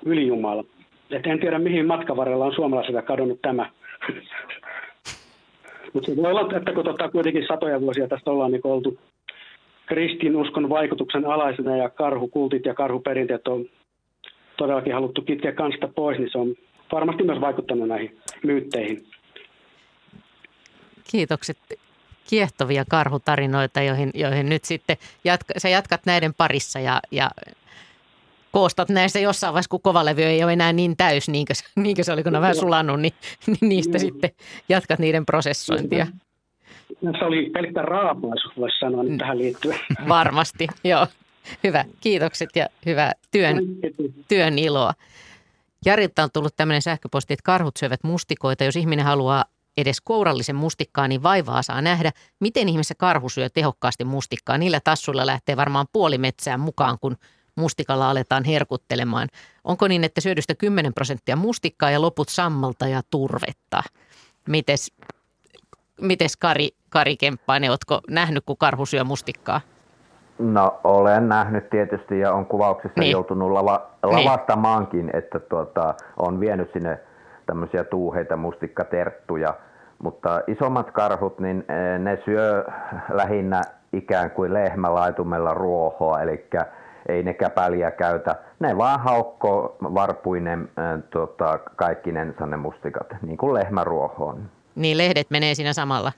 ylijumala. 0.06 0.64
Et 1.12 1.28
en 1.28 1.40
tiedä, 1.40 1.60
mihin 1.60 1.88
matkavarrella 1.88 2.46
on 2.46 2.56
suomalaisilta 2.56 3.02
kadonnut 3.02 3.42
tämä. 3.42 3.70
Mutta 5.94 6.12
se 6.12 6.18
voi 6.18 6.32
olla, 6.32 6.58
että 6.58 6.74
kun 6.74 6.84
tota, 6.84 7.10
kuitenkin 7.10 7.48
satoja 7.48 7.82
vuosia 7.82 8.08
tästä 8.08 8.32
ollaan 8.32 8.52
niin 8.52 8.62
oltu 8.64 8.98
kristinuskon 9.90 10.70
vaikutuksen 10.70 11.26
alaisena 11.26 11.78
ja 11.78 11.90
karhukultit 11.90 12.66
ja 12.66 12.74
karhuperinteet 12.74 13.48
on 13.48 13.66
todellakin 14.58 14.94
haluttu 14.94 15.22
kitkeä 15.22 15.52
kansta 15.52 15.88
pois, 15.88 16.18
niin 16.18 16.30
se 16.32 16.38
on 16.38 16.56
varmasti 16.92 17.24
myös 17.24 17.42
vaikuttanut 17.42 17.88
näihin 17.88 18.18
myytteihin. 18.44 19.06
Kiitokset. 21.12 21.58
Kiehtovia 22.30 22.86
karhutarinoita, 22.90 23.82
joihin, 23.82 24.12
joihin 24.14 24.50
nyt 24.50 24.64
sitten 24.64 24.98
jatka, 25.24 25.54
sä 25.58 25.70
jatkat 25.70 26.02
näiden 26.06 26.34
parissa 26.34 26.80
ja, 26.80 27.00
ja 27.12 27.30
koostat 28.52 28.90
näistä 28.90 29.20
jossain 29.20 29.54
vaiheessa, 29.54 29.70
kun 29.70 29.82
kovalevy 29.82 30.24
ei 30.24 30.44
ole 30.44 30.54
enää 30.54 30.74
niin 30.74 30.98
täys, 30.98 31.30
niin 31.30 31.46
kuin, 31.96 32.06
se 32.06 32.14
oli, 32.14 32.24
kun 32.24 32.36
on 32.36 32.42
vähän 32.42 32.56
sulannut, 32.56 33.02
niin, 33.02 33.14
niin 33.48 33.70
niistä 33.70 33.98
mm. 33.98 34.00
sitten 34.00 34.32
jatkat 34.70 35.00
niiden 35.00 35.26
prosessointia. 35.26 36.08
Se 37.20 37.26
oli 37.26 37.50
pelkkä 37.50 37.82
raapaisu, 37.82 38.50
voisi 38.58 38.80
sanoa 38.80 39.04
nyt 39.04 39.18
tähän 39.18 39.38
liittyen. 39.38 39.80
Varmasti, 40.08 40.68
joo. 40.84 41.08
Hyvä, 41.64 41.86
kiitokset 42.02 42.50
ja 42.56 42.68
hyvää 42.86 43.12
työn, 43.32 43.56
työn 44.28 44.60
iloa. 44.60 44.94
Jarilta 45.86 46.24
on 46.24 46.30
tullut 46.34 46.56
tämmöinen 46.56 46.82
sähköposti, 46.82 47.34
että 47.34 47.44
karhut 47.44 47.78
syövät 47.78 48.04
mustikoita. 48.04 48.64
Jos 48.64 48.76
ihminen 48.76 49.06
haluaa 49.06 49.46
edes 49.78 50.02
kourallisen 50.02 50.56
mustikkaa, 50.56 51.08
niin 51.08 51.24
vaivaa 51.24 51.62
saa 51.62 51.82
nähdä, 51.82 52.12
miten 52.40 52.70
ihmeessä 52.70 52.96
karhu 52.96 53.30
syö 53.30 53.50
tehokkaasti 53.50 54.04
mustikkaa. 54.04 54.58
Niillä 54.58 54.80
tassuilla 54.84 55.26
lähtee 55.26 55.58
varmaan 55.58 55.86
puoli 55.94 56.18
metsää 56.18 56.58
mukaan, 56.58 56.98
kun 57.02 57.18
mustikalla 57.56 58.10
aletaan 58.10 58.44
herkuttelemaan. 58.44 59.28
Onko 59.64 59.88
niin, 59.88 60.04
että 60.04 60.22
syödystä 60.22 60.56
10 60.56 60.94
prosenttia 60.94 61.36
mustikkaa 61.36 61.92
ja 61.92 62.02
loput 62.02 62.30
sammalta 62.30 62.88
ja 62.88 63.02
turvetta? 63.10 63.84
Mites, 64.48 64.92
mites 66.02 66.38
Kari, 66.38 66.70
Kari 66.90 67.18
Kemppainen, 67.18 67.70
oletko 67.70 68.02
nähnyt, 68.10 68.44
kun 68.46 68.58
karhu 68.58 68.86
syö 68.86 69.04
mustikkaa? 69.04 69.62
No 70.40 70.80
olen 70.84 71.30
nähnyt 71.30 71.70
tietysti 71.70 72.20
ja 72.20 72.34
on 72.34 72.46
kuvauksissa 72.46 73.00
niin. 73.00 73.12
joutunut 73.12 73.52
lava, 73.52 73.88
niin. 74.06 74.26
lavastamaankin, 74.26 75.06
niin. 75.06 75.16
että 75.16 75.40
tuota, 75.40 75.94
on 76.18 76.40
vienyt 76.40 76.74
sinne 76.74 77.00
tämmöisiä 77.46 77.84
tuuheita 77.84 78.38
mustikkaterttuja, 78.38 79.54
mutta 80.04 80.42
isommat 80.48 80.92
karhut, 80.92 81.40
niin 81.40 81.66
eh, 81.70 82.00
ne 82.00 82.22
syö 82.26 82.66
lähinnä 83.10 83.62
ikään 83.94 84.32
kuin 84.32 84.54
lehmälaitumella 84.54 85.54
ruohoa, 85.54 86.22
eli 86.22 86.48
ei 87.08 87.24
ne 87.24 87.34
käpäliä 87.34 87.92
käytä. 87.92 88.36
Ne 88.60 88.78
vaan 88.78 89.00
haukkoo 89.00 89.78
varpuinen 89.82 90.70
äh, 90.80 91.04
tota, 91.10 91.58
kaikkinensa 91.58 92.46
ne 92.46 92.58
mustikat, 92.58 93.08
niin 93.22 93.38
kuin 93.38 93.54
lehmäruohoon. 93.54 94.50
Niin 94.76 94.98
lehdet 94.98 95.30
menee 95.30 95.56
siinä 95.56 95.74
samalla? 95.74 96.12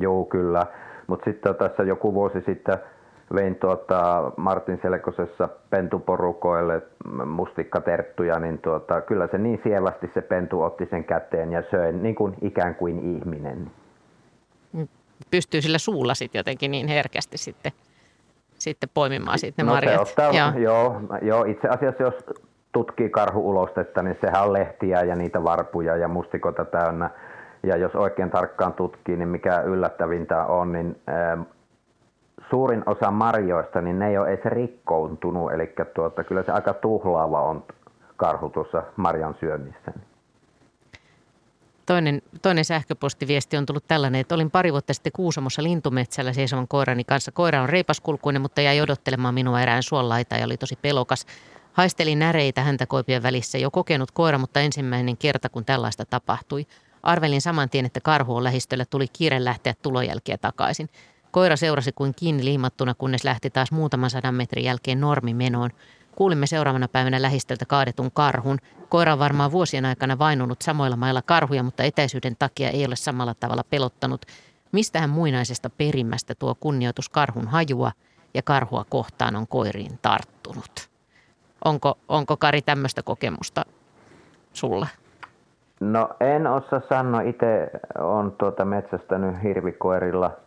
Joo, 0.00 0.24
kyllä. 0.24 0.66
Mutta 1.06 1.24
sitten 1.24 1.54
tässä 1.54 1.82
joku 1.82 2.14
vuosi 2.14 2.42
sitten 2.46 2.78
vein 3.34 3.56
tuota 3.56 4.32
Martin 4.36 4.78
Selkosessa 4.82 5.48
pentuporukoille 5.70 6.82
mustikkaterttuja, 7.26 8.38
niin 8.38 8.58
tuota, 8.58 9.00
kyllä 9.00 9.28
se 9.30 9.38
niin 9.38 9.60
sievästi 9.62 10.10
se 10.14 10.20
pentu 10.20 10.62
otti 10.62 10.86
sen 10.90 11.04
käteen 11.04 11.52
ja 11.52 11.62
söi 11.70 11.92
niin 11.92 12.14
kuin 12.14 12.34
ikään 12.42 12.74
kuin 12.74 13.16
ihminen. 13.16 13.70
Pystyy 15.30 15.62
sillä 15.62 15.78
suulla 15.78 16.14
sitten 16.14 16.38
jotenkin 16.38 16.70
niin 16.70 16.88
herkästi 16.88 17.38
sitten 17.38 17.72
sitten 18.58 18.88
poimimaan 18.94 19.38
sitten 19.38 19.66
ne 19.66 19.70
no, 19.70 19.74
marjat. 19.74 19.94
Se 19.94 20.00
ottaa, 20.00 20.32
joo. 20.32 20.52
Joo, 20.58 21.00
joo, 21.22 21.44
itse 21.44 21.68
asiassa 21.68 22.02
jos 22.02 22.14
tutkii 22.72 23.10
karhuulostetta, 23.10 24.02
niin 24.02 24.18
sehän 24.20 24.42
on 24.42 24.52
lehtiä 24.52 25.02
ja 25.02 25.16
niitä 25.16 25.44
varpuja 25.44 25.96
ja 25.96 26.08
mustikota 26.08 26.64
täynnä. 26.64 27.10
Ja 27.62 27.76
jos 27.76 27.94
oikein 27.94 28.30
tarkkaan 28.30 28.72
tutkii, 28.72 29.16
niin 29.16 29.28
mikä 29.28 29.60
yllättävintä 29.60 30.44
on, 30.44 30.72
niin 30.72 31.00
äh, 31.08 31.46
suurin 32.50 32.82
osa 32.86 33.10
marjoista, 33.10 33.80
niin 33.80 33.98
ne 33.98 34.08
ei 34.08 34.18
ole 34.18 34.28
edes 34.28 34.44
rikkoontunut. 34.44 35.52
Eli 35.52 35.74
tuota, 35.94 36.24
kyllä 36.24 36.42
se 36.42 36.52
aika 36.52 36.74
tuhlaava 36.74 37.42
on 37.42 37.64
karhu 38.16 38.50
tuossa 38.50 38.82
marjan 38.96 39.36
syömissä. 39.40 39.92
Toinen, 41.86 42.22
toinen 42.42 42.64
sähköpostiviesti 42.64 43.56
on 43.56 43.66
tullut 43.66 43.84
tällainen, 43.88 44.20
että 44.20 44.34
olin 44.34 44.50
pari 44.50 44.72
vuotta 44.72 44.94
sitten 44.94 45.12
Kuusamossa 45.12 45.62
lintumetsällä 45.62 46.32
seisovan 46.32 46.68
koirani 46.68 47.04
kanssa. 47.04 47.32
Koira 47.32 47.62
on 47.62 47.68
reipaskulkuinen, 47.68 48.42
mutta 48.42 48.60
jäi 48.60 48.80
odottelemaan 48.80 49.34
minua 49.34 49.60
erään 49.60 49.82
suolaita 49.82 50.36
ja 50.36 50.44
oli 50.44 50.56
tosi 50.56 50.78
pelokas. 50.82 51.26
Haistelin 51.72 52.18
näreitä 52.18 52.60
häntä 52.60 52.86
koipien 52.86 53.22
välissä. 53.22 53.58
Jo 53.58 53.70
kokenut 53.70 54.10
koira, 54.10 54.38
mutta 54.38 54.60
ensimmäinen 54.60 55.16
kerta, 55.16 55.48
kun 55.48 55.64
tällaista 55.64 56.04
tapahtui. 56.04 56.66
Arvelin 57.08 57.40
saman 57.40 57.70
tien, 57.70 57.86
että 57.86 58.00
karhu 58.00 58.36
on 58.36 58.44
lähistöllä, 58.44 58.84
tuli 58.84 59.08
kiire 59.08 59.44
lähteä 59.44 59.74
tulojälkeä 59.82 60.38
takaisin. 60.38 60.88
Koira 61.30 61.56
seurasi 61.56 61.92
kuin 61.92 62.14
kiinni 62.14 62.44
liimattuna, 62.44 62.94
kunnes 62.94 63.24
lähti 63.24 63.50
taas 63.50 63.72
muutaman 63.72 64.10
sadan 64.10 64.34
metrin 64.34 64.64
jälkeen 64.64 65.00
normimenoon. 65.00 65.70
Kuulimme 66.16 66.46
seuraavana 66.46 66.88
päivänä 66.88 67.22
lähistöltä 67.22 67.66
kaadetun 67.66 68.10
karhun. 68.10 68.58
Koira 68.88 69.12
on 69.12 69.18
varmaan 69.18 69.52
vuosien 69.52 69.84
aikana 69.84 70.18
vainunut 70.18 70.62
samoilla 70.62 70.96
mailla 70.96 71.22
karhuja, 71.22 71.62
mutta 71.62 71.82
etäisyyden 71.82 72.36
takia 72.38 72.70
ei 72.70 72.86
ole 72.86 72.96
samalla 72.96 73.34
tavalla 73.34 73.64
pelottanut. 73.70 74.26
Mistähän 74.72 75.10
muinaisesta 75.10 75.70
perimmästä 75.70 76.34
tuo 76.34 76.54
kunnioitus 76.54 77.08
karhun 77.08 77.48
hajua 77.48 77.92
ja 78.34 78.42
karhua 78.42 78.84
kohtaan 78.88 79.36
on 79.36 79.46
koiriin 79.46 79.98
tarttunut? 80.02 80.90
Onko, 81.64 81.98
onko 82.08 82.36
Kari 82.36 82.62
tämmöistä 82.62 83.02
kokemusta 83.02 83.64
sulla? 84.52 84.86
No 85.80 86.08
en 86.20 86.46
osaa 86.46 86.80
sanoa. 86.80 87.20
Itse 87.20 87.70
olen 87.98 88.32
tuota 88.32 88.64
metsästänyt 88.64 89.42
hirvikoirilla– 89.42 90.30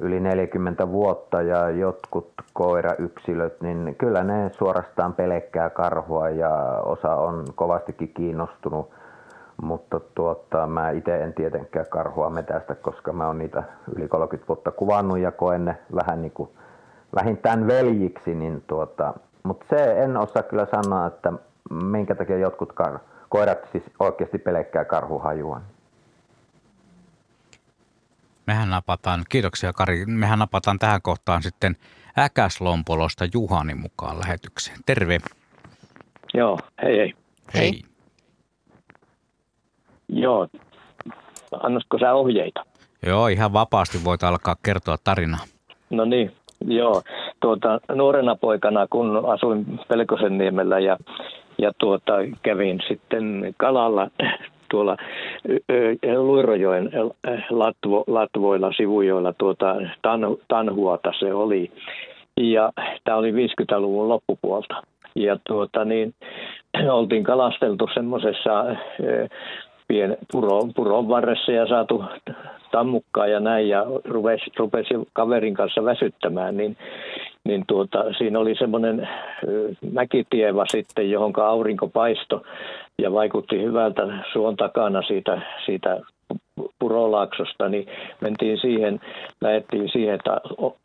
yli 0.00 0.20
40 0.20 0.88
vuotta 0.88 1.42
ja 1.42 1.70
jotkut 1.70 2.32
koirayksilöt, 2.52 3.60
niin 3.60 3.94
kyllä 3.98 4.24
ne 4.24 4.50
suorastaan 4.52 5.14
pelekkää 5.14 5.70
karhua 5.70 6.30
ja 6.30 6.50
osa 6.84 7.16
on 7.16 7.44
kovastikin 7.54 8.08
kiinnostunut. 8.14 8.90
Mutta 9.62 10.00
tuota, 10.14 10.66
mä 10.66 10.90
itse 10.90 11.16
en 11.16 11.34
tietenkään 11.34 11.86
karhua 11.90 12.30
metästä, 12.30 12.74
koska 12.74 13.12
mä 13.12 13.26
oon 13.26 13.38
niitä 13.38 13.62
yli 13.96 14.08
30 14.08 14.48
vuotta 14.48 14.70
kuvannut 14.70 15.18
ja 15.18 15.32
koen 15.32 15.64
ne 15.64 15.76
vähän 15.94 16.22
niin 16.22 16.32
kuin 16.32 16.50
vähintään 17.14 17.66
veljiksi. 17.66 18.34
Niin 18.34 18.64
tuota, 18.66 19.14
mutta 19.42 19.66
se 19.70 20.02
en 20.02 20.16
osaa 20.16 20.42
kyllä 20.42 20.66
sanoa, 20.66 21.06
että 21.06 21.32
minkä 21.70 22.14
takia 22.14 22.38
jotkut 22.38 22.72
kar- 22.82 23.13
koirat 23.34 23.58
siis 23.72 23.84
oikeasti 24.00 24.38
pelekkää 24.38 24.84
karhuhajua. 24.84 25.60
Mehän 28.46 28.70
napataan, 28.70 29.24
kiitoksia 29.28 29.72
Kari, 29.72 30.06
mehän 30.06 30.38
napataan 30.38 30.78
tähän 30.78 31.02
kohtaan 31.02 31.42
sitten 31.42 31.76
Äkäslompolosta 32.18 33.24
Juhani 33.34 33.74
mukaan 33.74 34.18
lähetykseen. 34.18 34.78
Terve. 34.86 35.18
Joo, 36.34 36.58
hei 36.82 36.98
hei. 36.98 37.14
Hei. 37.54 37.82
Joo, 40.08 40.48
annoisiko 41.62 41.98
sä 41.98 42.14
ohjeita? 42.14 42.64
Joo, 43.06 43.28
ihan 43.28 43.52
vapaasti 43.52 44.04
voit 44.04 44.22
alkaa 44.22 44.56
kertoa 44.62 44.96
tarinaa. 45.04 45.44
No 45.90 46.04
niin, 46.04 46.32
joo. 46.66 47.02
Tuota, 47.40 47.80
nuorena 47.94 48.36
poikana, 48.36 48.86
kun 48.86 49.32
asuin 49.32 49.80
Pelkosenniemellä 49.88 50.78
ja, 50.78 50.96
ja 51.58 51.72
tuota, 51.78 52.12
kävin 52.42 52.80
sitten 52.88 53.54
kalalla 53.56 54.10
tuolla 54.70 54.96
Luirojoen 56.16 56.90
latvo, 57.50 58.04
latvoilla, 58.06 58.72
sivujoilla, 58.76 59.32
tuota, 59.32 59.76
tan, 60.02 60.20
Tanhuota 60.48 61.12
se 61.18 61.34
oli. 61.34 61.70
Ja 62.40 62.72
tämä 63.04 63.16
oli 63.16 63.32
50-luvun 63.32 64.08
loppupuolta. 64.08 64.82
Ja 65.16 65.38
tuota, 65.46 65.84
niin, 65.84 66.14
oltiin 66.90 67.24
kalasteltu 67.24 67.88
semmoisessa 67.94 68.64
pien 69.88 70.16
puron, 70.32 70.74
puron 70.74 71.08
varressa 71.08 71.52
ja 71.52 71.66
saatu 71.66 72.04
tammukkaa 72.70 73.26
ja 73.26 73.40
näin 73.40 73.68
ja 73.68 73.86
rupesi, 74.04 74.50
rupesi 74.58 74.94
kaverin 75.12 75.54
kanssa 75.54 75.84
väsyttämään, 75.84 76.56
niin, 76.56 76.76
niin 77.48 77.64
tuota, 77.66 78.04
siinä 78.18 78.38
oli 78.38 78.54
semmoinen 78.58 79.08
mäkitieva 79.92 80.64
sitten, 80.68 81.10
johon 81.10 81.32
aurinko 81.42 81.88
paisto 81.88 82.42
ja 83.02 83.12
vaikutti 83.12 83.62
hyvältä 83.62 84.02
suon 84.32 84.56
takana 84.56 85.02
siitä, 85.02 85.42
siitä 85.66 86.00
Purolaaksosta, 86.78 87.68
niin 87.68 87.86
mentiin 88.20 88.58
siihen, 88.58 89.00
lähettiin 89.40 89.88
siihen, 89.92 90.14
että 90.14 90.40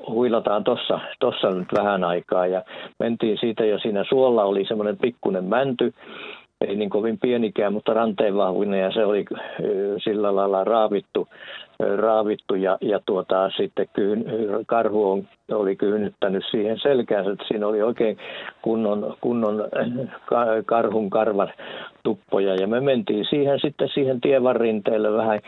huilataan 0.07 0.63
tuossa 0.63 0.99
tossa 1.19 1.49
nyt 1.49 1.67
vähän 1.77 2.03
aikaa 2.03 2.47
ja 2.47 2.63
mentiin 2.99 3.37
siitä 3.39 3.65
ja 3.65 3.79
siinä 3.79 4.03
suolla 4.09 4.43
oli 4.43 4.65
semmoinen 4.65 4.97
pikkunen 4.97 5.43
mänty, 5.43 5.93
ei 6.67 6.75
niin 6.75 6.89
kovin 6.89 7.19
pienikään, 7.19 7.73
mutta 7.73 7.93
ranteen 7.93 8.35
vahvinen 8.35 8.79
ja 8.79 8.91
se 8.91 9.05
oli 9.05 9.25
sillä 10.03 10.35
lailla 10.35 10.63
raavittu, 10.63 11.27
raavittu 11.79 12.55
ja, 12.55 12.77
ja 12.81 12.99
tuota, 13.05 13.49
sitten 13.57 13.89
kyyn, 13.93 14.25
karhu 14.65 15.11
on, 15.11 15.27
oli 15.51 15.75
kyynnyttänyt 15.75 16.43
siihen 16.51 16.79
selkäänsä, 16.79 17.31
että 17.31 17.45
siinä 17.47 17.67
oli 17.67 17.81
oikein 17.81 18.17
kunnon, 18.61 19.17
kunnon 19.21 19.63
karhun 20.65 21.09
karvan 21.09 21.51
tuppoja. 22.03 22.55
Ja 22.55 22.67
me 22.67 22.79
mentiin 22.79 23.25
siihen 23.29 23.59
sitten 23.59 23.89
siihen 23.93 24.21
tievarrinteelle 24.21 25.13
vähän, 25.13 25.39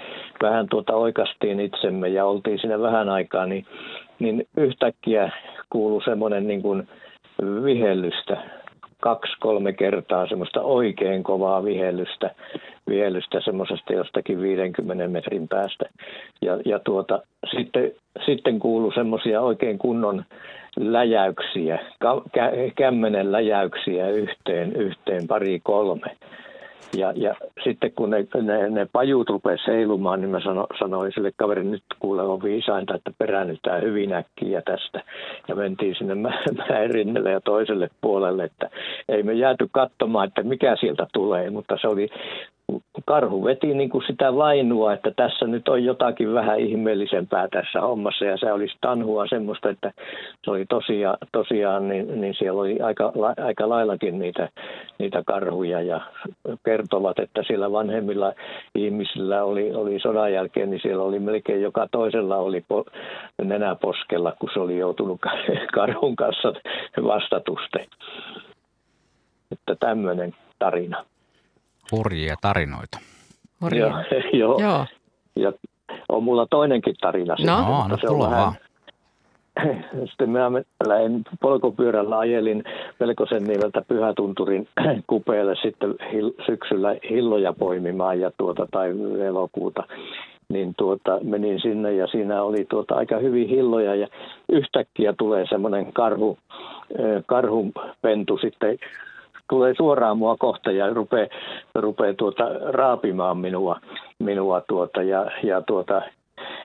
vähän 0.42 0.68
tuota 0.70 0.96
oikastiin 0.96 1.60
itsemme 1.60 2.10
ja 2.10 2.26
oltiin 2.26 2.60
siinä 2.60 2.82
vähän 2.82 3.10
aikaa, 3.10 3.46
niin, 3.46 3.66
niin 4.20 4.48
yhtäkkiä 4.58 5.32
kuului 5.70 6.04
semmoinen 6.04 6.48
niin 6.48 6.62
kuin 6.62 6.88
vihellystä 7.64 8.61
kaksi-kolme 9.02 9.74
kertaa 9.74 10.28
semmoista 10.28 10.62
oikein 10.62 11.24
kovaa 11.24 11.64
vihellystä, 11.64 12.36
vihellystä 12.90 13.42
semmoisesta 13.42 13.94
jostakin 13.94 14.42
50 14.42 15.08
metrin 15.08 15.48
päästä. 15.48 15.86
Ja, 16.42 16.60
ja 16.66 16.80
tuota, 16.80 17.22
sitten, 17.58 17.92
sitten 18.26 18.60
kuului 18.60 18.94
semmoisia 18.94 19.42
oikein 19.42 19.78
kunnon 19.78 20.26
läjäyksiä, 20.80 21.80
kä, 22.32 22.52
kämmenen 22.76 23.32
läjäyksiä 23.32 24.10
yhteen, 24.10 24.76
yhteen 24.76 25.28
pari 25.28 25.60
kolme. 25.64 26.18
Ja, 26.98 27.14
ja 27.16 27.36
sitten 27.64 27.92
kun 27.92 28.10
ne, 28.10 28.28
ne, 28.42 28.70
ne 28.70 28.88
pajut 28.92 29.30
rupesivat 29.30 29.68
heilumaan, 29.68 30.22
niin 30.22 30.30
mä 30.30 30.40
sano, 30.40 30.68
sanoin 30.80 31.12
sille 31.14 31.32
kaverille, 31.36 31.72
nyt 31.72 31.84
kuule 32.00 32.22
on 32.22 32.44
viisainta, 32.44 32.96
että 32.96 33.12
peräännytään 33.18 33.82
hyvin 33.82 34.14
äkkiä 34.14 34.62
tästä. 34.62 35.04
Ja 35.48 35.56
mentiin 35.56 35.96
sinne 35.96 36.16
mäen 36.16 36.92
rinnelle 36.96 37.32
ja 37.32 37.42
toiselle 37.42 37.90
puolelle, 38.02 38.44
että 38.44 38.70
ei 39.10 39.24
me 39.24 39.34
jääty 39.34 39.68
katsomaan, 39.72 40.28
että 40.28 40.44
mikä 40.44 40.76
sieltä 40.80 41.08
tulee, 41.14 41.50
mutta 41.50 41.78
se 41.82 41.88
oli 41.88 42.10
karhu 43.06 43.44
veti 43.44 43.74
niin 43.74 43.90
kuin 43.90 44.04
sitä 44.08 44.36
vainua, 44.36 44.94
että 44.94 45.12
tässä 45.12 45.48
nyt 45.48 45.68
on 45.68 45.84
jotakin 45.84 46.34
vähän 46.34 46.60
ihmeellisempää 46.60 47.48
tässä 47.48 47.82
hommassa 47.82 48.26
ja 48.26 48.38
se 48.38 48.52
oli 48.52 48.68
tanhua 48.82 49.28
semmoista, 49.28 49.70
että 49.70 49.92
se 50.44 50.52
oli 50.52 50.66
tosiaan, 50.66 51.18
tosiaan 51.32 51.90
niin, 51.90 52.22
niin 52.22 52.34
siellä 52.34 52.62
oli 52.62 52.80
aika, 52.80 53.14
aika 53.46 53.70
laillakin 53.70 54.20
niitä, 54.20 54.50
niitä 55.00 55.24
karhuja 55.26 55.82
ja 55.82 56.02
kertovat, 56.66 57.20
että 57.20 57.44
siellä 57.48 57.72
vanhemmilla 57.72 58.34
ihmisillä 58.76 59.44
oli, 59.44 59.74
oli 59.74 60.00
sodan 60.00 60.34
jälkeen, 60.34 60.70
niin 60.70 60.82
siellä 60.82 61.04
oli 61.04 61.20
melkein 61.20 61.62
joka 61.62 61.88
toisella 61.92 62.36
oli 62.36 62.66
po, 62.68 62.86
nenäposkella, 63.44 64.34
kun 64.40 64.50
se 64.54 64.60
oli 64.60 64.78
joutunut 64.78 65.20
karhun 65.76 66.16
kanssa 66.16 66.54
vastatusten. 67.04 67.86
Että 69.52 69.76
tämmöinen 69.76 70.34
tarina. 70.60 71.06
Hurjia 71.92 72.36
tarinoita. 72.42 73.00
Hurjia. 73.62 73.88
Joo, 73.88 74.04
joo. 74.34 74.60
joo. 74.60 74.86
Ja 75.36 75.54
on 76.10 76.24
mulla 76.24 76.48
toinenkin 76.50 76.96
tarina. 77.02 77.36
No, 77.46 77.62
no, 77.62 77.88
no 77.88 77.98
tulla 77.98 78.30
vähän... 78.30 78.54
Sitten 80.10 80.30
mä 80.30 80.52
lähdin 80.88 81.24
polkupyörällä 81.42 82.20
ajelin 82.20 82.64
Pelkosen 82.98 83.44
nimeltä 83.44 83.82
Pyhätunturin 83.88 84.68
kupeelle 85.08 85.56
sitten 85.62 85.90
hil- 85.92 86.46
syksyllä 86.46 86.96
hilloja 87.10 87.54
poimimaan 87.54 88.20
ja 88.20 88.32
tuota, 88.38 88.68
tai 88.72 88.90
elokuuta 89.28 89.84
niin 90.52 90.74
tuota, 90.78 91.20
menin 91.24 91.62
sinne 91.62 91.94
ja 91.94 92.08
siinä 92.08 92.44
oli 92.44 92.66
tuota 92.70 92.96
aika 92.96 93.18
hyvin 93.18 93.48
hilloja 93.48 93.96
ja 93.96 94.08
yhtäkkiä 94.50 95.14
tulee 95.18 95.46
semmoinen 95.50 95.94
karhu, 95.94 96.38
karhupentu 97.26 98.38
sitten 98.38 98.78
tulee 99.52 99.74
suoraan 99.78 100.18
mua 100.18 100.36
kohta 100.40 100.72
ja 100.72 100.94
rupeaa, 100.94 101.28
rupeaa 101.76 102.14
tuota, 102.14 102.44
raapimaan 102.72 103.38
minua, 103.38 103.80
minua 104.20 104.62
tuota, 104.62 105.04
ja, 105.04 105.32
ja 105.44 105.62
tuota, 105.62 106.02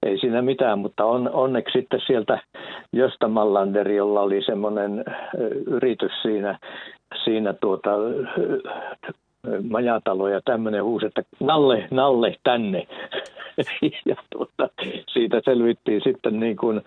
ei 0.03 0.19
siinä 0.19 0.43
mitään, 0.43 0.79
mutta 0.79 1.05
on, 1.05 1.31
onneksi 1.33 1.79
sitten 1.79 2.01
sieltä 2.07 2.39
Josta 2.93 3.29
Mallander, 3.29 3.91
jolla 3.91 4.21
oli 4.21 4.43
semmoinen 4.43 5.05
yritys 5.67 6.13
siinä, 6.23 6.59
siinä 7.25 7.53
tuota, 7.53 7.91
majatalo 9.71 10.29
ja 10.29 10.41
tämmöinen 10.45 10.85
huusi, 10.85 11.07
että 11.07 11.23
Nalle, 11.41 11.89
Nalle, 11.91 12.37
tänne. 12.43 12.87
ja 14.07 14.17
tuota, 14.33 14.69
siitä 15.07 15.41
selvittiin 15.45 16.01
sitten 16.05 16.41
niin 16.41 16.57
kuin, 16.57 16.81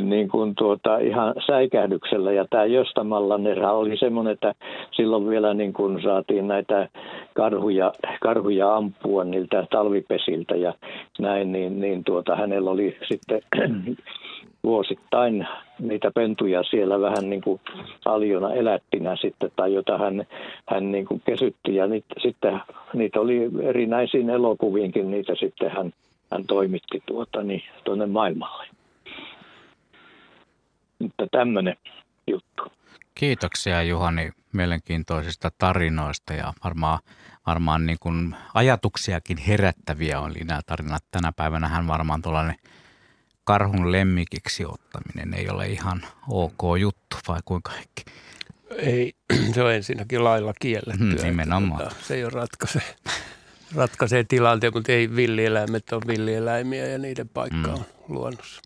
niin 0.00 0.28
kuin 0.28 0.54
tuota, 0.54 0.98
ihan 0.98 1.34
säikähdyksellä. 1.46 2.32
Ja 2.32 2.46
tämä 2.50 2.64
Jostamallanera 2.64 3.72
oli 3.72 3.96
semmoinen, 3.96 4.32
että 4.32 4.54
silloin 4.92 5.28
vielä 5.28 5.54
niin 5.54 5.72
kuin 5.72 6.02
saatiin 6.02 6.48
näitä 6.48 6.88
karhuja, 7.34 7.92
karhuja 8.20 8.76
ampua 8.76 9.24
niiltä 9.24 9.66
talvipesiltä 9.70 10.56
ja 10.56 10.74
näin, 11.18 11.52
niin, 11.52 11.80
niin 11.80 12.04
tuota, 12.04 12.36
hänellä 12.36 12.70
oli 12.70 12.96
sitten 13.08 13.40
vuosittain 14.64 15.46
niitä 15.82 16.10
pentuja 16.10 16.62
siellä 16.62 17.00
vähän 17.00 17.30
niin 17.30 17.40
kuin 17.42 17.60
aljona 18.04 18.52
elättinä 18.52 19.16
sitten, 19.16 19.50
tai 19.56 19.74
jota 19.74 19.98
hän, 19.98 20.26
hän 20.68 20.92
niin 20.92 21.06
kuin 21.06 21.22
kesytti. 21.26 21.74
Ja 21.74 21.86
niitä, 21.86 22.14
sitten 22.22 22.60
niitä 22.94 23.20
oli 23.20 23.50
erinäisiin 23.62 24.30
elokuviinkin, 24.30 25.10
niitä 25.10 25.34
sitten 25.34 25.70
hän, 25.70 25.92
hän 26.30 26.44
toimitti 26.46 27.02
tuota, 27.06 27.42
niin, 27.42 27.62
tuonne 27.84 28.06
maailmalle. 28.06 28.66
Mutta 30.98 31.26
tämmöinen 31.30 31.76
juttu. 32.26 32.62
Kiitoksia 33.14 33.82
Juhani 33.82 34.30
mielenkiintoisista 34.52 35.50
tarinoista 35.58 36.32
ja 36.32 36.52
varmaan, 36.64 36.98
varmaan 37.46 37.86
niin 37.86 37.98
kuin 38.00 38.34
ajatuksiakin 38.54 39.38
herättäviä 39.38 40.20
oli 40.20 40.38
nämä 40.44 40.60
tarinat. 40.66 41.04
Tänä 41.10 41.32
päivänä 41.36 41.68
hän 41.68 41.86
varmaan 41.86 42.22
tuollainen– 42.22 42.56
karhun 43.44 43.92
lemmikiksi 43.92 44.64
ottaminen 44.64 45.34
ei 45.34 45.48
ole 45.48 45.68
ihan 45.68 46.02
ok 46.28 46.62
juttu, 46.80 47.16
vai 47.28 47.40
kuinka 47.44 47.70
kaikki? 47.70 48.04
Ei, 48.78 49.12
se 49.54 49.62
on 49.62 49.72
ensinnäkin 49.72 50.24
lailla 50.24 50.52
kielletty. 50.60 51.04
Hmm, 51.04 51.22
nimenomaan. 51.22 51.82
Että, 51.82 51.94
se 52.02 52.14
ei 52.14 52.24
ole 52.24 52.32
ratkaise, 52.32 52.82
ratkaisee 53.74 54.24
tilanteen, 54.24 54.72
mutta 54.74 54.92
ei 54.92 55.16
villieläimet 55.16 55.92
ole 55.92 56.02
villieläimiä 56.06 56.86
ja 56.86 56.98
niiden 56.98 57.28
paikka 57.28 57.68
hmm. 57.68 57.74
on 57.74 57.84
luonnossa. 58.08 58.60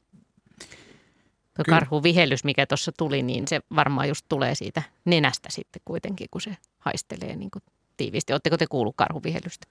Tuo 1.56 1.64
karhuvihellys, 1.68 2.44
mikä 2.44 2.66
tuossa 2.66 2.92
tuli, 2.98 3.22
niin 3.22 3.48
se 3.48 3.60
varmaan 3.76 4.08
just 4.08 4.26
tulee 4.28 4.54
siitä 4.54 4.82
nenästä 5.04 5.48
sitten 5.52 5.82
kuitenkin, 5.84 6.28
kun 6.30 6.40
se 6.40 6.56
haistelee 6.78 7.36
niin 7.36 7.50
kuin 7.50 7.62
tiiviisti. 7.96 8.32
Oletteko 8.32 8.56
te 8.56 8.66
kuullut 8.66 8.94
karhuvihellystä? 8.96 9.66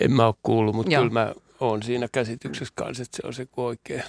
En 0.00 0.12
mä 0.12 0.26
ole 0.26 0.34
kuullut, 0.42 0.76
mutta 0.76 0.92
Joo. 0.92 1.02
kyllä 1.02 1.12
mä 1.12 1.34
on 1.60 1.82
siinä 1.82 2.06
käsityksessä 2.12 2.74
kanssa, 2.76 3.02
että 3.02 3.16
se 3.16 3.26
on 3.26 3.32
se, 3.32 3.46
kun 3.46 3.64
oikein, 3.64 4.02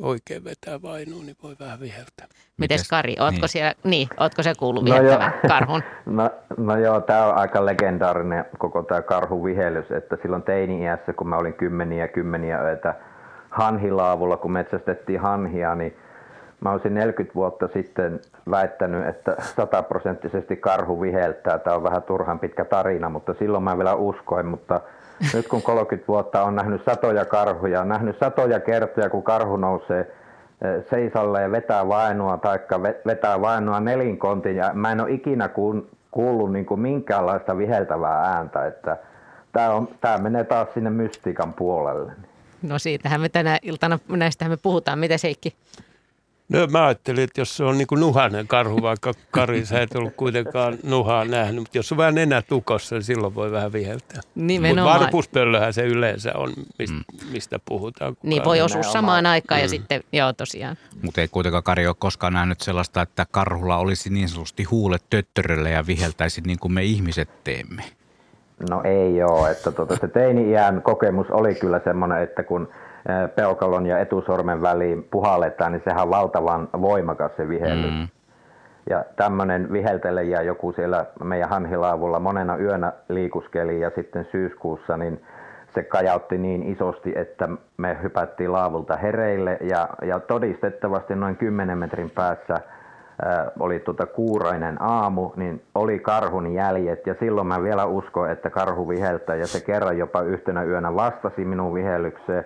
oikein 0.00 0.44
vetää 0.44 0.82
vainuun, 0.82 1.26
niin 1.26 1.36
voi 1.42 1.56
vähän 1.60 1.80
viheltää. 1.80 2.26
Mites 2.56 2.88
Kari, 2.88 3.16
ootko, 3.20 3.40
niin. 3.40 3.48
Siellä, 3.48 3.74
niin, 3.84 4.08
ootko 4.20 4.42
se 4.42 4.52
kuullut 4.58 4.84
no 4.84 4.94
viheltävän 4.94 5.32
karhun? 5.48 5.82
No, 6.06 6.30
no 6.56 6.76
joo, 6.76 7.00
tämä 7.00 7.26
on 7.26 7.34
aika 7.34 7.66
legendaarinen 7.66 8.44
koko 8.58 8.82
tämä 8.82 9.02
karhuvihellys, 9.02 9.90
että 9.90 10.16
silloin 10.22 10.42
teini-iässä, 10.42 11.12
kun 11.12 11.28
mä 11.28 11.36
olin 11.36 11.54
kymmeniä 11.54 12.08
kymmeniä 12.08 12.58
öitä 12.58 12.94
hanhilaavulla, 13.50 14.36
kun 14.36 14.52
metsästettiin 14.52 15.20
hanhia, 15.20 15.74
niin 15.74 15.96
mä 16.60 16.72
olisin 16.72 16.94
40 16.94 17.34
vuotta 17.34 17.68
sitten 17.72 18.20
väittänyt, 18.50 19.06
että 19.08 19.36
sataprosenttisesti 19.56 20.56
karhu 20.56 21.00
viheltää. 21.00 21.58
Tämä 21.58 21.76
on 21.76 21.82
vähän 21.82 22.02
turhan 22.02 22.38
pitkä 22.38 22.64
tarina, 22.64 23.08
mutta 23.08 23.34
silloin 23.38 23.64
mä 23.64 23.78
vielä 23.78 23.94
uskoin, 23.94 24.46
mutta 24.46 24.80
nyt 25.34 25.48
kun 25.48 25.62
30 25.62 26.08
vuotta 26.08 26.42
on 26.42 26.56
nähnyt 26.56 26.84
satoja 26.84 27.24
karhuja, 27.24 27.80
on 27.80 27.88
nähnyt 27.88 28.18
satoja 28.18 28.60
kertoja, 28.60 29.10
kun 29.10 29.22
karhu 29.22 29.56
nousee 29.56 30.00
eh, 30.00 30.84
seisalle 30.90 31.42
ja 31.42 31.50
vetää 31.50 31.88
vainoa 31.88 32.38
tai 32.38 32.58
vetää 33.06 33.40
vainoa 33.40 33.80
nelinkontin 33.80 34.56
ja 34.56 34.70
mä 34.74 34.92
en 34.92 35.00
ole 35.00 35.12
ikinä 35.12 35.50
kuullut 36.10 36.52
niin 36.52 36.66
kuin 36.66 36.80
minkäänlaista 36.80 37.58
viheltävää 37.58 38.20
ääntä, 38.20 38.66
että 38.66 38.96
tämä, 39.52 39.70
on, 39.70 39.88
tämä 40.00 40.18
menee 40.18 40.44
taas 40.44 40.68
sinne 40.74 40.90
mystiikan 40.90 41.52
puolelle. 41.52 42.12
No 42.62 42.78
siitähän 42.78 43.20
me 43.20 43.28
tänä 43.28 43.58
iltana, 43.62 43.98
näistähän 44.08 44.52
me 44.52 44.56
puhutaan. 44.56 44.98
Mitä 44.98 45.18
Seikki? 45.18 45.54
No 46.48 46.66
mä 46.66 46.86
ajattelin, 46.86 47.24
että 47.24 47.40
jos 47.40 47.56
se 47.56 47.64
on 47.64 47.78
niin 47.78 47.86
kuin 47.86 48.00
nuhainen 48.00 48.48
karhu, 48.48 48.82
vaikka 48.82 49.12
Kari, 49.30 49.66
sä 49.66 49.80
et 49.80 49.94
ollut 49.94 50.14
kuitenkaan 50.16 50.78
nuhaa 50.82 51.24
nähnyt, 51.24 51.60
mutta 51.60 51.78
jos 51.78 51.92
on 51.92 51.98
vähän 51.98 52.14
nenä 52.14 52.42
tukossa, 52.42 52.94
niin 52.94 53.02
silloin 53.02 53.34
voi 53.34 53.52
vähän 53.52 53.72
viheltää. 53.72 54.20
Mutta 54.34 54.84
varpuspöllöhän 54.84 55.72
se 55.72 55.82
yleensä 55.86 56.32
on, 56.34 56.52
mistä, 56.78 56.96
mm. 56.96 57.32
mistä 57.32 57.58
puhutaan. 57.68 58.16
Niin 58.22 58.44
voi 58.44 58.60
osua 58.60 58.82
samaan 58.82 59.26
aikaan 59.26 59.60
mm. 59.60 59.62
ja 59.62 59.68
sitten, 59.68 60.02
joo 60.12 60.32
tosiaan. 60.32 60.76
Mutta 61.02 61.20
ei 61.20 61.28
kuitenkaan 61.28 61.62
Kari 61.62 61.86
ole 61.86 61.96
koskaan 61.98 62.32
nähnyt 62.32 62.60
sellaista, 62.60 63.02
että 63.02 63.26
karhulla 63.30 63.76
olisi 63.76 64.10
niin 64.10 64.28
sanotusti 64.28 64.64
huulet 64.64 65.02
töttörölle 65.10 65.70
ja 65.70 65.86
viheltäisi 65.86 66.40
niin 66.40 66.58
kuin 66.58 66.72
me 66.72 66.82
ihmiset 66.82 67.44
teemme. 67.44 67.82
No 68.70 68.82
ei 68.82 69.22
ole, 69.22 69.50
että 69.50 69.72
tuota, 69.72 69.96
se 70.00 70.08
teini-iän 70.08 70.82
kokemus 70.82 71.30
oli 71.30 71.54
kyllä 71.54 71.80
semmoinen, 71.84 72.22
että 72.22 72.42
kun 72.42 72.68
peukalon 73.34 73.86
ja 73.86 73.98
etusormen 73.98 74.62
väliin 74.62 75.08
puhalletaan, 75.10 75.72
niin 75.72 75.82
sehän 75.84 76.02
on 76.02 76.10
valtavan 76.10 76.68
voimakas 76.80 77.32
se 77.36 77.48
vihellys. 77.48 77.92
Mm. 77.92 78.08
Ja 78.90 79.04
tämmöinen 79.16 79.72
viheltelejä 79.72 80.42
joku 80.42 80.72
siellä 80.72 81.06
meidän 81.24 81.48
hanhilaavulla 81.48 82.20
monena 82.20 82.56
yönä 82.56 82.92
liikuskeli 83.08 83.80
ja 83.80 83.90
sitten 83.94 84.28
syyskuussa, 84.32 84.96
niin 84.96 85.22
se 85.74 85.82
kajautti 85.82 86.38
niin 86.38 86.62
isosti, 86.62 87.12
että 87.16 87.48
me 87.76 87.98
hypättiin 88.02 88.52
laavulta 88.52 88.96
hereille 88.96 89.58
ja, 89.60 89.88
ja 90.02 90.20
todistettavasti 90.20 91.14
noin 91.14 91.36
10 91.36 91.78
metrin 91.78 92.10
päässä– 92.10 92.60
oli 93.60 93.80
tuota 93.80 94.06
kuurainen 94.06 94.82
aamu, 94.82 95.32
niin 95.36 95.62
oli 95.74 95.98
karhun 95.98 96.52
jäljet 96.52 97.06
ja 97.06 97.14
silloin 97.20 97.46
mä 97.46 97.62
vielä 97.62 97.84
uskoin, 97.84 98.30
että 98.30 98.50
karhu 98.50 98.88
viheltää 98.88 99.36
ja 99.36 99.46
se 99.46 99.64
kerran 99.64 99.98
jopa 99.98 100.22
yhtenä 100.22 100.62
yönä 100.62 100.94
vastasi 100.94 101.44
minun 101.44 101.74
vihellykseen. 101.74 102.44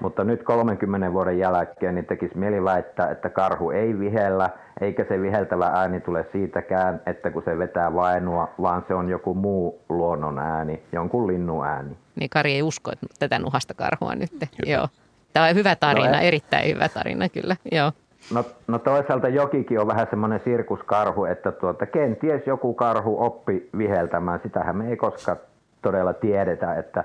Mutta 0.00 0.24
nyt 0.24 0.42
30 0.42 1.12
vuoden 1.12 1.38
jälkeen 1.38 1.94
niin 1.94 2.06
tekisi 2.06 2.38
mieli 2.38 2.64
väittää, 2.64 3.10
että 3.10 3.30
karhu 3.30 3.70
ei 3.70 3.98
vihellä, 3.98 4.50
eikä 4.80 5.04
se 5.08 5.20
viheltävä 5.20 5.66
ääni 5.66 6.00
tule 6.00 6.26
siitäkään, 6.32 7.00
että 7.06 7.30
kun 7.30 7.42
se 7.44 7.58
vetää 7.58 7.94
vainua, 7.94 8.48
vaan 8.62 8.84
se 8.88 8.94
on 8.94 9.08
joku 9.08 9.34
muu 9.34 9.80
luonnon 9.88 10.38
ääni, 10.38 10.82
jonkun 10.92 11.26
linnun 11.26 11.66
ääni. 11.66 11.96
Niin 12.16 12.30
Kari 12.30 12.52
ei 12.52 12.62
usko 12.62 12.92
että 12.92 13.06
tätä 13.18 13.38
nuhasta 13.38 13.74
karhua 13.74 14.14
nyt. 14.14 14.30
Joo. 14.66 14.88
Tämä 15.32 15.46
on 15.46 15.54
hyvä 15.54 15.76
tarina, 15.76 16.16
no, 16.16 16.22
erittäin 16.22 16.74
hyvä 16.74 16.88
tarina 16.88 17.28
kyllä. 17.28 17.56
Joo. 17.72 17.92
No, 18.34 18.44
no 18.66 18.78
toisaalta 18.78 19.28
jokikin 19.28 19.80
on 19.80 19.86
vähän 19.86 20.06
semmoinen 20.10 20.40
sirkuskarhu, 20.44 21.24
että 21.24 21.52
tuota, 21.52 21.86
kenties 21.86 22.46
joku 22.46 22.74
karhu 22.74 23.24
oppi 23.24 23.68
viheltämään. 23.78 24.40
Sitähän 24.42 24.76
me 24.76 24.88
ei 24.88 24.96
koskaan 24.96 25.38
todella 25.82 26.12
tiedetä, 26.12 26.74
että 26.74 27.04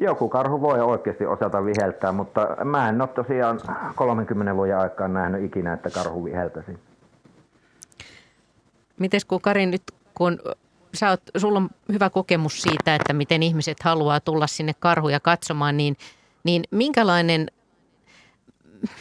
joku 0.00 0.28
karhu 0.28 0.60
voi 0.60 0.80
oikeasti 0.80 1.26
osata 1.26 1.64
viheltää, 1.64 2.12
mutta 2.12 2.56
mä 2.64 2.88
en 2.88 3.00
ole 3.00 3.08
tosiaan 3.08 3.60
30 3.94 4.56
vuoden 4.56 4.78
aikaan 4.78 5.14
nähnyt 5.14 5.44
ikinä, 5.44 5.72
että 5.72 5.90
karhu 5.90 6.24
viheltäisi. 6.24 6.78
Mites 8.98 9.24
kun 9.24 9.40
Kari 9.40 9.66
nyt, 9.66 9.82
kun 10.14 10.38
sä 10.94 11.10
oot, 11.10 11.22
sulla 11.36 11.58
on 11.58 11.68
hyvä 11.92 12.10
kokemus 12.10 12.62
siitä, 12.62 12.94
että 12.94 13.12
miten 13.12 13.42
ihmiset 13.42 13.82
haluaa 13.82 14.20
tulla 14.20 14.46
sinne 14.46 14.72
karhuja 14.78 15.20
katsomaan, 15.20 15.76
niin, 15.76 15.96
niin 16.44 16.62
minkälainen 16.70 17.46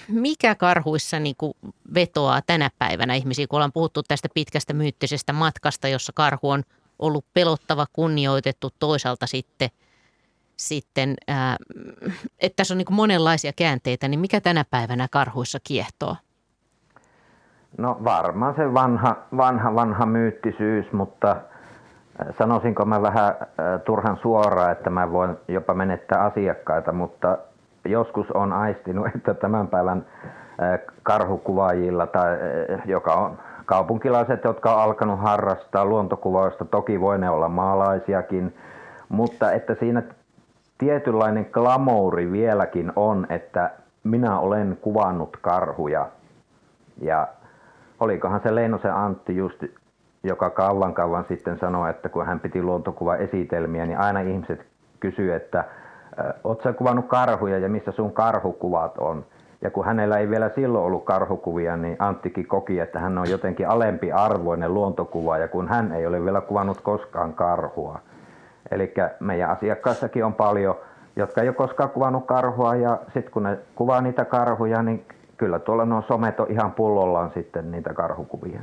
mikä 0.08 0.56
karhuissa 0.56 1.20
niin 1.20 1.36
kuin 1.38 1.54
vetoaa 1.94 2.42
tänä 2.42 2.70
päivänä 2.80 3.16
ihmisiä, 3.16 3.48
kun 3.48 3.58
ollaan 3.58 3.72
puhuttu 3.72 4.04
tästä 4.04 4.28
pitkästä 4.34 4.74
myyttisestä 4.74 5.34
matkasta, 5.34 5.88
jossa 5.88 6.12
karhu 6.16 6.50
on 6.50 6.64
ollut 7.00 7.26
pelottava, 7.34 7.86
kunnioitettu, 7.94 8.70
toisaalta 8.80 9.28
sitten, 9.28 9.70
sitten 10.62 11.16
ää, 11.28 11.56
että 12.42 12.56
tässä 12.56 12.74
on 12.74 12.78
niin 12.78 12.88
monenlaisia 12.92 13.52
käänteitä, 13.56 14.08
niin 14.08 14.20
mikä 14.20 14.42
tänä 14.42 14.66
päivänä 14.72 15.08
karhuissa 15.12 15.60
kiehtoo? 15.64 16.16
No 17.78 17.98
varmaan 18.04 18.56
se 18.56 18.74
vanha, 18.74 19.16
vanha, 19.38 19.76
vanha 19.76 20.06
myyttisyys, 20.06 20.92
mutta 20.92 21.36
sanoisinko 22.38 22.86
mä 22.86 23.02
vähän 23.02 23.36
turhan 23.86 24.18
suoraan, 24.22 24.72
että 24.72 24.90
mä 24.90 25.12
voin 25.12 25.38
jopa 25.48 25.74
menettää 25.74 26.24
asiakkaita, 26.24 26.92
mutta 26.92 27.38
joskus 27.86 28.32
on 28.32 28.54
aistinut, 28.54 29.08
että 29.16 29.34
tämän 29.34 29.68
päivän 29.68 30.06
karhukuvaajilla, 31.04 32.08
tai, 32.08 32.38
joka 32.86 33.14
on 33.14 33.40
kaupunkilaiset, 33.66 34.44
jotka 34.44 34.76
on 34.76 34.82
alkanut 34.82 35.20
harrastaa 35.20 35.86
luontokuvausta, 35.86 36.66
toki 36.66 37.02
voi 37.02 37.18
ne 37.18 37.30
olla 37.30 37.50
maalaisiakin, 37.50 38.56
mutta 39.10 39.52
että 39.52 39.76
siinä 39.80 40.04
tietynlainen 40.82 41.48
glamouri 41.52 42.32
vieläkin 42.32 42.91
on, 42.95 43.28
että 43.30 43.72
minä 44.03 44.40
olen 44.40 44.78
kuvannut 44.82 45.38
karhuja. 45.41 46.08
Ja 47.02 47.28
olikohan 47.99 48.41
se 48.44 48.56
Leinosen 48.56 48.94
Antti 48.94 49.38
just, 49.38 49.64
joka 50.24 50.49
kauan 50.49 50.94
kauan 50.94 51.26
sitten 51.28 51.60
sanoi, 51.60 51.90
että 51.90 52.10
kun 52.10 52.26
hän 52.26 52.40
piti 52.40 52.64
luontokuva 52.64 53.16
esitelmiä, 53.16 53.86
niin 53.86 53.99
aina 53.99 54.20
ihmiset 54.20 54.66
kysyivät, 54.99 55.44
että 55.44 55.66
Oletko 56.44 56.74
kuvannut 56.74 57.08
karhuja 57.08 57.58
ja 57.58 57.70
missä 57.70 57.91
sun 57.91 58.14
karhukuvat 58.14 58.98
on? 58.98 59.26
Ja 59.62 59.72
kun 59.72 59.86
hänellä 59.86 60.18
ei 60.18 60.30
vielä 60.30 60.49
silloin 60.56 60.86
ollut 60.86 61.06
karhukuvia, 61.06 61.78
niin 61.78 61.95
Anttikin 61.99 62.48
koki, 62.48 62.80
että 62.80 62.99
hän 62.99 63.18
on 63.18 63.30
jotenkin 63.30 63.68
alempi 63.68 64.12
arvoinen 64.12 64.74
luontokuva, 64.74 65.38
ja 65.38 65.48
kun 65.48 65.68
hän 65.68 65.91
ei 65.91 66.08
ole 66.08 66.24
vielä 66.26 66.41
kuvannut 66.41 66.82
koskaan 66.82 67.34
karhua. 67.34 67.99
Eli 68.72 68.94
meidän 69.20 69.50
asiakkaissakin 69.50 70.26
on 70.26 70.34
paljon, 70.34 70.76
jotka 71.16 71.42
ei 71.42 71.48
ole 71.48 71.56
koskaan 71.56 71.90
kuvannut 71.90 72.26
karhua, 72.26 72.76
ja 72.76 73.00
sitten 73.04 73.32
kun 73.32 73.44
ne 73.44 73.58
kuvaa 73.76 74.02
niitä 74.02 74.26
karhuja, 74.26 74.84
niin 74.84 75.06
kyllä 75.38 75.60
tuolla 75.60 75.86
nuo 75.86 76.04
somet 76.08 76.40
on 76.40 76.52
ihan 76.52 76.72
pullollaan 76.72 77.32
sitten 77.34 77.72
niitä 77.72 77.94
karhukuvia. 77.94 78.60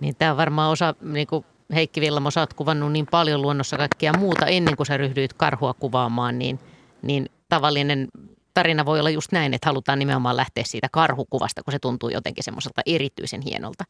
Niin 0.00 0.14
tämä 0.18 0.30
on 0.30 0.36
varmaan 0.36 0.70
osa 0.72 0.94
niin 1.00 1.26
kuin 1.26 1.44
Heikki 1.74 2.00
Villamo, 2.00 2.30
sä 2.30 2.40
oot 2.40 2.54
kuvannut 2.54 2.92
niin 2.92 3.06
paljon 3.10 3.42
luonnossa 3.42 3.76
kaikkea 3.76 4.12
muuta 4.18 4.46
ennen 4.46 4.76
kuin 4.76 4.86
sä 4.86 4.96
ryhdyit 4.96 5.32
karhua 5.32 5.74
kuvaamaan, 5.74 6.38
niin, 6.38 6.58
niin 7.02 7.26
tavallinen 7.48 8.08
tarina 8.54 8.84
voi 8.84 8.98
olla 9.00 9.10
just 9.10 9.32
näin, 9.32 9.54
että 9.54 9.68
halutaan 9.68 9.98
nimenomaan 9.98 10.36
lähteä 10.36 10.64
siitä 10.66 10.88
karhukuvasta, 10.92 11.62
kun 11.62 11.72
se 11.72 11.78
tuntuu 11.78 12.08
jotenkin 12.08 12.44
semmoiselta 12.44 12.82
erityisen 12.86 13.42
hienolta. 13.42 13.84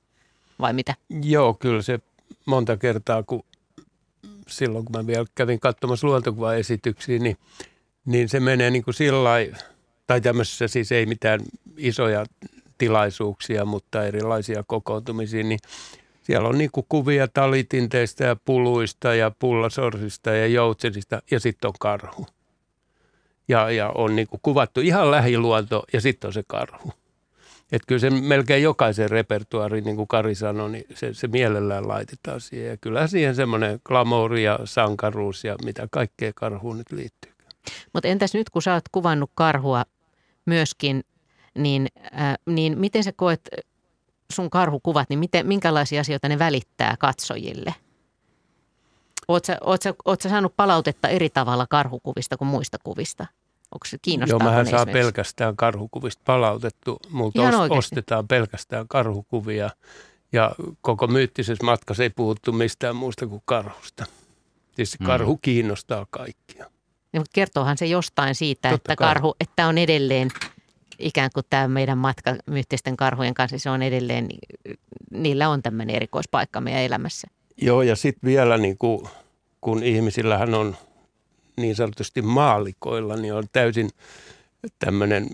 Vai 0.61 0.73
mitä? 0.73 0.95
Joo, 1.23 1.55
kyllä 1.55 1.83
se 1.83 2.01
monta 2.47 2.77
kertaa, 2.77 3.23
kun 3.23 3.43
silloin 4.49 4.85
kun 4.85 4.97
mä 4.97 5.07
vielä 5.07 5.27
kävin 5.35 5.61
katsomassa 5.61 6.07
luontokuvaesityksiä, 6.07 7.19
niin, 7.19 7.37
niin 8.07 8.29
se 8.29 8.41
menee 8.41 8.71
niin 8.71 8.85
kuin 8.85 8.95
sillä 8.95 9.31
tai 10.07 10.21
tämmöisessä 10.21 10.69
siis 10.69 10.93
ei 10.93 11.07
mitään 11.07 11.41
isoja 11.77 12.27
tilaisuuksia, 12.79 13.65
mutta 13.65 14.05
erilaisia 14.05 14.65
kokoontumisia, 14.67 15.45
niin 15.45 15.59
siellä 16.23 16.49
on 16.49 16.59
niin 16.59 16.71
kuvia 16.89 17.29
talitinteistä 17.29 18.25
ja 18.25 18.37
puluista 18.45 19.15
ja 19.15 19.33
pullasorsista 19.39 20.31
ja 20.31 20.47
joutsenista 20.47 21.23
ja 21.31 21.41
sitten 21.41 21.69
on 21.69 21.75
karhu. 21.81 22.27
Ja, 23.49 23.71
ja 23.71 23.91
on 23.95 24.17
niin 24.17 24.29
kuvattu 24.43 24.81
ihan 24.81 25.11
lähiluonto 25.11 25.85
ja 25.93 26.01
sitten 26.01 26.29
on 26.29 26.33
se 26.33 26.43
karhu. 26.47 26.93
Että 27.73 27.87
kyllä 27.87 27.99
se 27.99 28.11
melkein 28.11 28.63
jokaisen 28.63 29.11
repertuaari, 29.11 29.81
niin 29.81 29.97
kuin 29.97 30.09
Kari 30.09 30.35
sanoi, 30.35 30.71
niin 30.71 30.85
se, 30.95 31.15
se 31.15 31.27
mielellään 31.27 31.89
laitetaan 31.89 32.41
siihen. 32.41 32.71
Ja 32.71 32.77
kyllä 32.77 33.07
siihen 33.07 33.35
semmoinen 33.35 33.81
glamouri 33.85 34.45
ja 34.45 34.59
sankaruus 34.65 35.45
ja 35.45 35.57
mitä 35.65 35.89
kaikkea 35.91 36.33
karhuun 36.35 36.79
nyt 36.79 36.93
liittyy. 36.93 37.33
Mutta 37.93 38.09
entäs 38.09 38.35
nyt, 38.35 38.51
kun 38.51 38.63
sä 38.63 38.75
oot 38.75 38.89
kuvannut 38.93 39.31
karhua 39.35 39.85
myöskin, 40.47 41.05
niin, 41.59 41.87
äh, 42.21 42.35
niin 42.47 42.79
miten 42.79 43.05
sä 43.05 43.13
koet 43.17 43.41
sun 44.33 44.51
karhukuvat, 44.51 45.09
niin 45.09 45.19
miten, 45.19 45.47
minkälaisia 45.47 46.01
asioita 46.01 46.29
ne 46.29 46.39
välittää 46.39 46.95
katsojille? 46.99 47.75
Oletko 49.29 49.47
sä, 49.83 49.95
oot 50.05 50.21
sä 50.21 50.29
saanut 50.29 50.57
palautetta 50.57 51.09
eri 51.09 51.31
tavalla 51.31 51.67
karhukuvista 51.71 52.37
kuin 52.37 52.49
muista 52.49 52.79
kuvista? 52.85 53.27
Onko 53.77 53.87
se 53.87 54.27
Joo, 54.27 54.39
mähän 54.39 54.67
saa 54.67 54.87
pelkästään 54.87 55.57
karhukuvista 55.57 56.23
palautettu. 56.25 56.99
Multa 57.11 57.41
ost- 57.43 57.73
ostetaan 57.73 58.29
pelkästään 58.29 58.89
karhukuvia 58.89 59.71
ja 60.33 60.53
koko 60.81 61.07
myyttisessä 61.07 61.65
matkassa 61.65 62.03
ei 62.03 62.11
puhuttu 62.11 62.53
mistään 62.53 62.97
muusta 62.97 63.27
kuin 63.27 63.43
karhusta. 63.45 64.07
Siis 64.73 65.01
mm. 65.01 65.07
karhu 65.07 65.37
kiinnostaa 65.37 66.07
kaikkia. 66.11 66.67
Ja, 67.13 67.21
mutta 67.21 67.31
kertoohan 67.33 67.79
se 67.79 67.87
jostain 67.87 68.35
siitä, 68.35 68.71
Totta 68.71 68.93
että, 68.93 69.05
karhu, 69.05 69.37
että 69.41 69.67
on 69.67 69.79
edelleen 69.79 70.29
ikään 70.99 71.31
kuin 71.35 71.47
tämä 71.51 71.69
meidän 71.69 71.99
matka 71.99 72.37
myyttisten 72.47 72.97
karhujen 72.97 73.35
kanssa, 73.35 73.59
se 73.59 73.71
on 73.71 73.83
edelleen, 73.83 74.29
niillä 75.11 75.49
on 75.49 75.63
tämmöinen 75.63 75.97
erikoispaikka 75.97 76.61
meidän 76.61 76.83
elämässä. 76.83 77.29
Joo, 77.63 77.83
ja 77.83 77.97
sitten 77.97 78.29
vielä 78.29 78.59
niin 78.59 78.79
kuin, 78.79 79.09
kun 79.61 79.83
ihmisillähän 79.83 80.55
on 80.55 80.77
niin 81.57 81.77
sanotusti 81.77 82.23
maalikoilla, 82.23 83.17
niin 83.17 83.35
on 83.35 83.45
täysin 83.53 83.91
tämmöinen 84.79 85.29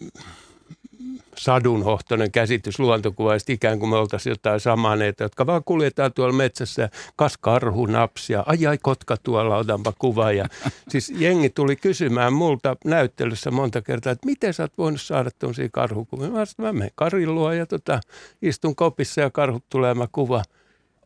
sadunhohtoinen 1.37 2.33
käsitys 2.33 2.79
luontokuvaista, 2.79 3.53
ikään 3.53 3.79
kuin 3.79 3.91
me 3.91 3.97
oltaisiin 3.97 4.31
jotain 4.31 4.61
samaneita, 4.61 5.23
jotka 5.23 5.47
vaan 5.47 5.65
kuljetaan 5.65 6.13
tuolla 6.13 6.35
metsässä, 6.35 6.89
kas 7.17 7.39
karhu 7.39 7.87
napsia, 7.87 8.43
ai 8.47 8.67
ai 8.67 8.79
kotka 8.79 9.17
tuolla, 9.17 9.57
otanpa 9.57 9.93
kuva. 9.99 10.33
Ja 10.33 10.45
siis 10.91 11.13
jengi 11.17 11.51
tuli 11.51 11.77
kysymään 11.77 12.33
multa 12.33 12.77
näyttelyssä 12.85 13.51
monta 13.51 13.83
kertaa, 13.83 14.13
että 14.13 14.27
miten 14.27 14.55
sä 14.55 14.63
oot 14.63 14.79
voinut 14.79 15.01
saada 15.01 15.31
tuollaisia 15.39 15.69
karhukuvia. 15.73 16.31
Mä 16.31 16.45
sanoin, 16.45 16.75
mä 16.75 16.79
menen 16.79 16.93
Karin 16.95 17.35
luo 17.35 17.53
ja 17.53 17.67
tota, 17.67 18.01
istun 18.43 18.77
kopissa 18.77 19.21
ja 19.21 19.31
karhut 19.31 19.65
tulee 19.69 19.95
mä 19.95 20.07
kuva. 20.13 20.43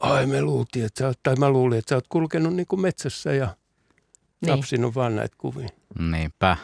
Ai 0.00 0.26
me 0.26 0.42
luultiin, 0.42 0.84
että 0.84 0.98
sä 0.98 1.06
oot, 1.06 1.18
tai 1.22 1.36
mä 1.36 1.50
luulin, 1.50 1.78
että 1.78 1.88
sä 1.88 1.94
oot 1.94 2.08
kulkenut 2.08 2.54
niin 2.54 2.66
kuin 2.66 2.80
metsässä 2.80 3.32
ja 3.32 3.48
niin. 4.40 4.56
napsinut 4.56 4.94
vaan 4.94 5.16
näitä 5.16 5.36
kuvia. 5.38 5.68
Niinpä 5.98 6.56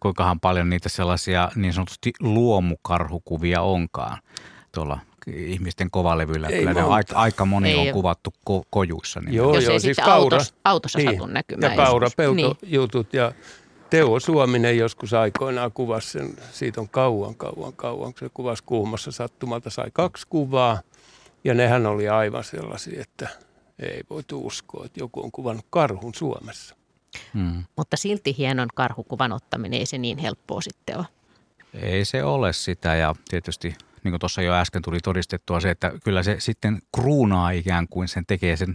kuinkahan 0.00 0.40
paljon 0.40 0.70
niitä 0.70 0.88
sellaisia 0.88 1.50
niin 1.54 1.72
sanotusti 1.72 2.12
luomukarhukuvia 2.20 3.62
onkaan 3.62 4.18
tuolla 4.74 4.98
ihmisten 5.26 5.90
kovalevyillä. 5.90 6.48
Ei 6.48 6.58
Kyllä 6.58 6.74
ne 6.74 6.82
aika, 6.82 7.16
aika 7.16 7.44
moni 7.44 7.70
ei 7.70 7.88
on 7.88 7.94
kuvattu 7.94 8.34
ko- 8.50 8.66
kojuissa. 8.70 9.20
Niin 9.20 9.34
joo, 9.34 9.54
Jos 9.54 9.64
joo, 9.64 9.72
ei 9.72 9.80
siis 9.80 9.96
kaura, 9.96 10.14
autos, 10.14 10.54
autossa 10.64 10.98
niin, 10.98 11.10
satu 11.10 11.26
näkymään. 11.26 11.72
Ja 11.72 11.84
kaurapeltojutut 11.84 13.12
niin. 13.12 13.20
ja 13.20 13.32
Teo 13.90 14.20
Suominen 14.20 14.78
joskus 14.78 15.12
aikoinaan 15.12 15.72
kuvasi 15.72 16.10
sen, 16.10 16.36
siitä 16.52 16.80
on 16.80 16.88
kauan, 16.88 17.34
kauan, 17.34 17.72
kauan, 17.72 18.12
kun 18.12 18.20
se 18.20 18.30
kuvasi 18.34 18.62
kuumassa 18.66 19.12
sattumalta, 19.12 19.70
sai 19.70 19.90
kaksi 19.92 20.26
kuvaa. 20.28 20.80
Ja 21.44 21.54
nehän 21.54 21.86
oli 21.86 22.08
aivan 22.08 22.44
sellaisia, 22.44 23.02
että 23.02 23.28
ei 23.78 24.02
voitu 24.10 24.46
uskoa, 24.46 24.84
että 24.86 25.00
joku 25.00 25.22
on 25.24 25.32
kuvannut 25.32 25.66
karhun 25.70 26.14
Suomessa. 26.14 26.76
Hmm. 27.34 27.64
Mutta 27.76 27.96
silti 27.96 28.34
hienon 28.38 28.68
karhukuvan 28.74 29.32
ottaminen 29.32 29.78
ei 29.78 29.86
se 29.86 29.98
niin 29.98 30.18
helppoa 30.18 30.60
sitten 30.60 30.98
ole. 30.98 31.06
Ei 31.82 32.04
se 32.04 32.24
ole 32.24 32.52
sitä 32.52 32.94
ja 32.94 33.14
tietysti 33.28 33.74
niin 34.04 34.12
kuin 34.12 34.20
tuossa 34.20 34.42
jo 34.42 34.52
äsken 34.52 34.82
tuli 34.82 34.98
todistettua 35.00 35.60
se, 35.60 35.70
että 35.70 35.92
kyllä 36.04 36.22
se 36.22 36.36
sitten 36.38 36.78
kruunaa 36.94 37.50
ikään 37.50 37.88
kuin 37.88 38.08
sen 38.08 38.26
tekee 38.26 38.56
sen 38.56 38.74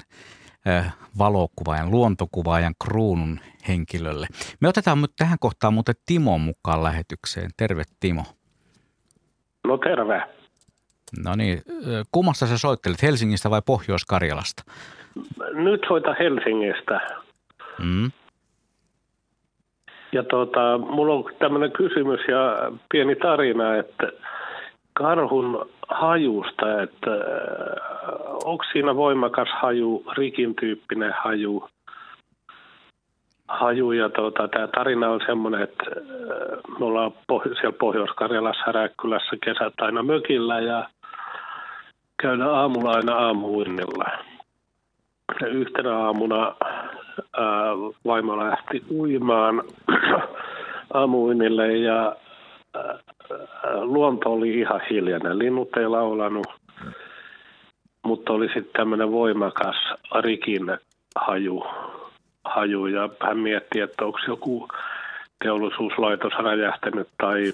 valokuvaajan, 1.18 1.92
luontokuvaajan 1.92 2.76
kruunun 2.84 3.40
henkilölle. 3.68 4.28
Me 4.60 4.68
otetaan 4.68 5.02
nyt 5.02 5.12
tähän 5.18 5.40
kohtaan 5.40 5.74
muuten 5.74 5.96
Timo 6.06 6.38
mukaan 6.38 6.84
lähetykseen. 6.84 7.52
Terve 7.58 7.84
Timo. 8.00 8.24
No 9.68 9.78
terve. 9.78 10.22
No 11.24 11.36
niin, 11.36 11.62
kummasta 12.12 12.48
sä 12.48 12.58
soittelet, 12.58 13.02
Helsingistä 13.02 13.50
vai 13.50 13.62
Pohjois-Karjalasta? 13.66 14.64
Nyt 15.54 15.82
soita 15.88 16.14
Helsingistä. 16.20 17.22
Mm. 17.80 18.12
Ja 20.16 20.24
tota, 20.24 20.78
mulla 20.78 21.14
on 21.14 21.24
tämmöinen 21.40 21.72
kysymys 21.72 22.20
ja 22.28 22.72
pieni 22.92 23.16
tarina, 23.16 23.76
että 23.76 24.12
karhun 24.94 25.70
hajusta, 25.88 26.82
että 26.82 27.12
äh, 27.12 27.20
onko 28.44 28.64
siinä 28.72 28.96
voimakas 28.96 29.50
haju, 29.62 30.04
rikin 30.18 30.56
tyyppinen 30.56 31.14
haju, 31.24 31.68
haju 33.48 33.92
ja 33.92 34.10
tota, 34.10 34.48
tämä 34.48 34.68
tarina 34.68 35.10
on 35.10 35.22
semmoinen, 35.26 35.62
että 35.62 35.84
äh, 35.98 36.80
me 36.80 36.86
ollaan 36.86 37.12
siellä 37.30 37.78
Pohjois-Karjalassa 37.80 38.72
Räkkylässä 38.72 39.36
kesät 39.46 39.74
aina 39.82 40.04
mökillä 40.04 40.60
ja 40.60 40.90
käydään 42.22 42.50
aamulla 42.50 42.92
aina 42.92 43.16
aamuinnilla. 43.16 44.06
Ja 45.42 45.48
yhtenä 45.48 45.98
aamuna 45.98 46.56
vaimo 48.06 48.38
lähti 48.38 48.84
uimaan 48.92 49.64
aamuinille 50.94 51.78
ja 51.78 52.16
luonto 53.82 54.34
oli 54.34 54.60
ihan 54.60 54.82
hiljainen. 54.90 55.40
Linnut 55.40 55.78
ei 55.78 55.88
laulanut, 55.88 56.48
mutta 58.06 58.34
oli 58.34 58.48
sitten 58.48 58.74
tämmöinen 58.74 59.12
voimakas 59.12 59.76
rikin 60.20 60.78
haju, 61.16 61.64
haju 62.46 62.86
ja 62.86 63.10
hän 63.22 63.38
mietti, 63.38 63.80
että 63.80 64.06
onko 64.06 64.20
joku 64.28 64.68
teollisuuslaitos 65.44 66.34
räjähtänyt 66.34 67.08
tai 67.18 67.54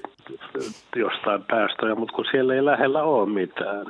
jostain 0.95 1.43
päästöjä, 1.43 1.95
mutta 1.95 2.15
kun 2.15 2.25
siellä 2.31 2.53
ei 2.53 2.65
lähellä 2.65 3.03
ole 3.03 3.29
mitään. 3.29 3.85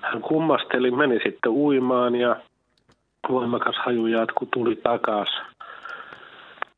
Hän 0.00 0.22
kummasteli, 0.22 0.90
meni 0.90 1.14
sitten 1.24 1.52
uimaan 1.52 2.14
ja 2.14 2.36
voimakas 3.28 3.76
haju 3.84 4.06
jatku 4.06 4.46
tuli 4.46 4.76
takas, 4.76 5.28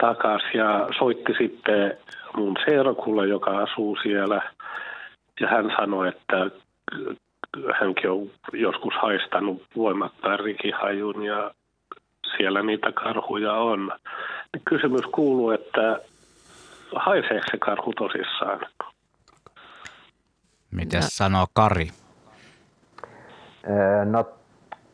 takas 0.03 0.43
ja 0.55 0.89
soitti 0.99 1.33
sitten 1.39 1.97
mun 2.37 2.57
serkulle, 2.65 3.27
joka 3.27 3.59
asuu 3.59 3.97
siellä. 4.03 4.53
Ja 5.41 5.49
hän 5.49 5.73
sanoi, 5.77 6.09
että 6.09 6.51
hänkin 7.81 8.11
on 8.11 8.31
joskus 8.53 8.95
haistanut 9.03 9.63
voimakkaan 9.77 10.41
rikihajun 10.41 11.25
ja 11.25 11.51
siellä 12.37 12.63
niitä 12.63 12.93
karhuja 12.93 13.53
on. 13.53 13.93
Niin 14.53 14.63
kysymys 14.65 15.07
kuuluu, 15.13 15.51
että 15.51 16.01
haiseeko 16.95 17.45
se 17.51 17.59
karhu 17.59 17.93
tosissaan? 17.93 18.61
Mitä 20.71 21.01
sanoo 21.01 21.47
Kari? 21.53 21.89
No 24.05 24.38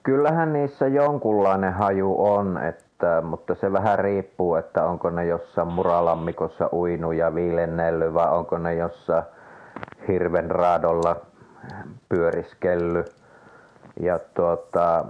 Kyllähän 0.04 0.52
niissä 0.52 0.86
jonkunlainen 0.86 1.72
haju 1.72 2.14
on, 2.18 2.58
että, 2.62 3.22
mutta 3.22 3.54
se 3.54 3.72
vähän 3.72 3.98
riippuu, 3.98 4.54
että 4.54 4.84
onko 4.84 5.10
ne 5.10 5.26
jossain 5.26 5.68
muralammikossa 5.68 6.68
uinu 6.72 7.12
ja 7.12 7.34
viilennelly 7.34 8.14
vai 8.14 8.32
onko 8.32 8.58
ne 8.58 8.74
jossain 8.74 9.24
hirven 10.08 10.50
raadolla 10.50 11.16
pyöriskelly. 12.08 13.04
Ja 14.00 14.18
tuota, 14.34 15.04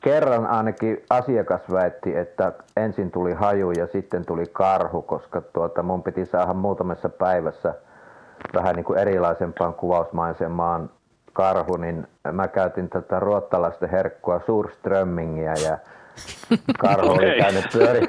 kerran 0.00 0.46
ainakin 0.46 1.04
asiakas 1.10 1.60
väitti, 1.72 2.16
että 2.16 2.52
ensin 2.76 3.10
tuli 3.10 3.32
haju 3.32 3.70
ja 3.70 3.86
sitten 3.86 4.26
tuli 4.26 4.44
karhu, 4.52 5.02
koska 5.02 5.40
tuota, 5.40 5.82
mun 5.82 6.02
piti 6.02 6.26
saada 6.26 6.54
muutamassa 6.54 7.08
päivässä 7.08 7.74
vähän 8.54 8.76
niin 8.76 8.84
kuin 8.84 8.98
erilaisempaan 8.98 9.74
kuvausmaisemaan 9.74 10.90
karhu, 11.32 11.76
niin 11.76 12.06
mä 12.32 12.48
käytin 12.48 12.88
tätä 12.88 13.20
ruottalaisten 13.20 13.90
herkkua 13.90 14.40
Surströmmingiä 14.46 15.54
ja 15.64 15.78
karhu 16.78 17.12
oli, 17.12 17.38
käynyt 17.38 17.64
pyöri, 17.72 18.00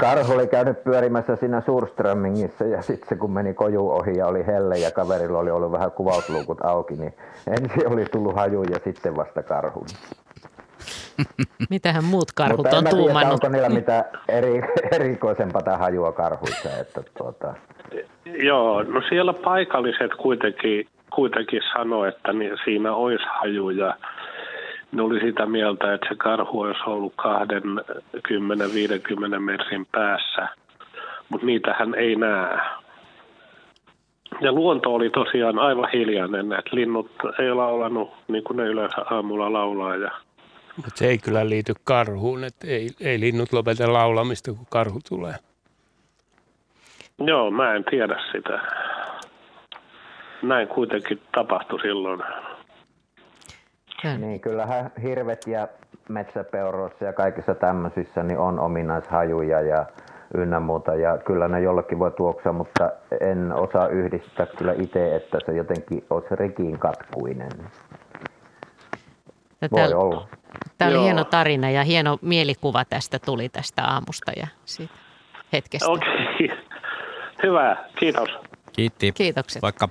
karhu 0.00 0.32
oli 0.32 0.46
käynyt 0.46 0.84
pyörimässä 0.84 1.36
siinä 1.36 1.60
Surströmmingissä 1.60 2.64
ja 2.64 2.82
sitten 2.82 3.08
se 3.08 3.16
kun 3.16 3.32
meni 3.32 3.54
koju 3.54 3.90
ohi 3.90 4.16
ja 4.16 4.26
oli 4.26 4.46
helle 4.46 4.78
ja 4.78 4.90
kaverilla 4.90 5.38
oli 5.38 5.50
ollut 5.50 5.72
vähän 5.72 5.92
kuvausluukut 5.92 6.64
auki, 6.64 6.94
niin 6.94 7.14
ensin 7.46 7.92
oli 7.92 8.04
tullut 8.04 8.36
haju 8.36 8.62
ja 8.62 8.78
sitten 8.84 9.16
vasta 9.16 9.42
karhu. 9.42 9.86
Mitähän 11.70 12.04
muut 12.04 12.32
karhut 12.32 12.56
Mutta 12.56 12.78
on 12.78 12.84
tuumannut? 12.84 13.20
Tiedä, 13.20 13.32
onko 13.32 13.48
niillä 13.48 13.68
mitään 13.68 14.04
eri, 14.28 14.62
erikoisempaa 14.92 15.76
hajua 15.76 16.12
karhuissa. 16.12 16.68
Että 16.80 17.02
tuota... 17.18 17.54
Joo, 18.24 18.82
no 18.82 19.02
siellä 19.08 19.32
paikalliset 19.32 20.10
kuitenkin 20.22 20.86
kuitenkin 21.16 21.62
sanoi, 21.72 22.08
että 22.08 22.32
niin 22.32 22.56
siinä 22.64 22.94
olisi 22.94 23.24
hajuja. 23.40 23.96
Ne 24.92 25.02
oli 25.02 25.20
sitä 25.20 25.46
mieltä, 25.46 25.94
että 25.94 26.08
se 26.08 26.14
karhu 26.14 26.60
olisi 26.60 26.80
ollut 26.86 27.14
20-50 29.36 29.38
metrin 29.38 29.86
päässä, 29.92 30.48
mutta 31.28 31.46
niitähän 31.46 31.94
ei 31.94 32.16
näe. 32.16 32.58
Ja 34.40 34.52
luonto 34.52 34.94
oli 34.94 35.10
tosiaan 35.10 35.58
aivan 35.58 35.88
hiljainen, 35.92 36.52
että 36.52 36.70
linnut 36.76 37.10
ei 37.38 37.54
laulanut 37.54 38.10
niin 38.28 38.44
kuin 38.44 38.56
ne 38.56 38.64
yleensä 38.64 38.96
aamulla 39.10 39.52
laulaa. 39.52 39.96
Ja... 39.96 40.10
Mutta 40.76 40.90
se 40.94 41.08
ei 41.08 41.18
kyllä 41.18 41.48
liity 41.48 41.72
karhuun, 41.84 42.44
että 42.44 42.66
ei, 42.66 42.88
ei 43.00 43.20
linnut 43.20 43.52
lopeta 43.52 43.92
laulamista, 43.92 44.52
kun 44.52 44.66
karhu 44.70 45.00
tulee. 45.08 45.34
Joo, 47.18 47.50
mä 47.50 47.74
en 47.74 47.84
tiedä 47.84 48.16
sitä 48.32 48.60
näin 50.42 50.68
kuitenkin 50.68 51.22
tapahtui 51.32 51.80
silloin. 51.80 52.22
Niin, 54.18 54.40
kyllähän 54.40 54.90
hirvet 55.02 55.46
ja 55.46 55.68
metsäpeuroissa 56.08 57.04
ja 57.04 57.12
kaikissa 57.12 57.54
tämmöisissä 57.54 58.22
niin 58.22 58.38
on 58.38 58.60
ominaishajuja 58.60 59.60
ja 59.60 59.86
ynnä 60.34 60.60
muuta. 60.60 60.94
Ja 60.94 61.18
kyllä 61.18 61.48
ne 61.48 61.60
jollekin 61.60 61.98
voi 61.98 62.10
tuoksia, 62.10 62.52
mutta 62.52 62.92
en 63.20 63.52
osaa 63.52 63.88
yhdistää 63.88 64.46
kyllä 64.46 64.72
itse, 64.72 65.16
että 65.16 65.38
se 65.46 65.52
jotenkin 65.52 66.04
olisi 66.10 66.36
rikiin 66.36 66.78
katkuinen. 66.78 67.50
Voi 69.72 69.80
Täl, 69.80 69.92
olla. 69.92 70.28
Tämä 70.78 70.88
oli 70.88 70.94
Joo. 70.94 71.04
hieno 71.04 71.24
tarina 71.24 71.70
ja 71.70 71.84
hieno 71.84 72.18
mielikuva 72.22 72.84
tästä 72.84 73.18
tuli 73.18 73.48
tästä 73.48 73.84
aamusta 73.84 74.32
ja 74.36 74.46
siitä 74.64 74.94
hetkestä. 75.52 75.90
Okei, 75.90 76.10
okay. 76.44 76.56
hyvä, 77.42 77.76
kiitos. 77.98 78.28
Kiitti. 78.72 79.12
Kiitokset. 79.12 79.62
Vaikka 79.62 79.88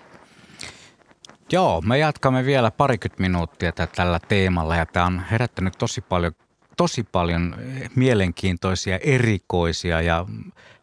Joo, 1.56 1.82
me 1.82 1.98
jatkamme 1.98 2.46
vielä 2.46 2.72
parikymmentä 2.72 3.22
minuuttia 3.22 3.72
tällä 3.72 4.20
teemalla 4.28 4.76
ja 4.76 4.86
tämä 4.86 5.06
on 5.06 5.24
herättänyt 5.32 5.74
tosi 5.78 6.02
paljon, 6.02 6.32
tosi 6.78 7.04
paljon 7.04 7.56
mielenkiintoisia, 7.96 8.98
erikoisia 8.98 10.02
ja 10.02 10.26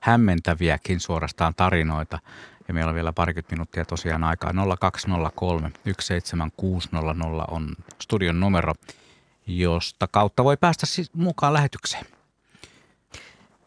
hämmentäviäkin 0.00 1.00
suorastaan 1.00 1.54
tarinoita. 1.54 2.18
Ja 2.68 2.74
meillä 2.74 2.88
on 2.88 2.94
vielä 2.94 3.12
parikymmentä 3.12 3.54
minuuttia 3.54 3.84
tosiaan 3.84 4.24
aikaa. 4.24 4.52
0203 4.80 5.72
17600 6.00 7.44
on 7.50 7.74
studion 8.02 8.40
numero, 8.40 8.74
josta 9.46 10.08
kautta 10.08 10.44
voi 10.44 10.56
päästä 10.56 10.86
siis 10.86 11.14
mukaan 11.14 11.52
lähetykseen. 11.52 12.06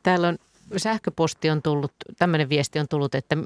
Täällä 0.03 0.27
on 0.27 0.37
sähköposti 0.77 1.49
on 1.49 1.61
tullut, 1.61 1.93
tämmöinen 2.19 2.49
viesti 2.49 2.79
on 2.79 2.87
tullut, 2.87 3.15
että 3.15 3.37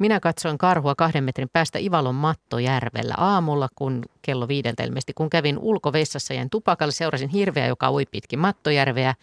minä 0.00 0.20
katsoin 0.20 0.58
karhua 0.58 0.94
kahden 0.94 1.24
metrin 1.24 1.48
päästä 1.52 1.78
Ivalon 1.78 2.14
Mattojärvellä 2.14 3.14
aamulla, 3.16 3.68
kun 3.74 4.02
kello 4.22 4.48
viideltä 4.48 4.82
ilmeisesti, 4.82 5.12
kun 5.14 5.30
kävin 5.30 5.58
ulkovessassa 5.58 6.34
ja 6.34 6.46
tupakalle, 6.50 6.92
seurasin 6.92 7.28
hirveä, 7.28 7.66
joka 7.66 7.92
ui 7.92 8.06
pitkin 8.10 8.38
Mattojärveä 8.38 9.14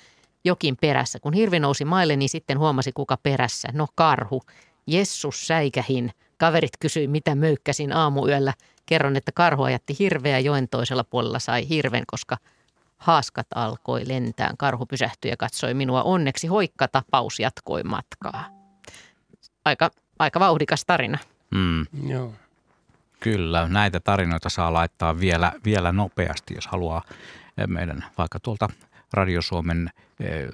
jokin 0.45 0.78
perässä. 0.82 1.20
Kun 1.20 1.34
hirvi 1.34 1.60
nousi 1.60 1.86
maille, 1.86 2.16
niin 2.16 2.30
sitten 2.30 2.60
huomasi 2.60 2.91
kuka 2.91 3.18
perässä. 3.24 3.68
No 3.74 3.88
karhu. 3.95 4.41
Jessus 4.88 5.48
säikähin. 5.48 6.12
Kaverit 6.38 6.78
kysyi, 6.80 7.08
mitä 7.08 7.36
möykkäsin 7.36 7.94
aamuyöllä. 7.94 8.54
Kerron, 8.86 9.16
että 9.16 9.32
karhu 9.32 9.64
ajatti 9.64 9.95
hirveä 9.99 10.40
joen 10.40 10.68
toisella 10.70 11.04
puolella 11.04 11.40
sai 11.40 11.70
hirven, 11.70 12.04
koska 12.08 12.38
haaskat 12.98 13.48
alkoi 13.56 14.08
lentää. 14.08 14.54
Karhu 14.58 14.86
pysähtyi 14.86 15.32
ja 15.32 15.38
katsoi 15.38 15.74
minua. 15.74 16.04
Onneksi 16.04 16.48
hoikka 16.48 16.88
tapaus 16.88 17.40
jatkoi 17.40 17.84
matkaa. 17.84 18.45
Aika 19.66 19.91
aika 20.19 20.39
vauhdikas 20.39 20.85
tarina. 20.85 21.18
Mm. 21.52 21.85
Joo. 22.07 22.34
Kyllä, 23.19 23.68
näitä 23.68 23.99
tarinoita 23.99 24.49
saa 24.49 24.73
laittaa 24.73 25.19
vielä, 25.19 25.52
vielä 25.65 25.91
nopeasti, 25.91 26.56
jos 26.56 26.68
haluaa 26.68 27.02
eh, 27.57 27.68
meidän 27.68 28.06
vaikka 28.18 28.39
tuolta 28.39 28.69
Radio 29.14 29.41
Suomen 29.41 29.89
eh, 30.19 30.48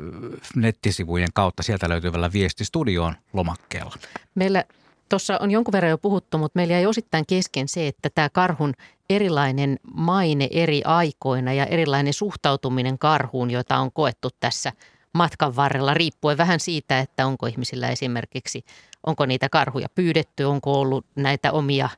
nettisivujen 0.56 1.30
kautta. 1.34 1.64
Sieltä 1.64 1.90
löytyvällä 1.90 2.32
viesti 2.34 2.66
studioon 2.66 3.16
lomakkeella. 3.34 3.96
Meillä 4.36 4.64
tuossa 5.10 5.38
on 5.38 5.52
jonkun 5.52 5.72
verran 5.72 5.90
jo 5.90 5.98
puhuttu, 5.98 6.38
mutta 6.38 6.60
meillä 6.60 6.78
ei 6.78 6.86
osittain 6.86 7.26
kesken 7.26 7.68
se, 7.68 7.88
että 7.88 8.10
tämä 8.16 8.30
karhun 8.30 8.74
erilainen 9.10 9.80
maine 9.94 10.48
eri 10.52 10.82
aikoina 10.86 11.54
ja 11.54 11.66
erilainen 11.66 12.14
suhtautuminen 12.14 13.00
karhuun, 13.00 13.52
jota 13.52 13.78
on 13.78 13.92
koettu 13.92 14.30
tässä 14.40 14.72
matkan 15.14 15.56
varrella, 15.56 15.94
riippuen 15.94 16.38
vähän 16.38 16.60
siitä, 16.60 17.00
että 17.00 17.26
onko 17.28 17.46
ihmisillä 17.46 17.90
esimerkiksi 17.90 18.66
onko 19.08 19.26
niitä 19.26 19.50
karhuja 19.50 19.88
pyydetty, 19.96 20.44
onko 20.44 20.82
ollut 20.82 21.06
näitä 21.16 21.52
omia, 21.52 21.90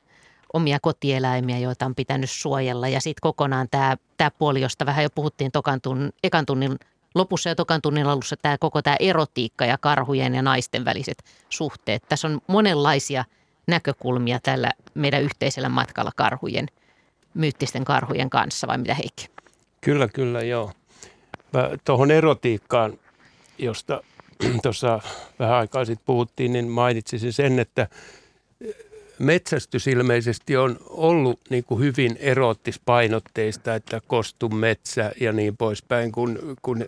omia 0.52 0.78
kotieläimiä, 0.82 1.58
joita 1.58 1.86
on 1.86 1.94
pitänyt 1.94 2.30
suojella. 2.30 2.88
Ja 2.88 3.00
sitten 3.00 3.20
kokonaan 3.20 3.68
tämä, 3.70 3.96
tämä 4.16 4.30
puoli, 4.30 4.60
josta 4.60 4.86
vähän 4.86 5.02
jo 5.02 5.10
puhuttiin 5.14 5.52
tokan 5.52 5.80
tunnin, 5.80 6.12
ekan 6.22 6.46
tunnin 6.46 6.78
lopussa 7.14 7.48
ja 7.48 7.54
tokan 7.54 7.82
tunnin 7.82 8.06
alussa, 8.06 8.36
tämä 8.36 8.58
koko 8.58 8.82
tämä 8.82 8.96
erotiikka 9.00 9.66
ja 9.66 9.78
karhujen 9.78 10.34
ja 10.34 10.42
naisten 10.42 10.84
väliset 10.84 11.24
suhteet. 11.48 12.02
Tässä 12.08 12.28
on 12.28 12.40
monenlaisia 12.46 13.24
näkökulmia 13.66 14.38
tällä 14.42 14.70
meidän 14.94 15.22
yhteisellä 15.22 15.68
matkalla 15.68 16.12
karhujen, 16.16 16.66
myyttisten 17.34 17.84
karhujen 17.84 18.30
kanssa, 18.30 18.66
vai 18.66 18.78
mitä 18.78 18.94
Heikki? 18.94 19.28
Kyllä, 19.80 20.08
kyllä, 20.08 20.40
joo. 20.40 20.72
Tuohon 21.84 22.10
erotiikkaan, 22.10 22.98
josta 23.58 24.02
tuossa 24.62 25.00
vähän 25.38 25.56
aikaa 25.56 25.84
sitten 25.84 26.06
puhuttiin, 26.06 26.52
niin 26.52 26.68
mainitsisin 26.68 27.32
sen, 27.32 27.58
että 27.58 27.88
metsästys 29.18 29.86
ilmeisesti 29.86 30.56
on 30.56 30.76
ollut 30.86 31.40
niin 31.50 31.64
kuin 31.64 31.80
hyvin 31.80 32.16
erottispainotteista, 32.20 33.74
että 33.74 34.00
kostu 34.06 34.48
metsä 34.48 35.12
ja 35.20 35.32
niin 35.32 35.56
poispäin, 35.56 36.12
kun, 36.12 36.56
kun 36.62 36.84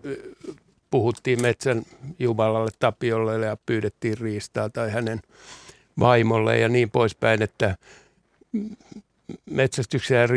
puhuttiin 0.91 1.43
metsän 1.43 1.83
Jumalalle 2.19 2.71
Tapiolle 2.79 3.47
ja 3.47 3.57
pyydettiin 3.67 4.19
riistaa 4.19 4.71
tai 4.71 4.91
hänen 4.91 5.21
vaimolle 5.99 6.59
ja 6.59 6.69
niin 6.69 6.91
poispäin, 6.91 7.43
että 7.43 7.77
metsästykseen 9.51 10.29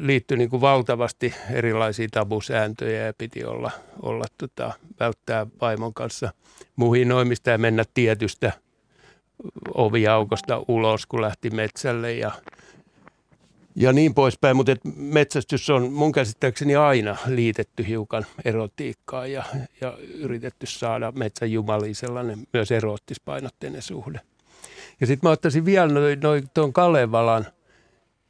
liittyi 0.00 0.36
niin 0.36 0.50
kuin 0.50 0.60
valtavasti 0.60 1.34
erilaisia 1.50 2.08
tabusääntöjä 2.10 3.06
ja 3.06 3.14
piti 3.18 3.44
olla, 3.44 3.70
olla 4.02 4.24
tota, 4.38 4.72
välttää 5.00 5.46
vaimon 5.60 5.94
kanssa 5.94 6.32
muhinoimista 6.76 7.50
ja 7.50 7.58
mennä 7.58 7.84
tietystä 7.94 8.52
oviaukosta 9.74 10.62
ulos, 10.68 11.06
kun 11.06 11.22
lähti 11.22 11.50
metsälle 11.50 12.12
ja, 12.12 12.30
ja 13.76 13.92
niin 13.92 14.14
poispäin. 14.14 14.56
Mutta 14.56 14.76
metsästys 14.96 15.70
on 15.70 15.92
mun 15.92 16.12
käsittääkseni 16.12 16.76
aina 16.76 17.16
liitetty 17.26 17.86
hiukan 17.88 18.26
erotiikkaan 18.44 19.32
ja, 19.32 19.44
ja 19.80 19.98
yritetty 20.14 20.66
saada 20.66 21.12
metsän 21.12 21.52
jumaliin 21.52 21.94
sellainen 21.94 22.38
myös 22.52 22.70
erottispainotteinen 22.70 23.82
suhde. 23.82 24.20
Ja 25.00 25.06
sitten 25.06 25.28
mä 25.28 25.32
ottaisin 25.32 25.64
vielä 25.64 25.88
noin 25.88 26.20
noi, 26.20 26.42
tuon 26.54 26.72
Kalevalan– 26.72 27.46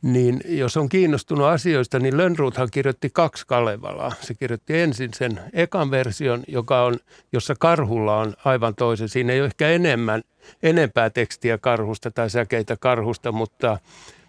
niin 0.02 0.40
jos 0.44 0.76
on 0.76 0.88
kiinnostunut 0.88 1.46
asioista, 1.46 1.98
niin 1.98 2.16
Lönnruuthan 2.16 2.68
kirjoitti 2.70 3.10
kaksi 3.12 3.46
Kalevalaa. 3.46 4.12
Se 4.20 4.34
kirjoitti 4.34 4.80
ensin 4.80 5.10
sen 5.14 5.40
ekan 5.52 5.90
version, 5.90 6.42
joka 6.48 6.84
on, 6.84 6.96
jossa 7.32 7.54
karhulla 7.58 8.18
on 8.18 8.34
aivan 8.44 8.74
toisen. 8.74 9.08
Siinä 9.08 9.32
ei 9.32 9.40
ole 9.40 9.46
ehkä 9.46 9.68
enemmän, 9.68 10.22
enempää 10.62 11.10
tekstiä 11.10 11.58
karhusta 11.58 12.10
tai 12.10 12.30
säkeitä 12.30 12.76
karhusta, 12.76 13.32
mutta, 13.32 13.78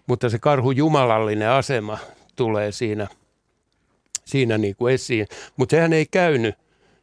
mutta 0.06 0.28
se 0.28 0.38
karhu 0.38 0.70
jumalallinen 0.70 1.50
asema 1.50 1.98
tulee 2.36 2.72
siinä, 2.72 3.06
siinä 4.24 4.58
niin 4.58 4.76
kuin 4.76 4.94
esiin. 4.94 5.26
Mutta 5.56 5.76
sehän 5.76 5.92
ei 5.92 6.06
käynyt, 6.06 6.54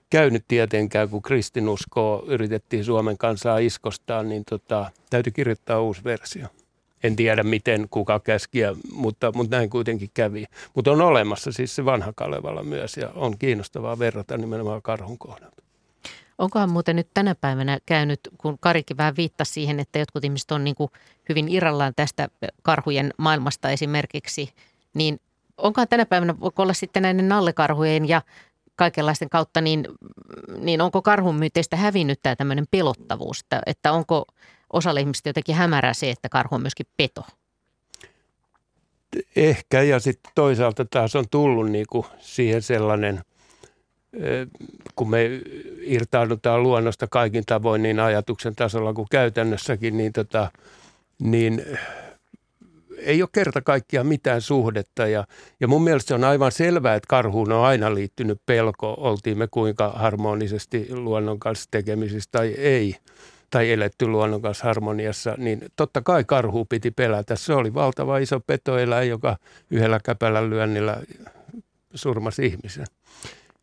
käynyt 0.10 0.44
tietenkään, 0.48 1.10
kun 1.10 1.22
kristinuskoa 1.22 2.24
yritettiin 2.28 2.86
Suomen 2.86 3.18
kansaa 3.18 3.58
iskostaa, 3.58 4.24
niin 4.24 4.44
tota, 4.50 4.92
täytyy 5.10 5.32
kirjoittaa 5.32 5.82
uusi 5.82 6.04
versio. 6.04 6.48
En 7.04 7.16
tiedä 7.16 7.44
miten 7.44 7.88
kuka 7.90 8.20
käskiä, 8.20 8.76
mutta, 8.92 9.32
mutta 9.32 9.58
näin 9.58 9.70
kuitenkin 9.70 10.10
kävi. 10.14 10.46
Mutta 10.76 10.92
on 10.92 11.02
olemassa 11.02 11.52
siis 11.52 11.76
se 11.76 11.86
vanha 11.86 12.14
Kalevala 12.16 12.64
myös 12.64 12.98
ja 12.98 13.10
on 13.16 13.38
kiinnostavaa 13.38 14.00
verrata 14.00 14.38
nimenomaan 14.38 14.82
karhun 14.82 15.18
kohdalta. 15.18 15.62
Onkohan 16.38 16.72
muuten 16.72 16.96
nyt 16.96 17.08
tänä 17.14 17.36
päivänä 17.36 17.80
käynyt, 17.86 18.20
kun 18.38 18.58
Karikin 18.60 18.98
vähän 18.98 19.16
viittasi 19.18 19.54
siihen, 19.54 19.80
että 19.80 20.00
jotkut 20.00 20.24
ihmiset 20.24 20.52
on 20.52 20.64
niin 20.64 20.76
kuin 20.76 20.92
hyvin 21.30 21.50
irrallaan 21.50 21.94
tästä 21.96 22.28
karhujen 22.62 23.14
maailmasta 23.18 23.70
esimerkiksi, 23.70 24.50
niin 24.94 25.20
onkohan 25.58 25.88
tänä 25.88 26.06
päivänä, 26.06 26.40
voiko 26.40 26.64
olla 26.64 26.74
sitten 26.74 27.04
näiden 27.04 27.30
nallekarhujen 27.30 28.10
ja 28.10 28.22
kaikenlaisten 28.76 29.30
kautta, 29.30 29.62
niin, 29.62 29.88
niin 30.58 30.82
onko 30.82 31.02
karhun 31.02 31.36
myyteistä 31.36 31.78
hävinnyt 31.78 32.20
tämä 32.22 32.36
tämmöinen 32.36 32.66
pelottavuus, 32.72 33.40
että, 33.40 33.62
että 33.66 33.92
onko– 33.92 34.26
osalle 34.74 35.00
ihmistä 35.00 35.30
jotenkin 35.30 35.56
hämärää 35.56 35.94
se, 35.94 36.10
että 36.10 36.30
karhu 36.30 36.56
on 36.56 36.62
myöskin 36.62 36.86
peto? 36.98 37.22
Ehkä 39.36 39.82
ja 39.82 40.00
sitten 40.00 40.32
toisaalta 40.36 40.86
taas 40.86 41.16
on 41.16 41.26
tullut 41.32 41.70
niin 41.70 41.86
kuin 41.90 42.06
siihen 42.20 42.62
sellainen, 42.62 43.22
kun 44.96 45.10
me 45.10 45.42
irtaudutaan 45.82 46.64
luonnosta 46.64 47.08
kaikin 47.08 47.44
tavoin 47.46 47.84
niin 47.84 48.00
ajatuksen 48.00 48.56
tasolla 48.56 48.94
kuin 48.94 49.08
käytännössäkin, 49.12 49.98
niin, 49.98 50.14
tota, 50.14 50.52
niin 51.20 51.66
ei 52.98 53.22
ole 53.22 53.30
kerta 53.32 53.62
kaikkiaan 53.62 54.08
mitään 54.08 54.42
suhdetta. 54.42 55.08
Ja, 55.08 55.28
ja 55.60 55.68
mun 55.68 55.84
mielestä 55.84 56.16
on 56.16 56.24
aivan 56.24 56.52
selvää, 56.52 56.96
että 56.96 57.08
karhuun 57.08 57.52
on 57.52 57.66
aina 57.66 57.96
liittynyt 57.96 58.42
pelko, 58.46 58.94
oltiin 58.98 59.38
me 59.38 59.48
kuinka 59.52 59.90
harmonisesti 59.90 60.88
luonnon 60.90 61.40
kanssa 61.40 61.68
tekemisissä 61.72 62.30
tai 62.32 62.48
ei 62.48 62.96
tai 63.52 63.72
eletty 63.72 64.08
luonnon 64.08 64.42
kanssa 64.42 64.66
harmoniassa, 64.66 65.36
niin 65.38 65.62
totta 65.76 66.02
kai 66.02 66.24
karhu 66.24 66.66
piti 66.66 66.92
pelätä. 66.92 67.36
Se 67.36 67.54
oli 67.54 67.74
valtava 67.74 68.18
iso 68.18 68.40
petoeläin, 68.40 69.10
joka 69.10 69.38
yhdellä 69.72 70.00
käpällä 70.04 70.50
lyönnillä 70.50 70.98
surmasi 71.94 72.46
ihmisen. 72.46 72.86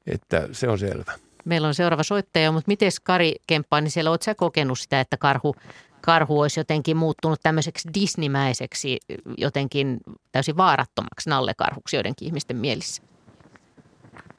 Että 0.07 0.49
se 0.53 0.69
on 0.69 0.79
selvä. 0.79 1.13
Meillä 1.45 1.69
on 1.69 1.75
seuraava 1.75 2.03
soittaja, 2.03 2.53
mutta 2.53 2.69
miten 2.69 2.91
Kari 3.03 3.35
Kemppa, 3.47 3.81
niin 3.81 3.91
siellä 3.91 4.11
oletko 4.11 4.35
kokenut 4.37 4.79
sitä, 4.79 5.01
että 5.01 5.17
karhu, 5.17 5.55
karhu 6.01 6.41
olisi 6.41 6.61
jotenkin 6.61 6.97
muuttunut 6.97 7.41
tämmöiseksi 7.43 7.89
disnimäiseksi, 7.95 8.99
jotenkin 9.39 10.01
täysin 10.33 10.57
vaarattomaksi 10.57 11.31
nallekarhuksi 11.31 11.97
joidenkin 11.97 12.27
ihmisten 12.27 12.57
mielissä? 12.57 13.03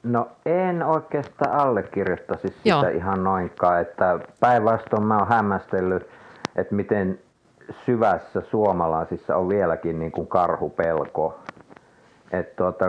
No 0.02 0.28
en 0.46 0.82
oikeastaan 0.82 1.52
allekirjoittaisi 1.52 2.48
sitä 2.48 2.68
Joo. 2.68 2.88
ihan 2.88 3.24
noinkaan, 3.24 3.80
että 3.80 4.18
päinvastoin 4.40 5.02
mä 5.02 5.18
oon 5.18 5.28
hämmästellyt, 5.28 6.08
että 6.56 6.74
miten 6.74 7.18
syvässä 7.86 8.40
suomalaisissa 8.40 9.36
on 9.36 9.48
vieläkin 9.48 9.98
niin 9.98 10.12
kuin 10.12 10.26
karhupelko. 10.26 11.38
Että 12.32 12.56
tuota, 12.56 12.86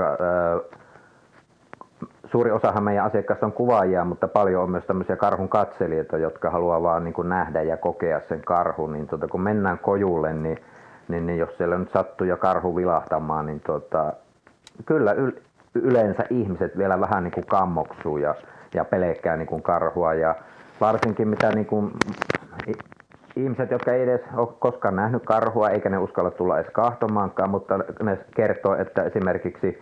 suuri 2.25 2.51
osahan 2.51 2.83
meidän 2.83 3.05
asiakkaista 3.05 3.45
on 3.45 3.51
kuvaajia, 3.51 4.05
mutta 4.05 4.27
paljon 4.27 4.63
on 4.63 4.71
myös 4.71 4.85
tämmöisiä 4.85 5.15
karhun 5.15 5.49
katselijoita, 5.49 6.17
jotka 6.17 6.49
haluaa 6.49 6.83
vaan 6.83 7.03
niin 7.03 7.13
kuin 7.13 7.29
nähdä 7.29 7.61
ja 7.61 7.77
kokea 7.77 8.21
sen 8.29 8.41
karhun. 8.45 8.91
Niin 8.91 9.07
tuota, 9.07 9.27
kun 9.27 9.41
mennään 9.41 9.79
kojulle, 9.79 10.33
niin, 10.33 10.57
niin, 11.07 11.25
niin 11.25 11.39
jos 11.39 11.57
siellä 11.57 11.77
nyt 11.77 11.91
sattuu 11.91 12.27
ja 12.27 12.37
karhu 12.37 12.75
vilahtamaan, 12.75 13.45
niin 13.45 13.59
tuota, 13.65 14.13
kyllä 14.85 15.15
yleensä 15.75 16.23
ihmiset 16.29 16.77
vielä 16.77 16.99
vähän 16.99 17.23
niin 17.23 17.31
kuin 17.31 17.45
kammoksuu 17.45 18.17
ja, 18.17 18.35
ja 18.73 18.85
pelkää 18.85 19.37
niin 19.37 19.47
kuin 19.47 19.63
karhua. 19.63 20.13
Ja 20.13 20.35
varsinkin 20.81 21.27
mitä 21.27 21.49
niin 21.49 21.65
kuin, 21.65 21.91
ihmiset, 23.35 23.71
jotka 23.71 23.93
ei 23.93 24.01
edes 24.03 24.21
ole 24.37 24.47
koskaan 24.59 24.95
nähnyt 24.95 25.23
karhua, 25.25 25.69
eikä 25.69 25.89
ne 25.89 25.97
uskalla 25.97 26.31
tulla 26.31 26.59
edes 26.59 26.71
kahtomaankaan, 26.71 27.49
mutta 27.49 27.77
ne 28.03 28.17
kertoo, 28.35 28.75
että 28.75 29.03
esimerkiksi 29.03 29.81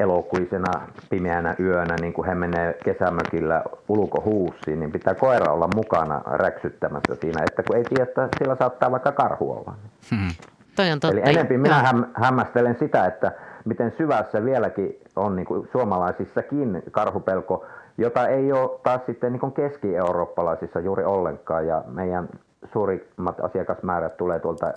elokuisena 0.00 0.72
pimeänä 1.10 1.54
yönä, 1.60 1.96
niin 2.00 2.12
kun 2.12 2.26
he 2.26 2.34
menee 2.34 2.78
kesämökillä 2.84 3.62
ulkohuussiin, 3.88 4.80
niin 4.80 4.92
pitää 4.92 5.14
koira 5.14 5.52
olla 5.52 5.68
mukana 5.74 6.22
räksyttämässä 6.26 7.14
siinä, 7.20 7.42
että 7.48 7.62
kun 7.62 7.76
ei 7.76 7.84
tiedä, 7.84 8.02
että 8.02 8.28
sillä 8.38 8.56
saattaa 8.58 8.90
vaikka 8.90 9.12
karhu 9.12 9.52
olla. 9.52 9.74
Hmm. 10.10 10.28
Toi 10.76 10.92
on 10.92 11.00
totta. 11.00 11.20
Eli 11.20 11.30
enempi 11.30 11.58
minä 11.58 11.82
häm, 11.82 12.04
hämmästelen 12.14 12.76
sitä, 12.78 13.06
että 13.06 13.32
miten 13.66 13.90
syvässä 13.90 14.44
vieläkin 14.44 15.00
on 15.16 15.36
niin 15.36 15.46
kuin 15.46 15.68
suomalaisissakin 15.72 16.82
karhupelko, 16.90 17.64
jota 17.98 18.28
ei 18.28 18.52
ole 18.52 18.80
taas 18.82 19.06
sitten 19.06 19.32
niin 19.32 19.52
keski-eurooppalaisissa 19.52 20.80
juuri 20.80 21.04
ollenkaan. 21.04 21.66
Ja 21.66 21.84
meidän 21.86 22.28
suurimmat 22.72 23.40
asiakasmäärät 23.40 24.16
tulee 24.16 24.40
tuolta 24.40 24.72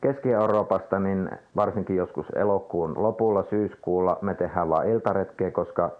Keski-Euroopasta, 0.00 0.98
niin 0.98 1.30
varsinkin 1.56 1.96
joskus 1.96 2.26
elokuun 2.34 2.94
lopulla, 2.96 3.42
syyskuulla 3.50 4.18
me 4.22 4.34
tehdään 4.34 4.68
vain 4.68 4.90
iltaretkeä, 4.90 5.50
koska 5.50 5.90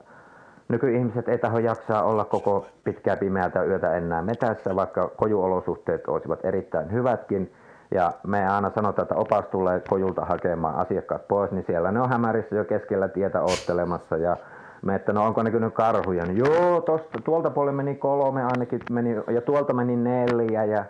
nykyihmiset 0.68 1.28
ei 1.28 1.38
taho 1.38 1.58
jaksaa 1.58 2.02
olla 2.02 2.24
koko 2.24 2.66
pitkää 2.84 3.16
pimeätä 3.16 3.62
yötä 3.62 3.96
enää 3.96 4.22
metässä, 4.22 4.76
vaikka 4.76 5.08
kojuolosuhteet 5.16 6.08
olisivat 6.08 6.44
erittäin 6.44 6.92
hyvätkin. 6.92 7.52
Ja 7.94 8.12
me 8.26 8.48
aina 8.48 8.72
sanotaan, 8.74 9.04
että 9.04 9.14
opas 9.14 9.44
tulee 9.50 9.80
kojulta 9.88 10.24
hakemaan 10.24 10.74
asiakkaat 10.74 11.28
pois, 11.28 11.50
niin 11.50 11.64
siellä 11.66 11.92
ne 11.92 12.00
on 12.00 12.08
hämärissä 12.08 12.56
jo 12.56 12.64
keskellä 12.64 13.08
tietä 13.08 13.42
ottelemassa 13.42 14.16
ja 14.16 14.36
me, 14.82 14.94
että 14.94 15.12
no 15.12 15.24
onko 15.24 15.42
näkynyt 15.42 15.74
karhuja, 15.74 16.24
niin 16.24 16.36
joo, 16.36 16.80
tosta, 16.80 17.20
tuolta 17.24 17.50
puolella 17.50 17.76
meni 17.76 17.94
kolme 17.94 18.44
ainakin, 18.44 18.80
meni, 18.90 19.10
ja 19.34 19.40
tuolta 19.40 19.72
meni 19.72 19.96
neljä, 19.96 20.64
ja, 20.64 20.84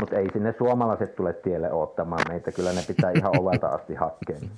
mutta 0.00 0.16
ei 0.16 0.28
sinne 0.32 0.54
suomalaiset 0.58 1.16
tule 1.16 1.32
tielle 1.32 1.72
ottamaan 1.72 2.22
meitä, 2.28 2.52
kyllä 2.52 2.72
ne 2.72 2.82
pitää 2.86 3.10
ihan 3.10 3.40
ovelta 3.40 3.68
asti 3.68 3.94
hakkeen. 3.94 4.50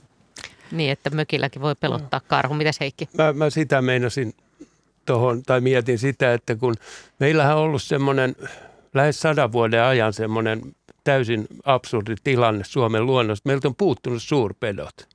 Niin, 0.73 0.93
että 0.93 1.11
mökilläkin 1.11 1.63
voi 1.63 1.75
pelottaa 1.81 2.21
karhu. 2.29 2.55
Mitäs 2.55 2.81
Heikki? 2.81 3.09
Mä, 3.19 3.33
mä 3.33 3.51
sitä 3.51 3.83
meinasin 3.83 4.35
tuohon, 5.07 5.43
tai 5.43 5.61
mietin 5.61 5.99
sitä, 5.99 6.33
että 6.33 6.57
kun 6.57 6.75
meillähän 7.21 7.57
on 7.57 7.63
ollut 7.63 7.83
semmoinen 7.83 8.37
lähes 8.95 9.21
sadan 9.21 9.53
vuoden 9.53 9.83
ajan 9.83 10.13
semmoinen 10.13 10.63
täysin 11.09 11.47
absurdi 11.65 12.15
tilanne 12.25 12.65
Suomen 12.65 13.07
luonnossa. 13.07 13.43
Meiltä 13.47 13.69
on 13.69 13.75
puuttunut 13.75 14.23
suurpedot. 14.23 15.09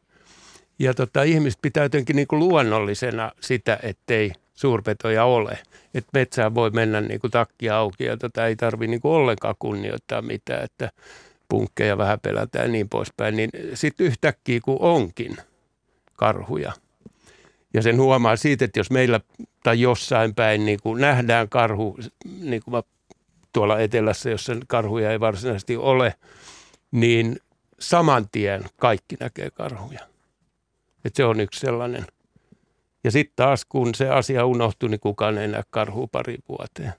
Ja 0.80 0.94
tota, 0.94 1.24
ihmiset 1.24 1.60
pitää 1.62 1.84
jotenkin 1.84 2.16
niin 2.16 2.28
kuin 2.28 2.40
luonnollisena 2.40 3.32
sitä, 3.42 3.80
ettei 3.84 4.32
suurpetoja 4.54 5.26
ole. 5.26 5.58
Että 5.94 6.10
metsään 6.14 6.56
voi 6.56 6.70
mennä 6.70 7.02
niin 7.02 7.20
kuin 7.20 7.32
takki 7.32 7.70
auki 7.70 8.04
ja 8.04 8.18
tota, 8.18 8.48
ei 8.48 8.56
tarvitse 8.56 8.92
niin 8.92 9.02
ollenkaan 9.04 9.56
kunnioittaa 9.60 10.22
mitään, 10.22 10.64
että 10.64 10.92
punkkeja 11.50 11.98
vähän 11.98 12.20
pelätään 12.20 12.66
ja 12.66 12.72
niin 12.72 12.90
poispäin. 12.90 13.36
Niin 13.36 13.50
sitten 13.74 14.08
yhtäkkiä 14.08 14.60
kun 14.64 14.78
onkin 14.80 15.38
karhuja, 16.14 16.74
ja 17.74 17.82
sen 17.82 17.98
huomaa 17.98 18.36
siitä, 18.36 18.66
että 18.66 18.80
jos 18.80 18.92
meillä 18.92 19.20
tai 19.64 19.82
jossain 19.82 20.36
päin 20.36 20.66
niin 20.66 20.80
kuin 20.84 21.02
nähdään 21.02 21.50
karhu, 21.50 21.98
niin 22.42 22.62
kuin 22.64 22.84
tuolla 23.54 23.80
etelässä, 23.80 24.30
jossa 24.30 24.54
karhuja 24.68 25.12
ei 25.12 25.20
varsinaisesti 25.20 25.78
ole, 25.78 26.16
niin 26.92 27.38
saman 27.80 28.30
tien 28.32 28.64
kaikki 28.78 29.16
näkee 29.20 29.52
karhuja. 29.52 30.00
Et 31.06 31.16
se 31.16 31.26
on 31.26 31.40
yksi 31.40 31.60
sellainen. 31.60 32.06
Ja 33.04 33.12
sitten 33.12 33.36
taas 33.36 33.66
kun 33.66 33.96
se 33.96 34.10
asia 34.10 34.46
unohtuu, 34.46 34.90
niin 34.90 35.00
kukaan 35.00 35.38
ei 35.38 35.48
näe 35.48 35.64
karhua 35.70 36.08
pari 36.12 36.38
vuoteen. 36.50 36.94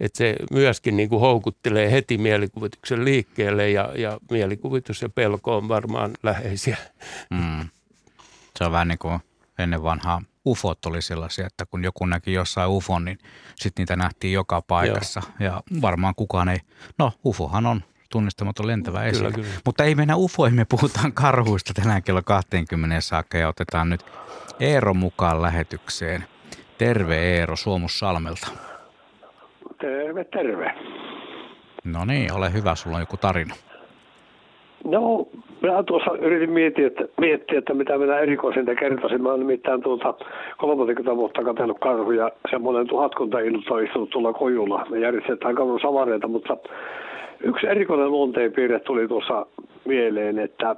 Et 0.00 0.14
se 0.14 0.36
myöskin 0.50 0.96
niin 0.96 1.08
kuin 1.08 1.20
houkuttelee 1.20 1.90
heti 1.90 2.18
mielikuvituksen 2.18 3.04
liikkeelle 3.04 3.70
ja, 3.70 3.92
ja 3.96 4.18
mielikuvitus 4.30 5.02
ja 5.02 5.08
pelko 5.08 5.56
on 5.56 5.68
varmaan 5.68 6.10
läheisiä. 6.22 6.76
Mm. 7.30 7.68
Se 8.58 8.64
on 8.64 8.72
vähän 8.72 8.88
niin 8.88 8.98
kuin 8.98 9.18
ennen 9.58 9.82
vanhaa 9.82 10.22
ufot 10.46 10.86
oli 10.86 11.02
sellaisia, 11.02 11.46
että 11.46 11.66
kun 11.66 11.84
joku 11.84 12.06
näki 12.06 12.32
jossain 12.32 12.70
ufon, 12.70 13.04
niin 13.04 13.18
sitten 13.56 13.82
niitä 13.82 13.96
nähtiin 13.96 14.32
joka 14.32 14.62
paikassa. 14.62 15.22
Joo. 15.40 15.52
Ja 15.52 15.62
varmaan 15.80 16.14
kukaan 16.14 16.48
ei, 16.48 16.58
no 16.98 17.12
ufohan 17.26 17.66
on 17.66 17.82
tunnistamaton 18.10 18.66
lentävä 18.66 19.04
esille. 19.04 19.32
Kyllä, 19.32 19.44
kyllä. 19.48 19.60
Mutta 19.64 19.84
ei 19.84 19.94
mennä 19.94 20.16
ufoihin, 20.16 20.56
me 20.56 20.64
puhutaan 20.64 21.12
karhuista 21.12 21.74
tänään 21.74 22.02
kello 22.02 22.22
20 22.22 23.00
saakka 23.00 23.38
ja 23.38 23.48
otetaan 23.48 23.88
nyt 23.88 24.04
Eero 24.60 24.94
mukaan 24.94 25.42
lähetykseen. 25.42 26.24
Terve 26.78 27.18
Eero 27.18 27.56
Suomussalmelta. 27.56 28.46
Terve, 29.80 30.24
terve. 30.24 30.74
No 31.84 32.04
niin, 32.04 32.32
ole 32.32 32.52
hyvä, 32.52 32.74
sulla 32.74 32.96
on 32.96 33.02
joku 33.02 33.16
tarina. 33.16 33.54
No, 34.84 35.28
minä 35.62 35.82
tuossa 35.82 36.10
yritin 36.20 36.50
miettiä, 36.50 36.86
että, 36.86 37.04
miettiä, 37.20 37.58
että 37.58 37.74
mitä 37.74 37.98
minä 37.98 38.18
erikoisinta 38.18 38.74
kertoisin. 38.74 39.22
Mä 39.22 39.28
olen 39.28 39.40
nimittäin 39.40 39.82
tuota 39.82 40.14
30 40.58 41.16
vuotta 41.16 41.44
katsellut 41.44 41.78
karhuja. 41.78 42.30
Semmoinen 42.50 42.86
tuhatkunta 42.86 43.40
ilta 43.40 43.74
on 43.74 43.84
istunut 43.84 44.10
tuolla 44.10 44.32
kojulla. 44.32 44.86
Me 44.90 44.98
järjestetään 44.98 45.54
karhun 45.54 45.80
savareita, 45.80 46.28
mutta 46.28 46.56
Yksi 47.44 47.66
erikoinen 47.66 48.10
luonteenpiirre 48.10 48.80
tuli 48.80 49.08
tuossa 49.08 49.46
mieleen, 49.84 50.38
että 50.38 50.76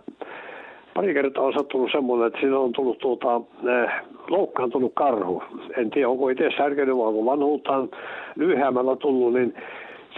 pari 0.94 1.14
kertaa 1.14 1.44
on 1.44 1.52
sattunut 1.52 1.90
semmoinen, 1.92 2.26
että 2.26 2.40
siinä 2.40 2.58
on 2.58 2.72
tullut 2.72 2.98
tuota, 2.98 3.40
eh, 3.70 3.90
loukkaantunut 4.30 4.92
karhu. 4.94 5.42
En 5.76 5.90
tiedä, 5.90 6.08
onko 6.08 6.28
itse 6.28 6.50
särkenyt 6.56 6.96
vai 6.96 7.06
onko 7.06 7.24
vanhuuttaan 7.24 7.88
lyhyemmällä 8.36 8.96
tullut, 8.96 9.32
niin 9.32 9.54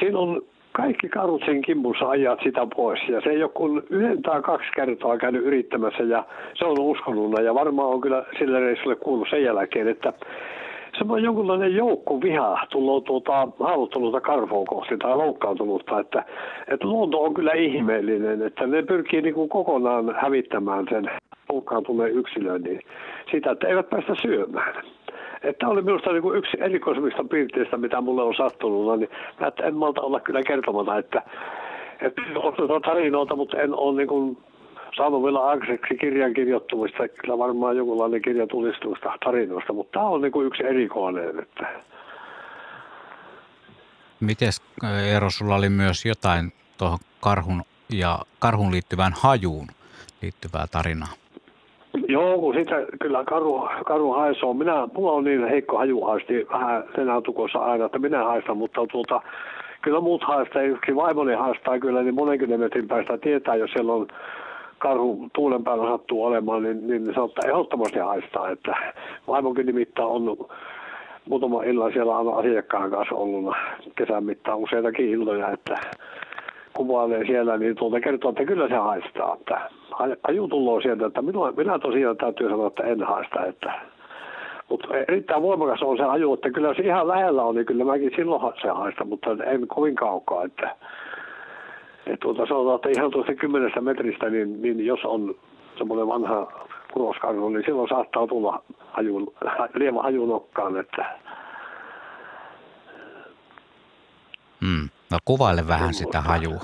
siinä 0.01 0.19
on 0.19 0.43
kaikki 0.77 1.09
karhut 1.09 1.43
sen 1.47 1.63
kimpussa 1.63 2.09
ajat 2.09 2.39
sitä 2.43 2.67
pois. 2.77 3.01
Ja 3.09 3.21
se 3.21 3.31
ei 3.31 3.43
ole 3.43 3.51
kuin 3.55 3.83
yhden 3.91 4.23
tai 4.23 4.43
kaksi 4.43 4.69
kertaa 4.75 5.19
käynyt 5.19 5.43
yrittämässä 5.43 6.03
ja 6.03 6.25
se 6.55 6.65
on 6.65 6.81
uskonut 6.81 7.43
ja 7.45 7.55
varmaan 7.55 7.89
on 7.89 8.01
kyllä 8.01 8.25
sille 8.39 8.61
reissulle 8.61 8.97
kuullut 8.97 9.29
sen 9.31 9.43
jälkeen, 9.45 9.89
että 9.89 10.13
semmoinen 10.99 11.25
jonkunlainen 11.25 11.75
joukko 11.75 12.21
viha 12.21 12.67
tulee 12.71 13.01
tuota 13.01 13.49
haavoittunutta 13.61 14.21
karvoa 14.21 14.65
kohti 14.65 14.97
tai 14.97 15.17
loukkaantunutta, 15.17 16.01
että, 16.01 16.25
että 16.69 16.87
luonto 16.87 17.23
on 17.23 17.35
kyllä 17.35 17.53
ihmeellinen, 17.53 18.43
että 18.43 18.67
ne 18.67 18.83
pyrkii 18.83 19.23
niin 19.23 19.35
kuin 19.35 19.49
kokonaan 19.49 20.15
hävittämään 20.21 20.87
sen 20.91 21.11
loukkaantuneen 21.53 22.13
yksilön 22.13 22.63
niin 22.63 22.81
sitä, 23.31 23.51
että 23.51 23.69
eivät 23.69 23.91
päästä 23.91 24.15
syömään. 24.23 24.96
Että 25.49 25.69
oli 25.69 25.83
minusta 25.83 26.13
niin 26.13 26.23
kuin 26.23 26.39
yksi 26.39 26.57
erikoisemmista 26.61 27.25
piirteistä, 27.25 27.77
mitä 27.77 28.01
mulle 28.01 28.23
on 28.23 28.35
sattunut, 28.35 28.99
niin 28.99 29.11
mä 29.41 29.53
en 29.63 29.75
malta 29.75 30.01
olla 30.01 30.21
kyllä 30.21 30.43
kertomata, 30.43 30.99
että, 30.99 31.23
että 32.01 32.23
on 32.69 32.83
tarinoita, 32.83 33.37
mutta 33.37 33.57
en 33.57 33.75
ole 33.75 33.97
niin 33.97 34.09
kuin 34.09 34.39
saanut 34.97 35.23
vielä 35.23 35.47
aikaiseksi 35.47 35.95
kirjan 35.95 36.35
kirjoittamista. 36.35 37.09
Kyllä 37.09 37.39
varmaan 37.39 37.77
jonkunlainen 37.77 38.23
kirja 38.23 38.47
tulisi 38.47 38.81
tuosta 38.81 39.13
tarinoista, 39.25 39.73
mutta 39.73 39.99
tämä 39.99 40.09
on 40.09 40.21
niin 40.21 40.33
kuin 40.33 40.47
yksi 40.47 40.63
erikoinen. 40.67 41.39
Että. 41.39 41.67
Mites 44.21 44.63
Eero, 45.07 45.31
sulla 45.31 45.55
oli 45.55 45.69
myös 45.69 46.05
jotain 46.05 46.53
tuohon 46.79 46.99
karhun 47.21 47.63
ja 47.93 48.19
karhun 48.39 48.73
liittyvään 48.73 49.13
hajuun 49.21 49.67
liittyvää 50.23 50.67
tarinaa? 50.71 51.26
Joo, 52.09 52.53
sitä 52.53 52.87
kyllä 53.01 53.25
karu, 53.25 53.69
karu 53.87 54.13
haisoo. 54.13 54.55
Minä, 54.55 54.89
mulla 54.95 55.13
on 55.13 55.25
niin 55.25 55.49
heikko 55.49 55.79
hajuhaisti 55.79 56.47
vähän 56.51 57.23
tukossa 57.23 57.59
aina, 57.59 57.87
että 57.87 57.99
minä 57.99 58.25
haistan, 58.25 58.57
mutta 58.57 58.87
tuota, 58.93 59.21
kyllä 59.83 60.01
muut 60.01 60.23
haistaa, 60.23 60.63
vaimoni 60.97 61.35
haistaa 61.35 61.79
kyllä, 61.79 62.03
niin 62.03 62.15
monenkin 62.15 62.61
metrin 62.61 62.89
päästä 62.89 63.19
tietää, 63.19 63.55
jos 63.55 63.71
siellä 63.71 63.93
on 63.93 64.07
karhu 64.79 65.29
tuulen 65.35 65.65
päällä 65.65 65.91
sattuu 65.91 66.25
olemaan, 66.25 66.63
niin, 66.63 66.87
niin 66.87 67.15
se 67.15 67.21
ottaa 67.21 67.49
ehdottomasti 67.49 67.99
haistaa. 67.99 68.51
Että 68.51 68.77
vaimonkin 69.29 69.67
nimittäin 69.67 70.09
on 70.09 70.37
muutama 71.29 71.63
illan 71.63 71.93
siellä 71.93 72.19
on 72.19 72.39
asiakkaan 72.39 72.91
kanssa 72.91 73.15
ollut 73.15 73.55
kesän 73.97 74.25
mittaan 74.25 74.59
useitakin 74.59 75.09
iltoja, 75.09 75.51
että 75.51 75.75
kuvailee 76.77 77.27
siellä, 77.27 77.59
niin 77.59 77.77
tuolta 77.77 78.01
kertoo, 78.01 78.31
että 78.31 78.45
kyllä 78.45 78.69
se 78.69 78.75
haistaa. 78.75 79.37
Että 79.41 79.71
aju 80.29 80.49
tullaan 80.49 80.83
sieltä, 80.83 81.07
että 81.07 81.23
minua, 81.23 81.53
minä 81.57 81.79
tosiaan 81.79 82.17
täytyy 82.17 82.49
sanoa, 82.49 82.67
että 82.67 82.83
en 82.83 83.03
haista. 83.03 83.47
Että, 83.47 83.73
mutta 84.69 84.89
erittäin 85.09 85.43
voimakas 85.43 85.83
on 85.83 85.97
se 85.97 86.03
aju, 86.03 86.35
että 86.35 86.51
kyllä 86.51 86.75
se 86.75 86.83
ihan 86.83 87.09
lähellä 87.09 87.43
on, 87.43 87.55
niin 87.55 87.67
kyllä 87.67 87.85
mäkin 87.85 88.13
silloin 88.17 88.53
se 88.63 88.69
haista, 88.69 89.05
mutta 89.05 89.31
en 89.45 89.69
kovin 89.69 89.95
kaukaa. 89.95 90.45
Että, 90.45 90.77
et 92.07 92.21
tuota, 92.21 92.47
sanotaan, 92.47 92.77
että 92.77 93.01
ihan 93.01 93.11
tuosta 93.11 93.35
kymmenestä 93.35 93.81
metristä, 93.81 94.31
niin, 94.31 94.63
niin 94.63 94.87
jos 94.87 95.01
on 95.05 95.35
semmoinen 95.79 96.09
vanha 96.09 96.53
kuroskarhu, 96.93 97.49
niin 97.49 97.65
silloin 97.67 97.89
saattaa 97.89 98.27
tulla 98.27 98.63
hajun, 98.93 99.33
lievä 99.75 100.03
hajunokkaan, 100.03 100.77
että 100.77 101.07
Mm. 104.61 104.89
No 105.11 105.19
kuvaile 105.25 105.69
vähän 105.69 105.95
sitä 105.95 106.21
hajua. 106.21 106.61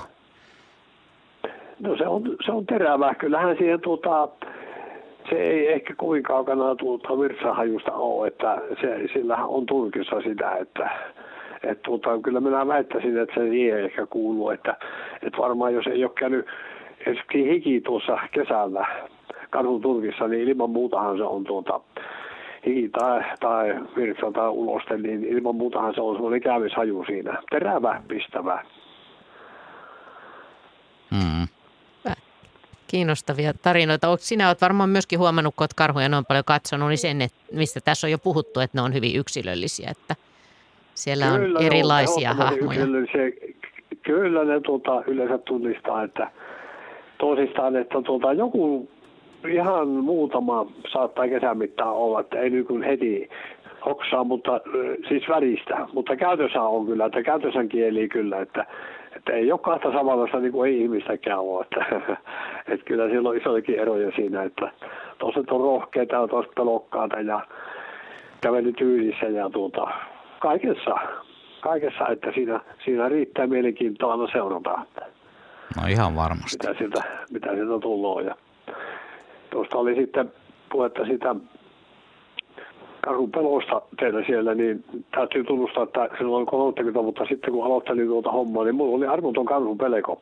No 1.79 1.97
se 1.97 2.07
on, 2.07 2.23
se 2.45 2.51
on 2.51 2.65
terävä. 2.65 3.15
Kyllähän 3.15 3.57
siihen 3.57 3.81
tuota, 3.81 4.27
se 5.29 5.35
ei 5.35 5.73
ehkä 5.73 5.95
kovin 5.95 6.23
kaukana 6.23 6.75
tuota 6.75 7.19
virtsahajusta 7.19 7.91
ole, 7.91 8.27
että 8.27 8.61
se, 8.81 9.07
sillähän 9.13 9.47
on 9.47 9.65
tulkissa 9.65 10.21
sitä, 10.21 10.55
että 10.55 10.89
et 11.63 11.81
tuota, 11.81 12.19
kyllä 12.23 12.39
minä 12.39 12.67
väittäisin, 12.67 13.17
että 13.17 13.35
se 13.35 13.43
ei 13.43 13.69
ehkä 13.69 14.05
kuuluu, 14.05 14.49
että, 14.49 14.77
että 15.21 15.37
varmaan 15.37 15.73
jos 15.73 15.87
ei 15.87 16.03
ole 16.03 16.11
käynyt 16.19 16.45
esimerkiksi 16.99 17.49
hiki 17.49 17.81
tuossa 17.81 18.17
kesällä 18.31 18.87
karhun 19.49 19.81
turkissa, 19.81 20.27
niin 20.27 20.49
ilman 20.49 20.69
muutahan 20.69 21.17
se 21.17 21.23
on 21.23 21.43
tuota, 21.43 21.79
tai, 22.99 23.23
tai 23.39 23.75
virtsa 23.95 24.31
tai 24.31 24.49
uloste, 24.49 24.97
niin 24.97 25.23
ilman 25.23 25.55
muutahan 25.55 25.93
se 25.93 26.01
on 26.01 26.15
semmoinen 26.15 26.41
käymishaju 26.41 27.03
siinä. 27.05 27.41
Terävä, 27.49 28.01
pistävä. 28.07 28.63
Mm. 31.11 31.47
Kiinnostavia 32.87 33.53
tarinoita. 33.53 34.07
Oot, 34.07 34.19
sinä 34.19 34.47
olet 34.47 34.61
varmaan 34.61 34.89
myöskin 34.89 35.19
huomannut, 35.19 35.55
kun 35.55 35.63
olet 35.63 35.73
karhuja 35.73 36.09
noin 36.09 36.25
paljon 36.25 36.45
katsonut, 36.45 36.89
niin 36.89 36.97
sen, 36.97 37.21
että 37.21 37.37
mistä 37.51 37.79
tässä 37.85 38.07
on 38.07 38.11
jo 38.11 38.17
puhuttu, 38.17 38.59
että 38.59 38.77
ne 38.77 38.81
on 38.81 38.93
hyvin 38.93 39.15
yksilöllisiä, 39.15 39.89
että 39.91 40.15
siellä 40.93 41.25
on 41.25 41.39
Kyllä 41.39 41.59
erilaisia 41.59 42.29
ehdottomasti 42.29 42.59
hahmoja. 42.59 42.85
Kyllä 44.03 44.45
ne 44.45 44.59
tuota, 44.59 45.03
yleensä 45.07 45.37
tunnistaa, 45.37 46.03
että 46.03 46.31
toisistaan, 47.17 47.75
että 47.75 48.01
tuota, 48.01 48.33
joku 48.33 48.89
ihan 49.49 49.87
muutama 49.87 50.65
saattaa 50.93 51.27
kesän 51.27 51.57
mittaan 51.57 51.93
olla, 51.93 52.19
että 52.19 52.39
ei 52.39 52.63
kun 52.63 52.83
heti 52.83 53.29
hoksaa, 53.85 54.23
mutta 54.23 54.61
siis 55.07 55.23
väristä. 55.29 55.87
Mutta 55.93 56.15
käytössä 56.15 56.61
on 56.61 56.85
kyllä, 56.85 57.05
että 57.05 57.23
käytössä 57.23 57.65
kieli 57.65 58.09
kyllä, 58.09 58.41
että, 58.41 58.65
että 59.15 59.33
ei 59.33 59.51
ole 59.51 59.59
kahta 59.59 59.91
samanlaista 59.91 60.39
niin 60.39 60.51
kuin 60.51 60.71
ei 60.71 60.81
ihmistäkään 60.81 61.39
ole. 61.39 61.65
Että, 61.65 61.85
että 62.73 62.85
kyllä 62.85 63.09
siellä 63.09 63.29
on 63.29 63.37
isoikin 63.37 63.79
eroja 63.79 64.11
siinä, 64.15 64.43
että 64.43 64.71
toiset 65.19 65.51
on 65.51 65.61
rohkeita 65.61 66.15
ja 66.15 66.27
toiset 66.27 66.55
pelokkaita 66.55 67.19
ja 67.19 67.41
kävelytyylissä 68.41 69.25
ja 69.25 69.49
tuota, 69.49 69.87
kaikessa, 70.39 70.95
kaikessa, 71.61 72.07
että 72.07 72.31
siinä, 72.35 72.59
siinä 72.85 73.09
riittää 73.09 73.47
mielenkiintoa 73.47 74.11
aina 74.11 74.27
seurata, 74.31 74.79
No 75.81 75.87
ihan 75.89 76.15
varmasti. 76.15 76.57
mitä 76.67 76.77
sieltä, 76.77 77.03
mitä 77.31 77.53
sieltä 77.53 77.79
tulee. 77.79 78.25
Ja 78.25 78.35
tuosta 79.53 79.77
oli 79.77 79.95
sitten 79.95 80.31
puhetta 80.71 81.05
sitä 81.05 81.35
karhun 83.01 83.31
pelosta 83.31 83.81
teillä 83.99 84.23
siellä, 84.25 84.55
niin 84.55 84.83
täytyy 85.15 85.43
tunnustaa, 85.43 85.83
että 85.83 86.09
silloin 86.17 86.45
30 86.45 87.03
vuotta 87.03 87.25
sitten, 87.25 87.53
kun 87.53 87.65
aloittelin 87.65 88.07
tuota 88.07 88.31
hommaa, 88.31 88.63
niin 88.63 88.75
mulla 88.75 88.97
oli 88.97 89.07
armoton 89.07 89.45
karhun 89.45 89.77
peleko. 89.77 90.21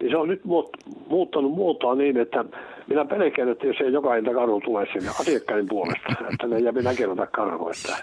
Niin 0.00 0.10
se 0.10 0.16
on 0.16 0.28
nyt 0.28 0.40
muut- 0.44 0.92
muuttanut 1.08 1.52
muotoa 1.52 1.94
niin, 1.94 2.16
että 2.16 2.44
minä 2.86 3.04
pelkään, 3.04 3.48
että 3.48 3.66
jos 3.66 3.76
ei 3.80 3.92
joka 3.92 4.16
ilta 4.16 4.34
karhu 4.34 4.60
tule 4.60 4.86
sinne 4.92 5.08
asiakkaiden 5.20 5.68
puolesta, 5.68 6.14
että 6.32 6.46
ne 6.46 6.58
jää 6.58 6.72
näkemättä 6.72 7.26
karhu. 7.26 7.68
Että, 7.68 7.96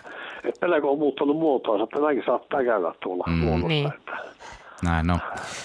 että 0.44 0.60
pelko 0.68 0.92
on 0.92 1.00
muuttanut 1.00 1.38
muotoa, 1.38 1.84
että 1.84 2.00
näinkin 2.00 2.26
saattaa 2.26 2.64
käydä 2.64 2.94
tuolla 3.04 3.24
Mm. 3.28 3.42
luonnossa. 3.46 3.68
Niin. 3.68 3.88
Että, 3.88 4.18
Näin 4.84 5.12
on. 5.12 5.20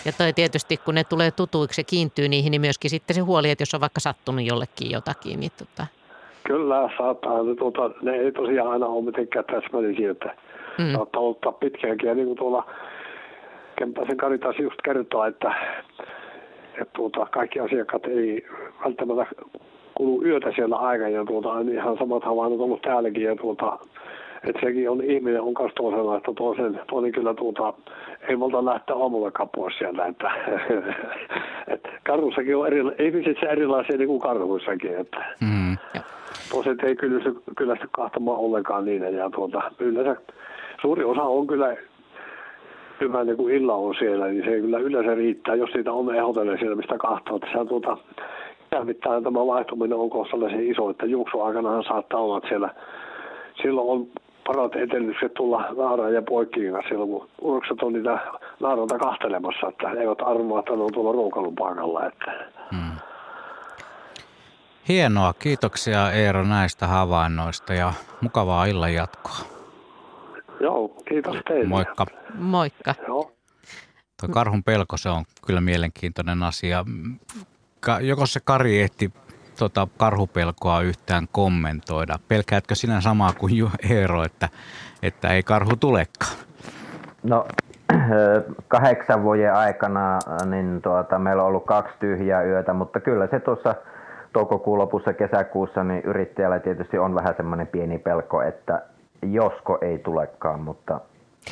Ja 0.04 0.12
toi 0.18 0.32
tietysti, 0.32 0.76
kun 0.76 0.94
ne 0.94 1.04
tulee 1.04 1.30
tutuiksi 1.30 1.80
ja 1.80 1.84
kiintyy 1.84 2.28
niihin, 2.28 2.50
niin 2.50 2.60
myöskin 2.60 2.90
sitten 2.90 3.14
se 3.14 3.20
huoli, 3.20 3.50
että 3.50 3.62
jos 3.62 3.74
on 3.74 3.80
vaikka 3.80 4.00
sattunut 4.00 4.46
jollekin 4.46 4.90
jotakin, 4.90 5.40
niin 5.40 5.52
tota, 5.58 5.86
Kyllä, 6.44 6.90
saattaa. 6.98 7.42
Ne, 7.42 7.54
tuota, 7.54 7.90
ne 8.02 8.12
ei 8.12 8.32
tosiaan 8.32 8.70
aina 8.70 8.86
ole 8.86 9.04
mitenkään 9.04 9.44
täsmällisiä, 9.44 10.10
että 10.10 10.34
Mm. 10.78 10.92
saattaa 10.92 11.22
ottaa 11.22 11.52
pitkäänkin. 11.52 12.08
Ja 12.08 12.14
niin 12.14 12.26
kuin 12.26 12.38
tuolla 12.38 12.66
Kempäsen 13.78 14.16
Kari 14.16 14.38
taas 14.38 14.58
just 14.58 14.76
kertoa, 14.84 15.26
että, 15.26 15.54
että 16.72 16.92
tuota, 16.96 17.26
kaikki 17.26 17.60
asiakkaat 17.60 18.06
ei 18.06 18.46
välttämättä 18.84 19.26
kulu 19.94 20.24
yötä 20.24 20.52
siellä 20.54 20.76
aikaa. 20.76 21.08
Ja 21.08 21.24
tuota, 21.24 21.48
on 21.48 21.68
ihan 21.68 21.98
samat 21.98 22.24
havainnot 22.24 22.60
ollut 22.60 22.82
täälläkin. 22.82 23.22
Ja 23.22 23.36
tuota, 23.36 23.78
että 24.44 24.60
sekin 24.66 24.90
on, 24.90 25.04
ihminen 25.04 25.42
on 25.42 25.54
kanssa 25.54 25.74
toisella, 25.74 26.16
että 26.16 26.32
toisen, 26.36 26.80
toinen 26.90 27.12
kyllä 27.12 27.34
tuota, 27.34 27.74
ei 28.28 28.36
multa 28.36 28.64
lähteä 28.64 28.96
aamullakaan 28.96 29.48
pois 29.56 29.78
sieltä. 29.78 30.06
Että, 30.06 30.30
että 31.74 31.88
karhussakin 32.06 32.56
on 32.56 32.66
eri, 32.66 32.80
ihmiset 32.98 33.42
erilaisia 33.42 33.96
niin 33.96 34.08
kuin 34.08 34.20
karhuissakin. 34.20 34.96
Että, 34.96 35.24
Mm. 35.40 35.76
Toiset 36.50 36.82
ei 36.82 36.96
kyllästy, 36.96 37.36
kyllästy 37.56 37.88
kahtamaan 37.92 38.38
ollenkaan 38.38 38.84
niin. 38.84 39.14
Ja 39.14 39.30
tuota, 39.30 39.62
yleensä 39.78 40.16
suuri 40.82 41.04
osa 41.04 41.22
on 41.22 41.46
kyllä 41.46 41.76
hyvä 43.00 43.24
niin 43.24 43.36
kuin 43.36 43.54
illa 43.54 43.74
on 43.74 43.94
siellä, 43.98 44.26
niin 44.26 44.44
se 44.44 44.50
kyllä 44.50 44.78
yleensä 44.78 45.14
riittää, 45.14 45.54
jos 45.54 45.70
siitä 45.70 45.92
on 45.92 46.14
ehdotellen 46.14 46.58
siellä, 46.58 46.76
mistä 46.76 46.98
kahtoo. 46.98 47.36
Että 47.36 47.64
tuota, 47.64 47.96
tämä 48.70 49.46
vaihtuminen 49.46 49.98
on 49.98 50.10
kohtalaisen 50.10 50.66
iso, 50.66 50.90
että 50.90 51.06
juoksuaikanahan 51.06 51.84
saattaa 51.84 52.20
olla, 52.20 52.36
että 52.36 52.48
siellä 52.48 52.70
silloin 53.62 53.88
on 53.88 54.06
parat 54.48 54.74
edellytykset 54.74 55.34
tulla 55.34 55.74
naaraan 55.76 56.14
ja 56.14 56.22
poikkiin 56.22 56.72
kanssa 56.72 56.88
silloin, 56.88 57.10
kun 57.10 57.28
urokset 57.40 57.82
on 57.82 57.92
niitä 57.92 58.18
naaralta 58.60 58.98
kahtelemassa, 58.98 59.68
että 59.68 59.88
ne 59.88 60.00
eivät 60.00 60.18
arvoa, 60.20 60.58
että 60.58 60.72
ne 60.72 60.82
on 60.82 60.92
tuolla 60.92 61.12
ruokailun 61.12 61.54
paikalla. 61.54 62.06
Että. 62.06 62.32
Mm. 62.72 62.96
Hienoa. 64.88 65.32
Kiitoksia 65.38 66.12
Eero 66.12 66.44
näistä 66.44 66.86
havainnoista 66.86 67.74
ja 67.74 67.92
mukavaa 68.20 68.64
illan 68.64 68.94
jatkoa. 68.94 69.38
Joo, 70.60 70.88
kiitos 70.88 71.36
teille. 71.48 71.68
Moikka. 71.68 72.06
moikka. 72.34 72.94
Joo. 73.08 73.32
Tuo 74.20 74.28
karhun 74.28 74.64
pelko, 74.64 74.96
se 74.96 75.08
on 75.08 75.24
kyllä 75.46 75.60
mielenkiintoinen 75.60 76.42
asia. 76.42 76.84
Ka- 77.80 78.00
joko 78.00 78.26
se 78.26 78.40
Kari 78.44 78.80
ehti 78.80 79.12
tota 79.58 79.88
karhupelkoa 79.96 80.80
yhtään 80.80 81.26
kommentoida? 81.32 82.18
Pelkäätkö 82.28 82.74
sinä 82.74 83.00
samaa 83.00 83.32
kuin 83.32 83.70
Eero, 83.90 84.24
että, 84.24 84.48
että 85.02 85.28
ei 85.28 85.42
karhu 85.42 85.76
tulekaan? 85.76 86.36
No 87.22 87.46
kahdeksan 88.68 89.22
vuoden 89.22 89.54
aikana 89.54 90.18
niin 90.46 90.82
tuota, 90.82 91.18
meillä 91.18 91.42
on 91.42 91.48
ollut 91.48 91.66
kaksi 91.66 91.94
tyhjää 92.00 92.42
yötä, 92.42 92.72
mutta 92.72 93.00
kyllä 93.00 93.26
se 93.26 93.40
tuossa 93.40 93.74
toukokuun 94.32 94.78
lopussa 94.78 95.12
kesäkuussa 95.12 95.84
niin 95.84 96.02
yrittäjällä 96.04 96.58
tietysti 96.58 96.98
on 96.98 97.14
vähän 97.14 97.34
semmoinen 97.36 97.66
pieni 97.66 97.98
pelko, 97.98 98.42
että 98.42 98.82
josko 99.22 99.78
ei 99.80 99.98
tulekaan, 99.98 100.60
mutta, 100.60 101.00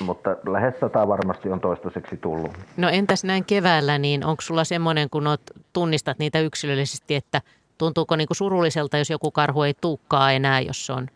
mutta 0.00 0.36
lähes 0.48 0.80
sata 0.80 1.08
varmasti 1.08 1.50
on 1.50 1.60
toistaiseksi 1.60 2.16
tullut. 2.16 2.50
No 2.76 2.88
entäs 2.88 3.24
näin 3.24 3.44
keväällä, 3.44 3.98
niin 3.98 4.24
onko 4.24 4.40
sulla 4.40 4.64
semmoinen, 4.64 5.10
kun 5.10 5.26
oot, 5.26 5.40
tunnistat 5.72 6.18
niitä 6.18 6.40
yksilöllisesti, 6.40 7.14
että 7.14 7.40
tuntuuko 7.78 8.16
niinku 8.16 8.34
surulliselta, 8.34 8.98
jos 8.98 9.10
joku 9.10 9.30
karhu 9.30 9.62
ei 9.62 9.74
tuukkaa 9.80 10.32
enää, 10.32 10.60
jos 10.60 10.86
se 10.86 10.92
on 10.92 11.06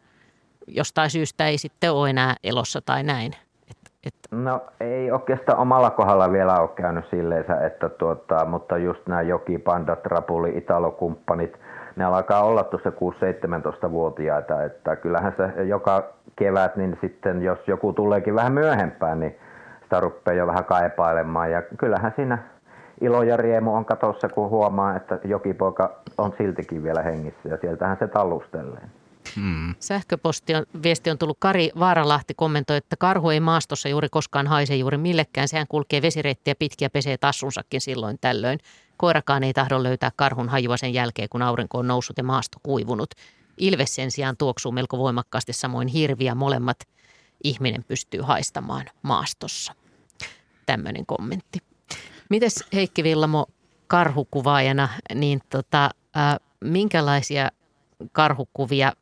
jostain 0.66 1.11
syystä 1.11 1.47
ei 1.47 1.59
sitten 1.59 1.93
ole 1.93 2.11
enää 2.11 2.35
elossa 2.45 2.81
tai 2.87 3.03
näin? 3.03 3.32
Et, 3.70 3.77
et, 4.07 4.15
No 4.31 4.61
ei 4.81 5.11
oikeastaan 5.11 5.59
omalla 5.59 5.91
kohdalla 5.91 6.32
vielä 6.32 6.61
ole 6.61 6.69
käynyt 6.69 7.05
silleensä, 7.11 7.66
että 7.66 7.89
tuota, 7.89 8.45
mutta 8.45 8.78
just 8.78 9.07
nämä 9.07 9.23
jokipandat, 9.23 10.07
rapuli, 10.07 10.53
italokumppanit, 10.57 11.57
ne 11.97 12.05
alkaa 12.05 12.43
olla 12.43 12.65
tuossa 12.65 12.91
6-17-vuotiaita, 12.91 14.65
että 14.65 14.97
kyllähän 14.97 15.35
se 15.37 15.62
joka 15.62 16.12
kevät, 16.37 16.77
niin 16.77 16.99
sitten 17.01 17.43
jos 17.43 17.59
joku 17.66 17.93
tuleekin 17.93 18.35
vähän 18.35 18.53
myöhempään, 18.53 19.20
niin 19.20 19.37
sitä 19.82 20.01
rupeaa 20.01 20.37
jo 20.37 20.47
vähän 20.47 20.65
kaipailemaan 20.65 21.51
ja 21.51 21.62
kyllähän 21.62 22.12
siinä 22.16 22.39
ilo 23.01 23.22
ja 23.22 23.36
riemu 23.36 23.74
on 23.74 23.85
katossa, 23.85 24.28
kun 24.28 24.51
huomaa, 24.51 24.97
että 24.97 25.18
jokipoika 25.24 26.02
on 26.18 26.35
siltikin 26.39 26.82
vielä 26.82 27.02
hengissä 27.02 27.48
ja 27.48 27.59
sieltähän 27.60 27.97
se 27.98 28.09
tallustelee. 28.09 28.82
Mm. 29.36 29.74
sähköposti 29.81 30.55
on, 30.55 30.66
viesti 30.82 31.10
on 31.10 31.18
tullut. 31.18 31.36
Kari 31.40 31.70
Vaaralahti 31.78 32.35
kommentoi, 32.35 32.77
että 32.77 32.97
karhu 32.97 33.31
ei 33.31 33.40
maastossa 33.40 33.89
juuri 33.89 34.09
koskaan 34.09 34.47
haise 34.47 34.77
juuri 34.77 34.97
millekään. 34.98 35.48
Sehän 35.48 35.66
kulkee 35.68 36.02
vesireittiä 36.02 36.55
pitkiä 36.55 36.90
pesee 36.90 37.18
tassunsakin 37.18 37.81
silloin 37.81 38.18
tällöin. 38.20 38.59
Koirakaan 38.97 39.43
ei 39.43 39.52
tahdo 39.52 39.82
löytää 39.82 40.10
karhun 40.16 40.48
hajua 40.48 40.77
sen 40.77 40.94
jälkeen, 40.94 41.28
kun 41.28 41.43
aurinko 41.43 41.78
on 41.78 41.86
noussut 41.86 42.18
ja 42.18 42.24
maasto 42.24 42.59
kuivunut. 42.62 43.10
Ilves 43.56 43.94
sen 43.94 44.10
sijaan 44.10 44.36
tuoksuu 44.36 44.72
melko 44.72 44.98
voimakkaasti, 44.98 45.52
samoin 45.52 45.89
hirviä 45.89 46.35
molemmat 46.35 46.78
ihminen 47.44 47.85
pystyy 47.89 48.20
haistamaan 48.20 48.86
maastossa. 49.02 49.74
Tämmöinen 50.66 51.06
kommentti. 51.06 51.69
Mites 52.31 52.65
Heikki 52.74 53.05
Villamo 53.05 53.47
karhukuvaajana, 53.86 54.89
niin 55.15 55.40
tota, 55.51 55.90
ää, 56.15 56.36
minkälaisia 56.65 57.48
karhukuvia 58.12 58.93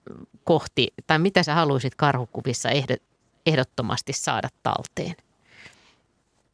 kohti, 0.45 0.89
tai 1.07 1.19
mitä 1.19 1.43
sä 1.43 1.55
haluaisit 1.55 1.95
karhukuvissa 1.95 2.69
ehdot, 2.71 3.03
ehdottomasti 3.47 4.13
saada 4.13 4.49
talteen? 4.63 5.15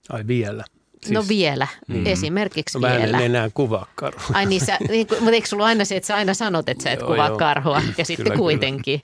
Ai 0.08 0.26
vielä. 0.26 0.64
Siis, 1.02 1.12
no 1.12 1.24
vielä, 1.28 1.66
Mm. 1.88 2.06
esimerkiksi 2.06 2.78
no, 2.78 2.88
mä 2.88 2.96
vielä. 2.96 3.18
en 3.18 3.24
enää 3.24 3.50
kuvaa 3.54 3.86
karhua. 3.94 4.26
Ai 4.32 4.46
niin, 4.46 4.66
sä, 4.66 4.78
niin, 4.88 5.06
mutta 5.10 5.30
eikö 5.30 5.48
sulla 5.48 5.64
aina 5.64 5.84
se, 5.84 5.96
että 5.96 6.06
sä 6.06 6.14
aina 6.14 6.34
sanot, 6.34 6.68
että 6.68 6.84
sä 6.84 6.90
et 6.92 7.00
Joo, 7.00 7.08
kuvaa 7.10 7.28
joo. 7.28 7.38
karhua, 7.38 7.82
ja 7.98 8.04
sitten 8.04 8.24
Kyllä, 8.24 8.36
kuitenkin. 8.36 9.02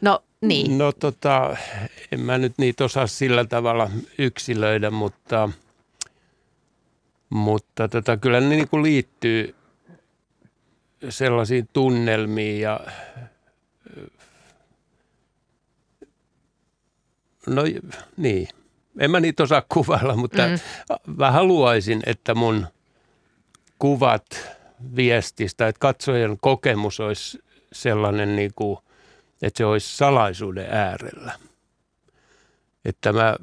No 0.00 0.22
niin. 0.40 0.78
No 0.78 0.92
tota, 0.92 1.56
en 2.12 2.20
mä 2.20 2.38
nyt 2.38 2.52
niitä 2.58 2.84
osaa 2.84 3.06
sillä 3.06 3.44
tavalla 3.44 3.90
yksilöidä, 4.18 4.90
mutta, 4.90 5.48
mutta 7.30 7.88
tota, 7.88 8.16
kyllä 8.16 8.40
ne 8.40 8.48
niin 8.48 8.68
kuin 8.68 8.82
liittyy 8.82 9.54
sellaisiin 11.08 11.68
tunnelmiin 11.72 12.60
ja 12.60 12.80
no 17.46 17.62
niin, 18.16 18.48
en 18.98 19.10
mä 19.10 19.20
niitä 19.20 19.42
osaa 19.42 19.62
kuvailla, 19.68 20.16
mutta 20.16 20.42
mm. 20.46 20.58
mä 21.16 21.30
haluaisin, 21.30 22.02
että 22.06 22.34
mun 22.34 22.66
kuvat 23.78 24.26
viestistä, 24.96 25.68
että 25.68 25.80
katsojan 25.80 26.38
kokemus 26.40 27.00
olisi 27.00 27.38
sellainen, 27.72 28.36
niin 28.36 28.52
kuin, 28.56 28.78
että 29.42 29.58
se 29.58 29.64
olisi 29.64 29.96
salaisuuden 29.96 30.66
äärellä. 30.70 31.32
Että 32.88 33.12
mä, 33.12 33.36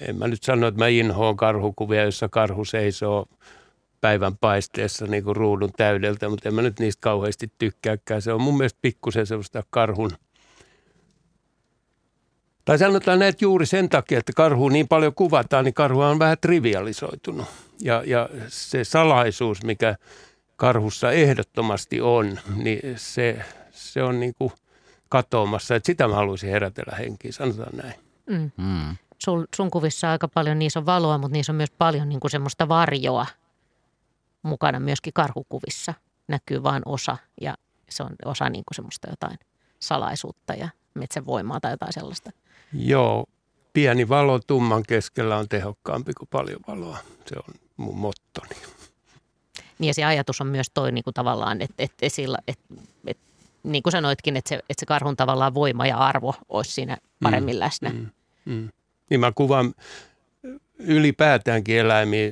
en 0.00 0.16
mä 0.16 0.28
nyt 0.28 0.42
sano, 0.42 0.66
että 0.66 0.78
mä 0.78 0.88
inhoon 0.88 1.36
karhukuvia, 1.36 2.04
jossa 2.04 2.28
karhu 2.28 2.64
seisoo 2.64 3.26
päivän 4.00 4.36
paisteessa 4.36 5.06
niin 5.06 5.24
kuin 5.24 5.36
ruudun 5.36 5.72
täydeltä, 5.76 6.28
mutta 6.28 6.48
en 6.48 6.54
mä 6.54 6.62
nyt 6.62 6.78
niistä 6.80 7.00
kauheasti 7.00 7.52
tykkääkään. 7.58 8.22
Se 8.22 8.32
on 8.32 8.40
mun 8.40 8.56
mielestä 8.56 8.78
pikkusen 8.82 9.26
sellaista 9.26 9.62
karhun– 9.70 10.10
tai 12.66 12.78
sanotaan 12.78 13.18
näitä 13.18 13.38
juuri 13.40 13.66
sen 13.66 13.88
takia, 13.88 14.18
että 14.18 14.32
karhu 14.36 14.68
niin 14.68 14.88
paljon 14.88 15.14
kuvataan, 15.14 15.64
niin 15.64 15.74
karhu 15.74 16.00
on 16.00 16.18
vähän 16.18 16.36
trivialisoitunut. 16.40 17.46
Ja, 17.80 18.02
ja 18.06 18.28
se 18.48 18.84
salaisuus, 18.84 19.64
mikä 19.64 19.96
karhussa 20.56 21.12
ehdottomasti 21.12 22.00
on, 22.00 22.38
niin 22.56 22.80
se, 22.96 23.38
se 23.70 24.02
on 24.02 24.20
niin 24.20 24.34
kuin 24.38 24.52
katoamassa. 25.08 25.74
Että 25.74 25.86
sitä 25.86 26.08
mä 26.08 26.14
haluaisin 26.14 26.50
herätellä 26.50 26.96
henkiin, 26.96 27.32
sanotaan 27.32 27.76
näin. 27.76 28.05
Mm. 28.26 28.50
Mm. 28.56 28.96
Sun, 29.18 29.46
sun 29.56 29.70
kuvissa 29.70 30.10
aika 30.10 30.28
paljon, 30.28 30.58
niissä 30.58 30.78
on 30.78 30.86
valoa, 30.86 31.18
mutta 31.18 31.32
niissä 31.32 31.52
on 31.52 31.56
myös 31.56 31.70
paljon 31.70 32.08
niin 32.08 32.20
kuin 32.20 32.30
semmoista 32.30 32.68
varjoa 32.68 33.26
mukana 34.42 34.80
myöskin 34.80 35.12
karhukuvissa. 35.12 35.94
Näkyy 36.28 36.62
vain 36.62 36.82
osa 36.86 37.16
ja 37.40 37.54
se 37.88 38.02
on 38.02 38.10
osa 38.24 38.48
niin 38.48 38.64
kuin 38.64 38.74
semmoista 38.76 39.10
jotain 39.10 39.38
salaisuutta 39.80 40.54
ja 40.54 40.68
metsävoimaa 40.94 41.60
tai 41.60 41.72
jotain 41.72 41.92
sellaista. 41.92 42.30
Joo, 42.72 43.26
pieni 43.72 44.08
valo 44.08 44.38
tumman 44.38 44.82
keskellä 44.88 45.36
on 45.36 45.48
tehokkaampi 45.48 46.12
kuin 46.12 46.28
paljon 46.28 46.60
valoa. 46.68 46.98
Se 47.26 47.36
on 47.48 47.54
mun 47.76 47.98
mottoni. 47.98 48.56
Niin 49.78 49.88
ja 49.88 49.94
se 49.94 50.04
ajatus 50.04 50.40
on 50.40 50.46
myös 50.46 50.70
toi 50.74 50.92
niin 50.92 51.04
kuin 51.04 51.14
tavallaan, 51.14 51.62
että, 51.62 51.74
että, 51.78 52.06
esillä, 52.06 52.38
että, 52.48 52.74
että 53.06 53.24
niin 53.62 53.82
kuin 53.82 53.92
sanoitkin, 53.92 54.36
että 54.36 54.48
se, 54.48 54.54
että 54.54 54.80
se 54.80 54.86
karhun 54.86 55.16
tavallaan 55.16 55.54
voima 55.54 55.86
ja 55.86 55.98
arvo 55.98 56.34
olisi 56.48 56.72
siinä 56.72 56.96
paremmin 57.22 57.56
mm, 57.56 57.60
läsnä. 57.60 57.90
Mm, 57.90 58.10
mm. 58.46 58.68
Niin 59.10 59.20
mä 59.20 59.32
kuvan 59.34 59.74
ylipäätäänkin 60.78 61.78
eläimiä, 61.78 62.30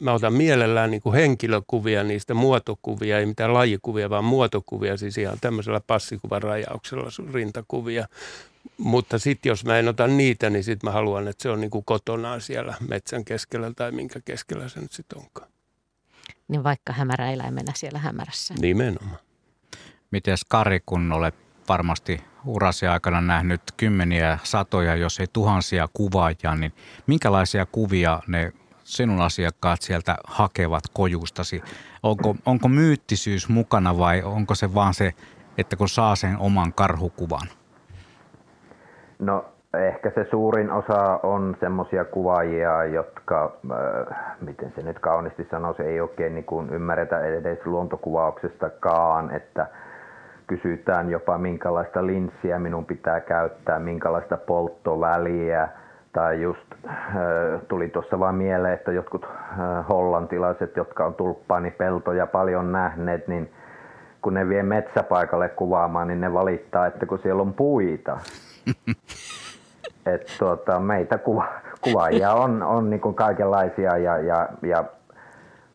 mä 0.00 0.12
otan 0.12 0.32
mielellään 0.32 0.90
niin 0.90 1.02
kuin 1.02 1.14
henkilökuvia, 1.14 2.04
niistä 2.04 2.34
muotokuvia, 2.34 3.18
ei 3.18 3.26
mitään 3.26 3.54
lajikuvia, 3.54 4.10
vaan 4.10 4.24
muotokuvia, 4.24 4.96
siis 4.96 5.18
ihan 5.18 5.38
tämmöisellä 5.40 5.80
passikuvan 5.86 6.42
rajauksella 6.42 7.10
rintakuvia. 7.32 8.08
Mutta 8.78 9.18
sitten 9.18 9.50
jos 9.50 9.64
mä 9.64 9.78
en 9.78 9.88
ota 9.88 10.06
niitä, 10.06 10.50
niin 10.50 10.64
sitten 10.64 10.88
mä 10.88 10.92
haluan, 10.92 11.28
että 11.28 11.42
se 11.42 11.50
on 11.50 11.60
niin 11.60 11.70
kuin 11.70 11.84
kotonaan 11.84 12.40
siellä 12.40 12.74
metsän 12.88 13.24
keskellä 13.24 13.72
tai 13.76 13.92
minkä 13.92 14.20
keskellä 14.24 14.68
se 14.68 14.80
nyt 14.80 14.92
sitten 14.92 15.18
onkaan. 15.18 15.48
Niin 16.48 16.64
vaikka 16.64 16.92
hämäräeläimenä 16.92 17.72
siellä 17.76 17.98
hämärässä. 17.98 18.54
Nimenomaan. 18.60 19.18
Miten 20.10 20.36
Kari, 20.48 20.80
kun 20.86 21.12
olet 21.12 21.45
varmasti 21.68 22.24
urasi 22.46 22.86
aikana 22.86 23.20
nähnyt 23.20 23.60
kymmeniä, 23.76 24.38
satoja, 24.42 24.94
jos 24.94 25.20
ei 25.20 25.26
tuhansia 25.32 25.88
kuvaajia, 25.92 26.54
niin 26.54 26.72
minkälaisia 27.06 27.66
kuvia 27.72 28.20
ne 28.26 28.52
sinun 28.84 29.20
asiakkaat 29.20 29.82
sieltä 29.82 30.16
hakevat 30.26 30.82
kojustasi? 30.92 31.62
Onko, 32.02 32.34
onko 32.46 32.68
myyttisyys 32.68 33.48
mukana 33.48 33.98
vai 33.98 34.22
onko 34.22 34.54
se 34.54 34.74
vaan 34.74 34.94
se, 34.94 35.12
että 35.58 35.76
kun 35.76 35.88
saa 35.88 36.16
sen 36.16 36.36
oman 36.38 36.72
karhukuvan? 36.72 37.48
No 39.18 39.44
ehkä 39.74 40.10
se 40.14 40.26
suurin 40.30 40.72
osa 40.72 41.20
on 41.22 41.56
semmoisia 41.60 42.04
kuvaajia, 42.04 42.84
jotka, 42.84 43.56
äh, 43.70 44.16
miten 44.40 44.72
se 44.76 44.82
nyt 44.82 44.98
kauniisti 44.98 45.46
sanoisi, 45.50 45.82
ei 45.82 46.00
oikein 46.00 46.34
niin 46.34 46.44
kuin 46.44 46.70
ymmärretä 46.70 47.20
edes 47.20 47.58
luontokuvauksestakaan, 47.64 49.34
että 49.34 49.66
kysytään 50.46 51.10
jopa 51.10 51.38
minkälaista 51.38 52.06
linssiä 52.06 52.58
minun 52.58 52.84
pitää 52.84 53.20
käyttää, 53.20 53.78
minkälaista 53.78 54.36
polttoväliä, 54.36 55.68
tai 56.12 56.42
just 56.42 56.72
äh, 56.88 56.94
tuli 57.68 57.88
tuossa 57.88 58.18
vaan 58.18 58.34
mieleen, 58.34 58.74
että 58.74 58.92
jotkut 58.92 59.24
äh, 59.24 59.88
hollantilaiset, 59.88 60.76
jotka 60.76 61.06
on 61.06 61.14
tulppaanipeltoja 61.14 62.26
paljon 62.26 62.72
nähneet, 62.72 63.28
niin 63.28 63.50
kun 64.22 64.34
ne 64.34 64.48
vie 64.48 64.62
metsäpaikalle 64.62 65.48
kuvaamaan, 65.48 66.08
niin 66.08 66.20
ne 66.20 66.32
valittaa, 66.32 66.86
että 66.86 67.06
kun 67.06 67.18
siellä 67.18 67.42
on 67.42 67.54
puita. 67.54 68.18
Et 70.06 70.36
tuota, 70.38 70.80
meitä 70.80 71.18
kuva, 71.18 71.46
kuvaajia 71.80 72.32
on, 72.34 72.62
on 72.62 72.90
niin 72.90 73.00
kuin 73.00 73.14
kaikenlaisia 73.14 73.96
ja, 73.96 74.18
ja, 74.18 74.48
ja 74.62 74.84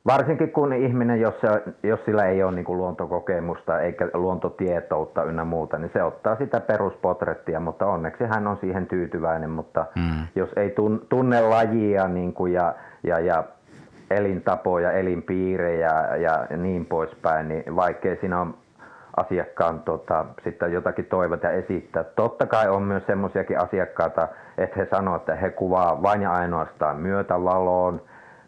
varsinkin 0.06 0.52
kun 0.52 0.74
ihminen, 0.74 1.22
jos, 1.22 1.34
se, 1.42 1.48
jos 1.84 2.00
sillä 2.06 2.26
ei 2.26 2.44
ole 2.44 2.52
niin 2.52 2.66
kuin 2.66 2.78
luontokokemusta 2.78 3.80
eikä 3.80 4.10
luontotietoutta 4.14 5.24
ynnä 5.24 5.44
muuta, 5.44 5.78
niin 5.78 5.92
se 5.94 6.04
ottaa 6.04 6.36
sitä 6.36 6.60
peruspotrettia, 6.60 7.60
mutta 7.60 7.86
onneksi 7.86 8.24
hän 8.24 8.48
on 8.48 8.58
siihen 8.62 8.88
tyytyväinen, 8.88 9.50
mutta 9.50 9.86
mm. 9.96 10.28
jos 10.36 10.50
ei 10.56 10.76
tunne 11.10 11.42
lajia 11.42 12.08
niin 12.08 12.34
kuin 12.34 12.54
ja, 12.54 12.76
ja, 13.04 13.20
ja 13.20 13.44
elintapoja, 14.12 14.92
elinpiirejä 14.92 16.16
ja 16.18 16.58
niin 16.58 16.86
poispäin, 16.86 17.48
niin 17.48 17.76
vaikkei 17.76 18.18
siinä 18.20 18.42
on 18.42 18.54
asiakkaan 19.18 19.80
tota, 19.80 20.26
sitten 20.44 20.74
jotakin 20.74 21.06
toivota 21.06 21.50
esittää. 21.50 22.04
Totta 22.04 22.46
kai 22.46 22.70
on 22.70 22.84
myös 22.84 23.04
semmoisiakin 23.08 23.60
asiakkaita, 23.60 24.28
että 24.58 24.80
he 24.80 24.88
sanoo, 24.92 25.16
että 25.16 25.36
he 25.36 25.50
kuvaa 25.50 26.02
vain 26.02 26.22
ja 26.22 26.32
ainoastaan 26.32 26.98
myötävaloon. 26.98 28.02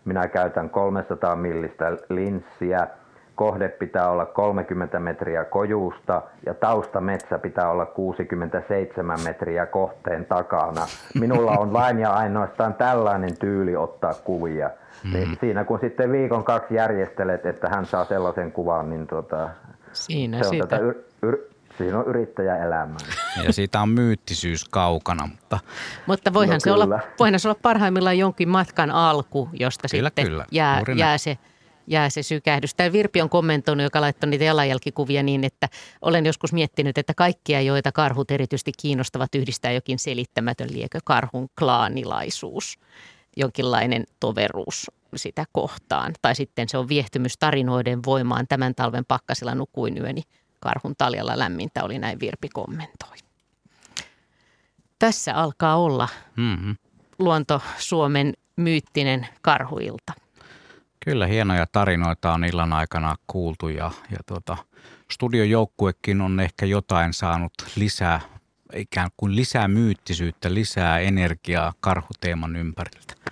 Minä 0.05 0.27
käytän 0.27 0.69
300 0.69 1.35
millistä 1.35 1.97
linssiä. 2.09 2.87
Kohde 3.35 3.69
pitää 3.69 4.09
olla 4.09 4.25
30 4.25 4.99
metriä 4.99 5.43
kojuusta 5.43 6.21
ja 6.45 6.53
taustametsä 6.53 7.39
pitää 7.39 7.69
olla 7.69 7.85
67 7.85 9.19
metriä 9.23 9.65
kohteen 9.65 10.25
takana. 10.25 10.81
Minulla 11.19 11.51
on 11.51 11.73
vain 11.73 11.99
ja 11.99 12.13
ainoastaan 12.13 12.73
tällainen 12.73 13.37
tyyli 13.37 13.75
ottaa 13.75 14.13
kuvia. 14.13 14.69
Mm. 15.03 15.13
Niin 15.13 15.37
siinä 15.39 15.63
kun 15.63 15.79
sitten 15.79 16.11
viikon 16.11 16.43
kaksi 16.43 16.75
järjestelet, 16.75 17.45
että 17.45 17.69
hän 17.69 17.85
saa 17.85 18.05
sellaisen 18.05 18.51
kuvan, 18.51 18.89
niin 18.89 19.07
tuota, 19.07 19.49
Siinä 19.93 20.37
se 20.37 20.45
on 20.45 20.53
sitä. 20.53 20.67
Tätä 20.67 20.83
yr, 20.83 20.95
yr, 21.23 21.37
siinä 21.77 21.99
on 21.99 22.07
yrittäjäelämää. 22.07 22.97
Ja 23.43 23.53
siitä 23.53 23.81
on 23.81 23.89
myyttisyys 23.89 24.65
kaukana, 24.65 25.27
mutta... 25.27 25.59
Mutta 26.07 26.33
voihan, 26.33 26.53
no, 26.53 26.59
se 26.59 26.71
olla, 26.71 26.99
voihan 27.19 27.39
se 27.39 27.47
olla 27.47 27.59
parhaimmillaan 27.61 28.17
jonkin 28.17 28.49
matkan 28.49 28.91
alku, 28.91 29.49
josta 29.53 29.87
kyllä, 29.91 30.09
sitten 30.09 30.25
kyllä. 30.25 30.45
Jää, 30.51 30.81
jää, 30.95 31.17
se, 31.17 31.37
jää 31.87 32.09
se 32.09 32.23
sykähdys. 32.23 32.75
Tämä 32.75 32.91
Virpi 32.91 33.21
on 33.21 33.29
kommentoinut, 33.29 33.83
joka 33.83 34.01
laittoi 34.01 34.29
niitä 34.29 34.43
jalanjälkikuvia 34.43 35.23
niin, 35.23 35.43
että 35.43 35.69
olen 36.01 36.25
joskus 36.25 36.53
miettinyt, 36.53 36.97
että 36.97 37.13
kaikkia, 37.13 37.61
joita 37.61 37.91
karhut 37.91 38.31
erityisesti 38.31 38.71
kiinnostavat, 38.81 39.35
yhdistää 39.35 39.71
jokin 39.71 39.99
selittämätön 39.99 40.73
liekö 40.73 40.99
karhun 41.05 41.49
klaanilaisuus 41.59 42.79
jonkinlainen 43.37 44.03
toveruus 44.19 44.91
sitä 45.15 45.45
kohtaan. 45.51 46.13
Tai 46.21 46.35
sitten 46.35 46.69
se 46.69 46.77
on 46.77 46.89
viehtymys 46.89 47.37
tarinoiden 47.37 47.99
voimaan. 48.05 48.47
Tämän 48.47 48.75
talven 48.75 49.05
pakkasilla 49.05 49.55
nukuin 49.55 49.97
yöni 49.97 50.21
karhun 50.63 50.95
taljalla 50.97 51.39
lämmintä 51.39 51.83
oli 51.83 51.99
näin 51.99 52.19
Virpi 52.19 52.49
kommentoi. 52.49 53.17
Tässä 54.99 55.35
alkaa 55.35 55.75
olla 55.75 56.07
mm-hmm. 56.37 56.75
luonto 57.19 57.61
Suomen 57.77 58.33
myyttinen 58.55 59.27
karhuilta. 59.41 60.13
Kyllä 61.05 61.27
hienoja 61.27 61.65
tarinoita 61.71 62.33
on 62.33 62.45
illan 62.45 62.73
aikana 62.73 63.15
kuultu 63.27 63.69
ja, 63.69 63.91
ja 64.11 64.17
tuota, 64.25 64.57
studiojoukkuekin 65.11 66.21
on 66.21 66.39
ehkä 66.39 66.65
jotain 66.65 67.13
saanut 67.13 67.53
lisää, 67.75 68.21
ikään 68.75 69.09
kuin 69.17 69.35
lisää 69.35 69.67
myyttisyyttä, 69.67 70.53
lisää 70.53 70.99
energiaa 70.99 71.73
karhuteeman 71.79 72.55
ympäriltä. 72.55 73.22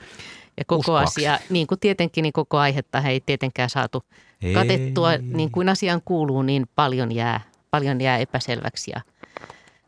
Ja 0.61 0.65
koko 0.65 0.79
Uskoaksi. 0.79 1.27
asia, 1.27 1.39
niin 1.49 1.67
kuin 1.67 1.79
tietenkin, 1.79 2.21
niin 2.21 2.33
koko 2.33 2.57
aihetta 2.57 3.01
ei 3.01 3.21
tietenkään 3.25 3.69
saatu 3.69 4.03
ei. 4.41 4.53
katettua 4.53 5.09
niin 5.17 5.51
kuin 5.51 5.69
asiaan 5.69 6.01
kuuluu, 6.05 6.41
niin 6.41 6.69
paljon 6.75 7.11
jää, 7.11 7.41
paljon 7.71 8.01
jää 8.01 8.17
epäselväksi 8.17 8.91
ja 8.95 9.01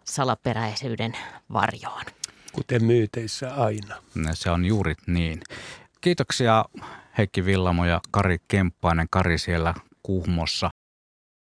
salaperäisyyden 0.03 1.17
varjoon. 1.53 2.03
Kuten 2.51 2.83
myyteissä 2.83 3.55
aina. 3.55 3.95
Se 4.33 4.51
on 4.51 4.65
juuri 4.65 4.95
niin. 5.07 5.41
Kiitoksia 6.01 6.65
Heikki 7.17 7.45
Villamo 7.45 7.85
ja 7.85 8.01
Kari 8.11 8.37
Kemppainen. 8.47 9.07
Kari 9.11 9.37
siellä 9.37 9.73
Kuhmossa 10.03 10.69